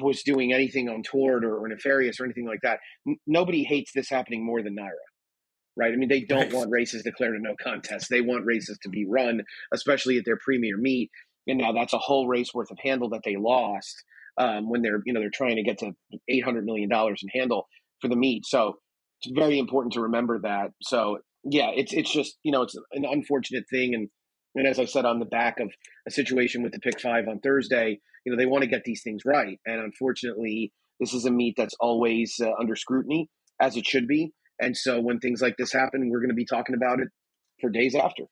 was 0.02 0.24
doing 0.24 0.54
anything 0.54 0.90
untoward 0.90 1.46
or, 1.46 1.58
or 1.58 1.68
nefarious 1.68 2.20
or 2.20 2.26
anything 2.26 2.46
like 2.46 2.62
that, 2.64 2.80
n- 3.08 3.18
nobody 3.28 3.64
hates 3.64 3.92
this 3.94 4.10
happening 4.10 4.46
more 4.46 4.62
than 4.62 4.76
NYRA. 4.76 4.92
right? 5.76 5.94
I 5.94 5.96
mean, 5.96 6.10
they 6.10 6.22
don't 6.22 6.44
right. 6.44 6.54
want 6.54 6.72
races 6.72 7.04
declared 7.04 7.36
a 7.36 7.40
no 7.42 7.56
contest. 7.62 8.10
They 8.10 8.22
want 8.22 8.46
races 8.46 8.78
to 8.84 8.90
be 8.90 9.06
run, 9.06 9.44
especially 9.74 10.18
at 10.18 10.26
their 10.26 10.38
premier 10.38 10.78
meet. 10.78 11.10
And 11.48 11.60
now 11.60 11.74
that's 11.74 11.94
a 11.94 11.98
whole 11.98 12.28
race 12.28 12.54
worth 12.54 12.72
of 12.72 12.78
handle 12.84 13.10
that 13.10 13.22
they 13.26 13.36
lost 13.36 14.04
um, 14.38 14.70
when 14.70 14.82
they're 14.82 15.02
you 15.06 15.14
know 15.14 15.20
they're 15.20 15.30
trying 15.34 15.58
to 15.58 15.64
get 15.64 15.80
to 15.80 15.92
eight 16.30 16.44
hundred 16.44 16.66
million 16.66 16.90
dollars 16.90 17.22
in 17.24 17.30
handle 17.40 17.68
for 18.02 18.08
the 18.08 18.16
meet. 18.16 18.46
So 18.46 18.78
it's 19.22 19.34
very 19.34 19.60
important 19.60 19.94
to 19.94 20.02
remember 20.02 20.40
that. 20.40 20.72
So 20.82 21.20
yeah, 21.44 21.70
it's 21.76 21.94
it's 21.94 22.12
just 22.12 22.38
you 22.44 22.52
know 22.52 22.64
it's 22.64 22.76
an 22.92 23.06
unfortunate 23.06 23.66
thing, 23.70 23.94
and 23.94 24.10
and 24.56 24.68
as 24.68 24.80
I 24.80 24.86
said 24.86 25.06
on 25.06 25.20
the 25.20 25.26
back 25.26 25.60
of 25.60 25.70
a 26.08 26.12
situation 26.12 26.64
with 26.64 26.74
the 26.74 26.80
pick 26.80 27.00
five 27.00 27.28
on 27.28 27.40
Thursday, 27.40 28.00
you 28.26 28.32
know 28.32 28.38
they 28.38 28.46
want 28.46 28.64
to 28.64 28.70
get 28.70 28.84
these 28.84 29.02
things 29.04 29.24
right, 29.26 29.60
and 29.66 29.80
unfortunately, 29.80 30.72
this 31.00 31.14
is 31.14 31.26
a 31.26 31.32
meet 31.32 31.56
that's 31.58 31.76
always 31.80 32.40
uh, 32.42 32.52
under 32.60 32.76
scrutiny 32.76 33.30
as 33.62 33.78
it 33.78 33.86
should 33.86 34.08
be. 34.08 34.32
And 34.60 34.78
so 34.78 35.00
when 35.00 35.20
things 35.20 35.42
like 35.42 35.58
this 35.58 35.74
happen, 35.74 36.10
we're 36.10 36.20
going 36.20 36.30
to 36.30 36.36
be 36.36 36.46
talking 36.46 36.76
about 36.76 37.00
it 37.00 37.08
for 37.60 37.70
days 37.70 37.96
after. 37.96 38.24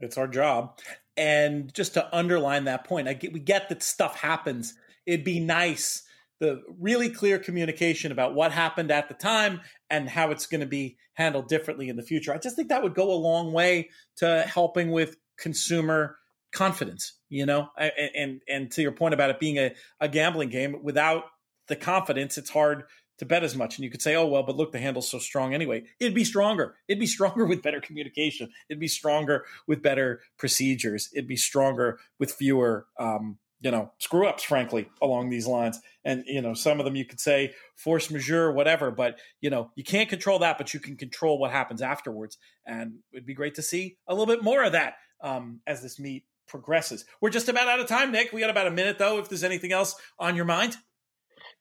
It's 0.00 0.18
our 0.18 0.26
job. 0.26 0.78
And 1.16 1.72
just 1.72 1.94
to 1.94 2.14
underline 2.14 2.64
that 2.64 2.84
point, 2.84 3.08
I 3.08 3.14
get, 3.14 3.32
we 3.32 3.40
get 3.40 3.68
that 3.68 3.82
stuff 3.82 4.16
happens 4.20 4.74
it'd 5.06 5.24
be 5.24 5.40
nice 5.40 6.02
the 6.40 6.62
really 6.78 7.08
clear 7.08 7.38
communication 7.38 8.12
about 8.12 8.34
what 8.34 8.52
happened 8.52 8.90
at 8.90 9.08
the 9.08 9.14
time 9.14 9.60
and 9.88 10.08
how 10.08 10.30
it's 10.30 10.46
going 10.46 10.60
to 10.60 10.66
be 10.66 10.96
handled 11.14 11.48
differently 11.48 11.88
in 11.88 11.96
the 11.96 12.02
future. 12.02 12.32
I 12.32 12.38
just 12.38 12.56
think 12.56 12.68
that 12.68 12.82
would 12.82 12.94
go 12.94 13.10
a 13.12 13.14
long 13.14 13.52
way 13.52 13.90
to 14.16 14.42
helping 14.42 14.90
with 14.90 15.16
consumer 15.38 16.16
confidence, 16.52 17.14
you 17.28 17.46
know, 17.46 17.68
and 17.78 17.92
and, 18.14 18.40
and 18.48 18.70
to 18.72 18.82
your 18.82 18.92
point 18.92 19.14
about 19.14 19.30
it 19.30 19.40
being 19.40 19.58
a, 19.58 19.74
a 20.00 20.08
gambling 20.08 20.48
game, 20.48 20.82
without 20.82 21.24
the 21.68 21.76
confidence, 21.76 22.38
it's 22.38 22.50
hard 22.50 22.84
to 23.18 23.24
bet 23.24 23.44
as 23.44 23.56
much. 23.56 23.76
And 23.76 23.84
you 23.84 23.90
could 23.90 24.02
say, 24.02 24.14
oh, 24.14 24.26
well, 24.26 24.42
but 24.42 24.56
look, 24.56 24.72
the 24.72 24.78
handle's 24.78 25.10
so 25.10 25.18
strong 25.18 25.54
anyway. 25.54 25.84
It'd 25.98 26.14
be 26.14 26.24
stronger. 26.24 26.76
It'd 26.88 27.00
be 27.00 27.06
stronger 27.16 27.46
with 27.46 27.62
better 27.62 27.80
communication. 27.80 28.50
It'd 28.68 28.80
be 28.80 28.88
stronger 28.88 29.44
with 29.66 29.82
better 29.82 30.20
procedures. 30.38 31.08
It'd 31.14 31.28
be 31.28 31.36
stronger 31.36 31.98
with 32.18 32.32
fewer 32.32 32.86
um, 32.98 33.38
you 33.60 33.70
know 33.70 33.90
screw 33.98 34.26
ups 34.26 34.42
frankly 34.42 34.88
along 35.00 35.30
these 35.30 35.46
lines. 35.46 35.80
And 36.04 36.24
you 36.26 36.40
know 36.40 36.54
some 36.54 36.78
of 36.78 36.84
them 36.84 36.96
you 36.96 37.04
could 37.04 37.20
say 37.20 37.54
force 37.74 38.10
majeure 38.10 38.52
whatever 38.52 38.90
but 38.90 39.18
you 39.40 39.50
know 39.50 39.70
you 39.74 39.84
can't 39.84 40.08
control 40.08 40.38
that 40.40 40.58
but 40.58 40.74
you 40.74 40.80
can 40.80 40.96
control 40.96 41.38
what 41.38 41.50
happens 41.50 41.82
afterwards. 41.82 42.38
And 42.66 42.98
it'd 43.12 43.26
be 43.26 43.34
great 43.34 43.54
to 43.56 43.62
see 43.62 43.96
a 44.06 44.14
little 44.14 44.26
bit 44.26 44.42
more 44.42 44.62
of 44.62 44.72
that 44.72 44.94
um, 45.20 45.60
as 45.66 45.82
this 45.82 45.98
meet 45.98 46.24
progresses. 46.46 47.04
We're 47.20 47.30
just 47.30 47.48
about 47.48 47.68
out 47.68 47.80
of 47.80 47.86
time 47.86 48.12
nick. 48.12 48.32
We 48.32 48.40
got 48.40 48.50
about 48.50 48.66
a 48.66 48.72
minute 48.72 48.98
though 48.98 49.18
if 49.18 49.28
there's 49.28 49.44
anything 49.44 49.72
else 49.72 49.96
on 50.18 50.36
your 50.36 50.44
mind. 50.44 50.76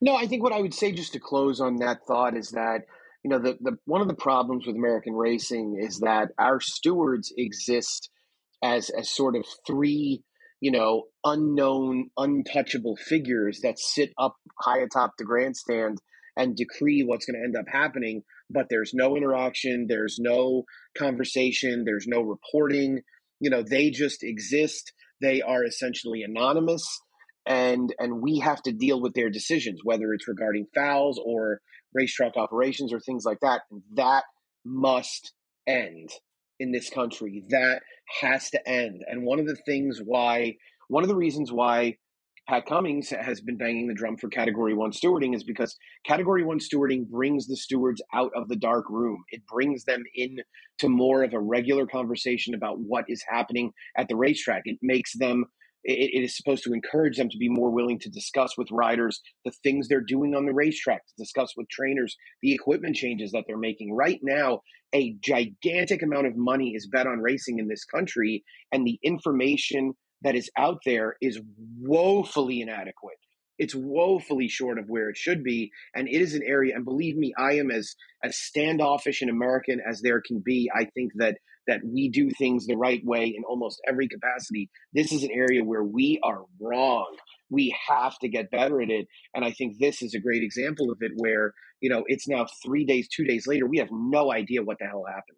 No 0.02 0.16
i 0.16 0.28
think 0.28 0.44
what 0.44 0.54
i 0.54 0.60
would 0.60 0.74
say 0.74 0.92
just 0.92 1.14
to 1.14 1.20
close 1.20 1.62
on 1.62 1.78
that 1.78 2.00
thought 2.06 2.36
is 2.36 2.52
that 2.52 2.82
you 3.24 3.30
know 3.30 3.40
the, 3.40 3.58
the 3.62 3.78
one 3.86 4.02
of 4.02 4.08
the 4.08 4.14
problems 4.14 4.68
with 4.68 4.76
american 4.76 5.14
racing 5.14 5.80
is 5.82 6.00
that 6.00 6.30
our 6.38 6.60
stewards 6.60 7.34
exist 7.38 8.12
as 8.64 8.90
as 8.92 9.10
sort 9.10 9.36
of 9.36 9.46
three 9.66 10.24
you 10.62 10.72
know, 10.72 11.04
unknown, 11.24 12.10
untouchable 12.18 12.96
figures 12.96 13.60
that 13.64 13.80
sit 13.80 14.12
up 14.18 14.36
high 14.60 14.80
atop 14.80 15.14
the 15.18 15.26
grandstand 15.26 16.00
and 16.38 16.56
decree 16.56 17.04
what's 17.06 17.26
going 17.26 17.40
to 17.40 17.44
end 17.44 17.56
up 17.56 17.66
happening. 17.72 18.24
But 18.50 18.68
there's 18.70 18.92
no 18.94 19.16
interaction, 19.16 19.88
there's 19.88 20.18
no 20.20 20.64
conversation, 20.98 21.84
there's 21.86 22.08
no 22.08 22.22
reporting. 22.22 23.02
You 23.40 23.50
know, 23.50 23.64
they 23.64 23.90
just 23.90 24.24
exist. 24.24 24.94
They 25.22 25.42
are 25.42 25.64
essentially 25.64 26.24
anonymous, 26.24 26.86
and 27.46 27.94
and 28.00 28.22
we 28.22 28.40
have 28.40 28.62
to 28.64 28.72
deal 28.72 29.02
with 29.02 29.14
their 29.14 29.30
decisions, 29.30 29.80
whether 29.84 30.14
it's 30.14 30.28
regarding 30.28 30.68
fouls 30.76 31.20
or 31.24 31.60
racetrack 31.94 32.38
operations 32.38 32.94
or 32.94 33.00
things 33.00 33.24
like 33.26 33.40
that. 33.42 33.62
That 33.96 34.24
must 34.66 35.34
end 35.68 36.10
in 36.60 36.72
this 36.72 36.90
country. 36.90 37.44
That 37.50 37.82
has 38.22 38.50
to 38.52 38.70
end. 38.70 39.04
And 39.08 39.24
one 39.24 39.40
of 39.40 39.48
the 39.48 39.58
things 39.66 40.02
why, 40.04 40.56
one 40.88 41.04
of 41.04 41.10
the 41.10 41.16
reasons 41.16 41.52
why 41.52 41.98
Pat 42.48 42.68
Cummings 42.68 43.10
has 43.10 43.42
been 43.42 43.58
banging 43.58 43.88
the 43.88 43.94
drum 43.96 44.18
for 44.18 44.30
Category 44.30 44.76
1 44.76 44.92
stewarding 44.92 45.36
is 45.36 45.44
because 45.44 45.76
Category 46.06 46.44
1 46.44 46.60
stewarding 46.60 47.08
brings 47.08 47.48
the 47.48 47.58
stewards 47.58 48.04
out 48.14 48.32
of 48.36 48.48
the 48.48 48.56
dark 48.56 48.88
room. 48.90 49.24
It 49.32 49.42
brings 49.48 49.84
them 49.86 50.04
in 50.14 50.38
to 50.80 50.90
more 50.90 51.24
of 51.24 51.34
a 51.34 51.40
regular 51.40 51.88
conversation 51.88 52.54
about 52.54 52.80
what 52.80 53.06
is 53.08 53.24
happening 53.28 53.72
at 53.98 54.08
the 54.10 54.16
racetrack. 54.16 54.62
It 54.66 54.78
makes 54.84 55.14
them 55.18 55.46
it, 55.86 56.12
it 56.14 56.24
is 56.24 56.36
supposed 56.36 56.64
to 56.64 56.74
encourage 56.74 57.18
them 57.18 57.30
to 57.30 57.38
be 57.38 57.50
more 57.50 57.70
willing 57.70 58.00
to 58.00 58.10
discuss 58.10 58.58
with 58.58 58.68
riders 58.72 59.22
the 59.46 59.52
things 59.64 59.88
they're 59.88 60.02
doing 60.02 60.36
on 60.36 60.46
the 60.46 60.54
racetrack, 60.54 61.06
to 61.06 61.14
discuss 61.18 61.54
with 61.56 61.70
trainers 61.70 62.18
the 62.42 62.54
equipment 62.54 62.96
changes 62.96 63.32
that 63.32 63.46
they're 63.48 63.58
making. 63.58 63.94
Right 63.94 64.20
now, 64.22 64.62
a 64.94 65.16
gigantic 65.22 66.02
amount 66.02 66.28
of 66.28 66.36
money 66.36 66.74
is 66.76 66.88
bet 66.92 67.08
on 67.08 67.20
racing 67.20 67.60
in 67.60 67.68
this 67.68 67.86
country, 67.86 68.44
and 68.72 68.86
the 68.86 69.00
information 69.04 69.94
that 70.24 70.36
is 70.36 70.50
out 70.58 70.80
there 70.86 71.16
is 71.22 71.40
woefully 71.80 72.62
inadequate. 72.62 73.18
It's 73.58 73.76
woefully 73.76 74.50
short 74.50 74.80
of 74.80 74.86
where 74.88 75.10
it 75.10 75.18
should 75.18 75.44
be, 75.44 75.72
and 75.96 76.08
it 76.08 76.22
is 76.22 76.34
an 76.34 76.42
area. 76.46 76.76
And 76.76 76.84
believe 76.84 77.16
me, 77.16 77.34
I 77.38 77.54
am 77.54 77.72
as 77.72 77.96
as 78.24 78.38
standoffish 78.38 79.22
an 79.22 79.30
American 79.30 79.80
as 79.88 80.02
there 80.02 80.22
can 80.26 80.42
be. 80.44 80.70
I 80.76 80.86
think 80.94 81.12
that 81.18 81.38
that 81.68 81.82
we 81.84 82.10
do 82.10 82.30
things 82.32 82.66
the 82.66 82.78
right 82.78 83.04
way 83.04 83.34
in 83.36 83.44
almost 83.44 83.82
every 83.88 84.08
capacity. 84.08 84.70
This 84.94 85.12
is 85.12 85.24
an 85.24 85.32
area 85.32 85.64
where 85.64 85.84
we 85.84 86.20
are 86.24 86.44
wrong. 86.60 87.16
We 87.50 87.76
have 87.88 88.18
to 88.20 88.30
get 88.30 88.52
better 88.52 88.82
at 88.82 88.90
it. 88.90 89.08
And 89.34 89.46
I 89.46 89.52
think 89.52 89.78
this 89.80 90.02
is 90.02 90.14
a 90.14 90.20
great 90.20 90.44
example 90.44 90.92
of 90.92 90.98
it 91.02 91.12
where, 91.16 91.54
you 91.82 91.90
know, 91.90 92.04
it's 92.08 92.28
now 92.28 92.48
three 92.64 92.86
days, 92.86 93.08
two 93.08 93.26
days 93.26 93.48
later, 93.48 93.68
we 93.68 93.80
have 93.80 93.90
no 93.92 94.32
idea 94.32 94.64
what 94.64 94.78
the 94.80 94.86
hell 94.86 95.06
happened. 95.08 95.38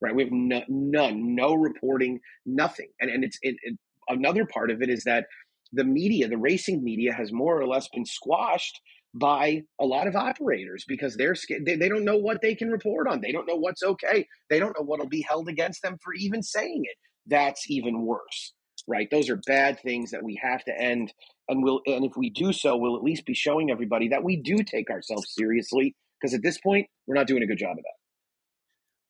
Right. 0.00 0.14
We 0.14 0.22
have 0.22 0.32
no, 0.32 0.62
none, 0.68 1.34
no 1.34 1.54
reporting, 1.54 2.20
nothing. 2.46 2.88
And, 3.00 3.10
and 3.10 3.24
it's 3.24 3.38
it, 3.42 3.56
it, 3.62 3.78
another 4.08 4.46
part 4.46 4.70
of 4.70 4.80
it 4.80 4.88
is 4.88 5.04
that 5.04 5.26
the 5.72 5.84
media, 5.84 6.28
the 6.28 6.38
racing 6.38 6.84
media, 6.84 7.12
has 7.12 7.32
more 7.32 7.60
or 7.60 7.66
less 7.66 7.88
been 7.88 8.04
squashed 8.04 8.80
by 9.14 9.62
a 9.80 9.86
lot 9.86 10.06
of 10.06 10.16
operators 10.16 10.84
because 10.86 11.16
they're 11.16 11.34
they, 11.64 11.76
they 11.76 11.88
don't 11.88 12.04
know 12.04 12.16
what 12.16 12.40
they 12.42 12.54
can 12.54 12.70
report 12.70 13.08
on. 13.08 13.20
They 13.20 13.32
don't 13.32 13.46
know 13.46 13.56
what's 13.56 13.82
okay. 13.82 14.26
They 14.50 14.58
don't 14.58 14.76
know 14.78 14.84
what'll 14.84 15.08
be 15.08 15.24
held 15.26 15.48
against 15.48 15.82
them 15.82 15.96
for 16.02 16.12
even 16.14 16.42
saying 16.42 16.82
it. 16.84 16.96
That's 17.26 17.70
even 17.70 18.02
worse, 18.02 18.52
right? 18.86 19.08
Those 19.10 19.30
are 19.30 19.40
bad 19.46 19.80
things 19.80 20.10
that 20.10 20.22
we 20.22 20.38
have 20.42 20.64
to 20.64 20.78
end. 20.78 21.12
And 21.48 21.62
we'll 21.62 21.80
and 21.86 22.04
if 22.04 22.16
we 22.16 22.30
do 22.30 22.52
so, 22.52 22.76
we'll 22.76 22.96
at 22.96 23.02
least 23.02 23.26
be 23.26 23.34
showing 23.34 23.70
everybody 23.70 24.08
that 24.08 24.24
we 24.24 24.36
do 24.36 24.62
take 24.62 24.90
ourselves 24.90 25.32
seriously. 25.34 25.94
Because 26.20 26.34
at 26.34 26.42
this 26.42 26.58
point, 26.58 26.88
we're 27.06 27.14
not 27.14 27.28
doing 27.28 27.42
a 27.42 27.46
good 27.46 27.58
job 27.58 27.72
of 27.72 27.76
that 27.76 27.98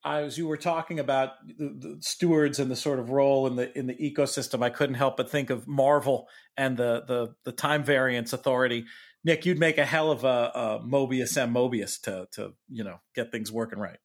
as 0.05 0.39
you 0.39 0.47
were 0.47 0.57
talking 0.57 1.01
about 1.01 1.33
the, 1.47 1.69
the, 1.69 1.99
stewards 2.01 2.59
and 2.59 2.71
the 2.71 2.77
sort 2.77 2.99
of 2.99 3.11
role 3.11 3.47
in 3.47 3.57
the 3.57 3.77
in 3.77 3.87
the 3.87 3.95
ecosystem, 3.95 4.63
I 4.63 4.71
couldn't 4.71 4.95
help 4.95 5.17
but 5.17 5.31
think 5.31 5.51
of 5.51 5.67
Marvel 5.67 6.29
and 6.57 6.77
the 6.77 7.03
the 7.07 7.35
the 7.45 7.53
time 7.53 7.83
variance 7.83 8.33
authority. 8.33 8.87
Nick, 9.25 9.45
you'd 9.47 9.59
make 9.59 9.79
a 9.79 9.85
hell 9.85 10.11
of 10.11 10.25
a, 10.25 10.53
a 10.55 10.81
Mobius 10.87 11.43
and 11.43 11.55
Mobius 11.55 12.01
to 12.03 12.29
to 12.33 12.55
you 12.69 12.85
know 12.85 13.01
get 13.15 13.33
things 13.33 13.51
working 13.53 13.79
right. 13.79 13.99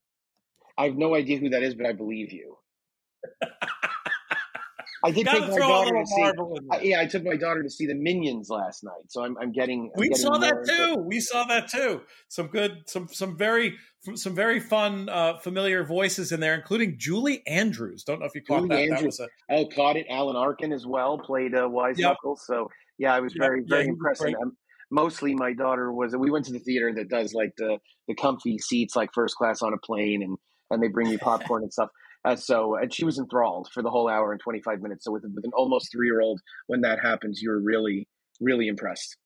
I 0.77 0.85
have 0.85 0.95
no 0.95 1.15
idea 1.15 1.37
who 1.37 1.49
that 1.49 1.63
is, 1.63 1.75
but 1.75 1.85
I 1.85 1.93
believe 1.93 2.31
you. 2.31 2.57
I 5.03 5.11
did 5.11 5.27
take 5.27 5.49
my 5.49 5.57
daughter 5.57 5.91
to 5.91 6.05
see. 6.05 6.31
I, 6.71 6.81
yeah, 6.81 6.99
I 6.99 7.05
took 7.05 7.23
my 7.23 7.35
daughter 7.35 7.61
to 7.61 7.69
see 7.69 7.85
the 7.85 7.95
Minions 7.95 8.49
last 8.49 8.83
night, 8.83 9.09
so 9.09 9.23
I'm, 9.23 9.37
I'm 9.37 9.51
getting. 9.51 9.91
I'm 9.95 9.99
we 9.99 10.09
getting 10.09 10.23
saw 10.23 10.37
that 10.39 10.65
too. 10.67 10.95
We 11.05 11.19
saw 11.19 11.43
that 11.45 11.69
too. 11.69 12.01
Some 12.29 12.47
good, 12.47 12.83
some 12.87 13.07
some 13.09 13.37
very 13.37 13.75
some 14.15 14.35
very 14.35 14.59
fun, 14.59 15.09
uh, 15.09 15.37
familiar 15.37 15.83
voices 15.83 16.31
in 16.31 16.39
there, 16.39 16.55
including 16.55 16.95
Julie 16.97 17.45
Andrews. 17.47 18.03
Don't 18.03 18.19
know 18.19 18.25
if 18.25 18.35
you 18.35 18.41
caught 18.41 18.63
Julie 18.63 18.87
that. 18.87 18.95
Andrews. 18.95 19.17
that 19.17 19.29
a... 19.49 19.57
oh, 19.57 19.65
caught 19.67 19.95
it. 19.95 20.07
Alan 20.09 20.35
Arkin 20.35 20.73
as 20.73 20.85
well 20.85 21.17
played 21.17 21.55
uh, 21.55 21.69
Wise 21.69 21.99
yep. 21.99 22.11
Knuckles. 22.11 22.43
So 22.45 22.69
yeah, 22.97 23.13
I 23.13 23.19
was 23.19 23.33
very 23.33 23.59
yep. 23.59 23.69
very 23.69 23.83
yeah, 23.83 23.89
impressed. 23.89 24.25
Mostly, 24.93 25.33
my 25.33 25.53
daughter 25.53 25.91
was. 25.91 26.15
We 26.15 26.29
went 26.29 26.45
to 26.45 26.53
the 26.53 26.59
theater 26.59 26.93
that 26.93 27.09
does 27.09 27.33
like 27.33 27.53
the 27.57 27.79
the 28.07 28.13
comfy 28.13 28.59
seats, 28.59 28.95
like 28.95 29.09
first 29.11 29.35
class 29.35 29.63
on 29.63 29.73
a 29.73 29.77
plane, 29.77 30.21
and 30.21 30.37
and 30.69 30.83
they 30.83 30.87
bring 30.87 31.07
you 31.07 31.17
popcorn 31.17 31.63
and 31.63 31.73
stuff. 31.73 31.89
Uh, 32.23 32.35
so, 32.35 32.75
and 32.75 32.93
she 32.93 33.03
was 33.03 33.17
enthralled 33.17 33.69
for 33.73 33.81
the 33.81 33.89
whole 33.89 34.07
hour 34.07 34.31
and 34.31 34.39
25 34.39 34.81
minutes. 34.81 35.05
So, 35.05 35.11
with, 35.11 35.23
with 35.33 35.43
an 35.45 35.51
almost 35.55 35.91
three 35.91 36.05
year 36.05 36.21
old, 36.21 36.39
when 36.67 36.81
that 36.81 36.99
happens, 37.01 37.41
you're 37.41 37.59
really, 37.59 38.07
really 38.39 38.67
impressed. 38.67 39.17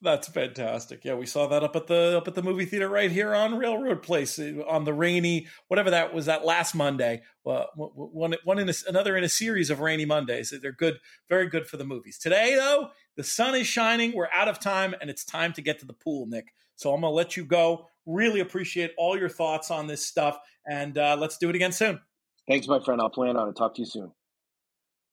That's 0.00 0.28
fantastic. 0.28 1.04
Yeah, 1.04 1.14
we 1.14 1.26
saw 1.26 1.48
that 1.48 1.64
up 1.64 1.74
at 1.74 1.88
the 1.88 2.18
up 2.18 2.28
at 2.28 2.34
the 2.34 2.42
movie 2.42 2.64
theater 2.64 2.88
right 2.88 3.10
here 3.10 3.34
on 3.34 3.58
Railroad 3.58 4.00
Place 4.00 4.38
uh, 4.38 4.62
on 4.68 4.84
the 4.84 4.94
rainy 4.94 5.48
whatever 5.66 5.90
that 5.90 6.14
was 6.14 6.26
that 6.26 6.44
last 6.44 6.74
Monday. 6.74 7.22
Uh, 7.44 7.64
one 7.74 8.36
one 8.44 8.58
in 8.60 8.68
a, 8.68 8.72
another 8.86 9.16
in 9.16 9.24
a 9.24 9.28
series 9.28 9.70
of 9.70 9.80
rainy 9.80 10.04
Mondays. 10.04 10.54
They're 10.62 10.70
good, 10.70 10.98
very 11.28 11.48
good 11.48 11.66
for 11.66 11.78
the 11.78 11.84
movies. 11.84 12.16
Today 12.16 12.54
though, 12.54 12.90
the 13.18 13.24
sun 13.24 13.56
is 13.56 13.66
shining. 13.66 14.12
We're 14.14 14.30
out 14.32 14.46
of 14.46 14.60
time, 14.60 14.94
and 15.00 15.10
it's 15.10 15.24
time 15.24 15.52
to 15.54 15.60
get 15.60 15.80
to 15.80 15.86
the 15.86 15.92
pool, 15.92 16.26
Nick. 16.26 16.54
So 16.76 16.94
I'm 16.94 17.00
gonna 17.00 17.12
let 17.12 17.36
you 17.36 17.44
go. 17.44 17.88
Really 18.06 18.38
appreciate 18.38 18.92
all 18.96 19.18
your 19.18 19.28
thoughts 19.28 19.72
on 19.72 19.88
this 19.88 20.06
stuff, 20.06 20.38
and 20.64 20.96
uh, 20.96 21.16
let's 21.18 21.36
do 21.36 21.50
it 21.50 21.56
again 21.56 21.72
soon. 21.72 22.00
Thanks, 22.46 22.68
my 22.68 22.78
friend. 22.78 23.00
I'll 23.00 23.10
plan 23.10 23.36
on 23.36 23.48
it. 23.48 23.56
Talk 23.56 23.74
to 23.74 23.82
you 23.82 23.86
soon. 23.86 24.12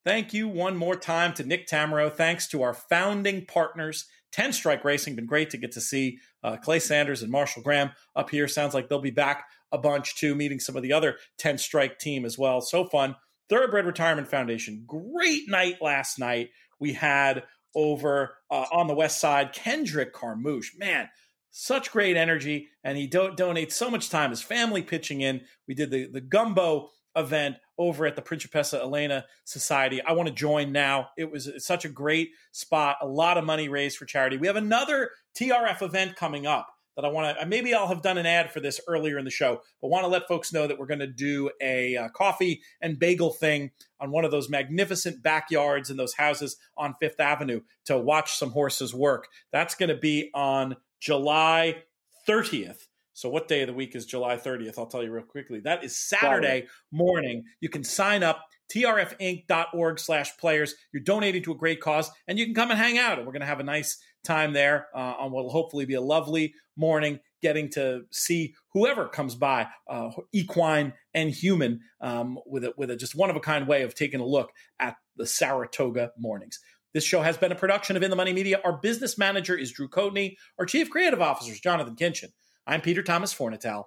Thank 0.05 0.35
you 0.35 0.47
one 0.47 0.77
more 0.77 0.95
time 0.95 1.33
to 1.33 1.43
Nick 1.43 1.67
Tammaro. 1.67 2.13
Thanks 2.13 2.47
to 2.49 2.61
our 2.61 2.75
founding 2.75 3.43
partners, 3.47 4.05
10 4.33 4.53
Strike 4.53 4.85
Racing. 4.85 5.15
Been 5.15 5.25
great 5.25 5.49
to 5.49 5.57
get 5.57 5.71
to 5.71 5.81
see 5.81 6.19
uh, 6.43 6.57
Clay 6.57 6.77
Sanders 6.77 7.23
and 7.23 7.31
Marshall 7.31 7.63
Gramm 7.63 7.89
up 8.15 8.29
here. 8.29 8.47
Sounds 8.47 8.75
like 8.75 8.87
they'll 8.87 8.99
be 8.99 9.09
back 9.09 9.45
a 9.71 9.79
bunch 9.79 10.15
too, 10.15 10.35
meeting 10.35 10.59
some 10.59 10.75
of 10.75 10.83
the 10.83 10.93
other 10.93 11.17
10 11.39 11.57
Strike 11.57 11.97
team 11.97 12.23
as 12.23 12.37
well. 12.37 12.61
So 12.61 12.85
fun. 12.85 13.15
Thoroughbred 13.49 13.87
Retirement 13.87 14.27
Foundation. 14.27 14.83
Great 14.85 15.49
night 15.49 15.77
last 15.81 16.19
night. 16.19 16.49
We 16.79 16.93
had 16.93 17.43
over 17.75 18.37
uh, 18.49 18.65
on 18.71 18.87
the 18.87 18.95
west 18.95 19.19
side 19.19 19.53
Kendrick 19.53 20.13
Carmouche. 20.13 20.77
Man, 20.77 21.09
such 21.51 21.91
great 21.91 22.17
energy, 22.17 22.69
and 22.83 22.97
he 22.97 23.07
do- 23.07 23.33
donates 23.37 23.73
so 23.73 23.89
much 23.89 24.09
time. 24.09 24.29
His 24.29 24.41
family 24.41 24.81
pitching 24.81 25.21
in. 25.21 25.41
We 25.67 25.75
did 25.75 25.91
the 25.91 26.07
the 26.07 26.21
gumbo 26.21 26.89
event 27.15 27.57
over 27.77 28.05
at 28.05 28.15
the 28.15 28.21
Principessa 28.21 28.79
Elena 28.79 29.25
Society. 29.45 30.01
I 30.01 30.13
want 30.13 30.27
to 30.27 30.33
join 30.33 30.71
now. 30.71 31.09
It 31.17 31.29
was 31.29 31.49
such 31.57 31.85
a 31.85 31.89
great 31.89 32.31
spot, 32.51 32.97
a 33.01 33.07
lot 33.07 33.37
of 33.37 33.45
money 33.45 33.69
raised 33.69 33.97
for 33.97 34.05
charity. 34.05 34.37
We 34.37 34.47
have 34.47 34.55
another 34.55 35.11
TRF 35.37 35.81
event 35.81 36.15
coming 36.15 36.45
up 36.45 36.74
that 36.95 37.05
I 37.05 37.09
want 37.09 37.37
to, 37.37 37.45
maybe 37.45 37.73
I'll 37.73 37.87
have 37.87 38.01
done 38.01 38.17
an 38.17 38.25
ad 38.25 38.51
for 38.51 38.59
this 38.59 38.79
earlier 38.87 39.17
in 39.17 39.25
the 39.25 39.31
show, 39.31 39.61
but 39.81 39.89
want 39.89 40.03
to 40.03 40.07
let 40.07 40.27
folks 40.27 40.53
know 40.53 40.67
that 40.67 40.79
we're 40.79 40.85
going 40.85 40.99
to 40.99 41.07
do 41.07 41.51
a 41.61 41.95
uh, 41.97 42.09
coffee 42.09 42.61
and 42.81 42.99
bagel 42.99 43.31
thing 43.31 43.71
on 43.99 44.11
one 44.11 44.25
of 44.25 44.31
those 44.31 44.49
magnificent 44.49 45.21
backyards 45.21 45.89
in 45.89 45.97
those 45.97 46.13
houses 46.13 46.57
on 46.77 46.95
Fifth 46.99 47.19
Avenue 47.19 47.61
to 47.85 47.97
watch 47.97 48.35
some 48.37 48.51
horses 48.51 48.93
work. 48.93 49.27
That's 49.51 49.75
going 49.75 49.89
to 49.89 49.97
be 49.97 50.29
on 50.33 50.75
July 50.99 51.83
30th. 52.27 52.87
So, 53.13 53.29
what 53.29 53.47
day 53.47 53.61
of 53.61 53.67
the 53.67 53.73
week 53.73 53.95
is 53.95 54.05
July 54.05 54.35
30th? 54.35 54.77
I'll 54.77 54.87
tell 54.87 55.01
you 55.01 55.11
real 55.11 55.23
quickly. 55.23 55.61
That 55.61 55.85
is 55.85 55.97
Saturday 55.97 56.67
morning. 56.91 57.45
You 57.61 57.69
can 57.69 57.85
sign 57.85 58.23
up 58.23 58.41
trfinc.org 58.73 59.99
slash 59.99 60.37
players. 60.37 60.75
You're 60.91 61.03
donating 61.03 61.43
to 61.43 61.51
a 61.51 61.57
great 61.57 61.81
cause, 61.81 62.09
and 62.27 62.39
you 62.39 62.45
can 62.45 62.55
come 62.55 62.71
and 62.71 62.79
hang 62.79 62.97
out. 62.97 63.17
And 63.17 63.25
we're 63.25 63.33
going 63.33 63.41
to 63.41 63.47
have 63.47 63.59
a 63.59 63.63
nice 63.63 63.97
time 64.23 64.53
there 64.53 64.87
uh, 64.95 65.15
on 65.19 65.31
what 65.31 65.43
will 65.43 65.51
hopefully 65.51 65.85
be 65.85 65.93
a 65.93 66.01
lovely 66.01 66.53
morning, 66.75 67.19
getting 67.41 67.69
to 67.69 68.01
see 68.11 68.55
whoever 68.73 69.07
comes 69.07 69.35
by, 69.35 69.67
uh, 69.89 70.09
equine 70.33 70.93
and 71.13 71.29
human, 71.29 71.79
um, 72.01 72.39
with 72.45 72.63
a, 72.63 72.73
with 72.77 72.91
a 72.91 72.95
just 72.95 73.15
one 73.15 73.29
of 73.29 73.35
a 73.35 73.41
kind 73.41 73.67
way 73.67 73.83
of 73.83 73.95
taking 73.95 74.19
a 74.19 74.25
look 74.25 74.51
at 74.79 74.95
the 75.15 75.25
Saratoga 75.25 76.11
mornings. 76.17 76.59
This 76.93 77.03
show 77.03 77.21
has 77.21 77.37
been 77.37 77.51
a 77.51 77.55
production 77.55 77.97
of 77.97 78.03
In 78.03 78.09
the 78.09 78.15
Money 78.15 78.33
Media. 78.33 78.61
Our 78.63 78.77
business 78.77 79.17
manager 79.17 79.57
is 79.57 79.71
Drew 79.71 79.89
Cotney. 79.89 80.37
Our 80.57 80.65
chief 80.65 80.89
creative 80.89 81.21
officer 81.21 81.51
is 81.51 81.59
Jonathan 81.59 81.95
Kinchin. 81.95 82.29
I'm 82.65 82.81
Peter 82.81 83.03
Thomas 83.03 83.33
Fornatale. 83.33 83.83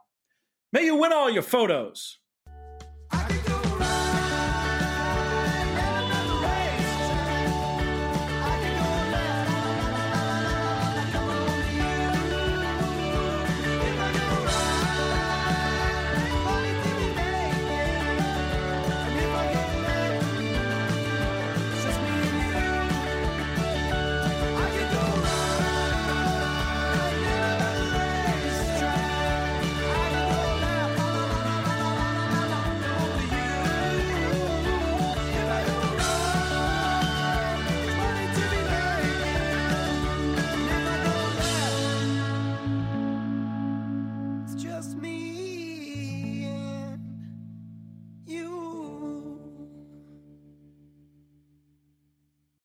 May 0.72 0.84
you 0.84 0.96
win 0.96 1.12
all 1.12 1.30
your 1.30 1.42
photos. 1.42 2.18